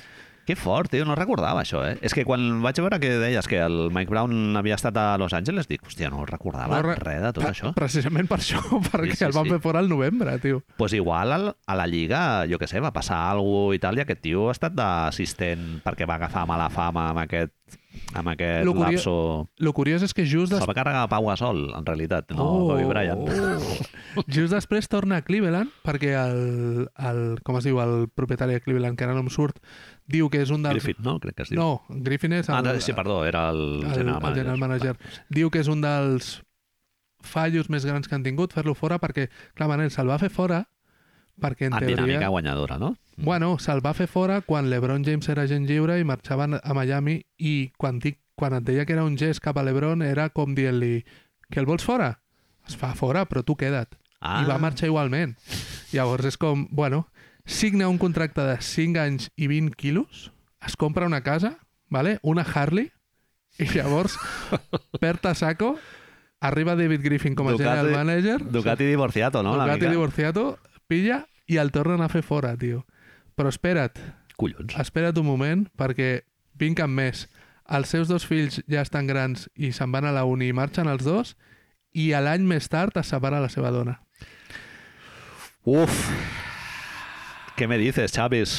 Que 0.49 0.55
fort, 0.57 0.89
tio, 0.89 1.05
no 1.05 1.12
recordava 1.19 1.61
això, 1.61 1.83
eh? 1.85 1.99
És 2.01 2.14
que 2.16 2.23
quan 2.25 2.62
vaig 2.64 2.79
veure 2.81 2.97
que 3.03 3.11
deies 3.21 3.45
que 3.51 3.59
el 3.61 3.91
Mike 3.93 4.09
Brown 4.09 4.57
havia 4.57 4.79
estat 4.79 4.97
a 4.97 5.19
Los 5.21 5.35
Angeles, 5.37 5.66
dic, 5.69 5.83
hòstia, 5.85 6.09
no 6.09 6.23
recordava 6.25 6.79
No 6.79 6.87
re- 6.87 6.95
res 7.03 7.21
de 7.21 7.33
tot 7.37 7.43
Pre- 7.45 7.51
això. 7.53 7.73
Precisament 7.77 8.31
per 8.31 8.39
això, 8.39 8.62
perquè 8.93 9.16
sí, 9.19 9.27
el 9.27 9.35
van 9.37 9.45
sí. 9.45 9.51
fer 9.57 9.61
fora 9.61 9.83
al 9.83 9.91
novembre, 9.91 10.39
tio. 10.41 10.62
pues 10.79 10.95
igual 10.97 11.33
al- 11.37 11.57
a 11.66 11.77
la 11.77 11.87
Lliga, 11.87 12.47
jo 12.49 12.57
que 12.59 12.66
sé, 12.71 12.81
va 12.81 12.93
passar 12.95 13.19
alguna 13.29 13.66
cosa 13.66 13.77
i 13.77 13.83
tal, 13.83 13.99
i 13.99 14.07
aquest 14.07 14.23
tio 14.25 14.49
ha 14.49 14.53
estat 14.57 14.73
d'assistent 14.79 15.83
perquè 15.85 16.07
va 16.09 16.14
agafar 16.16 16.47
mala 16.49 16.71
fama 16.71 17.11
amb 17.11 17.19
aquest 17.27 17.53
amb 18.14 18.28
aquest 18.32 18.64
Lo 18.66 18.72
curio- 18.74 18.92
lapso... 18.96 19.14
El 19.59 19.72
curiós 19.76 20.03
és 20.07 20.14
que 20.14 20.24
just, 20.26 20.53
des... 20.53 20.64
va 20.66 20.74
carregar 20.76 21.07
Pau 21.09 21.26
Gasol, 21.28 21.64
en 21.76 21.86
realitat, 21.86 22.30
no 22.32 22.44
Oh, 22.46 22.68
Kobe 22.70 22.84
Bryant. 22.88 23.24
oh. 23.28 24.24
just 24.38 24.53
després 24.55 24.88
torna 24.88 25.18
a 25.20 25.22
Cleveland 25.26 25.70
perquè 25.84 26.14
el, 26.18 26.88
el, 27.11 27.22
com 27.44 27.59
es 27.61 27.64
diu, 27.68 27.80
el 27.84 28.09
propietari 28.14 28.57
de 28.59 28.62
Cleveland, 28.64 28.96
que 28.99 29.05
ara 29.09 29.14
no 29.16 29.20
em 29.26 29.30
surt, 29.30 29.59
diu 30.07 30.30
que 30.32 30.42
és 30.42 30.51
un 30.55 30.62
dels... 30.66 30.78
Griffith, 30.80 31.01
no? 31.05 31.18
Crec 31.20 31.36
que 31.36 31.46
es 31.49 31.53
diu. 31.55 31.61
No, 31.61 31.82
Griffin 31.88 32.32
és 32.38 32.49
el, 32.49 32.55
Ah, 32.57 32.62
no, 32.62 32.74
sí, 32.80 32.92
perdó, 32.96 33.24
era 33.26 33.49
el, 33.51 33.82
el, 33.84 33.90
general 33.92 34.16
el 34.16 34.22
manager. 34.22 34.36
general 34.44 34.59
manager. 34.59 34.96
Diu 35.28 35.51
que 35.51 35.61
és 35.64 35.68
un 35.68 35.80
dels 35.84 36.38
fallos 37.22 37.68
més 37.68 37.84
grans 37.84 38.07
que 38.09 38.14
han 38.14 38.22
tingut 38.22 38.53
fer-lo 38.55 38.74
fora 38.78 38.99
perquè, 39.03 39.28
clar, 39.59 39.66
Manel, 39.68 39.90
se'l 39.90 40.09
va 40.09 40.18
fer 40.22 40.30
fora 40.30 40.62
perquè 41.41 41.66
en 41.68 41.74
En 41.74 41.78
teoria... 41.80 41.97
dinàmica 42.05 42.28
guanyadora, 42.28 42.78
no? 42.78 42.97
Bueno, 43.16 43.57
se'l 43.59 43.80
va 43.84 43.95
fer 43.95 44.07
fora 44.07 44.41
quan 44.47 44.70
LeBron 44.70 45.05
James 45.05 45.28
era 45.28 45.47
gent 45.51 45.66
lliure 45.66 45.99
i 45.99 46.05
marxaven 46.07 46.59
a 46.62 46.74
Miami 46.74 47.20
i 47.39 47.72
quan, 47.76 47.99
dic, 47.99 48.20
quan 48.39 48.55
et 48.55 48.62
deia 48.66 48.84
que 48.86 48.93
era 48.95 49.05
un 49.05 49.16
gest 49.18 49.41
cap 49.43 49.59
a 49.59 49.64
LeBron 49.66 50.03
era 50.07 50.28
com 50.30 50.55
dient-li 50.55 51.05
que 51.51 51.59
el 51.61 51.66
vols 51.66 51.82
fora? 51.84 52.20
Es 52.68 52.76
fa 52.76 52.93
fora, 52.95 53.24
però 53.26 53.43
tu 53.43 53.57
queda't. 53.57 53.97
Ah, 54.20 54.43
I 54.43 54.47
va 54.47 54.59
marxar 54.59 54.86
igualment. 54.91 55.36
Llavors 55.93 56.26
és 56.28 56.36
com, 56.36 56.66
bueno, 56.70 57.07
signa 57.47 57.89
un 57.89 57.99
contracte 57.99 58.43
de 58.45 58.59
5 58.61 59.01
anys 59.01 59.30
i 59.36 59.47
20 59.49 59.74
quilos, 59.78 60.30
es 60.66 60.76
compra 60.76 61.07
una 61.07 61.22
casa, 61.22 61.57
vale? 61.89 62.18
una 62.22 62.43
Harley, 62.45 62.91
i 63.59 63.64
llavors 63.72 64.18
perd 65.01 65.24
a 65.26 65.34
saco, 65.34 65.78
arriba 66.41 66.76
David 66.76 67.01
Griffin 67.03 67.34
com 67.34 67.49
a 67.49 67.53
Ducati- 67.53 67.64
general 67.64 67.91
manager, 67.91 68.45
Ducati 68.45 68.84
divorciato, 68.84 69.43
no? 69.43 69.55
Ducati 69.57 69.89
divorciato, 69.89 70.59
pilla 70.89 71.22
i 71.47 71.59
el 71.61 71.72
tornen 71.72 72.03
a 72.03 72.09
fer 72.12 72.24
fora, 72.26 72.55
tio. 72.57 72.84
Però 73.39 73.53
espera't, 73.53 74.01
Collons. 74.36 74.74
espera't 74.80 75.20
un 75.20 75.28
moment, 75.28 75.66
perquè 75.78 76.24
vinc 76.59 76.80
amb 76.80 76.99
més. 76.99 77.26
Els 77.68 77.93
seus 77.93 78.09
dos 78.09 78.24
fills 78.26 78.62
ja 78.66 78.82
estan 78.82 79.07
grans 79.07 79.47
i 79.55 79.72
se'n 79.76 79.93
van 79.93 80.09
a 80.09 80.14
la 80.16 80.24
uni 80.24 80.49
i 80.49 80.57
marxen 80.57 80.89
els 80.89 81.05
dos, 81.05 81.36
i 81.93 82.11
l'any 82.12 82.45
més 82.49 82.68
tard 82.68 82.97
es 82.97 83.12
separa 83.12 83.41
la 83.45 83.53
seva 83.53 83.70
dona. 83.74 83.99
Uf! 85.68 86.47
Què 87.59 87.66
me 87.66 87.74
dices, 87.76 88.12
Chavis? 88.14 88.52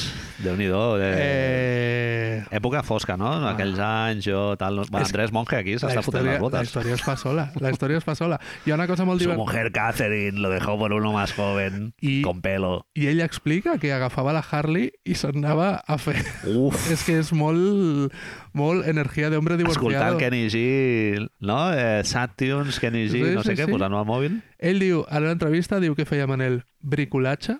Déu-n'hi-do. 0.44 0.98
Eh... 1.00 1.14
Eh... 1.16 2.44
Època 2.52 2.82
fosca, 2.84 3.14
no? 3.16 3.30
En 3.38 3.46
aquells 3.48 3.78
anys, 3.80 4.26
jo, 4.26 4.40
tal... 4.60 4.76
No... 4.76 4.84
Andrés 4.98 5.32
Monge 5.32 5.56
aquí 5.56 5.74
La 5.78 5.80
s'està 5.86 6.02
fotent 6.04 6.26
les 6.26 6.34
la 6.36 6.42
botes. 6.42 6.68
història 6.68 6.96
es 6.98 7.04
fa 7.04 7.14
sola. 7.16 7.46
La 7.64 7.70
història 7.72 7.96
es 8.00 8.04
fa 8.04 8.14
sola. 8.18 8.36
Hi 8.66 8.72
ha 8.72 8.76
una 8.76 8.86
cosa 8.90 9.06
molt 9.08 9.20
Su 9.22 9.28
divertida. 9.28 9.40
mujer 9.44 9.72
Catherine 9.72 10.38
lo 10.40 10.50
dejó 10.52 10.76
por 10.78 10.92
uno 10.92 11.12
más 11.14 11.32
joven, 11.32 11.94
Y- 12.00 12.20
con 12.22 12.42
pelo. 12.42 12.86
I 12.94 13.06
ell 13.08 13.20
explica 13.24 13.78
que 13.78 13.92
agafava 13.92 14.32
la 14.36 14.44
Harley 14.44 14.90
i 15.04 15.14
se'n 15.16 15.40
anava 15.44 15.70
a 15.86 15.96
fer... 15.98 16.18
Uf! 16.52 16.90
És 16.92 17.04
que 17.08 17.16
és 17.22 17.32
molt, 17.32 18.12
molt 18.52 18.84
energia 18.88 19.30
d'hombre 19.32 19.56
Escoltar 19.56 19.78
divorciado. 19.80 20.12
el 20.12 20.20
Kenny 20.20 20.44
G, 20.52 21.26
no? 21.40 21.60
Eh, 21.72 22.02
Sad 22.04 22.36
Tunes, 22.36 22.80
Kenny 22.80 23.06
G, 23.08 23.16
Sí, 23.16 23.24
no 23.36 23.42
sé 23.44 23.54
sí, 23.56 23.62
què, 23.62 23.66
sí. 23.68 23.72
posant-ho 23.72 24.00
al 24.04 24.08
mòbil. 24.08 24.40
Ell 24.60 24.78
diu, 24.82 25.06
a 25.08 25.20
l'entrevista, 25.24 25.80
diu 25.80 25.96
que 25.96 26.04
feia 26.08 26.26
Manel 26.28 26.62
bricolatge, 26.80 27.56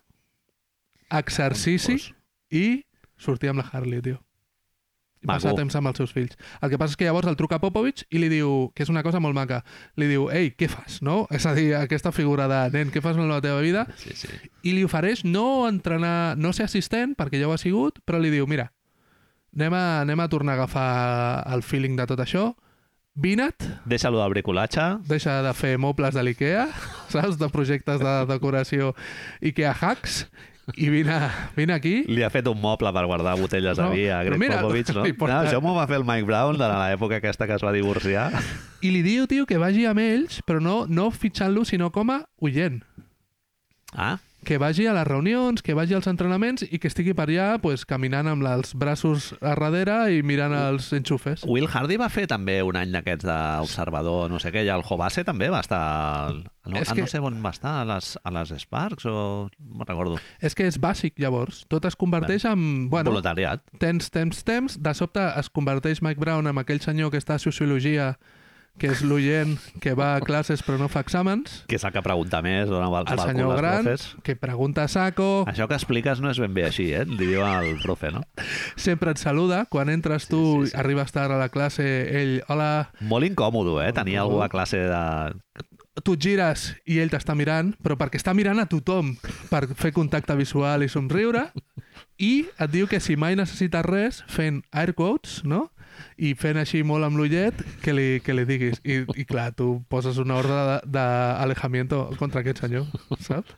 exercici 1.11 1.97
Pues, 1.99 2.13
i 2.51 2.85
sortir 3.21 3.51
amb 3.51 3.61
la 3.63 3.69
Harley, 3.73 4.01
tio. 4.03 4.21
I 5.21 5.27
Maco. 5.29 5.37
passar 5.43 5.53
temps 5.59 5.75
amb 5.77 5.91
els 5.91 5.99
seus 6.01 6.13
fills. 6.17 6.37
El 6.65 6.71
que 6.73 6.79
passa 6.81 6.95
és 6.95 6.97
que 6.97 7.05
llavors 7.05 7.29
el 7.29 7.37
truca 7.37 7.59
Popovich 7.61 8.07
i 8.09 8.17
li 8.23 8.31
diu, 8.33 8.71
que 8.75 8.83
és 8.87 8.89
una 8.89 9.03
cosa 9.05 9.21
molt 9.21 9.37
maca, 9.37 9.59
li 10.01 10.07
diu, 10.09 10.31
ei, 10.33 10.49
què 10.57 10.65
fas, 10.73 11.03
no? 11.05 11.27
És 11.31 11.45
a 11.45 11.53
dir, 11.53 11.75
aquesta 11.77 12.09
figura 12.11 12.47
de, 12.49 12.61
nen, 12.73 12.89
què 12.91 13.03
fas 13.05 13.19
amb 13.21 13.29
la 13.29 13.43
teva 13.45 13.61
vida? 13.61 13.85
sí, 14.01 14.15
sí. 14.17 14.31
I 14.65 14.73
li 14.73 14.85
ofereix 14.89 15.21
no 15.29 15.69
entrenar, 15.69 16.39
no 16.41 16.55
ser 16.57 16.65
assistent, 16.71 17.13
perquè 17.19 17.37
ja 17.43 17.51
ho 17.51 17.53
ha 17.53 17.61
sigut, 17.61 18.01
però 18.09 18.17
li 18.19 18.31
diu, 18.33 18.47
mira, 18.49 18.71
anem 19.55 19.77
a, 19.77 19.85
anem 20.07 20.21
a 20.25 20.29
tornar 20.33 20.55
a 20.57 20.63
agafar 20.63 20.89
el 21.53 21.63
feeling 21.69 22.01
de 22.01 22.07
tot 22.09 22.25
això, 22.25 22.55
vine't, 23.13 23.61
Deixa-lo 23.85 24.23
del 24.23 24.31
bricolatge. 24.33 24.87
deixa 25.05 25.43
de 25.45 25.53
fer 25.53 25.77
mobles 25.77 26.15
de 26.17 26.23
l'IKEA, 26.25 26.65
saps? 27.13 27.37
De 27.37 27.49
projectes 27.53 28.01
de 28.01 28.15
decoració 28.31 28.95
IKEA 29.45 29.77
hacks, 29.77 30.23
i 30.77 30.89
vine, 30.93 31.17
vine 31.57 31.73
aquí. 31.75 32.05
Li 32.09 32.23
ha 32.23 32.31
fet 32.31 32.47
un 32.51 32.61
moble 32.61 32.93
per 32.93 33.05
guardar 33.07 33.37
botelles 33.41 33.77
de 33.77 33.83
No, 33.83 33.91
vi 33.95 34.07
a 34.09 34.23
Greg 34.27 34.39
mira, 34.39 34.61
Popovich, 34.61 34.91
no? 34.95 35.03
porta- 35.19 35.43
no? 35.43 35.49
Això 35.49 35.61
m'ho 35.63 35.75
va 35.75 35.87
fer 35.91 35.97
el 36.01 36.05
Mike 36.05 36.27
Brown 36.29 36.59
de 36.59 36.69
l'època 36.69 37.17
aquesta 37.21 37.47
que 37.47 37.55
es 37.59 37.63
va 37.65 37.73
divorciar. 37.73 38.31
I 38.83 38.91
li 38.95 39.03
diu, 39.03 39.27
tio, 39.27 39.47
que 39.47 39.59
vagi 39.59 39.87
amb 39.87 40.01
ells, 40.01 40.41
però 40.47 40.61
no, 40.61 40.87
no 40.89 41.11
fitxant-lo, 41.11 41.65
sinó 41.65 41.91
com 41.93 42.11
a 42.11 42.21
oient. 42.41 42.83
Ah, 43.93 44.19
Que 44.45 44.57
vagi 44.57 44.87
a 44.89 44.95
les 44.97 45.05
reunions, 45.07 45.61
que 45.61 45.75
vagi 45.77 45.93
als 45.95 46.07
entrenaments 46.09 46.63
i 46.65 46.79
que 46.81 46.89
estigui 46.89 47.13
per 47.13 47.27
allà 47.29 47.59
pues, 47.61 47.83
caminant 47.85 48.27
amb 48.31 48.47
els 48.49 48.73
braços 48.75 49.35
a 49.45 49.53
darrere 49.53 49.99
i 50.17 50.23
mirant 50.25 50.55
els 50.57 50.89
enxufes. 50.97 51.45
Will 51.45 51.69
Hardy 51.69 51.99
va 52.01 52.09
fer 52.09 52.25
també 52.31 52.63
un 52.65 52.79
any 52.81 52.95
d'aquests 52.95 53.27
d'observador, 53.29 54.31
no 54.33 54.41
sé 54.41 54.49
què, 54.55 54.65
i 54.65 54.73
el 54.73 54.81
Hobase 54.87 55.27
també 55.29 55.51
va 55.53 55.61
estar... 55.61 55.83
No, 56.71 56.77
És 56.81 56.91
ah, 56.91 56.95
que- 56.95 57.05
no 57.05 57.11
sé 57.11 57.21
on 57.21 57.39
va 57.45 57.53
estar, 57.53 57.75
a 57.83 57.85
les, 57.89 58.15
a 58.23 58.31
les 58.39 58.55
Sparks 58.65 59.07
o... 59.13 59.15
No 59.61 59.85
recordo. 59.85 60.17
És 60.41 60.57
que 60.57 60.67
és 60.69 60.81
bàsic, 60.81 61.19
llavors. 61.21 61.65
Tot 61.69 61.85
es 61.89 61.97
converteix 61.97 62.45
en... 62.49 62.89
Bueno, 62.93 63.11
Voluntariat. 63.13 63.65
temps, 63.81 64.11
temps, 64.13 64.45
temps, 64.45 64.77
de 64.81 64.95
sobte 64.97 65.25
es 65.41 65.49
converteix 65.53 66.01
Mike 66.05 66.21
Brown 66.21 66.49
en 66.49 66.61
aquell 66.61 66.81
senyor 66.81 67.11
que 67.13 67.21
està 67.21 67.37
a 67.37 67.43
Sociologia, 67.43 68.15
que 68.79 68.89
és 68.93 69.03
l'oient 69.05 69.57
que 69.83 69.93
va 69.99 70.15
a 70.17 70.21
classes 70.25 70.63
però 70.65 70.79
no 70.81 70.89
fa 70.89 71.03
exàmens, 71.05 71.65
Que 71.69 71.77
és 71.77 71.85
el 71.85 71.93
que 71.93 72.03
pregunta 72.03 72.41
més, 72.45 72.69
dona 72.71 72.87
el, 72.89 73.09
el 73.13 73.19
senyor 73.21 73.57
gran, 73.59 73.85
profes. 73.85 74.17
que 74.23 74.37
pregunta 74.37 74.85
a 74.85 74.89
saco, 74.89 75.45
Això 75.51 75.67
que 75.69 75.75
expliques 75.77 76.21
no 76.21 76.31
és 76.31 76.39
ben 76.41 76.55
bé 76.55 76.65
així, 76.69 76.91
eh? 76.97 77.05
Li 77.05 77.27
diu 77.33 77.43
al 77.45 77.75
profe, 77.83 78.11
no? 78.15 78.23
sempre 78.77 79.11
et 79.13 79.19
saluda, 79.21 79.65
quan 79.69 79.91
entres 79.93 80.29
tu 80.29 80.41
Sí, 80.41 80.71
sí, 80.71 80.71
sí, 80.73 80.77
arribes 80.81 81.13
tard 81.13 81.33
a 81.33 81.39
la 81.39 81.49
classe, 81.51 81.85
ell, 82.23 82.43
hola, 82.49 82.91
Molt 83.01 83.27
incòmodo, 83.29 83.81
eh? 83.83 83.93
Tenir 83.93 84.17
algú 84.23 84.41
a 84.43 84.49
classe 84.49 84.79
de... 84.79 85.03
tu 86.03 86.15
et 86.17 86.23
gires 86.23 86.71
i 86.89 86.97
ell 87.03 87.11
t'està 87.13 87.35
mirant, 87.37 87.75
però 87.85 87.99
perquè 88.01 88.17
està 88.17 88.33
mirant 88.33 88.59
a 88.63 88.65
tothom 88.71 89.17
per 89.51 89.67
fer 89.77 89.93
contacte 89.93 90.33
visual 90.39 90.83
i 90.83 90.89
somriure, 90.89 91.51
i 92.17 92.47
et 92.57 92.71
diu 92.73 92.87
que 92.89 93.01
si 93.01 93.17
mai 93.17 93.37
necessites 93.37 93.85
res, 93.85 94.23
fent 94.29 94.63
air 94.73 94.95
quotes, 94.97 95.43
no? 95.45 95.69
I 96.21 96.33
fent 96.39 96.61
així 96.61 96.83
molt 96.87 97.07
amb 97.07 97.19
l'ullet, 97.19 97.57
que 97.85 97.95
li, 97.97 98.09
que 98.25 98.35
li 98.37 98.45
diguis. 98.49 98.81
I, 98.85 99.01
I 99.19 99.27
clar, 99.29 99.51
tu 99.57 99.81
poses 99.93 100.19
una 100.23 100.39
ordre 100.41 100.81
d'alejamiento 100.85 102.03
contra 102.21 102.43
aquest 102.45 102.65
senyor, 102.65 102.89
saps? 103.29 103.57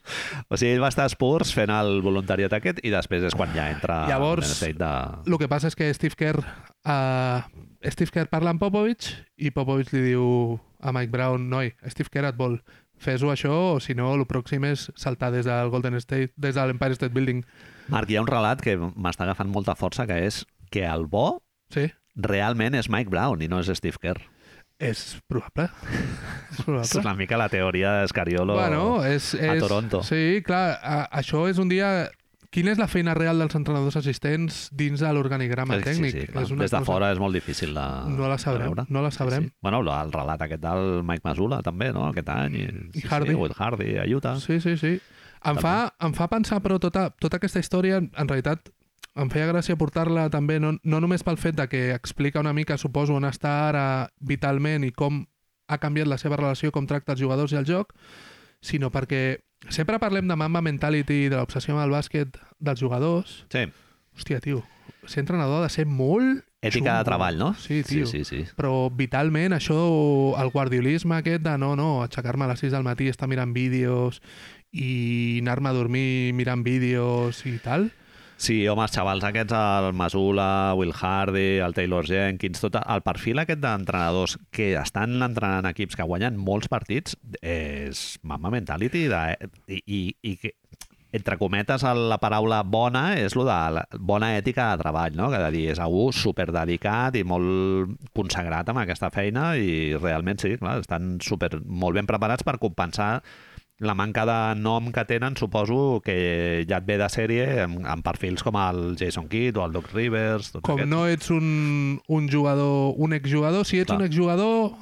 O 0.49 0.59
sigui, 0.59 0.75
ell 0.77 0.85
va 0.85 0.93
estar 0.93 1.07
a 1.09 1.13
Spurs 1.13 1.55
fent 1.57 1.73
el 1.75 2.01
voluntariat 2.05 2.55
aquest 2.59 2.83
i 2.87 2.93
després 2.95 3.27
és 3.29 3.37
quan 3.39 3.53
ja 3.57 3.69
entra 3.73 4.03
Llavors, 4.11 4.55
estat 4.57 4.79
de... 4.81 4.93
El 5.29 5.39
que 5.41 5.51
passa 5.51 5.73
és 5.73 5.79
que 5.79 5.91
Steve 5.97 6.19
Kerr, 6.19 6.43
uh, 6.87 7.43
Steve 7.91 8.15
Kerr 8.15 8.31
parla 8.33 8.55
amb 8.55 8.63
Popovich 8.63 9.11
i 9.43 9.53
Popovich 9.55 9.93
li 9.95 10.07
diu 10.13 10.25
a 10.83 10.93
Mike 10.95 11.13
Brown, 11.13 11.49
noi, 11.51 11.73
Steve 11.91 12.11
Kerr 12.13 12.33
et 12.33 12.39
vol, 12.39 12.59
fes-ho 13.03 13.31
això 13.33 13.53
o 13.75 13.79
si 13.83 13.95
no, 13.99 14.13
el 14.15 14.27
pròxim 14.31 14.67
és 14.71 14.89
saltar 14.99 15.33
des 15.35 15.47
del 15.49 15.71
Golden 15.71 15.99
State, 16.03 16.33
des 16.37 16.57
de 16.59 16.67
l'Empire 16.67 16.99
State 16.99 17.15
Building. 17.15 17.43
Marc, 17.93 18.11
hi 18.11 18.19
ha 18.19 18.25
un 18.25 18.31
relat 18.31 18.63
que 18.63 18.77
m'està 18.79 19.27
agafant 19.27 19.51
molta 19.51 19.77
força, 19.79 20.07
que 20.07 20.19
és 20.27 20.45
que 20.73 20.87
el 20.89 21.07
bo 21.11 21.43
Sí, 21.73 21.87
realment 22.17 22.75
és 22.75 22.89
Mike 22.93 23.11
Brown 23.11 23.43
i 23.43 23.49
no 23.49 23.61
és 23.63 23.71
Steve 23.79 23.97
Kerr. 24.01 24.21
és 24.83 25.19
probable. 25.31 25.69
és 26.53 26.65
probable. 26.65 26.83
És 26.89 26.95
una 26.99 27.15
mica 27.15 27.37
la 27.39 27.49
teoria 27.49 28.01
d'Escariolo 28.01 28.55
Bueno, 28.59 29.05
és, 29.07 29.35
és, 29.35 29.49
a 29.51 29.59
Toronto. 29.63 30.03
Sí, 30.03 30.43
clar, 30.45 30.79
a, 30.83 31.05
això 31.21 31.47
és 31.49 31.59
un 31.63 31.69
dia... 31.71 32.11
Quina 32.53 32.69
és 32.75 32.77
la 32.77 32.85
feina 32.85 33.15
real 33.17 33.39
dels 33.41 33.55
entrenadors 33.57 33.95
assistents 33.97 34.67
dins 34.77 35.01
de 35.01 35.09
l'organigrama 35.17 35.79
Eh, 35.79 35.85
tècnic? 35.87 36.13
Sí, 36.13 36.21
sí, 36.27 36.27
clar. 36.29 36.43
és 36.45 36.51
una 36.53 36.67
Des 36.67 36.71
de 36.75 36.77
cosa- 36.83 36.85
fora 36.91 37.09
és 37.15 37.19
molt 37.19 37.33
difícil 37.33 37.73
de, 37.73 37.85
No 38.13 38.29
la 38.29 38.37
sabrem, 38.37 38.67
veure. 38.69 38.85
no 38.93 39.01
la 39.01 39.11
sabrem. 39.11 39.47
Sí, 39.47 39.49
sí. 39.49 39.57
Bueno, 39.63 39.79
el 39.81 40.13
relat 40.13 40.43
aquest 40.45 40.61
del 40.61 41.01
Mike 41.03 41.23
Masula 41.25 41.63
també, 41.65 41.89
no?, 41.95 42.09
aquest 42.11 42.29
any. 42.29 42.59
I, 42.61 42.67
I 43.01 43.07
Hardy. 43.09 43.33
Sí, 43.39 43.55
Hardy, 43.57 43.97
a 43.97 44.05
Utah. 44.17 44.35
Sí, 44.43 44.61
sí, 44.61 44.77
sí. 44.77 44.99
Em 45.49 45.57
fa, 45.65 45.95
em 45.99 46.13
fa 46.13 46.29
pensar, 46.29 46.61
però, 46.61 46.77
tota, 46.79 47.09
tota 47.19 47.39
aquesta 47.41 47.59
història, 47.59 47.97
en 48.05 48.29
realitat, 48.29 48.69
em 49.15 49.31
feia 49.33 49.49
gràcia 49.51 49.77
portar-la 49.77 50.29
també, 50.33 50.59
no, 50.63 50.75
no 50.83 51.01
només 51.05 51.25
pel 51.27 51.39
fet 51.41 51.57
de 51.59 51.67
que 51.69 51.83
explica 51.95 52.41
una 52.41 52.55
mica, 52.57 52.79
suposo, 52.81 53.17
on 53.19 53.29
està 53.29 53.69
ara 53.69 53.87
vitalment 54.21 54.87
i 54.89 54.93
com 54.93 55.25
ha 55.69 55.79
canviat 55.81 56.09
la 56.09 56.19
seva 56.21 56.39
relació, 56.41 56.73
com 56.73 56.89
tracta 56.89 57.17
els 57.17 57.21
jugadors 57.21 57.53
i 57.53 57.61
el 57.61 57.69
joc, 57.69 57.93
sinó 58.65 58.91
perquè 58.95 59.41
sempre 59.71 60.01
parlem 60.03 60.29
de 60.29 60.37
mamba 60.37 60.63
mentality, 60.65 61.27
de 61.29 61.39
l'obsessió 61.39 61.77
amb 61.77 61.85
el 61.85 61.95
bàsquet 61.95 62.39
dels 62.59 62.81
jugadors. 62.81 63.43
Sí, 63.53 63.69
Hòstia, 64.13 64.43
tio, 64.45 64.61
ser 65.09 65.23
entrenador 65.23 65.63
ha 65.63 65.69
de 65.69 65.73
ser 65.73 65.87
molt 65.89 66.43
ètica 66.61 66.85
de 66.85 66.99
xungo. 66.99 67.05
treball, 67.09 67.39
no? 67.39 67.55
Sí, 67.57 67.83
tio. 67.83 68.07
Sí, 68.07 68.25
sí, 68.25 68.45
sí. 68.45 68.57
Però 68.59 68.91
vitalment 68.93 69.57
això, 69.57 69.79
el 70.39 70.53
guardiolisme 70.53 71.17
aquest 71.17 71.43
de 71.47 71.57
no, 71.59 71.75
no, 71.77 72.03
aixecar-me 72.05 72.45
a 72.45 72.53
les 72.53 72.61
6 72.61 72.75
del 72.77 72.85
matí, 72.85 73.09
estar 73.09 73.29
mirant 73.31 73.55
vídeos 73.57 74.21
i 74.73 75.41
anar-me 75.41 75.71
a 75.71 75.77
dormir 75.77 76.33
mirant 76.37 76.63
vídeos 76.65 77.45
i 77.49 77.57
tal. 77.65 77.91
Sí, 78.41 78.57
home, 78.67 78.83
els 78.83 78.95
xavals 78.97 79.25
aquests, 79.29 79.55
el 79.55 79.93
Masula, 79.95 80.75
Will 80.79 80.95
Hardy, 80.97 81.61
el 81.63 81.77
Taylor 81.77 82.07
Jenkins, 82.09 82.63
tot 82.65 82.79
el 82.81 83.05
perfil 83.07 83.43
aquest 83.43 83.61
d'entrenadors 83.63 84.39
que 84.51 84.73
estan 84.81 85.21
entrenant 85.23 85.69
equips 85.71 85.99
que 85.99 86.07
guanyen 86.09 86.41
molts 86.41 86.71
partits 86.73 87.15
és 87.39 88.03
mama 88.27 88.51
mentality 88.51 89.07
de, 89.13 89.23
i, 89.69 89.83
i, 89.87 90.03
i 90.33 90.35
que 90.43 90.57
entre 91.13 91.37
cometes, 91.37 91.85
la 91.85 92.17
paraula 92.17 92.63
bona 92.65 93.19
és 93.21 93.37
lo 93.37 93.45
de 93.45 93.57
la 93.77 93.85
bona 94.01 94.31
ètica 94.39 94.71
de 94.73 94.81
treball, 94.81 95.13
no? 95.15 95.29
Que 95.31 95.43
de 95.45 95.51
dir, 95.53 95.67
és 95.75 95.81
algú 95.85 96.07
superdedicat 96.17 97.19
i 97.21 97.25
molt 97.29 97.93
consagrat 98.17 98.73
amb 98.73 98.81
aquesta 98.83 99.13
feina 99.13 99.53
i 99.61 99.93
realment 100.01 100.41
sí, 100.41 100.57
clar, 100.57 100.79
estan 100.81 101.19
super, 101.21 101.53
molt 101.69 102.01
ben 102.01 102.09
preparats 102.09 102.49
per 102.49 102.57
compensar 102.63 103.19
la 103.83 103.95
manca 103.99 104.23
de 104.29 104.61
nom 104.61 104.93
que 104.95 105.03
tenen, 105.09 105.35
suposo 105.37 106.01
que 106.05 106.63
ja 106.71 106.79
et 106.79 106.87
ve 106.87 106.97
de 107.01 107.09
sèrie 107.11 107.47
amb, 107.65 107.81
amb 107.85 108.05
perfils 108.07 108.45
com 108.47 108.55
el 108.63 108.95
Jason 109.01 109.27
Kidd 109.29 109.59
o 109.59 109.65
el 109.67 109.73
Doc 109.75 109.91
Rivers, 109.93 110.53
tots 110.55 110.63
Com 110.65 110.79
aquests. 110.79 110.91
no 110.93 111.01
ets 111.11 111.31
un, 111.35 111.49
un 112.09 112.29
jugador, 112.31 112.95
un 112.97 113.13
exjugador, 113.19 113.67
si 113.67 113.81
ets 113.83 113.91
Clar. 113.91 113.99
un 114.01 114.07
exjugador, 114.07 114.73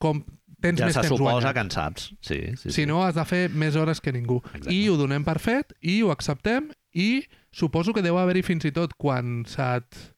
com 0.00 0.22
tens 0.62 0.80
ja 0.80 0.86
més 0.88 0.96
se 0.96 1.02
temps 1.04 1.12
suposa 1.12 1.34
guanyat. 1.36 1.54
que 1.54 1.60
en 1.66 1.70
saps. 1.70 2.06
Sí, 2.24 2.40
sí, 2.56 2.70
Si 2.70 2.80
sí. 2.80 2.86
no, 2.88 3.02
has 3.04 3.14
de 3.14 3.24
fer 3.28 3.42
més 3.52 3.76
hores 3.76 4.00
que 4.00 4.12
ningú. 4.16 4.40
Exacte. 4.54 4.72
I 4.72 4.88
ho 4.88 4.96
donem 4.96 5.22
per 5.24 5.36
fet, 5.38 5.76
i 5.84 6.00
ho 6.02 6.10
acceptem, 6.10 6.70
i 6.96 7.26
suposo 7.52 7.92
que 7.92 8.02
deu 8.02 8.16
haver-hi 8.18 8.42
fins 8.42 8.64
i 8.64 8.72
tot 8.72 8.96
quan 8.96 9.44
se't 9.46 10.14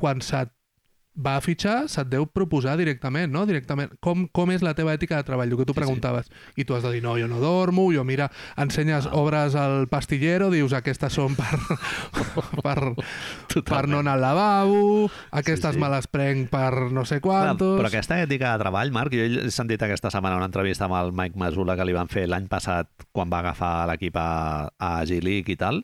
quan 0.00 0.20
se't 0.24 0.50
va 1.20 1.36
a 1.36 1.40
fitxar, 1.44 1.88
se't 1.92 2.08
deu 2.08 2.24
proposar 2.26 2.76
directament, 2.80 3.30
no? 3.32 3.44
Directament. 3.46 3.92
Com, 4.00 4.26
com 4.32 4.50
és 4.54 4.62
la 4.64 4.72
teva 4.74 4.94
ètica 4.96 5.16
de 5.20 5.24
treball? 5.28 5.50
El 5.50 5.56
que 5.58 5.66
tu 5.66 5.72
Sí, 5.72 5.78
sí. 5.78 5.80
preguntaves. 5.84 6.30
I 6.56 6.64
tu 6.64 6.74
has 6.74 6.82
de 6.82 6.92
dir, 6.92 7.02
no, 7.02 7.16
jo 7.20 7.28
no 7.28 7.38
dormo, 7.40 7.88
jo 7.92 8.04
mira, 8.04 8.30
ensenyes 8.56 9.06
Ah. 9.06 9.14
obres 9.20 9.54
al 9.54 9.88
pastillero, 9.88 10.50
dius, 10.50 10.72
aquestes 10.72 11.12
són 11.12 11.36
per, 11.36 11.58
per, 12.64 12.94
per 13.64 13.82
no 13.88 14.00
anar 14.00 14.14
al 14.16 14.20
lavabo, 14.20 15.10
aquestes 15.30 15.70
Sí, 15.74 15.76
sí. 15.76 15.80
me 15.82 15.88
les 15.92 16.06
prenc 16.08 16.48
per 16.50 16.90
no 16.90 17.04
sé 17.04 17.20
Clar, 17.20 17.44
quantos... 17.54 17.78
però 17.80 17.88
aquesta 17.90 18.20
ètica 18.22 18.52
de 18.54 18.62
treball, 18.64 18.90
Marc, 18.92 19.12
jo 19.14 19.26
he 19.44 19.50
sentit 19.52 19.82
aquesta 19.82 20.10
setmana 20.10 20.36
una 20.40 20.48
entrevista 20.50 20.86
amb 20.88 20.96
el 21.00 21.12
Mike 21.12 21.38
Masula 21.38 21.76
que 21.76 21.84
li 21.84 21.92
van 21.96 22.08
fer 22.08 22.26
l'any 22.28 22.48
passat 22.50 22.88
quan 23.12 23.30
va 23.30 23.40
agafar 23.44 23.86
l'equip 23.90 24.16
a, 24.16 24.70
a 24.78 24.92
G-League 25.06 25.52
i 25.52 25.56
tal, 25.60 25.82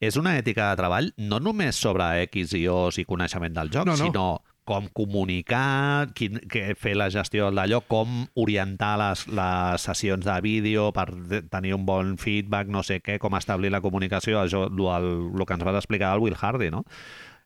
és 0.00 0.14
una 0.16 0.36
ètica 0.38 0.68
de 0.70 0.76
treball 0.78 1.08
no 1.18 1.40
només 1.42 1.74
sobre 1.76 2.06
X 2.28 2.52
i 2.54 2.66
O's 2.70 2.98
i 3.02 3.04
coneixement 3.08 3.54
del 3.56 3.70
joc, 3.74 3.86
No, 3.88 3.96
no. 3.96 4.04
sinó 4.04 4.26
com 4.68 4.88
comunicar, 4.92 6.10
quin, 6.14 6.38
que 6.50 6.74
fer 6.76 6.92
la 6.98 7.06
gestió 7.12 7.48
d'allò, 7.54 7.80
com 7.88 8.26
orientar 8.36 8.94
les, 9.00 9.24
les 9.32 9.80
sessions 9.88 10.26
de 10.26 10.34
vídeo 10.44 10.90
per 10.92 11.06
de- 11.14 11.40
tenir 11.48 11.72
un 11.76 11.86
bon 11.88 12.16
feedback, 12.20 12.68
no 12.68 12.82
sé 12.84 13.00
què, 13.00 13.16
com 13.22 13.34
establir 13.38 13.70
la 13.72 13.80
comunicació, 13.80 14.42
això, 14.42 14.66
el, 14.68 15.08
el 15.32 15.46
que 15.48 15.56
ens 15.56 15.64
va 15.66 15.74
explicar 15.80 16.12
el 16.16 16.20
Will 16.26 16.36
Hardy, 16.38 16.70
no? 16.74 16.84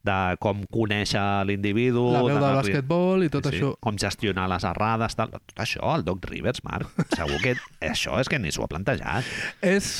de 0.02 0.14
com 0.42 0.64
conèixer 0.66 1.22
l'individu... 1.46 2.08
la 2.10 2.24
veu 2.24 2.32
del 2.32 2.40
d'anar- 2.42 2.56
basquetbol 2.64 3.22
i 3.22 3.28
tot 3.30 3.46
Sí, 3.46 3.52
això. 3.54 3.68
Com 3.86 3.94
gestionar 4.02 4.48
les 4.50 4.64
errades, 4.66 5.14
tal. 5.14 5.30
Tot 5.30 5.60
això, 5.62 5.92
el 5.94 6.02
Doc 6.02 6.24
Rivers, 6.26 6.64
Marc, 6.66 6.90
segur 7.14 7.38
que 7.44 7.52
això 7.92 8.16
és 8.18 8.26
que 8.32 8.40
ni 8.42 8.50
s'ho 8.50 8.64
ha 8.66 8.70
plantejat. 8.72 9.22
És... 9.62 9.92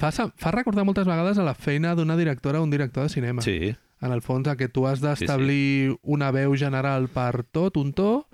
Fa, 0.00 0.10
fa 0.12 0.52
recordar 0.52 0.84
moltes 0.84 1.08
vegades 1.08 1.40
a 1.40 1.44
la 1.44 1.52
feina 1.56 1.94
d'una 1.96 2.18
directora 2.20 2.60
o 2.60 2.64
un 2.64 2.70
director 2.72 3.04
de 3.08 3.12
cinema. 3.16 3.40
Sí, 3.44 3.72
En 4.00 4.12
el 4.12 4.22
fons, 4.24 4.48
que 4.56 4.68
tu 4.68 4.86
has 4.88 5.00
d'establir 5.04 5.96
una 6.02 6.30
veu 6.32 6.54
general 6.56 7.08
per 7.12 7.44
tot, 7.52 7.76
un 7.76 7.92
to, 7.92 8.24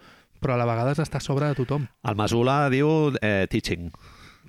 però 0.41 0.55
a 0.55 0.61
la 0.61 0.67
vegada 0.69 0.93
has 0.93 1.01
d'estar 1.01 1.19
a 1.19 1.25
sobre 1.25 1.49
de 1.49 1.55
tothom. 1.59 1.89
el 2.07 2.15
Masula 2.15 2.69
diu 2.71 3.13
eh, 3.21 3.47
teaching. 3.51 3.91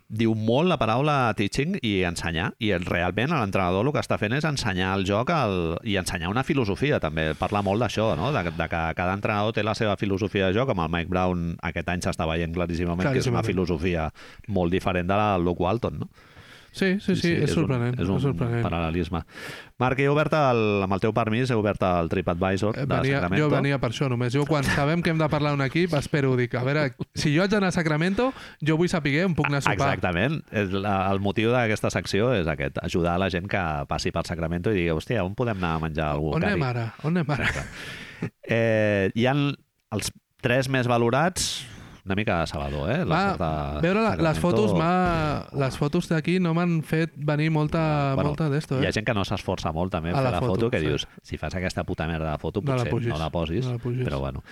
Diu 0.07 0.31
molt 0.39 0.69
la 0.69 0.77
paraula 0.79 1.33
teaching 1.35 1.73
i 1.83 2.03
ensenyar, 2.07 2.53
i 2.63 2.69
el, 2.71 2.85
realment 2.87 3.33
l'entrenador 3.33 3.83
el 3.83 3.91
que 3.91 3.99
està 3.99 4.15
fent 4.21 4.31
és 4.37 4.45
ensenyar 4.47 4.93
el 4.95 5.03
joc 5.09 5.33
el, 5.35 5.57
i 5.83 5.97
ensenyar 5.99 6.29
una 6.31 6.45
filosofia, 6.47 7.01
també. 7.03 7.33
Parla 7.35 7.59
molt 7.65 7.81
d'això, 7.83 8.13
no? 8.15 8.29
de, 8.31 8.43
de 8.47 8.67
que 8.71 8.83
cada 8.95 9.17
entrenador 9.17 9.51
té 9.57 9.65
la 9.67 9.75
seva 9.75 9.97
filosofia 9.99 10.47
de 10.47 10.53
joc, 10.55 10.69
amb 10.71 10.85
el 10.85 10.93
Mike 10.93 11.11
Brown 11.11 11.57
aquest 11.61 11.89
any 11.91 12.05
s'està 12.05 12.29
veient 12.29 12.53
claríssimament, 12.55 13.03
que 13.09 13.19
és 13.19 13.27
una 13.27 13.41
Claríssimament. 13.41 13.51
filosofia 13.51 14.07
molt 14.47 14.71
diferent 14.71 15.09
de 15.11 15.17
la 15.19 15.33
del 15.33 15.43
Luke 15.49 15.63
Walton, 15.65 15.99
no? 16.05 16.09
Sí, 16.77 16.89
sí, 17.01 17.15
sí, 17.17 17.31
és, 17.43 17.51
sorprenent. 17.51 17.95
Un, 17.97 18.03
és 18.03 18.09
un 18.13 18.19
és 18.19 18.25
sorprenent. 18.27 18.61
paral·lelisme. 18.65 19.23
Marc, 19.81 19.99
he 20.01 20.07
obert 20.09 20.33
el, 20.37 20.59
amb 20.85 20.93
el 20.95 21.01
teu 21.03 21.13
permís, 21.13 21.49
he 21.49 21.57
obert 21.57 21.81
el 21.85 22.09
TripAdvisor 22.09 22.77
Eh, 22.77 22.85
de 22.85 22.91
Venia, 22.91 23.17
Sacramento. 23.19 23.43
jo 23.43 23.49
venia 23.55 23.79
per 23.81 23.89
això 23.91 24.09
només. 24.09 24.33
Jo 24.33 24.45
quan 24.49 24.63
sabem 24.65 25.01
que 25.05 25.09
hem 25.13 25.17
de 25.21 25.27
parlar 25.29 25.51
d'un 25.55 25.65
equip 25.65 25.93
espero, 25.97 26.35
dic, 26.37 26.53
a 26.55 26.63
veure, 26.65 26.87
si 27.17 27.33
jo 27.35 27.43
haig 27.43 27.51
d'anar 27.51 27.69
a 27.69 27.75
Sacramento, 27.75 28.31
jo 28.61 28.77
vull 28.77 28.89
saber 28.89 29.25
on 29.25 29.35
puc 29.37 29.49
anar 29.49 29.59
a 29.59 29.65
sopar. 29.67 29.75
Exactament. 29.97 30.39
És 30.51 30.71
la, 30.73 30.95
el 31.11 31.19
motiu 31.19 31.51
d'aquesta 31.53 31.89
secció 31.93 32.31
és 32.37 32.47
aquest, 32.47 32.77
ajudar 32.85 33.17
la 33.19 33.29
gent 33.33 33.47
que 33.49 33.63
passi 33.89 34.11
per 34.13 34.25
Sacramento 34.29 34.71
i 34.71 34.79
digui, 34.81 34.91
hòstia, 34.93 35.23
on 35.25 35.33
podem 35.35 35.57
anar 35.57 35.75
a 35.75 35.79
menjar 35.87 36.11
algú 36.13 36.33
On 36.35 36.41
cari? 36.41 36.53
anem 36.53 36.63
ara? 36.69 36.87
On 37.03 37.13
anem 37.17 37.33
ara? 37.37 37.49
Eh, 38.49 39.11
hi 39.13 39.25
han 39.29 39.51
els 39.93 40.11
tres 40.41 40.69
més 40.69 40.87
valorats, 40.89 41.65
una 42.07 42.15
mica 42.15 42.37
sabador, 42.47 42.89
eh? 42.89 43.03
Va, 43.05 43.21
de 43.37 43.81
veure 43.83 44.01
la, 44.01 44.15
les 44.29 44.39
fotos 44.39 44.73
m'ha- 44.73 45.45
les 45.59 45.77
fotos 45.77 46.07
d'aquí 46.09 46.39
no 46.39 46.53
m'han 46.57 46.79
fet 46.83 47.13
venir 47.15 47.51
molta, 47.51 48.13
Bueno, 48.15 48.31
molta 48.31 48.49
d'esto, 48.49 48.79
Hi 48.81 48.85
eh? 48.85 48.87
ha 48.89 48.91
gent 48.95 49.05
que 49.05 49.13
no 49.13 49.25
s'esforça 49.27 49.71
molt 49.75 49.91
també 49.91 50.09
A 50.11 50.17
la 50.21 50.23
fer 50.23 50.31
la 50.31 50.39
foto, 50.39 50.53
foto, 50.55 50.69
que 50.71 50.79
sí. 50.79 50.87
dius, 50.87 51.07
si 51.21 51.37
fas 51.37 51.53
aquesta 51.55 51.83
puta 51.83 52.07
merda 52.07 52.31
de 52.31 52.37
foto, 52.39 52.61
No 52.63 52.71
la 52.73 52.77
potser 52.85 52.91
pugis, 52.91 53.09
no 53.13 53.17
la 53.19 53.29
posis, 53.29 53.65
no 53.65 53.71
la 53.73 53.77
pugis. 53.79 54.03
però 54.07 54.19
bueno. 54.19 54.43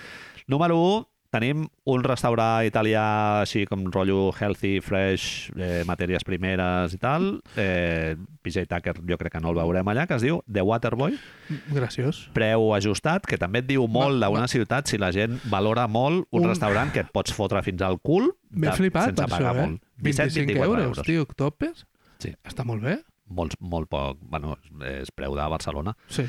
Número 0.46 0.76
1, 0.78 1.08
tenim 1.30 1.64
un 1.90 2.02
restaurant 2.04 2.64
italià 2.66 3.02
així 3.42 3.64
com 3.68 3.84
rotllo 3.92 4.30
healthy, 4.38 4.80
fresh, 4.84 5.50
eh, 5.56 5.82
matèries 5.88 6.24
primeres 6.24 6.94
i 6.94 6.98
tal. 7.02 7.40
Eh, 7.56 8.14
PJ 8.42 8.66
Tucker 8.70 8.94
jo 9.08 9.18
crec 9.18 9.32
que 9.36 9.40
no 9.42 9.50
el 9.50 9.58
veurem 9.58 9.88
allà, 9.92 10.06
que 10.06 10.14
es 10.18 10.22
diu 10.22 10.42
The 10.50 10.62
Waterboy. 10.62 11.16
Graciós. 11.74 12.24
Preu 12.36 12.72
ajustat, 12.76 13.26
que 13.26 13.38
també 13.38 13.60
et 13.64 13.68
diu 13.70 13.86
molt 13.88 14.22
d'una 14.22 14.46
ciutat 14.48 14.86
si 14.90 14.98
la 14.98 15.12
gent 15.12 15.38
valora 15.50 15.86
molt 15.88 16.26
un, 16.30 16.42
Un- 16.44 16.48
restaurant 16.48 16.92
que 16.92 17.00
et 17.06 17.10
pots 17.12 17.32
fotre 17.34 17.62
fins 17.66 17.82
al 17.82 17.98
cul 18.00 18.30
de- 18.50 18.72
flipat 18.72 19.10
sense 19.12 19.22
per 19.22 19.26
això, 19.30 19.36
pagar 19.38 19.56
eh? 19.56 19.66
molt. 19.68 19.82
25 20.02 20.52
17-24 20.52 20.82
euros, 20.84 21.02
tio, 21.06 21.26
topes? 21.36 21.86
Sí. 22.18 22.34
Està 22.44 22.64
molt 22.64 22.82
bé. 22.82 22.98
Molt, 23.28 23.56
molt 23.58 23.88
poc, 23.90 24.18
bueno, 24.22 24.56
és 24.86 25.10
preu 25.10 25.34
de 25.34 25.42
Barcelona. 25.50 25.96
Sí. 26.08 26.22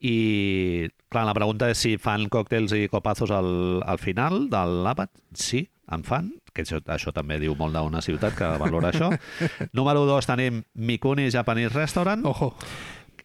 I, 0.00 0.88
clar, 1.10 1.26
la 1.28 1.34
pregunta 1.36 1.68
és 1.72 1.78
si 1.82 1.96
fan 1.98 2.28
còctels 2.32 2.72
i 2.78 2.86
copazos 2.92 3.30
al, 3.34 3.82
al 3.84 3.98
final 3.98 4.46
de 4.52 4.62
l'àpat. 4.86 5.10
Sí, 5.34 5.64
en 5.90 6.04
fan, 6.06 6.30
que 6.54 6.62
això, 6.62 6.78
això 6.86 7.10
també 7.14 7.40
diu 7.42 7.56
molt 7.58 7.74
d'una 7.74 8.00
ciutat 8.02 8.36
que 8.38 8.48
valora 8.62 8.92
això. 8.94 9.10
Número 9.76 10.06
2 10.06 10.26
tenim 10.30 10.62
Mikuni 10.74 11.28
Japanese 11.34 11.74
Restaurant, 11.74 12.22
Ojo. 12.30 12.52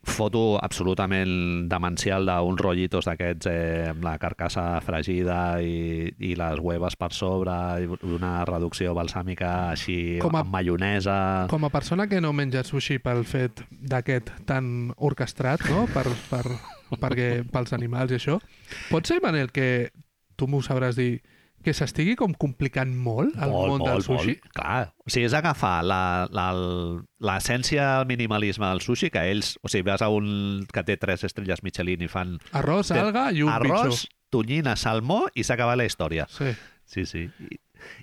foto 0.05 0.59
absolutament 0.61 1.65
demencial 1.69 2.27
d'uns 2.29 2.59
rotllitos 2.61 3.07
d'aquests 3.09 3.47
eh, 3.49 3.87
amb 3.89 4.03
la 4.05 4.11
carcassa 4.21 4.79
fregida 4.85 5.57
i, 5.65 6.11
i 6.29 6.35
les 6.37 6.59
hueves 6.61 6.93
per 6.99 7.09
sobre 7.13 7.55
i 7.81 7.89
una 8.13 8.43
reducció 8.45 8.93
balsàmica 8.93 9.71
així 9.71 10.19
Com 10.21 10.37
a- 10.37 10.43
amb 10.45 10.53
maionesa... 10.53 11.47
Com 11.49 11.65
a 11.65 11.71
persona 11.73 12.05
que 12.07 12.21
no 12.21 12.33
menja 12.37 12.61
sushi 12.63 12.99
pel 13.01 13.25
fet 13.25 13.63
d'aquest 13.71 14.29
tan 14.45 14.91
orquestrat, 14.97 15.65
no? 15.73 15.87
Per, 15.93 16.05
per, 16.29 16.43
perquè, 17.01 17.43
pels 17.51 17.73
animals 17.73 18.11
i 18.11 18.15
això, 18.19 18.39
pot 18.89 19.05
ser, 19.07 19.21
Manel, 19.23 19.51
que 19.51 19.91
tu 20.35 20.47
m'ho 20.47 20.61
sabràs 20.61 20.95
dir, 20.95 21.21
que 21.65 21.73
s'estigui 21.73 22.13
com 22.15 22.33
complicant 22.37 22.91
molt 22.93 23.33
el 23.41 23.49
món 23.49 23.81
del 23.81 24.03
sushi? 24.05 24.35
Molt. 24.37 24.51
Clar, 24.53 24.93
o 25.01 25.09
sigui, 25.09 25.25
és 25.25 25.33
agafar 25.33 25.79
la- 25.83 26.27
la- 26.29 26.51
el- 26.51 26.99
l'essència 27.25 27.87
del 27.97 28.05
minimalisme 28.11 28.67
del 28.69 28.81
sushi, 28.85 29.09
que 29.09 29.23
ells, 29.31 29.55
o 29.63 29.67
sigui, 29.71 29.81
vas 29.89 30.03
a 30.05 30.09
un 30.13 30.67
que 30.71 30.83
té 30.83 30.97
tres 30.97 31.23
estrelles 31.23 31.63
Michelin 31.63 32.03
i 32.05 32.07
fan 32.07 32.37
Arròs, 32.53 32.91
alga 32.91 33.31
i 33.31 33.41
un 33.41 33.49
arròs, 33.49 33.89
bitxo. 33.89 34.07
tonyina, 34.29 34.75
salmó 34.75 35.25
i 35.33 35.43
s'ha 35.43 35.55
acabat 35.55 35.77
la 35.77 35.85
història. 35.85 36.27
Sí. 36.29 36.53
Sí, 36.85 37.05
sí. 37.07 37.29
I, 37.39 37.57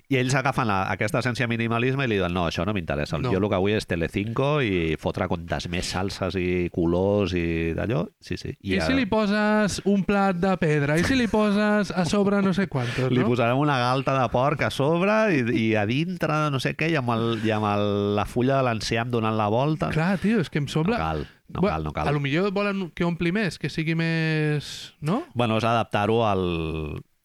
i 0.09 0.17
ells 0.19 0.35
agafen 0.35 0.67
la, 0.69 0.81
aquesta 0.91 1.19
essència 1.23 1.47
minimalisme 1.49 2.05
i 2.05 2.09
li 2.11 2.17
diuen 2.19 2.33
no, 2.35 2.45
això 2.49 2.65
no 2.67 2.73
m'interessa. 2.75 3.17
No. 3.21 3.31
Jo 3.33 3.39
el 3.41 3.47
que 3.49 3.59
vull 3.63 3.75
és 3.77 3.87
Telecinco 3.89 4.49
i 4.61 4.95
fotre 5.01 5.27
comptes 5.31 5.67
més 5.71 5.89
salses 5.93 6.35
i 6.39 6.69
colors 6.73 7.33
i 7.37 7.71
d'allò. 7.77 8.03
Sí, 8.21 8.37
sí. 8.37 8.53
I, 8.61 8.77
a- 8.79 8.87
si 8.87 8.93
li 8.97 9.05
poses 9.09 9.79
un 9.89 10.03
plat 10.07 10.37
de 10.39 10.55
pedra? 10.61 10.97
I 10.99 11.03
si 11.07 11.15
li 11.19 11.27
poses 11.31 11.91
a 11.91 12.05
sobre 12.05 12.41
no 12.45 12.53
sé 12.53 12.67
quantos, 12.67 13.11
Li 13.11 13.21
no? 13.23 13.27
posarem 13.31 13.57
una 13.59 13.77
galta 13.79 14.15
de 14.21 14.27
porc 14.33 14.61
a 14.67 14.71
sobre 14.73 15.19
i, 15.35 15.43
i 15.63 15.67
a 15.79 15.85
dintre 15.89 16.49
no 16.53 16.59
sé 16.63 16.75
què 16.77 16.91
i 16.93 16.97
amb, 16.99 17.09
el, 17.15 17.39
i 17.45 17.51
amb 17.55 17.67
el, 17.71 17.87
la 18.17 18.25
fulla 18.29 18.59
de 18.61 18.67
l'enciam 18.69 19.09
donant 19.13 19.37
la 19.37 19.47
volta. 19.51 19.89
Clar, 19.93 20.17
tio, 20.21 20.39
és 20.43 20.49
que 20.53 20.59
em 20.61 20.67
no 20.69 20.73
sembla... 20.75 20.97
cal, 21.01 21.25
no 21.49 21.61
Bueno, 21.61 21.73
cal, 21.75 21.83
no 21.83 21.93
cal. 21.93 22.07
A 22.07 22.11
lo 22.15 22.19
millor 22.23 22.51
volen 22.55 22.87
que 22.95 23.05
ompli 23.05 23.31
més, 23.35 23.57
que 23.61 23.69
sigui 23.69 23.95
més... 23.95 24.93
No? 25.01 25.23
Bueno, 25.33 25.57
és 25.61 25.65
adaptar-ho 25.67 26.21
al, 26.27 26.45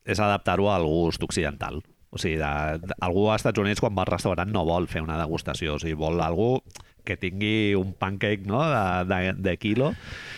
és 0.08 0.20
adaptar-ho 0.20 0.70
al 0.72 0.84
gust 0.88 1.22
occidental. 1.24 1.82
O 2.10 2.18
sigui, 2.20 2.38
de, 2.40 2.52
de, 2.82 2.96
algú 3.04 3.26
als 3.28 3.42
Estats 3.42 3.60
Units 3.60 3.82
quan 3.84 3.96
va 3.96 4.06
al 4.06 4.12
restaurant 4.14 4.52
no 4.52 4.64
vol 4.68 4.88
fer 4.88 5.02
una 5.04 5.18
degustació, 5.20 5.76
o 5.76 5.82
sigui, 5.82 5.96
vol 5.98 6.22
algú 6.24 6.54
que 7.08 7.16
tingui 7.16 7.72
un 7.76 7.94
pancake 7.96 8.44
no? 8.48 8.60
de, 8.68 9.04
de, 9.08 9.32
de 9.44 9.56
quilo. 9.60 9.92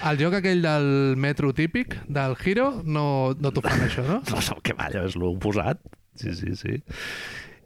El 0.07 0.21
joc 0.21 0.39
aquell 0.39 0.63
del 0.63 1.17
metro 1.19 1.51
típic, 1.55 1.97
del 2.07 2.37
Hero, 2.39 2.71
no, 2.85 3.35
no 3.39 3.51
t'ho 3.55 3.65
fan 3.67 3.83
això, 3.89 4.07
no? 4.07 4.21
No 4.31 4.43
sé 4.45 4.59
què 4.67 4.77
va, 4.79 4.91
és 5.03 5.19
l'oposat. 5.19 5.83
Sí, 6.21 6.35
sí, 6.37 6.55
sí. 6.59 6.83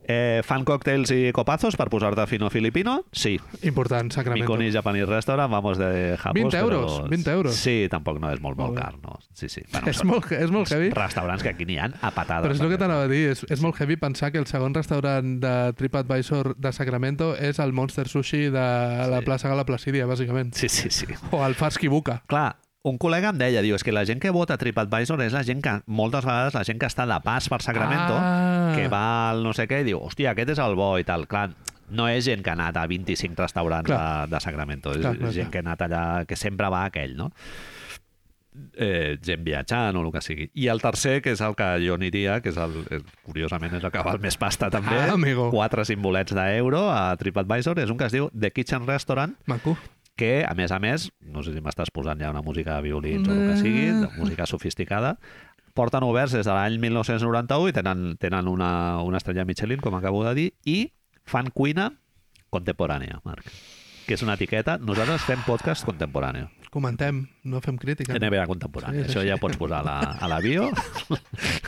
Eh, 0.07 0.43
fan 0.45 0.65
còctels 0.69 1.11
i 1.17 1.31
copazos 1.33 1.77
per 1.81 1.89
posar-te 1.89 2.27
fino 2.29 2.51
filipino? 2.51 3.05
Sí. 3.13 3.39
Important, 3.63 4.13
Sacramento. 4.13 4.45
Mikoni 4.53 4.71
Japanese 4.71 5.07
Restaurant, 5.07 5.51
vamos 5.51 5.79
de 5.79 6.17
japos, 6.19 6.35
20 6.35 6.59
euros, 6.59 6.93
però... 7.01 7.09
20 7.09 7.31
euros. 7.33 7.55
Sí, 7.57 7.87
tampoc 7.91 8.19
no 8.21 8.31
és 8.31 8.41
molt, 8.45 8.59
molt 8.59 8.77
car, 8.77 8.95
no. 9.03 9.19
Sí, 9.33 9.49
sí. 9.49 9.63
Bueno, 9.73 9.89
És 9.89 9.97
són 10.03 10.11
molt, 10.13 10.31
és 10.33 10.51
molt 10.53 10.71
heavy. 10.73 10.91
Restaurants 10.95 11.43
que 11.43 11.55
aquí 11.55 11.65
n'hi 11.65 11.79
ha 11.81 11.89
a 12.03 12.11
patades. 12.13 12.45
Però 12.51 12.55
és 12.55 12.61
el 12.61 12.71
que 12.75 12.79
t'anava 12.81 13.07
a 13.09 13.09
dir, 13.09 13.31
és, 13.33 13.45
és 13.49 13.63
molt 13.65 13.81
heavy 13.81 13.97
pensar 13.97 14.31
que 14.31 14.39
el 14.39 14.47
segon 14.47 14.75
restaurant 14.77 15.39
de 15.41 15.55
TripAdvisor 15.79 16.55
de 16.57 16.73
Sacramento 16.73 17.33
és 17.37 17.59
el 17.59 17.73
Monster 17.73 18.07
Sushi 18.09 18.45
de 18.53 18.69
la 19.09 19.21
Sí. 19.21 19.25
plaça 19.25 19.49
Gala 19.49 19.65
Placidia, 19.65 20.07
bàsicament. 20.07 20.53
Sí, 20.55 20.69
sí, 20.69 20.91
sí. 20.91 21.07
O 21.31 21.45
el 21.47 21.55
Farsky 21.55 21.89
Buka. 21.89 22.23
Clar, 22.27 22.57
un 22.85 22.99
col·lega 23.01 23.30
em 23.32 23.39
deia, 23.41 23.62
diu, 23.64 23.74
és 23.78 23.82
que 23.85 23.93
la 23.97 24.03
gent 24.05 24.20
que 24.20 24.28
vota 24.35 24.59
TripAdvisor 24.61 25.22
és 25.24 25.32
la 25.32 25.43
gent 25.47 25.62
que, 25.64 25.72
moltes 25.87 26.26
vegades, 26.26 26.53
la 26.53 26.64
gent 26.68 26.78
que 26.82 26.89
està 26.91 27.07
de 27.09 27.16
pas 27.24 27.47
per 27.49 27.62
Sacramento, 27.64 28.12
Ah. 28.18 28.72
que 28.76 28.89
va 28.93 29.30
al 29.30 29.43
no 29.43 29.55
sé 29.57 29.66
què 29.66 29.80
i 29.80 29.85
diu, 29.89 30.01
hòstia, 30.05 30.32
aquest 30.35 30.51
és 30.51 30.59
el 30.61 30.74
bo 30.76 30.99
i 30.99 31.05
tal. 31.05 31.26
Clar, 31.26 31.51
no 31.91 32.09
és 32.09 32.24
gent 32.26 32.43
que 32.45 32.51
ha 32.51 32.57
anat 32.59 32.76
a 32.76 32.87
25 32.87 33.41
restaurants 33.41 33.89
Clar. 33.89 34.28
de, 34.28 34.35
de 34.35 34.41
Sacramento, 34.41 34.93
és 34.93 35.01
Clar, 35.01 35.16
clar, 35.16 35.32
gent 35.32 35.49
clar. 35.49 35.51
que 35.53 35.59
ha 35.59 35.64
anat 35.64 35.80
allà, 35.89 36.26
que 36.26 36.37
sempre 36.37 36.68
va 36.68 36.82
a 36.82 36.93
aquell, 36.93 37.16
no? 37.16 37.30
eh, 38.76 39.16
gent 39.20 39.43
viatjant 39.43 39.97
o 39.97 40.03
el 40.05 40.12
que 40.12 40.20
sigui. 40.22 40.51
I 40.55 40.68
el 40.68 40.80
tercer, 40.80 41.20
que 41.22 41.32
és 41.32 41.41
el 41.41 41.57
que 41.57 41.64
jo 41.82 41.95
aniria, 41.97 42.41
que 42.41 42.51
és 42.51 42.57
el, 42.57 42.85
eh, 42.91 43.01
curiosament 43.24 43.72
és 43.74 43.82
el 43.82 43.91
que 43.91 44.03
val 44.07 44.20
més 44.20 44.37
pasta 44.37 44.68
també, 44.70 44.95
Ah, 45.09 45.14
amigo. 45.14 45.51
quatre 45.51 45.85
simbolets 45.85 46.32
d'euro 46.37 46.85
a 46.93 47.16
TripAdvisor, 47.16 47.80
és 47.80 47.91
un 47.91 47.97
que 47.99 48.05
es 48.07 48.12
diu 48.12 48.28
The 48.39 48.53
Kitchen 48.53 48.87
Restaurant, 48.87 49.35
Maco. 49.47 49.76
Que, 50.17 50.45
a 50.47 50.55
més 50.55 50.73
a 50.73 50.79
més, 50.83 51.09
no 51.21 51.43
sé 51.43 51.55
si 51.55 51.62
m'estàs 51.65 51.91
posant 51.95 52.21
ja 52.23 52.31
una 52.31 52.43
música 52.43 52.77
de 52.77 52.87
violins 52.87 53.29
o 53.29 53.35
el 53.35 53.51
que 53.51 53.61
sigui, 53.62 53.87
de 54.03 54.11
música 54.19 54.47
sofisticada, 54.47 55.17
porten 55.75 56.07
oberts 56.07 56.37
des 56.39 56.47
de 56.47 56.55
l'any 56.55 56.79
1991 56.79 57.73
i 57.73 57.77
tenen, 57.77 58.05
tenen 58.23 58.49
una, 58.49 59.03
una 59.03 59.19
estrella 59.19 59.45
Michelin, 59.45 59.83
com 59.83 59.97
acabo 59.99 60.23
de 60.29 60.35
dir, 60.39 60.51
i 60.65 60.79
fan 61.27 61.51
cuina 61.51 61.91
contemporània, 62.55 63.19
Marc 63.27 63.51
que 64.05 64.19
és 64.19 64.23
una 64.25 64.37
etiqueta. 64.37 64.77
Nosaltres 64.79 65.25
fem 65.25 65.41
podcast 65.47 65.85
contemporani. 65.89 66.45
Comentem, 66.75 67.23
no 67.49 67.61
fem 67.65 67.77
crítica. 67.81 68.17
NBA 68.19 68.47
contemporània. 68.51 69.05
Sí, 69.05 69.07
és 69.07 69.11
Això 69.12 69.23
així. 69.23 69.31
ja 69.31 69.39
pots 69.41 69.59
posar 69.61 69.81
a 69.81 69.87
la, 69.87 69.97
a 70.19 70.29
la 70.31 70.41
bio. 70.45 70.69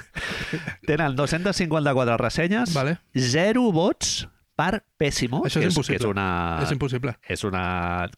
Tenen 0.89 1.17
254 1.19 2.17
ressenyes, 2.21 2.75
Vale. 2.75 2.99
zero 3.15 3.71
vots 3.73 4.27
per 4.57 4.81
Pésimo, 4.97 5.43
Això 5.45 5.61
és 5.61 5.67
que, 5.67 5.69
impossible. 5.75 5.99
que 5.99 6.05
és 6.05 6.09
una... 6.09 6.27
És 6.65 6.71
impossible. 6.73 7.13
és 7.29 7.45
una... 7.45 7.63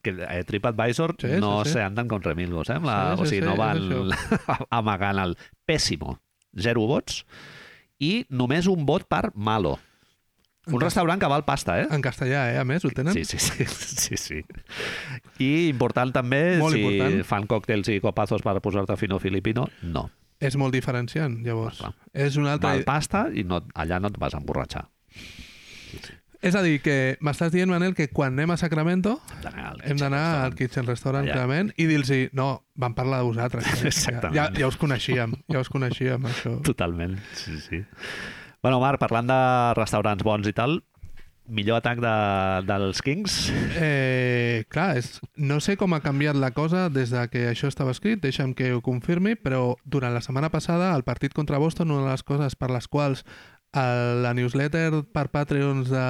Que 0.03 0.13
eh, 0.23 0.45
TripAdvisor 0.47 1.17
Sí, 1.19 1.33
no 1.43 1.65
sí, 1.65 1.71
sí. 1.71 1.73
se 1.75 1.83
anden 1.83 2.07
con 2.09 2.23
remilgos, 2.23 2.71
eh? 2.71 2.77
amb 2.79 2.87
La, 2.87 2.99
Sí, 3.17 3.17
sí, 3.17 3.23
o 3.23 3.27
sigui, 3.27 3.41
sí, 3.41 3.47
no 3.47 3.53
és 3.53 3.59
van 3.59 4.67
amagant 4.81 5.19
el 5.25 5.35
pèssimo. 5.67 6.21
Zero 6.57 6.87
vots 6.87 7.25
i 7.99 8.23
només 8.31 8.69
un 8.71 8.87
vot 8.87 9.05
per 9.11 9.33
malo. 9.35 9.77
Un 10.69 10.75
En 10.75 10.79
cas- 10.79 10.93
restaurant 10.93 11.19
que 11.19 11.27
val 11.33 11.43
pasta, 11.49 11.79
eh? 11.81 11.87
En 11.91 12.03
castellà, 12.05 12.45
eh? 12.53 12.59
A 12.61 12.65
més, 12.69 12.85
ho 12.85 12.91
tenen? 12.95 13.15
Sí, 13.17 13.25
sí, 13.25 13.39
sí, 13.41 13.65
sí, 14.05 14.17
sí. 14.21 14.41
I 15.43 15.69
important 15.73 16.13
també, 16.15 16.59
Molt 16.61 16.77
si 16.77 16.83
important. 16.85 17.25
fan 17.27 17.47
còctels 17.51 17.89
i 17.95 17.99
copazos 18.05 18.45
per 18.47 18.55
posar-te 18.63 18.95
fino 19.01 19.19
filipino, 19.19 19.67
no. 19.83 20.07
És 20.39 20.55
molt 20.61 20.71
diferenciant, 20.77 21.41
llavors. 21.43 21.81
Clar. 21.81 21.95
És 22.15 22.37
una 22.39 22.53
altra... 22.55 22.77
Val 22.77 22.85
pasta 22.87 23.25
i 23.35 23.43
no, 23.43 23.59
allà 23.75 23.99
no 23.99 24.13
et 24.13 24.21
vas 24.23 24.37
emborratxar. 24.39 24.85
És 26.41 26.55
a 26.55 26.63
dir, 26.63 26.77
que 26.85 27.17
m'estàs 27.25 27.51
dient, 27.51 27.67
Manel, 27.71 27.97
que 27.99 28.07
quan 28.15 28.37
anem 28.37 28.53
a 28.55 28.57
Sacramento 28.61 29.17
Hem 29.83 29.99
d'anar 29.99 30.21
al 30.23 30.45
al 30.49 30.55
Kitchen 30.55 30.87
Restaurant, 30.87 31.25
Allà. 31.27 31.35
clarament, 31.35 31.73
i 31.77 31.87
dir-los 31.91 32.13
no, 32.33 32.63
vam 32.79 32.95
parlar 32.95 33.19
de 33.25 33.31
vosaltres. 33.33 33.67
eh? 33.67 33.87
Exactament. 33.91 34.37
Ja, 34.37 34.49
ja 34.55 34.69
us 34.71 34.77
coneixíem, 34.79 35.35
ja 35.51 35.63
us 35.65 35.69
coneixíem, 35.73 36.29
això. 36.31 36.55
Totalment, 36.63 37.19
sí, 37.35 37.59
sí. 37.65 37.83
Bueno, 38.63 38.79
Marc, 38.81 39.01
parlant 39.03 39.27
de 39.27 39.41
restaurants 39.79 40.23
bons 40.23 40.47
i 40.47 40.55
tal, 40.55 40.79
millor 41.49 41.81
atac 41.81 41.99
de, 42.05 42.15
dels 42.69 43.03
Kings? 43.03 43.37
Eh, 43.81 44.65
clar, 44.71 44.97
és, 45.01 45.19
no 45.37 45.59
sé 45.65 45.77
com 45.81 45.95
ha 45.97 46.03
canviat 46.05 46.37
la 46.39 46.53
cosa 46.55 46.87
des 46.93 47.11
de 47.15 47.23
que 47.33 47.49
això 47.51 47.71
estava 47.71 47.95
escrit, 47.95 48.21
deixa'm 48.23 48.55
que 48.55 48.71
ho 48.77 48.83
confirmi, 48.85 49.35
però 49.35 49.75
durant 49.85 50.15
la 50.15 50.23
setmana 50.23 50.51
passada, 50.55 50.95
el 50.95 51.03
partit 51.09 51.35
contra 51.35 51.59
Boston, 51.59 51.91
una 51.91 52.05
de 52.07 52.15
les 52.15 52.23
coses 52.23 52.55
per 52.55 52.71
les 52.71 52.87
quals 52.87 53.25
el, 53.79 54.23
la 54.25 54.35
newsletter 54.37 55.05
per 55.15 55.27
Patreons 55.35 55.91
de 55.93 56.05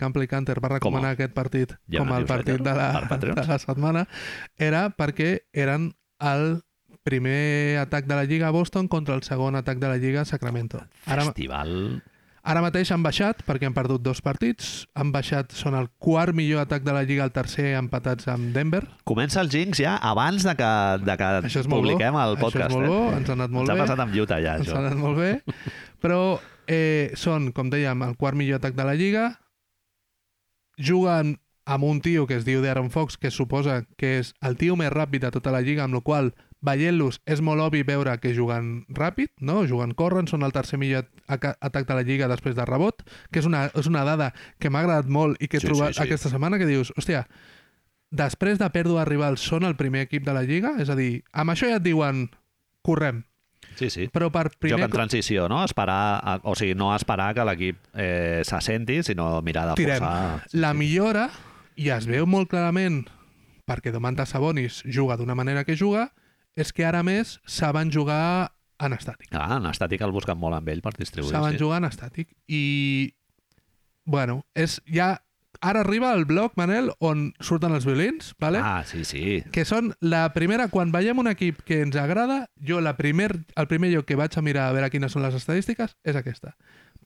Campley 0.00 0.28
Canter 0.30 0.58
va 0.62 0.74
recomanar 0.76 1.14
Com? 1.14 1.18
aquest 1.18 1.34
partit 1.36 1.74
ha 1.76 1.98
com 1.98 2.12
el 2.16 2.26
partit 2.30 2.62
de 2.64 2.74
la, 2.76 2.88
de 3.18 3.46
la 3.48 3.58
setmana 3.62 4.06
era 4.58 4.88
perquè 4.94 5.36
eren 5.52 5.92
el 6.24 6.58
primer 7.04 7.76
atac 7.82 8.06
de 8.08 8.16
la 8.16 8.24
Lliga 8.24 8.48
a 8.48 8.54
Boston 8.54 8.88
contra 8.88 9.14
el 9.14 9.22
segon 9.22 9.56
atac 9.60 9.78
de 9.78 9.88
la 9.92 9.98
Lliga 10.00 10.22
a 10.22 10.24
Sacramento. 10.24 10.80
Ara, 11.04 11.26
Festival... 11.28 12.02
Ara 12.44 12.60
mateix 12.60 12.90
han 12.92 13.00
baixat 13.04 13.38
perquè 13.48 13.64
han 13.64 13.72
perdut 13.76 14.02
dos 14.04 14.18
partits. 14.20 14.84
Han 15.00 15.12
baixat, 15.14 15.52
són 15.56 15.76
el 15.78 15.86
quart 15.96 16.36
millor 16.36 16.60
atac 16.60 16.82
de 16.84 16.92
la 16.92 17.00
Lliga, 17.08 17.24
el 17.24 17.32
tercer 17.32 17.70
empatats 17.78 18.28
amb 18.28 18.50
Denver. 18.56 18.82
Comença 19.08 19.40
el 19.40 19.48
Jinx 19.52 19.80
ja 19.80 19.94
abans 19.96 20.44
de 20.44 20.52
que, 20.58 20.72
de 21.04 21.14
que 21.20 21.30
publiquem 21.72 22.12
bo. 22.12 22.24
el 22.24 22.36
podcast. 22.40 22.68
Això 22.68 22.68
és 22.68 22.74
molt 22.76 22.84
eh? 22.84 22.92
bo, 22.92 23.16
ens 23.16 23.30
ha 23.32 23.36
anat 23.38 23.54
molt 23.56 23.64
Ens 23.64 23.72
ha 23.72 23.78
bé. 23.78 23.84
passat 23.86 24.02
amb 24.04 24.18
Utah 24.26 24.40
ja, 24.44 24.56
Ens 24.60 24.68
això. 24.68 24.76
ha 24.76 24.82
anat 24.84 25.00
molt 25.00 25.16
bé. 25.22 25.30
Però 26.04 26.20
eh, 26.66 27.12
són, 27.18 27.52
com 27.52 27.70
dèiem, 27.70 28.02
el 28.06 28.16
quart 28.16 28.36
millor 28.38 28.60
atac 28.60 28.76
de 28.78 28.86
la 28.86 28.94
Lliga. 28.98 29.26
Juguen 30.78 31.38
amb 31.64 31.84
un 31.84 32.00
tio 32.04 32.26
que 32.26 32.36
es 32.36 32.44
diu 32.44 32.62
Darren 32.62 32.90
Fox, 32.90 33.16
que 33.16 33.30
suposa 33.30 33.84
que 33.96 34.18
és 34.20 34.34
el 34.44 34.58
tio 34.60 34.76
més 34.76 34.92
ràpid 34.92 35.24
de 35.24 35.30
tota 35.32 35.52
la 35.54 35.62
Lliga, 35.64 35.84
amb 35.84 35.96
la 35.96 36.02
qual 36.04 36.32
veient-los 36.64 37.20
és 37.28 37.42
molt 37.44 37.60
obvi 37.60 37.82
veure 37.84 38.16
que 38.20 38.32
juguen 38.36 38.84
ràpid, 38.92 39.30
no? 39.40 39.62
juguen, 39.68 39.92
corren, 39.96 40.28
són 40.28 40.44
el 40.46 40.52
tercer 40.52 40.78
millor 40.80 41.04
atac 41.28 41.88
de 41.88 41.96
la 41.96 42.04
Lliga 42.04 42.28
després 42.28 42.56
de 42.56 42.64
rebot, 42.68 43.04
que 43.30 43.42
és 43.42 43.48
una, 43.48 43.66
és 43.76 43.88
una 43.88 44.04
dada 44.08 44.30
que 44.58 44.72
m'ha 44.72 44.80
agradat 44.84 45.08
molt 45.08 45.40
i 45.40 45.48
que 45.48 45.60
he 45.60 45.64
Sí, 45.64 45.68
trobat 45.68 45.92
sí, 45.92 46.00
sí. 46.00 46.06
aquesta 46.06 46.32
setmana, 46.32 46.58
que 46.60 46.68
dius, 46.68 46.92
hòstia, 46.96 47.26
després 48.10 48.58
de 48.60 48.70
pèrdua 48.72 49.04
rivals 49.08 49.44
són 49.44 49.64
el 49.68 49.76
primer 49.76 50.06
equip 50.08 50.24
de 50.24 50.32
la 50.36 50.44
Lliga? 50.44 50.76
És 50.80 50.88
a 50.88 50.96
dir, 50.96 51.22
amb 51.32 51.52
això 51.52 51.68
ja 51.68 51.80
et 51.80 51.84
diuen, 51.84 52.28
correm, 52.84 53.24
Sí, 53.78 53.90
sí. 53.90 54.06
però 54.12 54.30
per 54.34 54.48
Joc 54.50 54.60
primer 54.66 54.86
en 54.86 54.92
transició, 54.92 55.48
no? 55.50 55.62
Esperar, 55.64 56.40
o 56.44 56.54
sigui, 56.58 56.76
no 56.78 56.92
esperar 56.94 57.32
que 57.36 57.46
l'equip 57.48 57.80
eh, 57.94 58.42
s'assenti, 58.46 59.02
sinó 59.06 59.42
mirar 59.42 59.68
de 59.70 59.78
Tirem. 59.80 60.02
forçar. 60.02 60.56
La 60.60 60.74
millora, 60.74 61.28
i 61.76 61.90
es 61.94 62.06
veu 62.10 62.26
molt 62.30 62.50
clarament 62.52 63.04
perquè 63.68 63.92
Domantas 63.92 64.34
Sabonis 64.34 64.82
juga 64.84 65.16
d'una 65.16 65.34
manera 65.34 65.64
que 65.64 65.76
juga, 65.76 66.10
és 66.54 66.70
que 66.72 66.84
ara 66.86 67.02
més 67.02 67.38
saben 67.46 67.90
jugar 67.90 68.52
en 68.84 68.94
estàtic. 68.94 69.30
Clar, 69.32 69.58
en 69.58 69.68
estàtic 69.70 70.02
el 70.04 70.12
busquen 70.14 70.38
molt 70.38 70.58
amb 70.58 70.68
ell 70.70 70.82
per 70.84 70.94
distribuir. 70.98 71.32
saben 71.32 71.56
sí. 71.56 71.62
jugar 71.62 71.80
en 71.82 71.88
estàtic. 71.90 72.34
I, 72.48 73.14
bueno, 74.04 74.42
és 74.54 74.80
ja... 74.86 75.16
Ara 75.60 75.80
arriba 75.84 76.12
el 76.14 76.24
bloc, 76.24 76.54
Manel, 76.56 76.90
on 76.98 77.32
surten 77.40 77.74
els 77.76 77.86
violins, 77.86 78.32
vale? 78.40 78.60
Ah, 78.62 78.84
sí, 78.86 79.04
sí. 79.04 79.42
que 79.52 79.64
són 79.68 79.92
la 80.00 80.26
primera, 80.34 80.68
quan 80.72 80.92
veiem 80.94 81.18
un 81.22 81.30
equip 81.30 81.62
que 81.66 81.80
ens 81.82 81.96
agrada, 82.00 82.44
jo 82.60 82.80
la 82.80 82.96
primer, 82.96 83.30
el 83.56 83.68
primer 83.70 83.92
lloc 83.92 84.08
que 84.08 84.18
vaig 84.18 84.36
a 84.36 84.42
mirar 84.44 84.68
a 84.68 84.74
veure 84.76 84.90
quines 84.90 85.12
són 85.12 85.24
les 85.24 85.36
estadístiques 85.38 85.96
és 86.04 86.16
aquesta. 86.16 86.54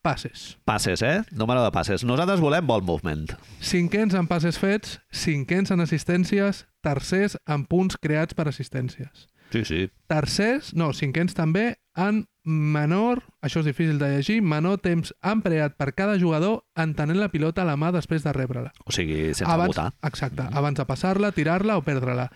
Passes. 0.03 0.59
Passes, 0.65 1.03
eh? 1.03 1.23
Número 1.33 1.63
de 1.65 1.73
passes. 1.75 2.05
Nosaltres 2.07 2.41
volem 2.41 2.67
ball 2.67 2.85
movement. 2.87 3.33
Cinquens 3.61 4.15
en 4.15 4.29
passes 4.31 4.59
fets, 4.59 5.01
cinquens 5.11 5.73
en 5.75 5.83
assistències, 5.83 6.67
tercers 6.87 7.37
en 7.51 7.67
punts 7.67 7.99
creats 7.99 8.37
per 8.39 8.47
assistències. 8.49 9.27
Sí, 9.53 9.65
sí. 9.65 9.85
Tercers, 10.11 10.75
no, 10.77 10.93
cinquens 10.97 11.37
també, 11.37 11.79
en 11.97 12.25
menor, 12.49 13.23
això 13.45 13.61
és 13.61 13.69
difícil 13.69 13.99
de 14.01 14.09
llegir, 14.15 14.39
menor 14.41 14.81
temps 14.81 15.13
empleat 15.21 15.77
per 15.77 15.93
cada 15.97 16.17
jugador 16.21 16.63
en 16.77 16.95
tenir 16.97 17.19
la 17.19 17.29
pilota 17.33 17.63
a 17.63 17.69
la 17.69 17.77
mà 17.77 17.93
després 17.93 18.25
de 18.25 18.33
rebre-la. 18.33 18.73
O 18.87 18.95
sigui, 18.95 19.35
sense 19.35 19.51
abans, 19.51 19.75
votar. 19.75 19.91
Exacte, 20.09 20.49
abans 20.53 20.81
de 20.81 20.89
passar-la, 20.89 21.33
tirar-la 21.37 21.77
o 21.81 21.85
perdre-la. 21.85 22.31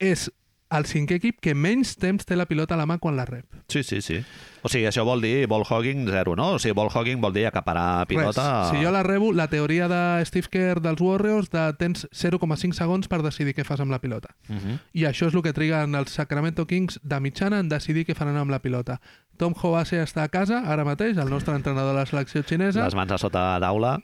És 0.00 0.30
el 0.70 0.86
cinquè 0.86 1.18
equip 1.18 1.40
que 1.42 1.54
menys 1.54 1.96
temps 1.98 2.26
té 2.26 2.36
la 2.38 2.46
pilota 2.46 2.76
a 2.76 2.78
la 2.78 2.86
mà 2.86 2.98
quan 3.02 3.16
la 3.18 3.26
rep. 3.26 3.46
Sí, 3.68 3.82
sí, 3.82 4.00
sí. 4.04 4.20
O 4.62 4.68
sigui, 4.68 4.84
això 4.86 5.02
vol 5.08 5.22
dir 5.24 5.46
ball 5.50 5.64
hogging 5.66 6.04
zero, 6.10 6.36
no? 6.38 6.54
O 6.56 6.58
sigui, 6.62 6.76
ball 6.76 6.90
hogging 6.92 7.20
vol 7.22 7.34
dir 7.34 7.46
acaparar 7.48 8.06
pilota... 8.10 8.44
Res. 8.68 8.74
Si 8.74 8.84
jo 8.84 8.92
la 8.94 9.02
rebo, 9.02 9.32
la 9.32 9.48
teoria 9.50 9.88
de 9.90 10.02
Steve 10.28 10.52
Kerr 10.52 10.82
dels 10.84 11.00
Warriors 11.02 11.50
de 11.50 11.64
tens 11.80 12.06
0,5 12.12 12.76
segons 12.78 13.10
per 13.10 13.22
decidir 13.26 13.56
què 13.56 13.66
fas 13.66 13.82
amb 13.82 13.90
la 13.90 14.00
pilota. 14.00 14.34
Uh 14.48 14.56
-huh. 14.56 14.78
I 14.92 15.06
això 15.10 15.26
és 15.28 15.34
el 15.34 15.42
que 15.42 15.52
triguen 15.56 15.94
els 15.94 16.10
Sacramento 16.10 16.66
Kings 16.66 17.00
de 17.02 17.20
mitjana 17.20 17.58
en 17.58 17.68
decidir 17.68 18.06
què 18.06 18.14
faran 18.14 18.36
amb 18.36 18.50
la 18.50 18.60
pilota. 18.60 19.00
Tom 19.40 19.54
Hobase 19.56 20.02
està 20.04 20.26
a 20.26 20.28
casa, 20.28 20.58
ara 20.68 20.84
mateix, 20.84 21.16
el 21.16 21.30
nostre 21.32 21.54
entrenador 21.56 21.94
de 21.94 22.02
la 22.02 22.08
selecció 22.08 22.42
xinesa. 22.44 22.82
Les 22.84 22.96
mans 22.98 23.14
a 23.14 23.16
sota 23.16 23.44
d'aula. 23.62 23.94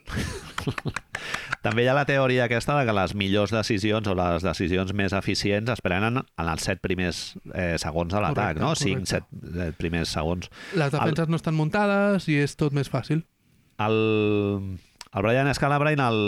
També 1.65 1.83
hi 1.83 1.89
ha 1.91 1.93
la 1.93 2.07
teoria 2.09 2.47
aquesta 2.47 2.73
de 2.79 2.87
que 2.87 2.95
les 2.97 3.13
millors 3.17 3.53
decisions 3.53 4.09
o 4.09 4.15
les 4.17 4.45
decisions 4.45 4.95
més 4.97 5.13
eficients 5.13 5.69
es 5.69 5.83
prenen 5.85 6.17
en 6.23 6.49
els 6.49 6.65
set 6.65 6.81
primers 6.81 7.19
eh, 7.53 7.75
segons 7.77 8.15
de 8.15 8.21
l'atac, 8.23 8.57
no? 8.57 8.71
Cinc, 8.79 9.05
correcte. 9.05 9.13
set 9.13 9.67
eh, 9.67 9.71
primers 9.77 10.13
segons. 10.17 10.49
Les 10.73 10.89
defenses 10.95 11.29
no 11.29 11.37
estan 11.37 11.57
muntades 11.57 12.25
i 12.33 12.39
és 12.41 12.57
tot 12.57 12.73
més 12.73 12.89
fàcil. 12.89 13.21
El, 13.85 13.97
el 15.13 15.27
Brian 15.27 15.51
Scalabrine 15.53 16.01
al, 16.01 16.21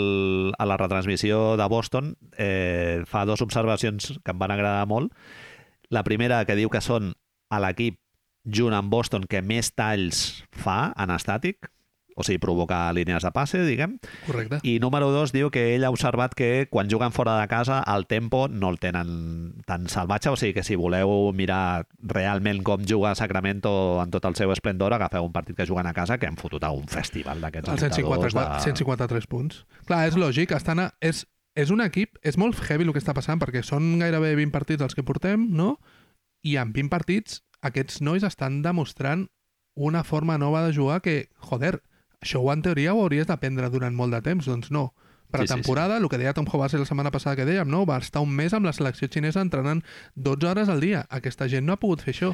a 0.54 0.68
la 0.70 0.76
retransmissió 0.78 1.56
de 1.58 1.66
Boston 1.72 2.12
eh, 2.38 3.02
fa 3.10 3.24
dues 3.26 3.42
observacions 3.42 4.12
que 4.22 4.36
em 4.36 4.38
van 4.38 4.54
agradar 4.54 4.86
molt. 4.86 5.10
La 5.90 6.06
primera, 6.06 6.44
que 6.46 6.54
diu 6.54 6.70
que 6.70 6.84
són 6.84 7.10
a 7.50 7.58
l'equip 7.58 7.98
junt 8.44 8.74
amb 8.76 8.90
Boston 8.92 9.26
que 9.28 9.42
més 9.42 9.72
talls 9.76 10.44
fa 10.50 10.92
en 10.96 11.12
estàtic. 11.16 11.70
o 12.20 12.24
sigui, 12.26 12.40
provocar 12.42 12.92
línies 12.92 13.24
de 13.24 13.30
passe, 13.32 13.62
diguem. 13.64 13.94
Correcte. 14.26 14.58
I 14.66 14.78
número 14.82 15.08
dos, 15.14 15.32
diu 15.32 15.48
que 15.48 15.74
ell 15.74 15.86
ha 15.86 15.92
observat 15.92 16.34
que 16.36 16.66
quan 16.68 16.90
juguen 16.90 17.14
fora 17.16 17.38
de 17.40 17.46
casa 17.48 17.78
el 17.94 18.06
tempo 18.10 18.46
no 18.48 18.68
el 18.68 18.78
tenen 18.82 19.62
tan 19.64 19.88
salvatge, 19.88 20.28
o 20.28 20.36
sigui 20.36 20.52
que 20.58 20.64
si 20.66 20.76
voleu 20.76 21.32
mirar 21.32 21.86
realment 22.02 22.62
com 22.66 22.84
juga 22.84 23.14
Sacramento 23.16 24.02
en 24.02 24.12
tot 24.12 24.26
el 24.28 24.36
seu 24.36 24.52
esplendor, 24.52 24.92
agafeu 24.92 25.24
un 25.24 25.32
partit 25.32 25.56
que 25.56 25.66
juguen 25.66 25.86
a 25.86 25.94
casa 25.96 26.18
que 26.18 26.28
han 26.28 26.36
fotut 26.36 26.64
a 26.64 26.72
un 26.76 26.86
festival 26.92 27.40
d'aquests 27.40 27.72
Els 27.72 27.86
154, 27.88 28.60
153 28.68 29.30
punts. 29.30 29.64
Clar, 29.88 30.04
és 30.10 30.18
lògic, 30.20 30.52
estan 30.52 30.82
a, 30.84 30.90
és, 31.00 31.24
és 31.56 31.72
un 31.72 31.80
equip, 31.80 32.20
és 32.20 32.36
molt 32.36 32.58
heavy 32.68 32.84
el 32.84 32.92
que 32.92 33.00
està 33.00 33.16
passant, 33.16 33.40
perquè 33.40 33.64
són 33.64 33.94
gairebé 34.02 34.34
20 34.36 34.52
partits 34.52 34.84
els 34.84 34.98
que 34.98 35.06
portem, 35.06 35.48
no? 35.56 35.78
I 36.44 36.58
en 36.60 36.74
20 36.76 36.92
partits 36.92 37.40
aquests 37.62 38.00
nois 38.00 38.24
estan 38.26 38.62
demostrant 38.62 39.28
una 39.76 40.02
forma 40.04 40.38
nova 40.38 40.64
de 40.66 40.74
jugar 40.74 41.00
que, 41.04 41.30
joder, 41.38 41.78
això 42.20 42.42
ho 42.42 42.50
en 42.52 42.62
teoria 42.62 42.94
ho 42.94 43.04
hauries 43.04 43.28
d'aprendre 43.28 43.70
durant 43.72 43.94
molt 43.96 44.12
de 44.16 44.22
temps, 44.24 44.46
doncs 44.46 44.70
no. 44.70 44.90
Per 45.30 45.44
Sí, 45.44 45.46
sí, 45.46 45.54
temporada, 45.54 45.96
el 45.96 46.08
que 46.10 46.18
deia 46.18 46.34
Tom 46.34 46.48
Hobart 46.50 46.74
la 46.74 46.84
setmana 46.88 47.12
passada 47.14 47.36
que 47.38 47.46
dèiem, 47.46 47.68
no? 47.70 47.84
va 47.86 48.00
estar 48.02 48.20
un 48.20 48.32
mes 48.34 48.52
amb 48.52 48.66
la 48.66 48.72
selecció 48.74 49.06
xinesa 49.06 49.40
entrenant 49.44 49.84
12 50.16 50.48
hores 50.50 50.68
al 50.68 50.82
dia. 50.82 51.04
Aquesta 51.08 51.46
gent 51.48 51.64
no 51.68 51.76
ha 51.76 51.80
pogut 51.80 52.02
fer 52.02 52.16
això. 52.16 52.32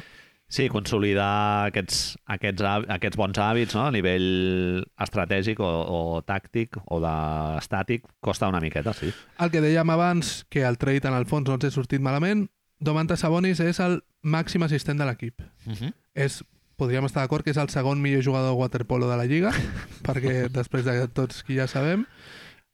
Sí, 0.49 0.69
consolidar 0.71 1.67
aquests, 1.67 2.17
aquests, 2.25 2.63
aquests 2.95 3.19
bons 3.19 3.37
hàbits 3.37 3.75
no? 3.75 3.83
a 3.85 3.91
nivell 3.91 4.81
estratègic 5.03 5.59
o, 5.59 5.67
o 5.67 5.99
tàctic 6.23 6.79
o 6.87 7.01
d'estàtic 7.03 8.07
costa 8.23 8.47
una 8.49 8.63
miqueta, 8.63 8.95
sí. 8.95 9.11
El 9.43 9.51
que 9.51 9.61
dèiem 9.61 9.91
abans, 9.91 10.45
que 10.49 10.63
el 10.65 10.79
trade 10.79 11.11
en 11.11 11.19
el 11.19 11.27
fons 11.29 11.51
no 11.51 11.59
ens 11.59 11.67
ha 11.67 11.73
sortit 11.75 12.01
malament, 12.01 12.47
Domantas 12.79 13.23
Sabonis 13.23 13.59
és 13.63 13.79
el 13.81 14.01
màxim 14.21 14.63
assistent 14.65 14.99
de 14.99 15.05
l'equip. 15.07 15.41
Uh 15.65 15.73
-huh. 15.73 15.93
és, 16.13 16.43
podríem 16.75 17.05
estar 17.05 17.21
d'acord 17.21 17.43
que 17.43 17.51
és 17.51 17.57
el 17.57 17.69
segon 17.69 18.01
millor 18.01 18.23
jugador 18.23 18.53
de 18.53 18.59
waterpolo 18.59 19.09
de 19.09 19.17
la 19.17 19.25
Lliga, 19.25 19.51
perquè 20.07 20.49
després 20.49 20.85
de 20.85 21.07
tots 21.07 21.43
qui 21.43 21.55
ja 21.55 21.67
sabem. 21.67 22.05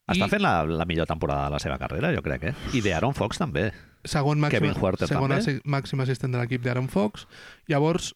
Està 0.08 0.28
I 0.28 0.30
fent 0.30 0.42
la, 0.42 0.66
la 0.68 0.86
millor 0.86 1.08
temporada 1.08 1.46
de 1.46 1.52
la 1.52 1.60
seva 1.60 1.78
carrera, 1.80 2.12
jo 2.14 2.22
crec, 2.22 2.44
eh? 2.44 2.54
I 2.74 2.82
d'Aaron 2.82 3.16
Fox 3.16 3.38
també. 3.38 3.72
segon 4.04 4.40
màxim, 4.40 4.60
Kevin 4.60 4.76
Huerter 4.76 5.08
segon 5.08 5.30
també. 5.32 5.62
màxim 5.64 6.02
assistent 6.02 6.34
de 6.34 6.40
l'equip 6.42 6.62
d'Aaron 6.62 6.90
Fox. 6.90 7.26
Llavors, 7.68 8.14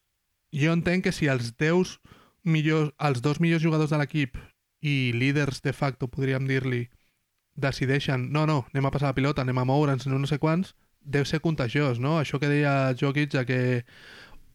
jo 0.51 0.73
entenc 0.73 1.05
que 1.05 1.14
si 1.14 1.27
els 1.27 1.55
10 1.57 1.99
millors, 2.43 2.91
els 2.99 3.22
dos 3.22 3.39
millors 3.39 3.64
jugadors 3.64 3.89
de 3.89 3.97
l'equip 3.97 4.38
i 4.81 5.14
líders 5.14 5.61
de 5.61 5.72
facto, 5.72 6.09
podríem 6.11 6.45
dir-li, 6.47 6.89
decideixen, 7.55 8.31
no, 8.34 8.45
no, 8.45 8.65
anem 8.73 8.85
a 8.85 8.91
passar 8.91 9.07
la 9.07 9.15
pilota, 9.15 9.41
anem 9.41 9.57
a 9.57 9.65
moure'ns, 9.65 10.05
no, 10.07 10.19
no 10.19 10.27
sé 10.27 10.39
quants, 10.43 10.76
deu 11.08 11.24
ser 11.26 11.40
contagiós, 11.42 12.02
no? 12.04 12.18
Això 12.20 12.40
que 12.40 12.50
deia 12.52 12.92
Jokic, 13.00 13.32
de 13.32 13.46
que 13.48 13.60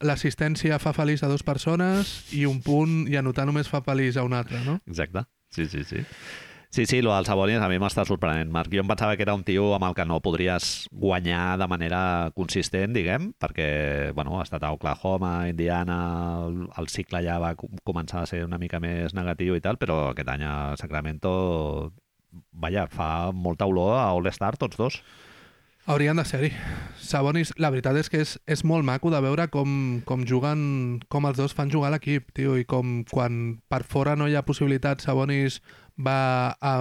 l'assistència 0.03 0.79
fa 0.83 0.93
feliç 0.95 1.23
a 1.23 1.29
dues 1.31 1.43
persones 1.47 2.15
i 2.35 2.45
un 2.49 2.61
punt 2.63 3.03
i 3.11 3.15
anotar 3.19 3.45
només 3.49 3.69
fa 3.71 3.81
feliç 3.85 4.17
a 4.19 4.25
un 4.27 4.33
altre, 4.37 4.59
no? 4.65 4.79
Exacte. 4.87 5.25
Sí, 5.53 5.67
sí, 5.69 5.83
sí. 5.87 6.01
Sí, 6.73 6.87
sí, 6.89 7.03
lo 7.05 7.11
del 7.13 7.27
Sabonis 7.29 7.61
a 7.61 7.67
mi 7.69 7.77
m'està 7.77 8.01
sorprenent, 8.09 8.49
Marc. 8.49 8.71
Jo 8.73 8.81
em 8.81 8.87
pensava 8.89 9.13
que 9.15 9.21
era 9.21 9.35
un 9.37 9.43
tio 9.45 9.67
amb 9.75 9.85
el 9.85 9.93
que 9.93 10.07
no 10.09 10.17
podries 10.25 10.87
guanyar 10.89 11.59
de 11.61 11.67
manera 11.69 11.99
consistent, 12.33 12.95
diguem, 12.97 13.27
perquè, 13.37 13.67
bueno, 14.17 14.39
ha 14.39 14.43
estat 14.47 14.65
a 14.65 14.71
Oklahoma, 14.73 15.47
Indiana, 15.51 15.99
el, 16.47 16.63
el 16.81 16.89
cicle 16.89 17.21
ja 17.21 17.37
va 17.37 17.53
com- 17.59 17.77
començar 17.85 18.23
a 18.23 18.25
ser 18.31 18.41
una 18.47 18.57
mica 18.57 18.81
més 18.81 19.13
negatiu 19.13 19.53
i 19.53 19.61
tal, 19.61 19.77
però 19.77 20.07
aquest 20.15 20.33
any 20.33 20.47
a 20.49 20.55
Sacramento, 20.81 21.93
vaja, 22.57 22.87
fa 22.89 23.11
molta 23.31 23.69
olor 23.69 23.93
a 23.99 24.07
All-Star 24.09 24.55
tots 24.57 24.81
dos. 24.81 24.97
Haurien 25.85 26.15
de 26.15 26.23
ser-hi. 26.23 26.51
Sabonis, 27.03 27.51
la 27.59 27.67
veritat 27.73 27.97
és 27.99 28.07
que 28.09 28.21
és, 28.23 28.37
és 28.47 28.61
molt 28.63 28.85
maco 28.87 29.11
de 29.11 29.19
veure 29.23 29.49
com, 29.51 29.99
com 30.07 30.21
juguen, 30.27 31.01
com 31.11 31.27
els 31.27 31.35
dos 31.35 31.51
fan 31.55 31.71
jugar 31.73 31.89
l'equip, 31.91 32.29
tio, 32.37 32.55
i 32.55 32.63
com 32.63 33.01
quan 33.11 33.57
per 33.67 33.81
fora 33.83 34.15
no 34.15 34.29
hi 34.31 34.37
ha 34.39 34.45
possibilitat, 34.47 35.03
Sabonis 35.03 35.59
va 35.99 36.55
a, 36.55 36.73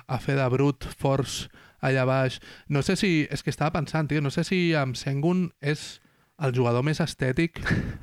a 0.00 0.18
fer 0.24 0.38
de 0.40 0.46
brut 0.54 0.88
forts 0.96 1.44
allà 1.84 2.06
baix. 2.08 2.40
No 2.72 2.80
sé 2.82 2.96
si... 2.96 3.26
És 3.30 3.44
que 3.44 3.52
estava 3.52 3.74
pensant, 3.76 4.08
tio, 4.08 4.22
no 4.24 4.32
sé 4.32 4.46
si 4.48 4.70
amb 4.74 4.96
Sengun 4.96 5.50
és 5.60 6.00
el 6.40 6.56
jugador 6.56 6.84
més 6.84 7.00
estètic 7.04 7.60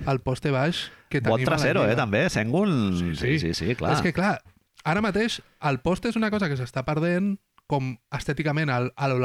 al 0.09 0.21
poste 0.21 0.53
baix 0.53 0.85
que 1.09 1.19
tenim 1.21 1.34
Bon 1.41 1.47
trasero, 1.49 1.88
eh, 1.89 1.97
també. 1.97 2.27
Sengun... 2.30 2.93
Sí, 2.99 3.15
Sí, 3.17 3.39
sí. 3.39 3.39
sí, 3.41 3.53
sí, 3.57 3.75
clar. 3.80 3.95
És 3.97 4.05
que, 4.05 4.13
clar, 4.13 4.38
ara 4.85 5.01
mateix 5.01 5.39
el 5.65 5.81
post 5.81 6.05
és 6.09 6.21
una 6.21 6.30
cosa 6.34 6.49
que 6.51 6.61
s'està 6.61 6.85
perdent, 6.85 7.39
com 7.68 7.94
estèticament 8.14 8.69
el, 8.69 8.91
el 8.98 9.18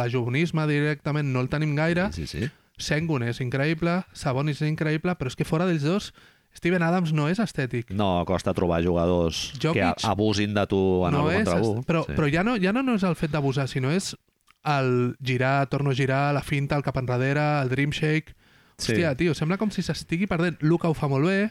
directament 0.70 1.32
no 1.32 1.40
el 1.44 1.48
tenim 1.52 1.74
gaire. 1.77 2.09
Sí, 2.12 2.27
sí. 2.27 2.48
Sengun 2.78 3.24
és 3.27 3.40
increïble, 3.43 4.05
Sabonis 4.15 4.60
és 4.62 4.69
increïble, 4.70 5.16
però 5.19 5.27
és 5.32 5.36
que 5.36 5.44
fora 5.48 5.66
dels 5.66 5.82
dos, 5.82 6.12
Steven 6.55 6.82
Adams 6.82 7.12
no 7.12 7.27
és 7.28 7.39
estètic. 7.43 7.90
No, 7.90 8.24
costa 8.27 8.55
trobar 8.55 8.81
jugadors 8.82 9.52
Jokic 9.60 9.81
que 9.82 9.82
a- 9.85 10.10
abusin 10.12 10.55
de 10.55 10.65
tu 10.70 11.05
en 11.06 11.12
no 11.12 11.27
el 11.28 11.40
és, 11.40 11.44
contra 11.44 11.60
un. 11.62 11.82
però, 11.85 12.05
sí. 12.06 12.15
però 12.16 12.31
ja, 12.32 12.43
no, 12.47 12.56
ja 12.56 12.73
no, 12.73 12.82
no 12.86 12.94
és 12.94 13.05
el 13.05 13.16
fet 13.19 13.31
d'abusar, 13.35 13.66
sinó 13.69 13.90
és 13.90 14.15
el 14.65 15.16
girar, 15.23 15.66
torno 15.69 15.90
a 15.90 15.94
girar, 15.94 16.32
la 16.35 16.43
finta, 16.43 16.77
el 16.77 16.82
cap 16.82 16.97
enrere, 16.98 17.44
el 17.62 17.69
dream 17.69 17.90
shake... 17.90 18.35
Sí. 18.78 18.93
Hòstia, 18.93 19.16
tio, 19.19 19.32
sembla 19.35 19.56
com 19.59 19.73
si 19.74 19.82
s'estigui 19.82 20.28
perdent. 20.31 20.60
Luka 20.62 20.86
ho 20.86 20.94
fa 20.94 21.09
molt 21.10 21.27
bé, 21.27 21.48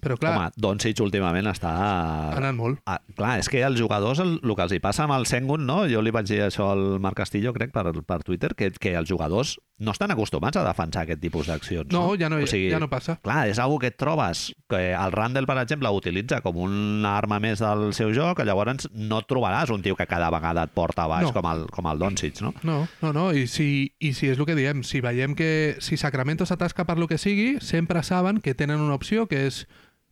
però 0.00 0.16
clar, 0.20 0.34
Home, 0.36 0.50
Doncic 0.56 1.00
últimament 1.04 1.48
està... 1.50 1.72
ha 1.72 2.36
anat 2.38 2.54
molt. 2.56 2.80
Ah, 2.86 3.00
clar, 3.16 3.38
és 3.42 3.48
que 3.50 3.62
els 3.66 3.78
jugadors, 3.80 4.20
el, 4.22 4.36
el 4.42 4.54
que 4.56 4.66
els 4.66 4.74
hi 4.76 4.80
passa 4.84 5.04
amb 5.06 5.16
el 5.16 5.26
Sengun, 5.26 5.64
no? 5.66 5.80
jo 5.90 6.02
li 6.04 6.12
vaig 6.14 6.28
dir 6.30 6.42
això 6.46 6.70
al 6.72 6.98
Marc 7.02 7.18
Castillo, 7.22 7.52
crec, 7.56 7.72
per, 7.74 7.90
per 8.06 8.20
Twitter, 8.26 8.52
que, 8.58 8.70
que 8.78 8.94
els 8.98 9.08
jugadors 9.10 9.56
no 9.78 9.92
estan 9.94 10.10
acostumats 10.10 10.58
a 10.58 10.64
defensar 10.66 11.04
aquest 11.04 11.20
tipus 11.22 11.46
d'accions. 11.46 11.92
No, 11.94 12.16
ja 12.18 12.28
no, 12.30 12.40
O 12.42 12.46
sigui, 12.50 12.70
ja 12.72 12.80
no 12.82 12.88
passa. 12.90 13.18
Clar, 13.22 13.44
és 13.50 13.58
algo 13.62 13.78
que 13.78 13.92
et 13.92 13.98
trobes, 13.98 14.48
que 14.70 14.80
el 14.90 15.12
Randall, 15.14 15.46
per 15.46 15.58
exemple, 15.62 15.90
utilitza 15.94 16.40
com 16.42 16.56
una 16.64 17.16
arma 17.18 17.38
més 17.42 17.62
del 17.62 17.92
seu 17.94 18.10
joc, 18.14 18.42
llavors 18.46 18.88
no 18.94 19.20
et 19.22 19.28
trobaràs 19.30 19.70
un 19.74 19.82
tio 19.84 19.94
que 19.98 20.06
cada 20.10 20.30
vegada 20.34 20.64
et 20.66 20.74
porta 20.74 21.04
a 21.06 21.10
baix 21.10 21.28
No. 21.28 21.32
com, 21.34 21.46
el, 21.50 21.66
com 21.74 21.86
el 21.90 21.98
Doncic, 21.98 22.40
no? 22.42 22.52
No, 22.66 22.78
no, 23.02 23.12
no, 23.14 23.28
i 23.34 23.46
si, 23.50 23.92
i 23.98 24.12
si 24.14 24.30
és 24.32 24.38
el 24.38 24.46
que 24.48 24.54
diem, 24.58 24.82
si 24.86 25.00
veiem 25.04 25.34
que 25.38 25.76
si 25.84 25.96
Sacramento 26.00 26.46
s'atasca 26.46 26.86
per 26.88 26.98
lo 26.98 27.06
que 27.10 27.18
sigui, 27.18 27.58
sempre 27.60 28.02
saben 28.02 28.40
que 28.40 28.54
tenen 28.54 28.80
una 28.80 28.94
opció 28.98 29.26
que 29.30 29.46
és 29.46 29.66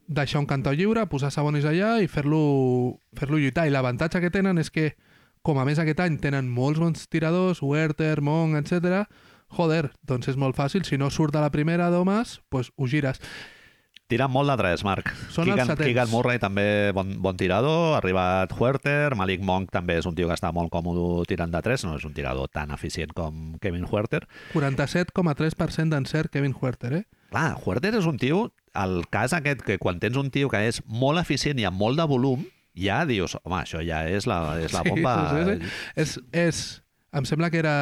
deixar 0.07 0.41
un 0.41 0.47
cantó 0.47 0.73
lliure, 0.73 1.07
posar 1.11 1.33
Sabonis 1.35 1.67
allà 1.67 1.97
i 2.03 2.09
fer-lo 2.11 2.99
fer 3.17 3.31
lluitar. 3.31 3.67
I 3.67 3.75
l'avantatge 3.75 4.23
que 4.23 4.33
tenen 4.35 4.59
és 4.63 4.71
que, 4.71 4.93
com 5.43 5.59
a 5.59 5.67
més 5.69 5.81
aquest 5.83 6.01
any 6.03 6.21
tenen 6.23 6.49
molts 6.51 6.81
bons 6.83 7.09
tiradors, 7.11 7.63
Werther, 7.63 8.21
Monk, 8.23 8.57
etc. 8.61 9.05
Joder, 9.57 9.91
doncs 10.07 10.33
és 10.33 10.39
molt 10.39 10.57
fàcil. 10.59 10.87
Si 10.87 10.99
no 10.99 11.11
surt 11.11 11.35
de 11.35 11.43
la 11.43 11.53
primera, 11.55 11.91
Domas, 11.91 12.41
pues 12.51 12.73
ho 12.77 12.89
gires. 12.91 13.23
Tiren 14.07 14.31
molt 14.31 14.47
de 14.53 14.55
tres, 14.61 14.85
Marc. 14.87 15.09
Són 15.35 15.49
Keegan. 15.49 15.73
Keegan 15.81 16.11
Murray 16.13 16.39
també 16.39 16.93
bon, 16.95 17.09
bon 17.23 17.39
tirador, 17.39 17.97
ha 17.97 17.99
arribat 17.99 18.53
Huerter, 18.55 19.17
Malik 19.19 19.43
Monk 19.43 19.73
també 19.75 19.97
és 19.99 20.07
un 20.07 20.15
tio 20.15 20.29
que 20.31 20.37
està 20.37 20.53
molt 20.55 20.71
còmode 20.71 21.25
tirant 21.27 21.51
de 21.51 21.63
tres, 21.67 21.83
no 21.83 21.97
és 21.99 22.07
un 22.07 22.15
tirador 22.15 22.47
tan 22.55 22.71
eficient 22.77 23.11
com 23.19 23.57
Kevin 23.63 23.89
Huerter. 23.91 24.23
47,3% 24.55 25.91
d'encert 25.91 26.31
Kevin 26.31 26.55
Huerter, 26.55 26.93
eh? 27.01 27.03
Clar, 27.33 27.49
Huerter 27.65 27.97
és 27.99 28.07
un 28.07 28.21
tio, 28.23 28.45
el 28.85 29.05
cas 29.11 29.33
aquest, 29.37 29.63
que 29.67 29.79
quan 29.79 29.99
tens 30.03 30.17
un 30.21 30.31
tio 30.31 30.49
que 30.53 30.61
és 30.69 30.83
molt 30.87 31.19
eficient 31.23 31.59
i 31.59 31.65
amb 31.69 31.79
molt 31.81 31.97
de 32.01 32.07
volum, 32.11 32.45
ja 32.77 33.05
dius, 33.09 33.37
home, 33.43 33.63
això 33.63 33.81
ja 33.85 34.03
és 34.09 34.27
la, 34.29 34.59
és 34.61 34.73
la 34.77 34.83
Sí, 34.85 34.91
bomba... 34.91 35.15
sí, 35.33 35.45
sí. 35.47 35.71
És, 35.97 36.17
és, 36.33 36.65
em 37.17 37.25
sembla 37.25 37.49
que 37.51 37.59
era... 37.63 37.77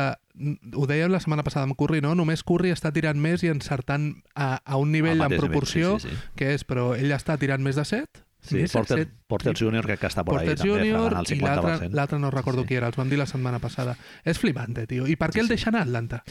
Ho 0.75 0.87
dèiem 0.91 1.13
la 1.15 1.21
setmana 1.23 1.45
passada 1.47 1.63
amb 1.69 1.77
Curry, 1.79 2.01
no? 2.03 2.13
Només 2.19 2.43
Curry 2.43 2.73
està 2.75 2.91
tirant 2.95 3.19
més 3.23 3.43
i 3.47 3.51
encertant 3.53 4.09
a, 4.35 4.57
a 4.67 4.77
un 4.83 4.91
nivell, 4.91 5.21
en 5.23 5.35
proporció, 5.39 5.97
nivell, 5.97 6.03
sí, 6.03 6.11
sí, 6.11 6.17
sí. 6.19 6.33
que 6.39 6.53
és, 6.57 6.65
però 6.67 6.93
ell 6.99 7.13
està 7.15 7.37
tirant 7.39 7.63
més 7.63 7.79
de 7.79 7.85
7. 7.87 8.23
Sí, 8.45 8.59
més 8.59 8.75
Porter, 8.75 8.99
set. 9.07 9.13
Porter 9.31 9.55
Junior 9.57 9.87
crec 9.87 10.03
que 10.03 10.09
està 10.11 10.21
por 10.27 10.37
ahí 10.37 10.51
Porter 10.51 10.59
també, 10.61 10.73
Junior 10.75 11.15
el 11.17 11.31
i 11.33 11.39
l'altre 11.41 11.77
50%. 11.79 11.95
l'altre 11.97 12.19
no 12.21 12.31
recordo 12.35 12.61
Sí. 12.63 12.69
qui 12.69 12.77
era, 12.77 12.91
els 12.91 12.99
vam 12.99 13.09
dir 13.09 13.17
la 13.17 13.25
setmana 13.31 13.59
passada. 13.63 13.95
És 14.23 14.39
flipante, 14.43 14.85
tio. 14.91 15.07
I 15.09 15.15
per 15.17 15.31
què 15.31 15.39
Sí, 15.39 15.41
el 15.41 15.47
sí. 15.49 15.55
deixen 15.55 15.79
a 15.79 15.83
Atlanta? 15.87 16.23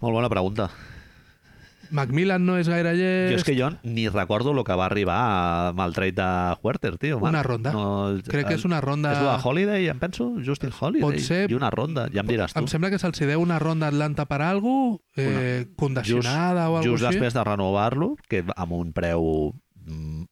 Molt 0.00 0.12
bona 0.16 0.28
pregunta. 0.32 0.70
Macmillan 1.94 2.44
no 2.46 2.56
és 2.58 2.68
gaire 2.70 2.94
llest. 2.96 3.32
Jo 3.32 3.40
és 3.40 3.44
que 3.46 3.54
jo 3.58 3.70
ni 3.82 4.08
recordo 4.08 4.52
el 4.52 4.62
que 4.66 4.76
va 4.78 4.86
arribar 4.86 5.18
amb 5.70 5.82
el 5.84 5.94
trade 5.96 6.16
de 6.18 6.56
Huerter, 6.62 6.96
tio. 6.98 7.18
Una 7.18 7.42
ronda. 7.42 7.72
No, 7.72 8.16
Crec 8.26 8.48
que 8.48 8.56
és 8.58 8.64
una 8.68 8.80
ronda... 8.80 9.12
És 9.12 9.22
la 9.24 9.36
Holiday, 9.42 9.88
em 9.92 10.00
penso? 10.02 10.28
Justin 10.44 10.72
Holiday. 10.78 11.04
Pot 11.04 11.22
ser. 11.24 11.44
I 11.50 11.58
una 11.58 11.70
ronda, 11.70 12.08
ja 12.12 12.24
em 12.24 12.30
diràs 12.30 12.54
tu. 12.54 12.60
Em 12.62 12.70
sembla 12.70 12.90
que 12.92 13.00
se'ls 13.02 13.22
deu 13.26 13.42
una 13.42 13.58
ronda 13.62 13.90
a 13.90 13.94
Atlanta 13.94 14.26
per 14.26 14.40
cosa, 14.46 15.00
eh, 15.16 15.66
condicionada 15.76 16.70
o 16.70 16.76
just 16.76 16.86
alguna 16.86 16.92
cosa 16.92 17.08
així. 17.08 17.16
després 17.16 17.34
de 17.34 17.44
renovar-lo, 17.44 18.10
que 18.28 18.44
amb 18.56 18.72
un 18.76 18.92
preu 18.96 19.52
mm, 19.86 20.26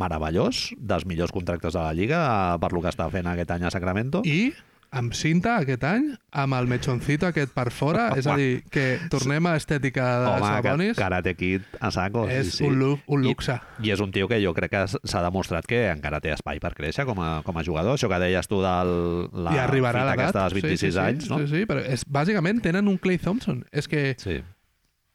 meravellós, 0.00 0.70
dels 0.78 1.06
millors 1.06 1.32
contractes 1.32 1.74
de 1.74 1.80
la 1.80 1.92
Lliga, 1.94 2.58
per 2.60 2.72
lo 2.72 2.82
que 2.82 2.90
està 2.92 3.08
fent 3.12 3.28
aquest 3.30 3.50
any 3.56 3.64
a 3.64 3.70
Sacramento. 3.70 4.22
I 4.24 4.52
amb 4.90 5.14
cinta 5.14 5.56
aquest 5.60 5.84
any, 5.86 6.06
amb 6.34 6.56
el 6.58 6.66
mechoncito 6.70 7.28
aquest 7.28 7.52
per 7.54 7.68
fora, 7.74 8.08
és 8.18 8.26
a 8.26 8.34
dir, 8.38 8.62
que 8.72 8.98
tornem 9.12 9.46
a 9.46 9.54
estètica 9.58 10.06
de 10.22 10.30
Home, 10.32 10.50
Sabonis, 10.50 10.98
Karate 10.98 11.34
Kid 11.38 11.66
a 11.78 11.92
saco. 11.94 12.26
és 12.28 12.50
sí, 12.50 12.56
sí. 12.58 12.64
un, 12.66 12.78
lu 12.80 12.90
un 13.06 13.22
luxe. 13.22 13.56
I 13.82 13.94
és 13.94 14.02
un 14.02 14.10
tio 14.14 14.28
que 14.30 14.40
jo 14.42 14.52
crec 14.56 14.74
que 14.74 14.84
s'ha 14.90 15.22
demostrat 15.22 15.66
que 15.70 15.84
encara 15.92 16.20
té 16.22 16.34
espai 16.34 16.60
per 16.62 16.74
créixer 16.78 17.06
com 17.08 17.22
a, 17.22 17.30
com 17.46 17.56
a 17.56 17.66
jugador. 17.66 17.98
Això 17.98 18.10
que 18.10 18.20
deies 18.22 18.50
tu 18.50 18.62
de 18.64 18.76
la 19.46 19.54
I 19.54 19.62
arribarà 19.62 20.06
fita 20.06 20.16
aquesta 20.18 20.46
dels 20.46 20.58
26 20.58 20.80
sí, 20.80 20.90
sí, 20.90 21.02
anys, 21.04 21.30
no? 21.30 21.42
Sí, 21.44 21.50
sí, 21.54 21.66
però 21.70 21.84
és, 21.86 22.04
bàsicament 22.06 22.62
tenen 22.64 22.90
un 22.90 22.98
Clay 22.98 23.18
Thompson. 23.22 23.64
És 23.70 23.88
que 23.90 24.14
Sí. 24.18 24.40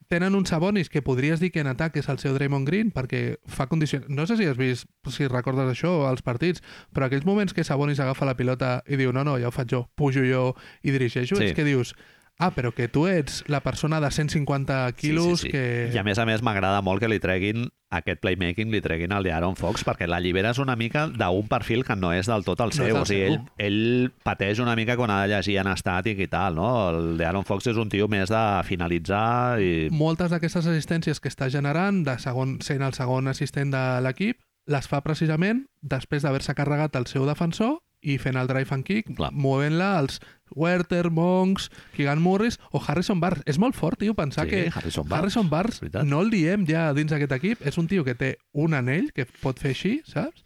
Tenen 0.07 0.35
un 0.35 0.45
Sabonis 0.45 0.89
que 0.89 1.01
podries 1.01 1.39
dir 1.39 1.51
que 1.51 1.59
en 1.63 1.67
atac 1.71 1.97
és 1.97 2.09
el 2.09 2.19
seu 2.21 2.33
Draymond 2.35 2.67
Green 2.67 2.91
perquè 2.93 3.37
fa 3.47 3.67
condicions... 3.67 4.05
No 4.09 4.27
sé 4.27 4.37
si 4.37 4.45
has 4.45 4.57
vist, 4.57 4.85
si 5.09 5.27
recordes 5.27 5.69
això 5.71 6.07
als 6.09 6.21
partits, 6.25 6.61
però 6.93 7.07
aquells 7.07 7.25
moments 7.25 7.53
que 7.53 7.63
Sabonis 7.63 7.99
agafa 7.99 8.25
la 8.25 8.35
pilota 8.37 8.83
i 8.87 8.99
diu 9.01 9.13
no, 9.15 9.23
no, 9.25 9.37
ja 9.41 9.49
ho 9.49 9.55
faig 9.55 9.71
jo, 9.73 9.85
pujo 9.95 10.23
jo 10.25 10.51
i 10.83 10.91
dirigeixo, 10.93 11.35
Sí. 11.35 11.49
és 11.51 11.53
que 11.57 11.63
dius 11.65 11.95
ah, 12.39 12.51
però 12.51 12.73
que 12.75 12.87
tu 12.91 13.05
ets 13.07 13.43
la 13.47 13.61
persona 13.63 14.01
de 14.01 14.09
150 14.11 14.91
quilos 14.97 15.41
sí, 15.41 15.47
sí, 15.47 15.47
sí. 15.47 15.51
que... 15.51 15.91
I 15.93 15.97
a 15.97 16.03
més 16.03 16.19
a 16.19 16.25
més 16.27 16.43
m'agrada 16.43 16.81
molt 16.85 16.99
que 17.03 17.09
li 17.11 17.19
treguin 17.23 17.69
aquest 17.95 18.19
playmaking, 18.19 18.71
li 18.73 18.81
treguin 18.83 19.13
el 19.15 19.23
d'Aaron 19.23 19.55
Fox, 19.55 19.85
perquè 19.87 20.07
l'alliberes 20.09 20.59
una 20.59 20.75
mica 20.75 21.05
d'un 21.07 21.47
perfil 21.47 21.85
que 21.87 21.95
no 21.95 22.11
és 22.11 22.27
del 22.27 22.43
tot 22.43 22.59
el 22.65 22.73
No 22.73 22.77
seu. 22.79 22.89
el 22.91 23.01
o 23.01 23.05
sigui, 23.07 23.29
ell, 23.29 23.39
ell 23.57 24.11
pateix 24.25 24.59
una 24.59 24.75
mica 24.75 24.97
quan 24.99 25.13
ha 25.13 25.21
de 25.23 25.31
llegir 25.31 25.59
en 25.61 25.69
estàtic 25.71 26.19
i 26.19 26.27
tal, 26.27 26.57
no? 26.59 26.71
El 26.89 27.15
d'Aaron 27.21 27.45
Fox 27.47 27.67
és 27.71 27.79
un 27.79 27.89
tio 27.93 28.09
més 28.11 28.29
de 28.33 28.43
finalitzar 28.67 29.61
i... 29.63 29.87
moltes 29.95 30.33
d'aquestes 30.33 30.67
assistències 30.67 31.21
que 31.23 31.31
està 31.31 31.47
generant, 31.53 32.03
de 32.03 32.17
segon, 32.19 32.57
sent 32.65 32.83
el 32.83 32.93
segon 32.97 33.31
assistent 33.31 33.71
de 33.71 33.85
l'equip, 34.03 34.41
les 34.67 34.87
fa 34.89 34.99
precisament 35.05 35.67
després 35.85 36.25
d'haver-se 36.25 36.55
carregat 36.57 36.95
el 36.97 37.05
seu 37.05 37.25
defensor 37.29 37.77
i 38.05 38.17
fent 38.21 38.37
el 38.37 38.47
drive 38.47 38.69
and 38.75 38.85
kick, 38.85 39.09
movent-la 39.33 39.91
als 39.99 40.19
Werther, 40.53 41.09
Monks, 41.09 41.71
Keegan 41.95 42.21
Morris 42.21 42.59
o 42.71 42.81
Harrison 42.85 43.19
Barnes. 43.19 43.43
És 43.49 43.57
molt 43.59 43.75
fort, 43.75 43.97
tio, 43.99 44.13
pensar 44.13 44.45
Sí, 44.45 44.51
que 44.51 44.59
Harrison 44.69 45.07
Barnes, 45.07 45.19
Harrison 45.23 45.49
Barnes 45.49 45.79
veritat. 45.81 46.05
no 46.05 46.21
el 46.21 46.29
diem 46.29 46.67
ja 46.69 46.91
dins 46.93 47.09
d'aquest 47.11 47.33
equip, 47.39 47.65
és 47.65 47.79
un 47.81 47.89
tio 47.89 48.05
que 48.05 48.13
té 48.15 48.35
un 48.53 48.77
anell 48.77 49.09
que 49.15 49.25
pot 49.41 49.57
fer 49.59 49.73
així, 49.73 49.95
saps? 50.05 50.45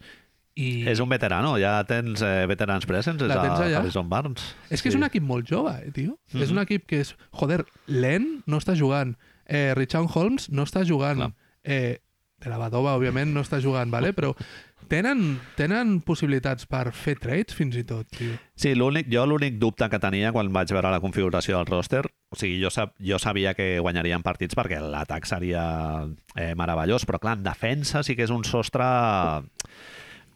I 0.60 0.86
És 0.90 0.98
un 1.00 1.08
veterano, 1.08 1.54
ja 1.60 1.76
tens 1.88 2.20
eh, 2.26 2.44
veterans 2.50 2.84
presents, 2.88 3.22
és 3.22 3.28
tens 3.30 3.60
a 3.60 3.64
allà. 3.68 3.78
Harrison 3.78 4.08
Barnes. 4.10 4.42
És 4.68 4.82
que 4.82 4.90
és 4.90 4.96
un 4.98 5.04
equip 5.06 5.22
molt 5.22 5.46
jove, 5.48 5.76
eh, 5.84 5.92
tio. 5.94 6.18
Mhm. 6.32 6.42
És 6.42 6.50
un 6.50 6.58
equip 6.64 6.86
que 6.90 7.00
és... 7.04 7.14
Joder, 7.30 7.64
Len 7.86 8.42
no 8.46 8.58
està 8.58 8.74
jugant. 8.76 9.14
Eh, 9.46 9.74
Richard 9.76 10.10
Holmes 10.14 10.48
no 10.50 10.64
està 10.66 10.82
jugant. 10.84 11.16
Clar. 11.22 11.32
Eh, 11.64 12.00
de 12.40 12.48
la 12.48 12.56
Badova, 12.56 12.96
òbviament, 12.96 13.34
no 13.36 13.42
està 13.44 13.60
jugant, 13.60 13.90
vale? 13.92 14.14
però 14.16 14.34
tenen, 14.90 15.38
tenen 15.56 15.98
possibilitats 16.06 16.66
per 16.70 16.90
fer 16.96 17.16
trades 17.22 17.56
fins 17.56 17.78
i 17.78 17.84
tot, 17.86 18.08
tio. 18.16 18.34
Sí, 18.58 18.74
l'únic, 18.76 19.08
jo 19.12 19.24
l'únic 19.28 19.60
dubte 19.62 19.88
que 19.90 20.00
tenia 20.02 20.34
quan 20.34 20.50
vaig 20.52 20.72
veure 20.74 20.92
la 20.92 21.00
configuració 21.02 21.60
del 21.60 21.70
roster, 21.70 22.02
o 22.30 22.38
sigui, 22.38 22.58
jo, 22.62 22.72
sab, 22.74 22.92
jo 22.98 23.18
sabia 23.22 23.54
que 23.58 23.78
guanyarien 23.80 24.24
partits 24.26 24.58
perquè 24.58 24.82
l'atac 24.82 25.28
seria 25.30 25.64
eh, 26.34 26.52
meravellós, 26.58 27.06
però 27.08 27.22
clar, 27.22 27.38
en 27.38 27.46
defensa 27.46 28.04
sí 28.06 28.18
que 28.18 28.26
és 28.26 28.34
un 28.34 28.44
sostre 28.46 28.86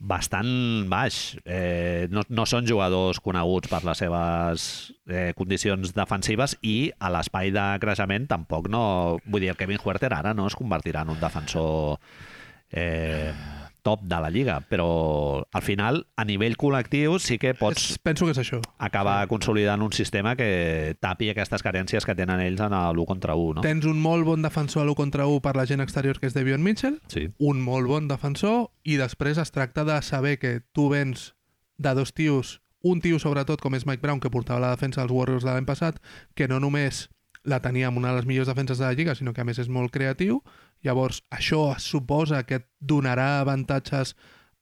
bastant 0.05 0.85
baix. 0.91 1.37
Eh, 1.45 2.07
no, 2.13 2.25
no 2.29 2.45
són 2.49 2.69
jugadors 2.69 3.21
coneguts 3.25 3.71
per 3.73 3.83
les 3.87 4.03
seves 4.05 4.69
eh, 5.09 5.33
condicions 5.39 5.95
defensives 5.97 6.59
i 6.63 6.91
a 6.99 7.11
l'espai 7.15 7.53
de 7.55 7.67
creixement 7.83 8.29
tampoc 8.31 8.69
no... 8.73 8.85
Vull 9.25 9.47
dir, 9.47 9.53
el 9.55 9.61
Kevin 9.61 9.81
Huerter 9.81 10.13
ara 10.13 10.35
no 10.37 10.49
es 10.51 10.59
convertirà 10.59 11.05
en 11.07 11.15
un 11.15 11.21
defensor 11.23 11.99
eh, 12.71 13.33
top 13.85 14.01
de 14.09 14.17
la 14.19 14.31
Lliga, 14.33 14.57
però 14.65 15.45
al 15.53 15.63
final, 15.63 16.01
a 16.17 16.25
nivell 16.25 16.57
col·lectiu, 16.57 17.19
sí 17.21 17.37
que 17.39 17.53
pots 17.55 17.91
És, 17.93 17.99
penso 18.03 18.25
que 18.25 18.33
és 18.33 18.41
això. 18.41 18.63
acabar 18.79 19.27
consolidant 19.29 19.83
un 19.85 19.93
sistema 19.93 20.33
que 20.41 20.97
tapi 21.05 21.29
aquestes 21.31 21.63
carències 21.63 22.07
que 22.09 22.17
tenen 22.17 22.41
ells 22.41 22.63
en 22.65 22.73
l'1 22.73 23.05
contra 23.07 23.37
1, 23.37 23.61
no? 23.61 23.61
Tens 23.67 23.85
un 23.85 24.01
molt 24.01 24.25
bon 24.25 24.43
defensor 24.43 24.83
a 24.83 24.87
l'1 24.89 24.97
contra 24.97 25.27
1 25.29 25.41
per 25.45 25.55
la 25.55 25.67
gent 25.69 25.85
exterior 25.85 26.19
que 26.19 26.27
és 26.27 26.35
Devion 26.35 26.63
Mitchell, 26.65 26.99
Sí. 27.13 27.29
un 27.39 27.61
molt 27.61 27.87
bon 27.87 28.09
defensor, 28.09 28.71
i 28.83 28.97
després 28.97 29.39
es 29.39 29.53
tracta 29.53 29.85
de 29.85 30.01
saber 30.03 30.39
que 30.39 30.61
tu 30.73 30.89
vens 30.89 31.35
de 31.77 31.95
dos 31.95 32.15
tios, 32.15 32.63
un 32.83 33.01
tio 33.01 33.19
sobretot 33.19 33.61
com 33.61 33.75
és 33.75 33.87
Mike 33.87 34.01
Brown, 34.03 34.21
que 34.21 34.31
portava 34.31 34.61
la 34.61 34.71
defensa 34.75 35.03
dels 35.03 35.13
Warriors 35.13 35.45
de 35.45 35.51
l'any 35.53 35.65
passat, 35.69 36.01
que 36.35 36.49
no 36.49 36.59
només 36.61 37.11
la 37.45 37.61
tenia 37.61 37.89
amb 37.89 37.99
una 37.99 38.09
de 38.09 38.17
les 38.17 38.25
millors 38.27 38.49
defenses 38.49 38.79
de 38.79 38.87
la 38.87 38.93
Lliga, 38.97 39.15
sinó 39.15 39.35
que 39.35 39.43
a 39.43 39.45
més 39.45 39.59
és 39.59 39.69
molt 39.69 39.93
creatiu. 39.93 40.43
Llavors, 40.85 41.23
això 41.33 41.73
suposa 41.81 42.45
que 42.45 42.61
et 42.61 42.69
donarà 42.81 43.41
avantatges 43.41 44.15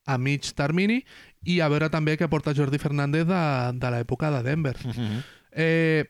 a 0.07 0.19
mig 0.19 0.49
termini 0.59 1.03
i 1.47 1.61
a 1.61 1.69
veure 1.71 1.91
també 1.91 2.17
què 2.19 2.29
porta 2.31 2.55
Jordi 2.55 2.79
Fernández 2.83 3.27
de, 3.29 3.45
de 3.79 3.93
l'època 3.95 4.33
de 4.35 4.43
Denver. 4.43 4.77
Mm 4.87 4.93
-hmm. 4.93 5.23
Eh, 5.55 6.05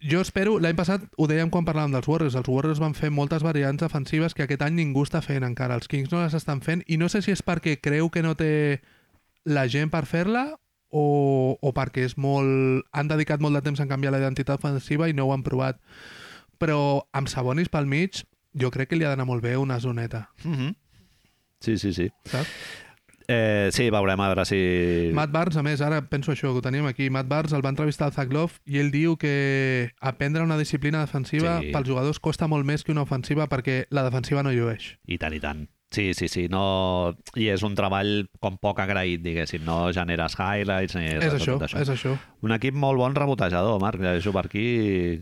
jo 0.00 0.20
espero, 0.20 0.58
l'any 0.58 0.76
passat 0.76 1.02
ho 1.18 1.26
dèiem 1.26 1.50
quan 1.50 1.66
parlàvem 1.66 1.92
dels 1.92 2.06
Warriors, 2.06 2.36
els 2.38 2.48
Warriors 2.48 2.78
van 2.78 2.94
fer 2.94 3.10
moltes 3.10 3.42
variants 3.42 3.82
defensives 3.82 4.34
que 4.34 4.44
aquest 4.44 4.62
any 4.62 4.74
ningú 4.74 5.02
està 5.02 5.20
fent 5.20 5.42
encara, 5.42 5.74
els 5.74 5.88
Kings 5.88 6.12
no 6.12 6.22
les 6.22 6.34
estan 6.34 6.60
fent 6.60 6.84
i 6.86 6.96
no 6.96 7.08
sé 7.08 7.20
si 7.20 7.32
és 7.32 7.42
perquè 7.42 7.80
creu 7.80 8.08
que 8.10 8.22
no 8.22 8.34
té 8.34 8.80
la 9.44 9.66
gent 9.66 9.90
per 9.90 10.06
fer-la 10.06 10.56
o, 10.90 11.58
o 11.60 11.72
perquè 11.74 12.06
és 12.06 12.16
molt... 12.16 12.86
han 12.92 13.08
dedicat 13.08 13.40
molt 13.40 13.58
de 13.58 13.62
temps 13.62 13.80
en 13.80 13.88
canviar 13.88 14.12
la 14.14 14.22
identitat 14.22 14.58
ofensiva 14.62 15.08
i 15.08 15.12
no 15.12 15.26
ho 15.26 15.32
han 15.34 15.42
provat. 15.42 15.80
Però 16.58 17.04
amb 17.12 17.28
Sabonis 17.28 17.68
pel 17.68 17.86
mig, 17.86 18.22
jo 18.60 18.70
crec 18.70 18.88
que 18.90 18.96
li 18.96 19.04
ha 19.04 19.10
d'anar 19.14 19.26
molt 19.26 19.42
bé 19.42 19.56
una 19.56 19.80
zoneta, 19.80 20.30
Mm 20.44 20.54
-hmm. 20.54 20.74
Sí, 21.60 21.78
sí, 21.78 21.92
sí. 21.92 22.08
saps? 22.24 22.48
Eh, 23.30 23.68
sí, 23.72 23.90
veurem 23.90 24.20
a 24.20 24.28
veure 24.30 24.44
si... 24.46 25.10
Matt 25.12 25.30
Barnes, 25.30 25.56
a 25.58 25.62
més, 25.62 25.82
ara 25.84 26.00
penso 26.08 26.32
això, 26.32 26.48
que 26.48 26.58
ho 26.58 26.62
tenim 26.62 26.86
aquí, 26.86 27.10
Matt 27.10 27.28
Barnes 27.28 27.52
el 27.52 27.60
va 27.64 27.68
entrevistar 27.68 28.06
al 28.06 28.12
Zach 28.14 28.32
Love 28.32 28.54
i 28.64 28.78
ell 28.78 28.90
diu 28.90 29.18
que 29.20 29.90
aprendre 30.00 30.42
una 30.42 30.56
disciplina 30.56 31.00
defensiva 31.04 31.58
Sí. 31.60 31.70
pels 31.70 31.88
jugadors 31.88 32.20
costa 32.20 32.46
molt 32.48 32.64
més 32.64 32.84
que 32.84 32.92
una 32.92 33.02
ofensiva 33.02 33.46
perquè 33.46 33.84
la 33.90 34.02
defensiva 34.02 34.42
no 34.42 34.50
llueix. 34.50 34.96
I 35.06 35.18
tant, 35.18 35.34
i 35.34 35.40
tant. 35.40 35.68
Sí, 35.90 36.14
sí, 36.14 36.28
sí. 36.28 36.48
No... 36.48 37.16
I 37.34 37.48
és 37.48 37.62
un 37.62 37.74
treball 37.74 38.28
com 38.40 38.56
poc 38.56 38.78
agraït, 38.80 39.20
diguéssim. 39.22 39.62
No 39.64 39.92
generes 39.92 40.34
highlights 40.38 40.96
ni 40.96 41.04
És 41.04 41.20
res 41.20 41.32
de 41.32 41.38
això, 41.38 41.58
tot 41.58 41.74
és 41.82 41.88
això. 41.88 42.16
Un 42.40 42.52
equip 42.52 42.74
molt 42.74 42.96
bon 42.98 43.14
rebotejador, 43.14 43.78
Marc. 43.80 44.00
Llegeixo 44.00 44.32
per 44.32 44.46
aquí... 44.46 45.20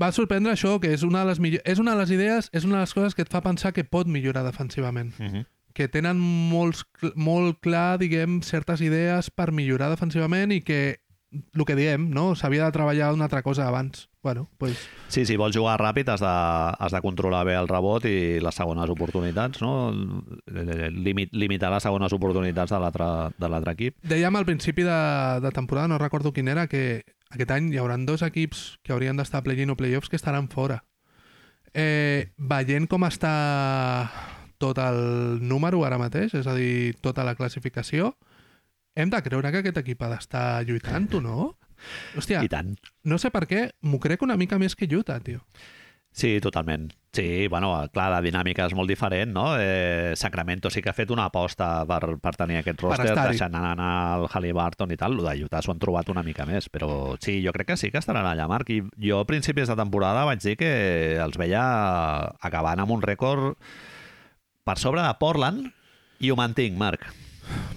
Va 0.00 0.12
sorprendre 0.12 0.52
això, 0.52 0.78
que 0.80 0.92
és 0.92 1.02
una 1.06 1.24
de 1.24 1.32
les, 1.32 1.40
millor... 1.40 1.62
és 1.64 1.78
una 1.82 1.94
de 1.94 2.02
les 2.02 2.12
idees, 2.14 2.50
és 2.52 2.64
una 2.68 2.80
de 2.80 2.86
les 2.86 2.94
coses 2.94 3.14
que 3.14 3.26
et 3.26 3.32
fa 3.32 3.42
pensar 3.44 3.72
que 3.72 3.84
pot 3.84 4.06
millorar 4.06 4.44
defensivament. 4.44 5.12
Mm 5.18 5.26
-hmm. 5.26 5.46
Que 5.72 5.88
tenen 5.88 6.18
molts, 6.18 6.84
molt 7.14 7.60
clar, 7.60 7.98
diguem, 7.98 8.42
certes 8.42 8.80
idees 8.80 9.30
per 9.30 9.52
millorar 9.52 9.88
defensivament 9.88 10.52
i 10.52 10.60
que, 10.60 11.00
el 11.32 11.64
que 11.64 11.76
diem, 11.76 12.10
no? 12.10 12.34
S'havia 12.34 12.66
de 12.66 12.72
treballar 12.72 13.12
una 13.14 13.24
altra 13.24 13.42
cosa 13.42 13.66
abans. 13.66 14.08
Bueno, 14.22 14.48
pues, 14.58 14.78
Sí, 15.08 15.24
si 15.26 15.36
vols 15.36 15.56
jugar 15.56 15.80
ràpid 15.80 16.08
has 16.12 16.20
de, 16.20 16.26
has 16.78 16.92
de 16.92 17.00
controlar 17.02 17.44
bé 17.44 17.56
el 17.58 17.66
rebot 17.68 18.04
i 18.04 18.38
les 18.40 18.54
segones 18.54 18.90
oportunitats, 18.90 19.60
no? 19.60 19.90
Limit, 20.46 21.32
limitar 21.32 21.72
les 21.72 21.82
segones 21.82 22.12
oportunitats 22.12 22.70
de 22.70 23.48
l'altre 23.48 23.72
equip. 23.72 23.96
Dèiem 24.02 24.36
al 24.36 24.46
principi 24.46 24.86
de, 24.86 25.40
de 25.42 25.50
temporada, 25.50 25.88
no 25.88 25.98
recordo 25.98 26.32
quin 26.32 26.48
era, 26.48 26.68
que 26.68 27.02
aquest 27.32 27.50
any 27.54 27.72
hi 27.72 27.80
haurà 27.80 27.96
dos 28.06 28.22
equips 28.22 28.78
que 28.84 28.92
haurien 28.92 29.16
d'estar 29.16 29.42
play-in 29.44 29.72
o 29.72 29.76
play-offs 29.76 30.12
que 30.12 30.20
estaran 30.20 30.48
fora. 30.52 30.82
Eh, 31.72 32.28
veient 32.36 32.86
com 32.88 33.04
està 33.08 33.32
tot 34.60 34.78
el 34.78 35.40
número 35.40 35.82
ara 35.86 35.98
mateix, 35.98 36.36
és 36.38 36.46
a 36.46 36.54
dir, 36.54 36.94
tota 37.02 37.24
la 37.26 37.34
classificació, 37.34 38.12
hem 38.94 39.10
de 39.10 39.22
creure 39.24 39.50
que 39.50 39.62
aquest 39.62 39.80
equip 39.80 40.02
ha 40.04 40.12
d'estar 40.12 40.46
lluitant, 40.68 41.08
o 41.18 41.22
no? 41.24 41.38
Hòstia, 42.14 42.44
I 42.44 42.50
tant. 42.52 42.76
no 43.08 43.18
sé 43.18 43.32
per 43.34 43.46
què, 43.50 43.62
m'ho 43.82 43.98
crec 43.98 44.22
una 44.22 44.36
mica 44.38 44.60
més 44.60 44.76
que 44.78 44.86
Utah, 44.86 45.18
tio. 45.24 45.40
Sí, 46.12 46.40
totalment. 46.40 46.92
Sí, 47.12 47.46
bueno, 47.48 47.74
clar, 47.92 48.06
la 48.12 48.20
dinàmica 48.24 48.64
és 48.68 48.74
molt 48.76 48.88
diferent, 48.88 49.32
no? 49.34 49.50
Eh, 49.60 50.12
Sacramento 50.16 50.70
sí 50.72 50.80
que 50.80 50.88
ha 50.88 50.96
fet 50.96 51.10
una 51.12 51.26
aposta 51.28 51.84
per, 51.88 52.16
per 52.20 52.32
tenir 52.40 52.60
aquest 52.60 52.80
roster, 52.84 53.12
deixant 53.16 53.56
anar 53.56 53.90
el 54.18 54.28
Halliburton 54.28 54.92
i 54.92 54.98
tal. 55.00 55.18
El 55.18 55.26
de 55.26 55.44
Utah 55.44 55.60
s'ho 55.64 55.74
han 55.74 55.82
trobat 55.82 56.08
una 56.12 56.24
mica 56.24 56.46
més, 56.48 56.70
però 56.72 57.18
sí, 57.20 57.40
jo 57.44 57.52
crec 57.52 57.72
que 57.72 57.76
sí 57.80 57.90
que 57.92 58.00
estaran 58.00 58.28
allà, 58.28 58.48
Marc. 58.48 58.72
I 58.72 58.80
jo 59.08 59.20
a 59.20 59.28
principis 59.28 59.68
de 59.68 59.76
temporada 59.76 60.24
vaig 60.28 60.40
dir 60.44 60.56
que 60.60 60.72
els 61.20 61.36
veia 61.40 61.64
acabant 62.40 62.80
amb 62.80 62.96
un 62.96 63.04
rècord 63.04 63.56
per 64.64 64.78
sobre 64.80 65.04
de 65.04 65.12
Portland 65.20 65.68
i 66.20 66.32
ho 66.32 66.38
mantinc, 66.38 66.80
Marc. 66.80 67.08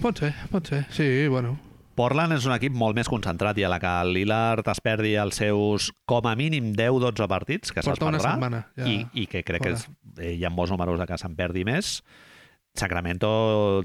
Pot 0.00 0.24
ser, 0.24 0.32
pot 0.52 0.68
ser. 0.72 0.86
Sí, 0.94 1.26
bueno. 1.28 1.58
Portland 1.96 2.36
és 2.36 2.44
un 2.48 2.52
equip 2.54 2.74
molt 2.76 2.96
més 2.98 3.08
concentrat 3.08 3.56
i 3.58 3.64
a 3.64 3.70
la 3.72 3.80
que 3.80 3.90
el 4.04 4.12
Lillard 4.12 4.68
es 4.68 4.82
perdi 4.84 5.14
els 5.20 5.40
seus 5.40 5.90
com 6.08 6.28
a 6.28 6.34
mínim 6.38 6.74
10-12 6.76 7.28
partits, 7.32 7.72
que 7.72 7.84
se'ls 7.84 8.00
perdrà, 8.02 8.36
setmana, 8.36 8.62
ja 8.76 8.88
i, 8.90 9.00
i 9.22 9.26
que 9.30 9.42
crec 9.46 9.64
que 9.64 9.74
fora. 9.74 9.80
és, 9.80 10.20
eh, 10.20 10.34
hi 10.36 10.44
ha 10.44 10.52
bons 10.52 10.74
números 10.74 11.00
de 11.00 11.08
que 11.08 11.18
se'n 11.20 11.36
perdi 11.38 11.64
més, 11.68 11.98
Sacramento 12.76 13.28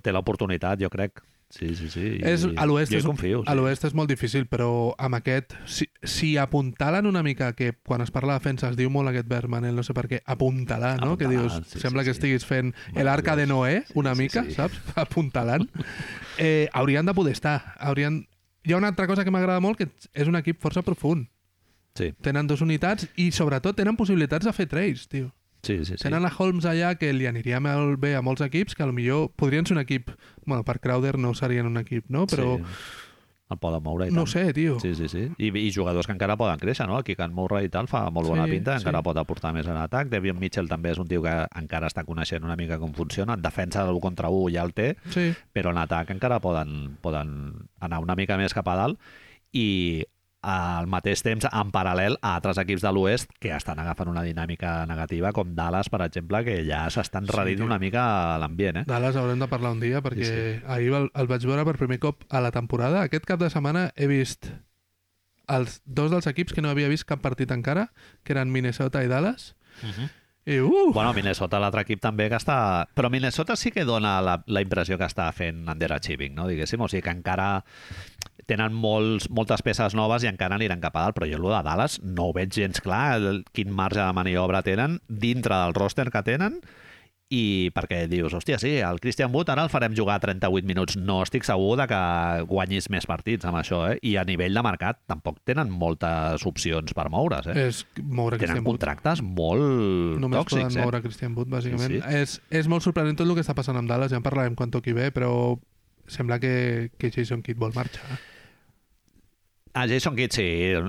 té 0.03 0.11
l'oportunitat, 0.11 0.81
jo 0.83 0.89
crec. 0.91 1.21
Sí, 1.51 1.73
sí, 1.75 1.89
sí. 1.91 2.05
És, 2.23 2.45
a 2.55 2.65
l'oest 2.65 2.93
és, 2.95 3.03
confio. 3.03 3.41
a 3.45 3.53
l'oest 3.59 3.83
és 3.89 3.93
molt 3.97 4.07
difícil, 4.09 4.45
però 4.47 4.93
amb 4.97 5.17
aquest... 5.19 5.51
Si, 5.67 5.89
si 6.01 6.29
apuntalen 6.39 7.05
una 7.09 7.21
mica, 7.27 7.51
que 7.59 7.73
quan 7.83 8.01
es 8.01 8.11
parla 8.15 8.37
de 8.37 8.39
defensa 8.39 8.69
es 8.71 8.77
diu 8.79 8.89
molt 8.89 9.11
aquest 9.11 9.27
verb, 9.27 9.51
Manel, 9.51 9.75
no 9.75 9.83
sé 9.83 9.93
per 9.93 10.05
què, 10.07 10.21
apuntalar, 10.25 10.93
no? 11.03 11.17
que 11.19 11.27
Apuntalar, 11.27 11.59
dius, 11.59 11.67
sí, 11.73 11.81
sembla 11.83 12.05
sí, 12.05 12.07
que 12.09 12.13
sí. 12.13 12.17
estiguis 12.21 12.47
fent 12.47 12.71
l'arca 13.03 13.35
de 13.35 13.45
Noé, 13.51 13.83
una 13.99 14.15
Sí, 14.15 14.21
sí, 14.21 14.23
mica, 14.23 14.45
sí. 14.47 14.55
saps? 14.55 14.79
Apuntalant. 15.03 15.67
Eh, 16.37 16.69
haurien 16.73 17.05
de 17.05 17.13
poder 17.13 17.33
estar. 17.33 17.75
Haurien... 17.79 18.23
Hi 18.63 18.73
ha 18.73 18.77
una 18.77 18.87
altra 18.93 19.07
cosa 19.09 19.23
que 19.25 19.31
m'agrada 19.33 19.59
molt, 19.59 19.75
que 19.79 19.89
és 20.13 20.27
un 20.29 20.37
equip 20.37 20.59
força 20.61 20.83
profund. 20.85 21.27
Sí, 21.97 22.13
Tenen 22.23 22.47
dues 22.47 22.61
unitats 22.63 23.09
i, 23.19 23.31
sobretot, 23.35 23.75
tenen 23.75 23.97
possibilitats 23.99 24.45
de 24.47 24.53
fer 24.55 24.67
trades, 24.71 25.07
tio. 25.11 25.33
sí, 25.61 25.79
sí. 25.83 25.97
sí. 25.97 26.03
Tenen 26.05 26.23
a 26.25 26.31
Holmes 26.37 26.65
allà 26.65 26.93
que 26.97 27.11
li 27.13 27.27
aniria 27.27 27.59
molt 27.59 27.99
bé 27.99 28.15
a 28.15 28.21
molts 28.21 28.41
equips, 28.45 28.73
que 28.77 28.85
potser 28.87 29.27
podrien 29.35 29.65
ser 29.67 29.75
un 29.75 29.81
equip... 29.83 30.13
Bueno, 30.45 30.63
per 30.63 30.79
Crowder 30.79 31.17
no 31.17 31.33
serien 31.33 31.65
un 31.65 31.77
equip, 31.77 32.05
no? 32.09 32.25
Però 32.27 32.57
Sí. 32.57 32.63
el 33.51 33.57
poden 33.59 33.83
moure 33.83 34.07
i 34.07 34.11
No 34.11 34.23
tant. 34.23 34.23
ho 34.23 34.31
sé, 34.31 34.53
tio. 34.53 34.79
Sí, 34.79 34.95
sí, 34.95 35.09
sí. 35.09 35.29
I, 35.37 35.49
I 35.59 35.71
jugadors 35.75 36.07
que 36.07 36.13
encara 36.13 36.37
poden 36.37 36.57
créixer, 36.57 36.87
no? 36.87 36.97
El 36.97 37.03
Kikan 37.03 37.33
Murray 37.33 37.65
i 37.65 37.69
tal 37.69 37.87
fa 37.91 38.09
molt 38.09 38.29
bona 38.29 38.45
Sí, 38.45 38.51
pinta, 38.51 38.77
sí. 38.77 38.83
encara 38.85 39.01
pot 39.03 39.17
aportar 39.17 39.51
més 39.53 39.67
en 39.67 39.75
atac. 39.75 40.07
Devion 40.07 40.39
Mitchell 40.39 40.69
també 40.69 40.91
és 40.91 40.97
un 40.99 41.07
tio 41.07 41.21
que 41.21 41.33
encara 41.59 41.87
està 41.87 42.05
coneixent 42.05 42.43
una 42.45 42.55
mica 42.55 42.79
com 42.79 42.93
funciona. 42.93 43.33
En 43.33 43.41
defensa 43.41 43.83
del 43.83 43.95
1 43.95 43.99
contra 43.99 44.29
1 44.29 44.49
ja 44.53 44.63
el 44.63 44.73
té, 44.73 44.95
Sí. 45.09 45.33
però 45.53 45.71
en 45.71 45.77
atac 45.79 46.09
encara 46.11 46.39
poden, 46.39 46.97
poden 47.01 47.67
anar 47.81 47.99
una 47.99 48.15
mica 48.15 48.37
més 48.37 48.53
cap 48.53 48.67
a 48.69 48.75
dalt 48.75 48.99
i 49.51 50.05
al 50.41 50.87
mateix 50.89 51.21
temps, 51.21 51.45
en 51.45 51.71
paral·lel 51.73 52.15
a 52.21 52.33
altres 52.35 52.57
equips 52.57 52.81
de 52.81 52.91
l'Oest 52.93 53.35
que 53.39 53.51
estan 53.53 53.79
agafant 53.79 54.09
una 54.09 54.23
dinàmica 54.25 54.87
negativa, 54.89 55.31
com 55.37 55.53
Dallas, 55.55 55.89
per 55.93 56.01
exemple, 56.07 56.41
que 56.47 56.55
ja 56.65 56.81
s'estan 56.89 57.27
Sí, 57.29 57.35
redint 57.35 57.61
una 57.61 57.77
mica 57.79 58.03
l'ambient, 58.41 58.81
eh? 58.81 58.83
Dallas 58.89 59.15
haurem 59.15 59.39
de 59.39 59.47
parlar 59.51 59.75
un 59.77 59.79
dia 59.83 60.01
perquè 60.01 60.25
Sí, 60.25 60.33
sí, 60.33 60.65
ahir 60.65 60.93
el, 60.97 61.11
el 61.13 61.29
vaig 61.29 61.45
veure 61.45 61.65
per 61.67 61.77
primer 61.77 61.99
cop 62.01 62.25
a 62.29 62.41
la 62.41 62.51
temporada. 62.51 63.03
Aquest 63.05 63.29
cap 63.29 63.39
de 63.39 63.51
setmana 63.53 63.91
he 63.95 64.09
vist 64.09 64.49
els 65.51 65.81
dos 65.85 66.11
dels 66.11 66.27
equips 66.31 66.53
que 66.53 66.63
no 66.65 66.71
havia 66.71 66.89
vist 66.89 67.05
cap 67.05 67.21
partit 67.21 67.51
encara, 67.53 67.91
que 68.23 68.33
eren 68.33 68.51
Minnesota 68.51 69.03
i 69.03 69.11
Dallas. 69.11 69.55
Uh 69.83 69.89
-huh. 69.89 70.09
I 70.45 70.57
uh! 70.59 70.91
Bueno, 70.93 71.13
Minnesota, 71.13 71.59
l'altre 71.61 71.83
equip 71.85 72.01
també 72.01 72.25
que 72.31 72.39
està... 72.39 72.87
Però 72.97 73.11
Minnesota 73.13 73.55
sí 73.59 73.69
que 73.73 73.85
dona 73.85 74.15
la, 74.25 74.39
la 74.47 74.63
impressió 74.63 74.97
que 74.97 75.05
està 75.05 75.27
fent 75.37 75.67
underachieving, 75.69 76.33
no? 76.33 76.47
Diguéssim, 76.49 76.81
o 76.81 76.89
sigui 76.89 77.03
que 77.05 77.13
encara 77.13 77.51
tenen 78.49 78.73
molts, 78.73 79.29
moltes 79.29 79.61
peces 79.61 79.93
noves 79.95 80.25
i 80.25 80.31
encara 80.31 80.57
aniran 80.57 80.81
cap 80.81 80.97
a 80.97 81.05
dalt, 81.05 81.15
però 81.17 81.29
jo 81.29 81.37
el 81.37 81.45
de 81.45 81.61
Dallas 81.67 81.99
no 82.01 82.29
ho 82.29 82.35
veig 82.35 82.51
gens 82.57 82.81
clar, 82.83 83.19
el, 83.21 83.43
quin 83.53 83.69
marge 83.71 84.01
de 84.01 84.11
maniobra 84.17 84.63
tenen 84.65 84.99
dintre 85.07 85.55
del 85.55 85.77
roster 85.77 86.09
que 86.11 86.23
tenen 86.25 86.59
i 87.31 87.71
perquè 87.71 88.03
dius, 88.11 88.33
hòstia, 88.35 88.57
sí, 88.59 88.73
el 88.83 88.99
Christian 88.99 89.31
Wood 89.31 89.49
ara 89.53 89.63
el 89.63 89.71
farem 89.71 89.95
jugar 89.95 90.17
38 90.19 90.67
minuts. 90.67 90.97
No 90.99 91.21
estic 91.23 91.45
segur 91.47 91.77
de 91.79 91.87
que 91.87 92.01
guanyis 92.49 92.89
més 92.91 93.07
partits 93.07 93.47
amb 93.47 93.61
això, 93.61 93.85
eh? 93.93 93.97
I 94.03 94.17
a 94.19 94.25
nivell 94.27 94.53
de 94.57 94.63
mercat 94.65 94.99
tampoc 95.07 95.39
tenen 95.47 95.71
moltes 95.71 96.43
opcions 96.47 96.91
per 96.97 97.07
moure's, 97.13 97.47
eh? 97.47 97.67
És 97.69 97.85
moure 98.01 98.35
Tenen 98.35 98.43
Christian 98.43 98.65
Wood. 98.65 98.73
contractes 98.73 99.23
molt 99.23 100.19
Només 100.19 100.41
tòxics, 100.41 100.57
poden 100.67 100.77
eh? 100.77 100.83
moure 100.83 101.01
Christian 101.07 101.37
Wood, 101.37 101.51
bàsicament. 101.55 101.95
Sí, 101.95 102.01
sí. 102.03 102.17
És, 102.21 102.37
és 102.61 102.67
molt 102.71 102.83
sorprenent 102.83 103.15
tot 103.15 103.27
el 103.27 103.37
que 103.37 103.45
està 103.45 103.55
passant 103.55 103.79
amb 103.79 103.89
Dallas, 103.89 104.11
ja 104.11 104.19
en 104.19 104.27
parlarem 104.27 104.57
quan 104.59 104.73
toqui 104.73 104.91
bé, 104.97 105.09
però 105.15 105.31
sembla 106.11 106.39
que, 106.43 106.91
que 106.99 107.11
Jason 107.15 107.41
Kidd 107.45 107.59
vol 107.61 107.71
marxar. 107.77 108.19
A 109.73 109.87
Jason 109.87 110.15
Kidd 110.17 110.35
sí, 110.35 110.45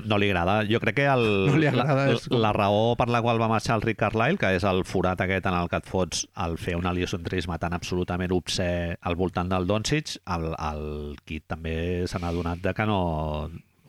no 0.09 0.19
li 0.19 0.29
agrada. 0.31 0.63
Jo 0.67 0.81
crec 0.83 0.97
que 0.97 1.07
el, 1.07 1.25
No 1.51 1.59
li 1.61 1.69
agrada, 1.71 2.07
la, 2.09 2.15
és 2.17 2.27
la 2.31 2.53
raó 2.57 2.95
per 2.99 3.09
la 3.13 3.23
qual 3.23 3.41
va 3.41 3.51
marxar 3.51 3.77
el 3.79 3.85
Rick 3.85 4.01
Carlisle, 4.03 4.41
que 4.41 4.53
és 4.57 4.67
el 4.69 4.83
forat 4.89 5.21
aquest 5.23 5.47
en 5.47 5.59
el 5.59 5.71
que 5.71 5.79
et 5.79 5.89
fots 5.89 6.25
el 6.45 6.57
fer 6.59 6.75
un 6.79 6.89
heliocentrisme 6.91 7.59
tan 7.63 7.77
absolutament 7.77 8.35
obsè 8.35 8.71
al 9.01 9.19
voltant 9.19 9.51
del 9.53 9.69
Doncic, 9.71 10.17
el, 10.35 10.49
el 10.57 10.87
Kidd 11.29 11.47
també 11.55 11.77
se 12.11 12.19
n'ha 12.19 12.33
adonat 12.33 12.65
de 12.65 12.75
que 12.75 12.89
no... 12.89 13.03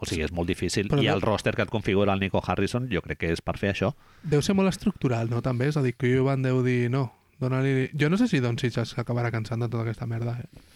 O 0.03 0.06
sigui, 0.06 0.26
és 0.26 0.34
molt 0.36 0.49
difícil. 0.52 0.90
Però 0.91 0.99
I 0.99 1.07
el 1.14 1.22
roster 1.24 1.53
que 1.56 1.64
et 1.64 1.72
configura 1.72 2.11
el 2.11 2.20
Nico 2.20 2.41
Harrison 2.44 2.90
jo 2.91 2.99
crec 3.06 3.22
que 3.22 3.30
és 3.32 3.40
per 3.40 3.56
fer 3.56 3.72
això. 3.72 3.94
Deu 4.28 4.41
ser 4.44 4.52
molt 4.57 4.68
estructural, 4.68 5.30
no? 5.32 5.40
També, 5.45 5.70
és 5.72 5.78
a 5.80 5.84
dir, 5.86 5.94
que 5.95 6.11
Cuban 6.11 6.44
deu 6.44 6.60
dir 6.65 6.90
no. 6.91 7.06
Dona-li... 7.40 7.88
Jo 7.95 8.10
no 8.11 8.20
sé 8.20 8.28
si 8.28 8.44
Doncic 8.44 8.76
s'acabarà 8.84 9.32
cansant 9.32 9.64
de 9.64 9.70
tota 9.72 9.86
aquesta 9.86 10.10
merda. 10.10 10.36
Eh? 10.44 10.73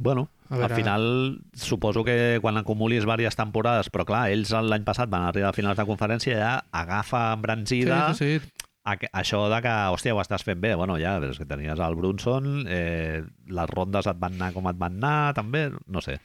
Bueno, 0.00 0.30
veure- 0.48 0.64
al 0.64 0.72
final 0.72 1.04
suposo 1.52 2.02
que 2.02 2.38
quan 2.40 2.56
acumulis 2.56 3.04
diverses 3.04 3.36
temporades, 3.36 3.90
però 3.92 4.06
clar, 4.08 4.30
ells 4.32 4.50
l'any 4.50 4.82
passat 4.86 5.10
van 5.12 5.26
arribar 5.28 5.50
a 5.50 5.56
finals 5.56 5.76
de 5.76 5.84
conferència 5.84 6.32
i 6.32 6.40
ja 6.40 6.54
agafa 6.72 7.34
embranzida 7.34 8.14
Sí, 8.14 8.24
sí, 8.24 8.38
sí. 8.40 8.52
a, 8.88 8.94
això 9.20 9.42
de 9.52 9.60
que, 9.60 9.74
hòstia, 9.92 10.14
ho 10.16 10.22
estàs 10.22 10.42
fent 10.42 10.58
bé. 10.62 10.72
Bueno, 10.74 10.96
ja, 10.98 11.18
però 11.20 11.34
és 11.34 11.38
que 11.38 11.44
tenies 11.44 11.78
el 11.78 11.94
Brunson, 12.00 12.64
eh, 12.66 13.20
les 13.46 13.70
rondes 13.70 14.08
et 14.08 14.16
van 14.18 14.40
anar 14.40 14.54
com 14.56 14.66
et 14.72 14.78
van 14.80 14.96
anar, 14.96 15.34
també, 15.36 15.68
no 15.86 16.00
sé. 16.00 16.16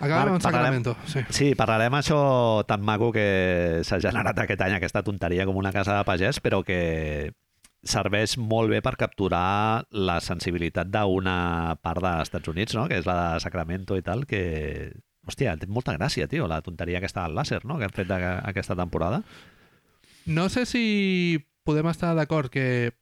Acabem 0.00 0.16
Marc, 0.16 0.32
amb 0.32 0.42
parlarem- 0.44 0.82
Sacramento. 0.82 0.96
Sí. 1.06 1.20
Sí, 1.30 1.54
parlarem 1.54 1.92
això 2.00 2.64
tan 2.66 2.80
maco 2.82 3.12
que 3.12 3.80
s'ha 3.84 4.00
generat 4.00 4.38
aquest 4.38 4.60
any, 4.60 4.74
aquesta 4.76 5.02
tonteria 5.02 5.44
com 5.46 5.56
una 5.56 5.72
casa 5.72 5.96
de 5.96 6.04
pagès, 6.04 6.40
però 6.40 6.62
que 6.64 7.32
serveix 7.90 8.36
molt 8.38 8.70
bé 8.72 8.82
per 8.84 8.96
capturar 9.00 9.86
la 9.90 10.18
sensibilitat 10.24 10.90
d'una 10.92 11.76
part 11.82 12.02
dels 12.04 12.28
Estats 12.28 12.52
Units, 12.52 12.76
no? 12.78 12.86
que 12.90 13.00
és 13.00 13.08
la 13.08 13.16
de 13.20 13.44
Sacramento 13.44 13.98
i 13.98 14.06
tal, 14.06 14.26
que... 14.28 14.92
Hòstia, 15.26 15.56
té 15.58 15.66
molta 15.66 15.96
gràcia, 15.96 16.28
tio, 16.30 16.44
la 16.46 16.60
tonteria 16.62 17.00
aquesta 17.00 17.24
del 17.24 17.34
làser, 17.34 17.64
no?, 17.66 17.80
que 17.80 17.88
han 17.88 17.94
fet 17.94 18.12
aquesta 18.14 18.76
temporada. 18.78 19.24
No 20.30 20.44
sé 20.46 20.62
si 20.70 21.40
podem 21.66 21.88
estar 21.90 22.12
d'acord 22.14 22.46
que 22.54 22.94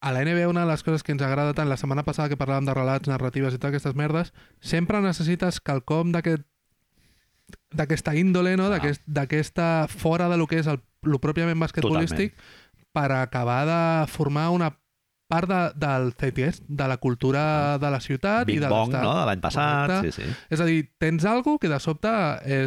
a 0.00 0.14
la 0.16 0.24
NBA 0.24 0.48
una 0.48 0.64
de 0.64 0.70
les 0.70 0.82
coses 0.82 1.04
que 1.04 1.12
ens 1.12 1.20
agrada 1.22 1.52
tant, 1.52 1.68
la 1.68 1.76
setmana 1.76 2.06
passada 2.08 2.32
que 2.32 2.40
parlàvem 2.40 2.66
de 2.66 2.74
relats, 2.74 3.10
narratives 3.10 3.52
i 3.52 3.60
totes 3.60 3.76
aquestes 3.76 3.98
merdes, 4.00 4.32
sempre 4.64 5.02
necessites 5.04 5.60
quelcom 5.60 6.10
d'aquest 6.16 6.48
d'aquesta 7.76 8.14
índole, 8.16 8.56
no? 8.56 8.70
D'aquesta 8.72 9.86
fora 9.92 10.28
de 10.32 10.38
lo 10.40 10.48
que 10.48 10.58
és 10.60 10.68
el, 10.68 10.80
lo 11.04 11.20
pròpiament 11.20 11.60
basquetbolístic 11.60 12.34
per 12.92 13.10
acabar 13.16 13.64
de 13.66 14.06
formar 14.12 14.50
una 14.52 14.70
part 15.32 15.48
de, 15.48 15.60
del 15.80 16.12
zeitgeist, 16.20 16.64
de 16.68 16.88
la 16.88 16.98
cultura 17.00 17.78
de 17.80 17.90
la 17.90 18.00
ciutat 18.04 18.48
i 18.48 18.58
Big 18.58 18.60
de 18.60 18.68
Bong, 18.68 18.92
no?, 18.92 19.14
de 19.16 19.26
l'any 19.28 19.40
passat, 19.40 19.88
Correcte. 19.88 20.12
sí, 20.12 20.26
sí. 20.26 20.48
És 20.52 20.60
a 20.60 20.66
dir, 20.68 20.82
tens 21.00 21.24
algo 21.24 21.56
que 21.58 21.70
de 21.72 21.78
sobte 21.80 22.12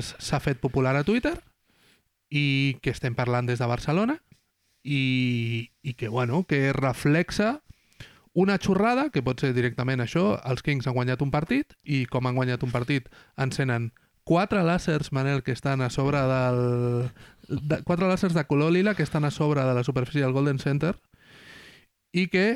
s'ha 0.01 0.39
fet 0.41 0.61
popular 0.63 0.95
a 0.97 1.03
Twitter 1.05 1.35
i 2.33 2.77
que 2.81 2.89
estem 2.95 3.13
parlant 3.13 3.45
des 3.45 3.61
de 3.61 3.69
Barcelona 3.69 4.17
i, 4.81 5.69
i 5.81 5.93
que, 5.93 6.09
bueno, 6.09 6.43
que 6.49 6.73
reflexa 6.73 7.59
una 8.35 8.57
xorrada, 8.59 9.11
que 9.13 9.23
pot 9.23 9.39
ser 9.39 9.53
directament 9.55 10.01
això, 10.03 10.35
els 10.43 10.65
Kings 10.65 10.89
han 10.89 10.97
guanyat 10.97 11.21
un 11.23 11.31
partit 11.31 11.77
i 11.83 12.03
com 12.09 12.25
han 12.27 12.35
guanyat 12.35 12.65
un 12.67 12.73
partit 12.73 13.07
encenen 13.39 13.93
quatre 14.25 14.63
làsers, 14.65 15.11
Manel, 15.13 15.43
que 15.45 15.53
estan 15.53 15.81
a 15.85 15.89
sobre 15.93 16.19
del... 16.25 17.09
De, 17.47 17.77
quatre 17.85 18.07
làsers 18.09 18.33
de 18.33 18.43
color 18.49 18.71
lila 18.73 18.95
que 18.97 19.03
estan 19.05 19.23
a 19.23 19.29
sobre 19.31 19.61
de 19.63 19.73
la 19.77 19.83
superfície 19.85 20.21
del 20.25 20.33
Golden 20.33 20.57
Center 20.59 20.95
i 22.15 22.29
que 22.31 22.55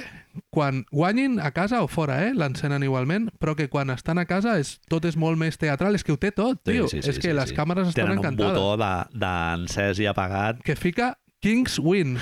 quan 0.55 0.85
guanyin 0.89 1.35
a 1.43 1.51
casa 1.51 1.81
o 1.83 1.87
fora, 1.91 2.21
eh, 2.25 2.31
l'encenen 2.33 2.81
igualment, 2.87 3.27
però 3.43 3.57
que 3.59 3.67
quan 3.67 3.89
estan 3.91 4.17
a 4.17 4.23
casa 4.25 4.53
és, 4.57 4.77
tot 4.87 5.03
és 5.05 5.17
molt 5.19 5.35
més 5.37 5.59
teatral, 5.59 5.97
és 5.99 6.05
que 6.07 6.13
ho 6.15 6.17
té 6.17 6.31
tot, 6.31 6.61
tio. 6.63 6.87
Sí, 6.87 7.01
sí, 7.01 7.03
sí, 7.03 7.09
és 7.11 7.19
que 7.19 7.33
sí, 7.33 7.35
les 7.35 7.51
sí. 7.51 7.57
càmeres 7.57 7.89
estan 7.91 8.05
Tenen 8.07 8.21
encantades. 8.21 8.55
un 8.55 8.55
botó 8.55 8.77
de- 8.79 9.19
d'encès 9.19 9.99
i 9.99 10.07
apagat. 10.07 10.63
Que 10.63 10.77
fica 10.79 11.17
Kings 11.43 11.75
Win, 11.83 12.15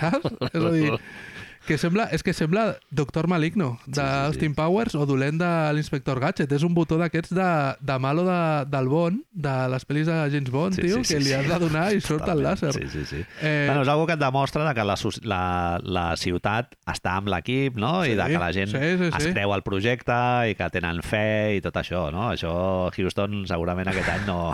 saps? 0.00 0.26
és 0.50 0.60
a 0.64 0.72
dir, 0.74 0.90
que 1.66 1.78
sembla, 1.80 2.06
és 2.12 2.22
que 2.22 2.32
sembla 2.36 2.76
Doctor 2.94 3.26
Maligno 3.30 3.78
Sí, 3.84 3.92
sí, 3.92 3.96
d'Austin 3.98 4.52
sí. 4.52 4.56
Powers 4.58 4.94
o 4.98 5.06
dolent 5.08 5.38
de 5.40 5.48
l'Inspector 5.76 6.20
Gadget. 6.20 6.52
És 6.52 6.64
un 6.66 6.74
botó 6.76 6.98
d'aquests 7.00 7.32
de, 7.34 7.48
de 7.80 7.96
malo 8.02 8.24
de, 8.26 8.38
del 8.72 8.88
Bond, 8.92 9.22
de 9.32 9.54
les 9.72 9.86
pel·lis 9.88 10.08
de 10.10 10.16
James 10.32 10.50
Bond, 10.52 10.76
tio, 10.78 11.00
que 11.06 11.20
li 11.22 11.32
has 11.36 11.48
de 11.48 11.58
donar 11.62 11.86
i 11.94 12.00
surt 12.04 12.24
el 12.28 12.42
Totalment. 12.42 12.46
làser. 12.50 12.72
Sí, 12.76 12.88
sí, 12.92 13.04
sí. 13.08 13.22
Eh, 13.40 13.64
Bueno, 13.68 13.82
és 13.82 13.88
una 13.88 14.06
que 14.06 14.16
et 14.18 14.22
demostra 14.22 14.66
de 14.68 14.74
que 14.76 14.84
la, 14.84 14.96
la, 15.34 15.42
la 15.82 16.04
ciutat 16.20 16.76
està 16.90 17.16
amb 17.20 17.32
l'equip, 17.32 17.76
no? 17.80 17.94
Sí, 18.04 18.12
I 18.12 18.18
de 18.20 18.28
que 18.34 18.42
la 18.42 18.52
gent 18.52 18.70
sí, 18.74 18.82
sí, 19.00 19.08
es 19.10 19.24
sí. 19.24 19.32
creu 19.32 19.54
el 19.56 19.64
projecte 19.66 20.18
i 20.50 20.54
que 20.58 20.68
tenen 20.74 21.00
fe 21.06 21.56
i 21.56 21.64
tot 21.64 21.76
això, 21.80 22.06
no? 22.14 22.28
Això 22.34 22.52
Houston 22.94 23.44
segurament 23.48 23.88
aquest 23.92 24.08
any 24.12 24.26
no, 24.28 24.52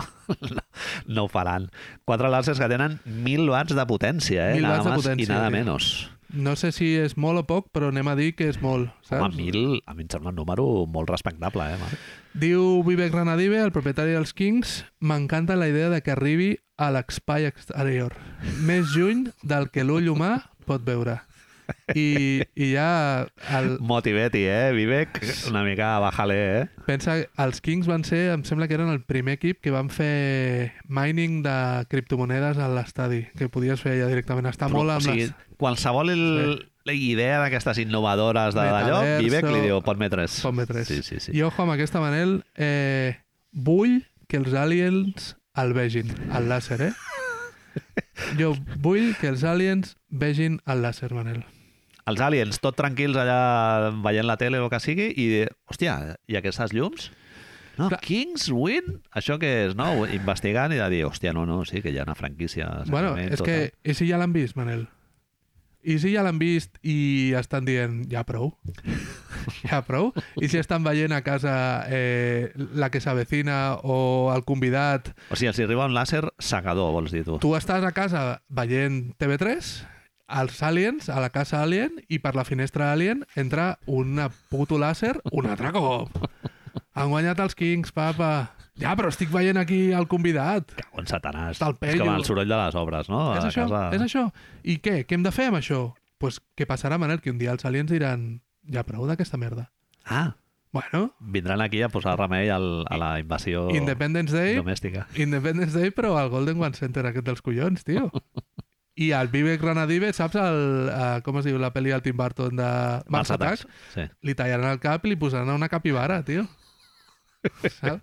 no, 0.51 0.63
no 1.19 1.27
ho 1.27 1.31
faran. 1.31 1.69
Quatre 2.07 2.31
làsers 2.31 2.59
que 2.61 2.71
tenen 2.71 2.99
1.000 3.05 3.51
watts 3.51 3.75
de 3.75 3.85
potència, 3.89 4.51
eh? 4.51 4.57
1.000 4.59 4.65
nada 4.65 4.79
watts 4.79 4.89
de 4.89 4.97
potència, 5.03 5.27
i 5.27 5.31
nada 5.35 5.51
menos. 5.53 5.91
No 6.33 6.55
sé 6.55 6.71
si 6.71 6.93
és 6.95 7.17
molt 7.19 7.41
o 7.41 7.43
poc, 7.47 7.67
però 7.75 7.89
anem 7.91 8.07
a 8.07 8.15
dir 8.15 8.31
que 8.37 8.47
és 8.47 8.61
molt, 8.63 8.91
saps? 9.03 9.19
Home, 9.25 9.35
1.000, 9.51 9.81
a 9.85 9.95
mi 9.97 10.05
em 10.05 10.11
sembla 10.11 10.31
un 10.31 10.37
número 10.39 10.65
molt 10.87 11.11
respectable, 11.11 11.65
eh, 11.73 11.79
Marc? 11.81 12.05
Diu 12.39 12.83
Vivek 12.87 13.11
Ranadive, 13.15 13.59
el 13.59 13.73
propietari 13.75 14.15
dels 14.15 14.31
Kings, 14.37 14.85
m'encanta 14.99 15.59
la 15.59 15.67
idea 15.67 15.89
de 15.91 15.99
que 16.05 16.13
arribi 16.15 16.53
a 16.79 16.87
l'espai 16.95 17.49
exterior, 17.49 18.15
més 18.63 18.95
lluny 18.95 19.27
del 19.43 19.67
que 19.73 19.83
l'ull 19.83 20.07
humà 20.13 20.37
pot 20.65 20.85
veure. 20.87 21.19
I, 21.95 22.41
i 22.55 22.71
ja 22.73 23.27
el, 23.57 23.77
Motiveti, 23.79 24.43
eh, 24.47 24.71
Vivek? 24.75 25.19
Una 25.49 25.63
mica 25.63 25.97
bájale, 25.99 26.37
eh? 26.61 26.65
pensa, 26.87 27.17
els 27.43 27.61
Kings 27.61 27.87
van 27.87 28.03
ser, 28.07 28.29
em 28.33 28.43
sembla 28.47 28.67
que 28.67 28.75
eren 28.77 28.89
el 28.93 29.01
primer 29.03 29.35
equip 29.39 29.59
que 29.63 29.71
van 29.73 29.89
fer 29.91 30.71
mining 30.87 31.41
de 31.45 31.55
criptomonedes 31.91 32.57
a 32.59 32.67
l'estadi, 32.71 33.25
que 33.37 33.49
podies 33.51 33.81
fer 33.83 33.97
ja 33.99 34.09
directament. 34.11 34.47
Està 34.51 34.67
Però, 34.69 34.81
molt 34.81 34.93
o 34.93 34.97
amb 34.99 35.07
sigui, 35.07 35.27
les... 35.29 35.55
qualsevol 35.61 36.11
el, 36.13 36.23
la 36.87 36.95
idea 36.97 37.39
d'aquestes 37.43 37.79
innovadores 37.83 38.55
de- 38.57 38.67
d'allò, 38.71 39.01
Vivek 39.21 39.47
li 39.51 39.61
diu, 39.67 39.81
ponme 39.85 40.09
tres. 40.13 40.39
Ponme 40.45 40.65
tres. 40.69 40.87
Sí, 40.89 41.01
sí, 41.03 41.19
sí. 41.23 41.35
I 41.37 41.43
ojo 41.47 41.63
amb 41.63 41.75
aquesta, 41.75 42.01
Manel, 42.03 42.39
eh, 42.55 43.17
vull 43.51 44.01
que 44.31 44.39
els 44.39 44.53
aliens 44.55 45.33
el 45.59 45.73
vegin, 45.75 46.11
el 46.31 46.47
làser, 46.47 46.79
eh? 46.89 46.93
Jo 48.39 48.53
vull 48.83 49.13
que 49.19 49.29
els 49.31 49.43
aliens 49.47 49.95
vegin 50.09 50.59
el 50.67 50.81
làser, 50.83 51.11
Manel. 51.15 51.41
Els 52.09 52.21
aliens, 52.23 52.57
tot 52.63 52.77
tranquils 52.79 53.17
allà 53.19 53.91
veient 54.03 54.25
la 54.25 54.37
tele 54.41 54.59
o 54.59 54.65
el 54.65 54.71
que 54.73 54.79
sigui, 54.81 55.11
i, 55.13 55.43
hòstia, 55.69 56.17
i 56.27 56.39
aquestes 56.39 56.73
llums? 56.73 57.11
No, 57.77 57.87
Clar. 57.87 58.01
Kings 58.03 58.49
Win? 58.51 58.97
Això 59.15 59.37
què 59.41 59.51
és, 59.67 59.75
no? 59.79 60.05
Investigant 60.11 60.73
i 60.75 60.79
de 60.81 60.87
dir, 60.91 61.03
hòstia, 61.07 61.31
no, 61.33 61.45
no, 61.49 61.61
sí, 61.65 61.81
que 61.81 61.93
hi 61.93 61.99
ha 62.01 62.07
una 62.07 62.17
franquícia. 62.17 62.67
Bueno, 62.89 63.13
és 63.17 63.41
que... 63.41 63.59
tal. 63.71 63.93
I 63.93 63.95
si 63.97 64.09
ja 64.09 64.19
l'han 64.21 64.33
vist, 64.35 64.57
Manel? 64.59 64.87
I 65.81 65.95
si 65.97 66.11
ja 66.13 66.21
l'han 66.21 66.37
vist 66.37 66.75
i 66.85 67.31
estan 67.39 67.65
dient, 67.65 68.03
ja 68.11 68.21
prou, 68.27 68.51
ja 69.69 69.79
prou. 69.87 70.11
I 70.37 70.49
si 70.51 70.59
estan 70.59 70.83
veient 70.85 71.15
a 71.15 71.23
casa 71.25 71.53
eh, 71.89 72.51
la 72.77 72.91
que 72.93 73.01
s'avecina 73.01 73.79
o 73.81 74.29
el 74.35 74.43
convidat, 74.45 75.09
O 75.31 75.39
sigui, 75.39 75.49
els 75.49 75.63
arriba 75.63 75.87
un 75.89 75.95
làser 75.97 76.21
segador, 76.37 76.91
vols 76.93 77.15
dir 77.15 77.23
tu. 77.25 77.39
tu 77.41 77.55
estàs 77.57 77.87
a 77.87 77.93
casa 77.97 78.25
veient 78.53 79.15
TV3, 79.17 79.71
els 80.39 80.61
aliens, 80.63 81.09
a 81.09 81.19
la 81.23 81.29
casa 81.33 81.61
alien, 81.61 81.99
i 82.07 82.19
per 82.23 82.33
la 82.37 82.45
finestra 82.47 82.91
alien 82.93 83.25
entra 83.35 83.75
una 83.85 84.29
puto 84.51 84.79
làser 84.81 85.17
un 85.31 85.49
altre 85.51 85.73
cop. 85.75 86.15
Han 86.95 87.11
guanyat 87.11 87.39
els 87.43 87.55
Kings, 87.55 87.93
papa. 87.95 88.51
Ja, 88.81 88.95
però 88.97 89.11
estic 89.11 89.29
veient 89.31 89.59
aquí 89.59 89.91
el 89.93 90.07
convidat. 90.09 90.71
Cago 90.77 91.03
en 91.03 91.09
satanàs. 91.09 91.59
És 91.59 91.99
com 91.99 92.13
el 92.13 92.25
soroll 92.25 92.49
de 92.49 92.57
les 92.57 92.77
obres, 92.79 93.09
no? 93.11 93.31
és 93.37 93.47
això, 93.47 93.67
casa. 93.67 93.89
és 93.95 94.05
això. 94.05 94.27
I 94.63 94.79
què? 94.83 95.01
Què 95.05 95.17
hem 95.17 95.25
de 95.27 95.33
fer 95.35 95.51
amb 95.51 95.59
això? 95.59 95.83
Pues 96.21 96.39
què 96.57 96.67
passarà, 96.69 96.97
Manel? 97.01 97.21
Que 97.21 97.33
un 97.33 97.41
dia 97.41 97.53
els 97.53 97.65
aliens 97.67 97.91
diran 97.91 98.29
ja 98.71 98.85
prou 98.87 99.05
d'aquesta 99.09 99.39
merda. 99.41 99.69
Ah, 100.05 100.31
Bueno, 100.71 101.13
vindran 101.19 101.59
aquí 101.59 101.81
a 101.81 101.89
posar 101.89 102.17
remei 102.17 102.47
al, 102.47 102.85
a 102.87 102.95
la 102.95 103.19
invasió 103.19 103.67
Independence 103.75 104.31
Day, 104.31 104.55
domèstica. 104.55 105.03
Independence 105.19 105.77
Day, 105.77 105.91
però 105.91 106.15
al 106.15 106.29
Golden 106.31 106.61
One 106.63 106.79
Center 106.79 107.03
aquest 107.09 107.27
dels 107.27 107.41
collons, 107.43 107.83
tio. 107.83 108.07
I 109.01 109.11
al 109.17 109.31
Vivek 109.33 109.61
Granadive, 109.63 110.11
saps 110.13 110.35
el, 110.37 110.89
uh, 110.91 111.19
com 111.25 111.39
es 111.41 111.45
diu 111.47 111.57
la 111.61 111.71
pel·li 111.73 111.89
del 111.93 112.03
Tim 112.05 112.17
Burton 112.19 112.53
de 112.59 112.67
Mars 112.67 113.07
Mars 113.09 113.31
Attack? 113.33 113.63
Attacks. 113.63 113.93
Sí. 113.95 114.03
Li 114.27 114.35
tallaran 114.37 114.75
el 114.75 114.81
cap 114.83 115.05
i 115.05 115.07
li 115.13 115.17
posaran 115.19 115.49
una 115.55 115.69
capibara, 115.71 116.21
tio. 116.27 116.45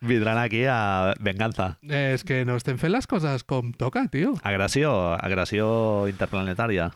Vindran 0.00 0.38
aquí 0.38 0.64
a 0.70 1.14
venganza. 1.18 1.78
Eh, 1.82 2.14
és 2.14 2.22
que 2.22 2.44
no 2.46 2.54
estem 2.60 2.78
fent 2.78 2.92
les 2.94 3.08
coses 3.10 3.42
com 3.48 3.72
toca, 3.74 4.04
tio. 4.12 4.36
Agressió, 4.46 4.92
agressió 5.18 5.66
interplanetària. 6.10 6.90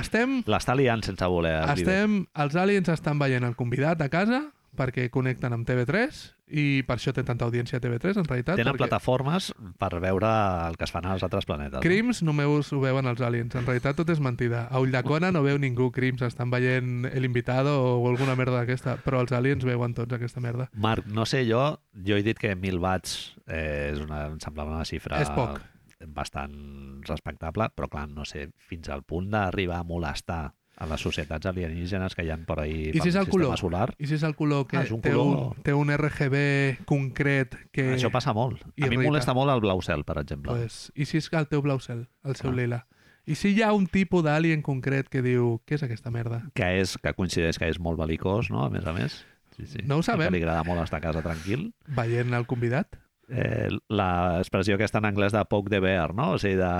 Estem, 0.00 0.40
L'està 0.48 0.72
liant 0.78 1.04
sense 1.04 1.28
voler. 1.28 1.58
el 1.64 1.74
estem, 1.76 2.22
els 2.32 2.56
aliens 2.56 2.88
estan 2.88 3.20
veient 3.20 3.44
el 3.44 3.56
convidat 3.58 4.00
a 4.00 4.08
casa 4.08 4.46
perquè 4.76 5.08
connecten 5.12 5.52
amb 5.52 5.66
TV3 5.68 6.20
i 6.50 6.82
per 6.86 6.96
això 6.96 7.12
té 7.14 7.22
tanta 7.26 7.46
audiència 7.46 7.78
a 7.78 7.82
TV3, 7.82 8.18
en 8.20 8.26
realitat. 8.26 8.58
Tenen 8.58 8.72
perquè 8.72 8.84
plataformes 8.84 9.50
per 9.78 9.90
veure 10.02 10.30
el 10.66 10.76
que 10.78 10.86
es 10.86 10.92
fan 10.94 11.06
als 11.06 11.22
altres 11.26 11.46
planetes. 11.46 11.82
Crims 11.84 12.22
només 12.26 12.72
ho 12.72 12.80
veuen 12.82 13.06
els 13.10 13.22
aliens. 13.22 13.54
En 13.54 13.66
realitat 13.66 13.98
tot 13.98 14.10
és 14.10 14.22
mentida. 14.22 14.64
A 14.70 14.82
Ullacona 14.82 15.30
no 15.34 15.44
veu 15.46 15.58
ningú 15.62 15.90
crims. 15.94 16.22
Estan 16.26 16.50
veient 16.50 17.06
El 17.10 17.28
Invitado 17.28 17.76
o 18.00 18.08
alguna 18.10 18.36
merda 18.38 18.60
d'aquesta. 18.60 18.96
Però 19.04 19.22
els 19.22 19.32
aliens 19.36 19.66
veuen 19.66 19.94
tots 19.94 20.12
aquesta 20.16 20.42
merda. 20.42 20.68
No? 20.72 20.82
Marc, 20.88 21.06
no 21.06 21.26
sé 21.26 21.44
jo, 21.48 21.64
jo 21.94 22.18
he 22.18 22.26
dit 22.26 22.38
que 22.38 22.54
1.000 22.56 22.82
watts 22.82 23.36
eh, 23.46 23.90
és 23.92 24.00
una, 24.02 24.26
em 24.32 24.40
semblava 24.42 24.74
una 24.74 24.86
xifra 24.88 25.20
És 25.22 25.30
poc. 25.34 25.60
bastant 26.08 27.02
respectable, 27.06 27.68
però 27.76 27.88
clar, 27.92 28.08
no 28.08 28.24
sé, 28.24 28.48
fins 28.68 28.88
al 28.88 29.04
punt 29.04 29.30
d'arribar 29.30 29.82
a 29.82 29.86
molestar 29.86 30.54
a 30.80 30.86
les 30.88 31.00
societats 31.04 31.46
alienígenes 31.46 32.14
que 32.16 32.24
hi 32.24 32.30
ha 32.32 32.38
per 32.48 32.56
ahí 32.64 32.88
I 32.94 33.00
si 33.04 33.10
és 33.10 33.16
el 33.20 33.28
color? 33.28 33.58
solar. 33.60 33.90
I 34.00 34.06
si 34.08 34.14
és 34.16 34.22
el 34.24 34.34
color 34.34 34.66
que 34.66 34.78
Ah, 34.80 34.84
és 34.86 34.90
un 34.96 35.02
té, 35.04 35.12
color- 35.12 35.52
un, 35.56 35.62
té 35.62 35.74
un 35.76 35.90
RGB 35.92 36.84
concret 36.88 37.54
que... 37.70 37.90
Això 37.98 38.10
passa 38.10 38.32
molt. 38.32 38.62
A 38.80 38.88
mi 38.88 38.96
em 38.96 39.04
molesta 39.04 39.34
molt 39.36 39.52
el 39.52 39.60
blau 39.60 39.82
cel, 39.84 40.04
per 40.08 40.16
exemple. 40.22 40.52
Pues, 40.56 40.88
I 40.96 41.04
si 41.06 41.18
és 41.20 41.28
el 41.36 41.46
teu 41.52 41.60
blau 41.62 41.80
cel, 41.84 42.08
el 42.24 42.36
seu 42.40 42.50
Ah. 42.50 42.54
lila? 42.56 42.86
I 43.26 43.34
si 43.36 43.52
hi 43.54 43.60
ha 43.62 43.72
un 43.76 43.86
tipus 43.86 44.24
d'alien 44.24 44.62
concret 44.64 45.08
que 45.12 45.20
diu 45.22 45.60
què 45.68 45.76
és 45.76 45.82
aquesta 45.84 46.10
merda? 46.10 46.42
que, 46.54 46.80
és, 46.80 46.96
que 46.98 47.12
coincideix 47.14 47.58
que 47.60 47.68
és 47.68 47.78
molt 47.78 47.98
belicós, 48.00 48.48
no?, 48.50 48.64
a 48.64 48.70
més 48.70 48.86
a 48.86 48.92
més. 48.96 49.20
Sí, 49.56 49.66
sí. 49.66 49.78
No 49.84 49.96
ho 49.96 50.00
I 50.00 50.02
sabem. 50.08 50.30
Que 50.32 50.38
li 50.38 50.42
agrada 50.42 50.64
molt 50.64 50.80
estar 50.82 50.98
a 50.98 51.04
casa 51.04 51.20
tranquil. 51.22 51.74
Veient 51.86 52.32
el 52.32 52.46
convidat? 52.46 52.96
Eh, 53.30 53.68
L'expressió 53.94 54.74
aquesta 54.74 54.98
en 54.98 55.06
anglès 55.06 55.30
de 55.32 55.44
poke 55.46 55.70
the 55.70 55.78
bear, 55.80 56.10
no? 56.18 56.32
O 56.34 56.38
sigui, 56.42 56.56
de... 56.58 56.70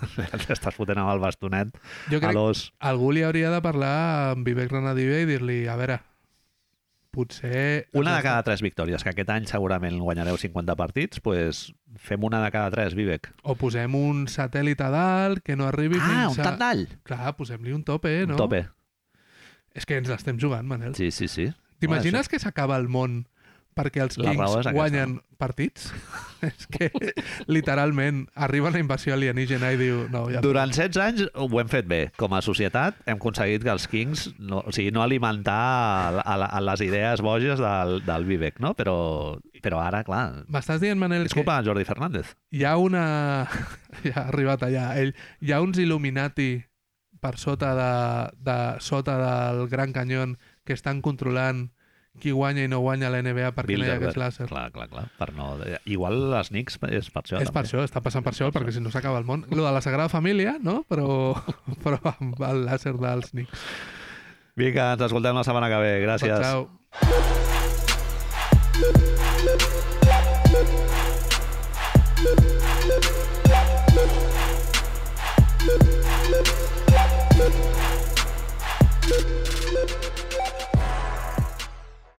T'estàs 0.46 0.74
fotent 0.76 1.00
amb 1.00 1.14
el 1.14 1.22
bastonet 1.22 1.70
Jo 2.10 2.18
a 2.18 2.20
crec 2.20 2.28
que 2.28 2.36
l'os. 2.36 2.66
algú 2.84 3.08
li 3.16 3.22
hauria 3.24 3.48
de 3.54 3.62
parlar 3.64 3.94
amb 4.34 4.44
Vivek 4.46 4.70
Ranadive 4.74 5.22
i 5.24 5.28
dir-li, 5.30 5.58
a 5.68 5.76
veure, 5.80 5.96
potser... 7.10 7.88
Una 7.96 8.16
de 8.16 8.22
cada 8.22 8.42
tres 8.44 8.60
victòries, 8.62 9.02
que 9.02 9.10
aquest 9.14 9.30
any 9.32 9.46
segurament 9.48 9.96
guanyareu 10.02 10.36
50 10.38 10.76
partits, 10.76 11.22
pues 11.24 11.70
fem 11.96 12.24
una 12.28 12.42
de 12.44 12.50
cada 12.54 12.70
tres, 12.74 12.94
Vivek. 12.98 13.30
O 13.48 13.56
posem 13.58 13.94
un 13.96 14.26
satèl·lit 14.28 14.80
a 14.84 14.90
dalt 14.92 15.40
que 15.44 15.56
no 15.56 15.66
arribi 15.70 15.96
Ah, 16.02 16.28
un 16.28 16.34
fins 16.36 16.42
a... 16.44 16.50
tandall! 16.52 16.84
Clar, 17.08 17.32
posem-li 17.38 17.72
un 17.72 17.82
tope, 17.88 18.12
no? 18.28 18.36
Un 18.36 18.42
tope. 18.44 18.66
És 19.74 19.86
que 19.88 19.96
ens 20.00 20.08
l'estem 20.10 20.38
jugant, 20.40 20.66
Manel. 20.68 20.94
Sí, 20.98 21.10
sí, 21.14 21.28
sí. 21.32 21.48
T'imagines 21.80 22.28
que 22.28 22.40
s'acaba 22.42 22.76
el 22.76 22.88
món 22.90 23.22
perquè 23.78 24.02
els 24.04 24.18
La 24.18 24.32
Kings 24.32 24.42
és 24.42 24.56
aquesta. 24.58 24.74
guanyen 24.74 25.14
partits? 25.38 25.88
és 26.48 26.66
que, 26.70 26.88
literalment, 27.50 28.24
arriba 28.34 28.72
la 28.74 28.82
invasió 28.82 29.14
alienígena 29.14 29.70
i 29.74 29.78
diu... 29.80 30.00
No, 30.12 30.26
ja... 30.32 30.42
Durant 30.44 30.74
16 30.74 31.00
anys 31.02 31.24
ho 31.32 31.48
hem 31.62 31.70
fet 31.70 31.88
bé. 31.90 32.00
Com 32.18 32.34
a 32.36 32.42
societat 32.44 32.98
hem 33.06 33.18
aconseguit 33.18 33.64
que 33.66 33.72
els 33.74 33.88
Kings, 33.90 34.28
no, 34.38 34.62
o 34.66 34.74
sigui, 34.74 34.92
no 34.94 35.04
alimentar 35.04 35.58
a, 35.58 36.22
a, 36.22 36.36
a 36.46 36.62
les 36.72 36.84
idees 36.88 37.22
boges 37.24 37.62
del, 37.62 37.98
del 38.06 38.28
Vivek, 38.28 38.58
no? 38.64 38.74
Però, 38.78 38.98
però 39.64 39.82
ara, 39.82 40.02
clar, 40.06 40.24
M'estàs 40.52 40.82
dient, 40.82 40.98
Manel, 41.00 41.26
és 41.28 41.34
que 41.34 41.42
culpa 41.42 41.60
Jordi 41.66 41.86
Fernández. 41.88 42.34
hi 42.54 42.64
ha 42.66 42.76
una... 42.82 43.04
ja 44.06 44.24
ha 44.24 44.28
arribat 44.28 44.66
allà. 44.66 44.90
Ell... 45.00 45.14
Hi 45.44 45.54
ha 45.54 45.62
uns 45.64 45.78
Illuminati 45.82 46.52
per 47.20 47.36
sota, 47.38 47.72
de, 47.74 47.92
de, 48.46 48.58
sota 48.80 49.18
del 49.18 49.68
Gran 49.68 49.92
Canyón 49.92 50.36
que 50.64 50.76
estan 50.76 51.02
controlant 51.02 51.68
qui 52.22 52.32
guanya 52.34 52.64
i 52.66 52.70
no 52.70 52.80
guanya 52.84 53.10
la 53.12 53.20
NBA 53.24 53.52
perquè 53.56 53.78
no 53.78 53.86
hi 53.86 53.92
ha 53.92 53.98
aquest 54.00 54.18
làser. 54.20 54.48
Clar, 54.50 54.68
clar, 54.74 54.88
clar. 54.92 55.06
Per 55.18 55.30
no... 55.36 55.50
Igual 55.88 56.18
les 56.34 56.52
Knicks 56.52 56.78
és 56.90 57.10
per 57.14 57.22
això. 57.24 57.38
És 57.40 57.50
per 57.50 57.62
també. 57.62 57.68
això, 57.68 57.84
està 57.86 58.02
passant 58.04 58.24
per 58.26 58.32
això, 58.34 58.50
perquè 58.54 58.74
si 58.74 58.82
no 58.84 58.90
s'acaba 58.94 59.18
el 59.22 59.26
món. 59.28 59.46
Lo 59.50 59.64
de 59.64 59.72
la 59.74 59.82
Sagrada 59.84 60.08
Família, 60.12 60.56
no? 60.62 60.82
Però, 60.90 61.08
però 61.84 61.98
amb 62.16 62.40
el 62.50 62.64
làser 62.68 62.94
dels 62.98 63.30
Knicks. 63.34 63.54
Vinga, 64.58 64.92
ens 64.96 65.06
escoltem 65.06 65.38
la 65.38 65.46
setmana 65.46 65.70
que 65.70 65.78
ve. 65.84 65.94
Gràcies. 66.06 66.34
Ciao. 66.42 66.78